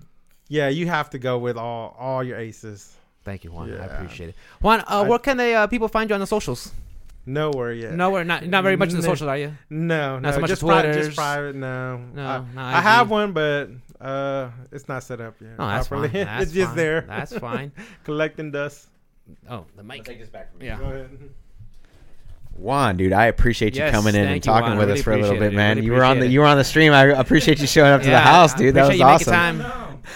yeah, 0.49 0.69
you 0.69 0.87
have 0.87 1.11
to 1.11 1.19
go 1.19 1.39
with 1.39 1.57
all 1.57 1.97
all 1.99 2.23
your 2.23 2.39
aces. 2.39 2.95
Thank 3.25 3.43
you, 3.45 3.51
Juan. 3.53 3.73
I 3.73 3.87
appreciate 3.87 4.29
it. 4.31 4.35
Juan, 4.61 4.81
uh, 4.81 4.85
I- 4.89 5.03
where 5.09 5.19
can 5.19 5.37
they 5.39 5.55
uh, 5.55 5.67
people 5.67 5.89
find 5.89 6.09
you 6.11 6.15
on 6.15 6.21
the 6.21 6.27
socials? 6.27 6.73
Nowhere 7.27 7.73
yet. 7.73 7.95
Nowhere, 7.95 8.23
not 8.23 8.47
not 8.47 8.63
very 8.63 8.77
much 8.77 8.91
in 8.91 8.97
the 8.97 9.03
No. 9.03 9.09
socials, 9.15 9.29
are 9.29 9.39
you? 9.39 9.55
no, 9.71 10.19
no, 10.19 10.31
so 10.31 10.41
much 10.41 10.51
just, 10.51 10.63
as 10.63 10.69
pri- 10.69 10.93
just 10.93 11.17
private. 11.17 11.57
No, 11.57 11.97
No, 12.15 12.23
I, 12.27 12.39
no 12.55 12.61
I 12.61 12.81
have 12.83 13.09
one, 13.09 13.33
but 13.33 13.71
uh, 14.05 14.51
it's 14.71 14.87
not 14.89 15.03
set 15.03 15.21
up 15.21 15.35
yet. 15.41 15.59
No, 15.59 15.67
that's 15.67 15.89
properly. 15.89 16.09
fine. 16.11 16.25
That's 16.27 16.43
it's 16.45 16.53
just 16.53 16.69
fine. 16.69 16.77
there. 16.77 17.01
That's 17.03 17.39
fine. 17.49 17.73
collecting 18.05 18.51
dust. 18.51 18.89
Oh, 19.49 19.65
the 19.77 19.83
mic. 19.83 19.93
I'll 19.93 19.99
mic. 19.99 20.05
take 20.05 20.21
this 20.21 20.29
back 20.29 20.51
from 20.51 20.61
me. 20.61 20.67
Yeah. 20.67 20.79
Go 20.79 20.85
ahead. 20.85 21.11
Juan, 22.57 22.97
dude, 22.97 23.13
I 23.13 23.27
appreciate 23.27 23.75
you 23.75 23.81
Yes, 23.83 23.93
coming 23.93 24.15
in 24.15 24.21
and 24.21 24.31
thank 24.31 24.47
you, 24.47 24.53
talking 24.53 24.69
Juan. 24.69 24.79
With 24.79 24.89
really 24.89 25.01
us 25.01 25.05
for 25.05 25.13
a 25.13 25.17
little 25.19 25.39
bit, 25.39 25.53
it. 25.53 25.57
man. 25.57 25.77
Really 25.77 25.87
you 25.87 25.93
were 25.93 26.05
on 26.05 26.21
the 26.21 26.27
appreciate 26.27 26.33
you 26.35 26.41
were 26.41 26.47
on 26.47 26.57
the 26.59 26.65
stream. 26.65 26.93
I 26.93 27.03
appreciate 27.07 27.61
you 27.61 27.67
showing 27.67 27.91
up 27.91 28.03
to 28.03 28.11
the 28.11 28.21
house, 28.21 28.55
I 28.55 28.59
dude. 28.59 28.75
That 28.77 28.89
was 28.89 28.97
you 28.99 29.05
awesome. 29.05 29.33
time. 29.33 29.63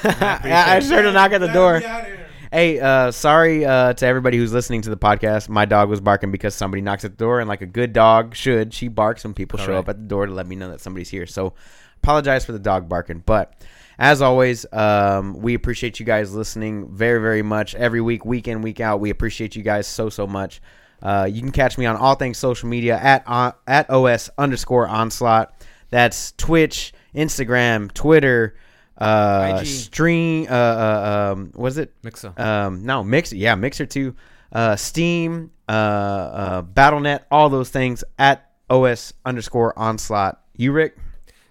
I, 0.05 0.77
I 0.77 0.81
sure 0.81 1.03
to 1.03 1.11
knock 1.11 1.33
at 1.33 1.41
the 1.41 1.49
door. 1.49 1.73
Let 1.75 1.83
me 1.83 1.89
out 1.89 2.05
here. 2.07 2.27
Hey, 2.53 2.79
uh, 2.81 3.11
sorry 3.11 3.65
uh, 3.67 3.93
to 3.95 4.07
everybody 4.07 4.39
who's 4.39 4.53
listening 4.53 4.83
to 4.83 4.91
the 4.91 4.97
podcast. 4.97 5.49
My 5.49 5.65
dog 5.65 5.89
was 5.91 6.01
barking 6.01 6.31
because 6.31 6.55
somebody 6.55 6.81
knocks 6.81 7.05
at 7.05 7.11
the 7.11 7.17
door, 7.17 7.41
and 7.41 7.49
like 7.49 7.61
a 7.61 7.67
good 7.67 7.93
dog 7.93 8.35
should, 8.37 8.73
she 8.73 8.87
barks 8.89 9.25
when 9.25 9.35
people 9.35 9.59
show 9.59 9.67
Correct. 9.67 9.79
up 9.81 9.89
at 9.89 9.97
the 9.99 10.07
door 10.09 10.27
to 10.27 10.33
let 10.33 10.47
me 10.47 10.55
know 10.55 10.71
that 10.71 10.81
somebody's 10.81 11.11
here. 11.11 11.27
So, 11.27 11.55
apologize 12.03 12.45
for 12.47 12.53
the 12.53 12.59
dog 12.59 12.89
barking, 12.89 13.23
but 13.27 13.61
as 13.99 14.23
always, 14.23 14.65
um, 14.73 15.35
we 15.41 15.55
appreciate 15.55 15.99
you 15.99 16.07
guys 16.07 16.33
listening 16.33 16.89
very, 16.89 17.21
very 17.21 17.43
much 17.43 17.75
every 17.75 18.01
week, 18.01 18.25
week 18.25 18.47
in, 18.47 18.63
week 18.63 18.81
out. 18.81 19.01
We 19.01 19.11
appreciate 19.11 19.57
you 19.57 19.63
guys 19.63 19.87
so, 19.87 20.09
so 20.09 20.27
much. 20.27 20.61
Uh, 21.03 21.29
you 21.31 21.41
can 21.41 21.53
catch 21.53 21.79
me 21.79 21.87
on 21.87 21.97
all 21.97 22.15
things 22.15 22.39
social 22.39 22.69
media 22.69 22.99
at 22.99 23.23
uh, 23.27 23.53
at 23.67 23.89
os 23.91 24.31
underscore 24.37 24.89
onslaught. 24.89 25.53
That's 25.91 26.33
Twitch, 26.33 26.93
Instagram, 27.15 27.93
Twitter, 27.93 28.57
uh, 28.97 29.59
IG. 29.61 29.67
stream. 29.67 30.47
Uh, 30.51 30.53
uh, 30.53 31.33
um, 31.33 31.53
what 31.55 31.69
is 31.69 31.79
it? 31.79 31.95
Mixer. 32.03 32.33
Um, 32.37 32.85
no, 32.85 33.05
Mixer. 33.05 33.37
Yeah, 33.37 33.55
Mixer 33.55 33.87
too. 33.87 34.17
Uh, 34.51 34.77
Steam, 34.77 35.51
uh, 35.69 35.73
uh, 35.73 36.63
BattleNet, 36.63 37.21
all 37.31 37.49
those 37.49 37.71
things 37.71 38.03
at 38.19 38.51
os 38.71 39.13
underscore 39.25 39.79
onslaught. 39.79 40.41
You, 40.57 40.73
Rick? 40.73 40.97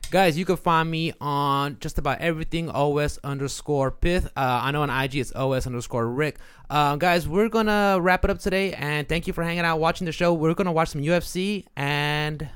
Guys, 0.09 0.37
you 0.37 0.45
can 0.45 0.55
find 0.55 0.89
me 0.89 1.11
on 1.19 1.77
just 1.81 1.97
about 1.97 2.19
everything 2.21 2.69
OS 2.69 3.19
underscore 3.25 3.91
pith. 3.91 4.25
Uh, 4.37 4.61
I 4.63 4.71
know 4.71 4.81
on 4.81 4.89
IG 4.89 5.15
it's 5.17 5.33
OS 5.35 5.67
underscore 5.67 6.07
Rick. 6.07 6.37
Uh, 6.69 6.95
guys, 6.95 7.27
we're 7.27 7.49
gonna 7.49 7.97
wrap 8.01 8.23
it 8.23 8.29
up 8.31 8.39
today, 8.39 8.73
and 8.73 9.07
thank 9.09 9.27
you 9.27 9.33
for 9.33 9.43
hanging 9.43 9.65
out, 9.65 9.79
watching 9.79 10.05
the 10.05 10.11
show. 10.13 10.33
We're 10.33 10.53
gonna 10.53 10.71
watch 10.71 10.89
some 10.89 11.01
UFC, 11.01 11.65
and 11.75 12.47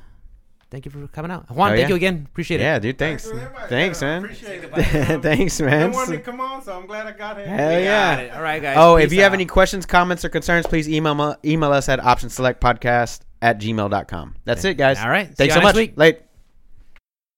thank 0.69 0.85
you 0.85 0.91
for 0.91 1.05
coming 1.07 1.29
out. 1.29 1.49
Juan, 1.51 1.71
Oh, 1.71 1.75
thank 1.75 1.81
yeah. 1.81 1.87
you 1.89 1.95
again. 1.95 2.25
Appreciate 2.31 2.61
it. 2.61 2.63
Yeah, 2.63 2.79
dude. 2.79 2.97
Thanks. 2.97 3.23
to. 3.29 3.51
Thanks, 3.67 4.01
man. 4.01 4.23
Appreciate 4.23 4.63
it. 4.63 4.71
Thanks, 5.21 5.59
I 5.59 5.65
man. 5.65 5.91
wanted 5.91 6.17
to 6.17 6.19
come 6.23 6.39
on, 6.39 6.61
so 6.63 6.77
I'm 6.77 6.87
glad 6.87 7.05
I 7.05 7.11
got 7.11 7.35
here. 7.37 7.47
Hell 7.47 7.75
We 7.75 7.83
yeah. 7.83 8.15
got 8.15 8.23
it. 8.23 8.31
All 8.33 8.41
right, 8.41 8.61
guys. 8.61 8.77
Oh, 8.79 8.95
if 8.95 9.09
Peace 9.09 9.17
you 9.17 9.23
have 9.23 9.33
any 9.33 9.45
questions, 9.45 9.85
comments, 9.85 10.23
or 10.23 10.29
concerns, 10.29 10.67
please 10.67 10.87
email 10.87 11.15
mu- 11.15 11.33
email 11.43 11.73
us 11.73 11.89
at 11.89 11.99
optionselectpodcast 11.99 13.19
at 13.41 13.59
gmail.com. 13.59 14.35
That's 14.45 14.63
it, 14.63 14.75
guys. 14.77 14.99
All 14.99 15.09
right. 15.09 15.27
See 15.27 15.33
Thanks 15.35 15.53
y'all 15.55 15.61
so 15.61 15.67
next 15.67 15.75
much. 15.75 15.81
week. 15.81 15.93
Late. 15.97 16.19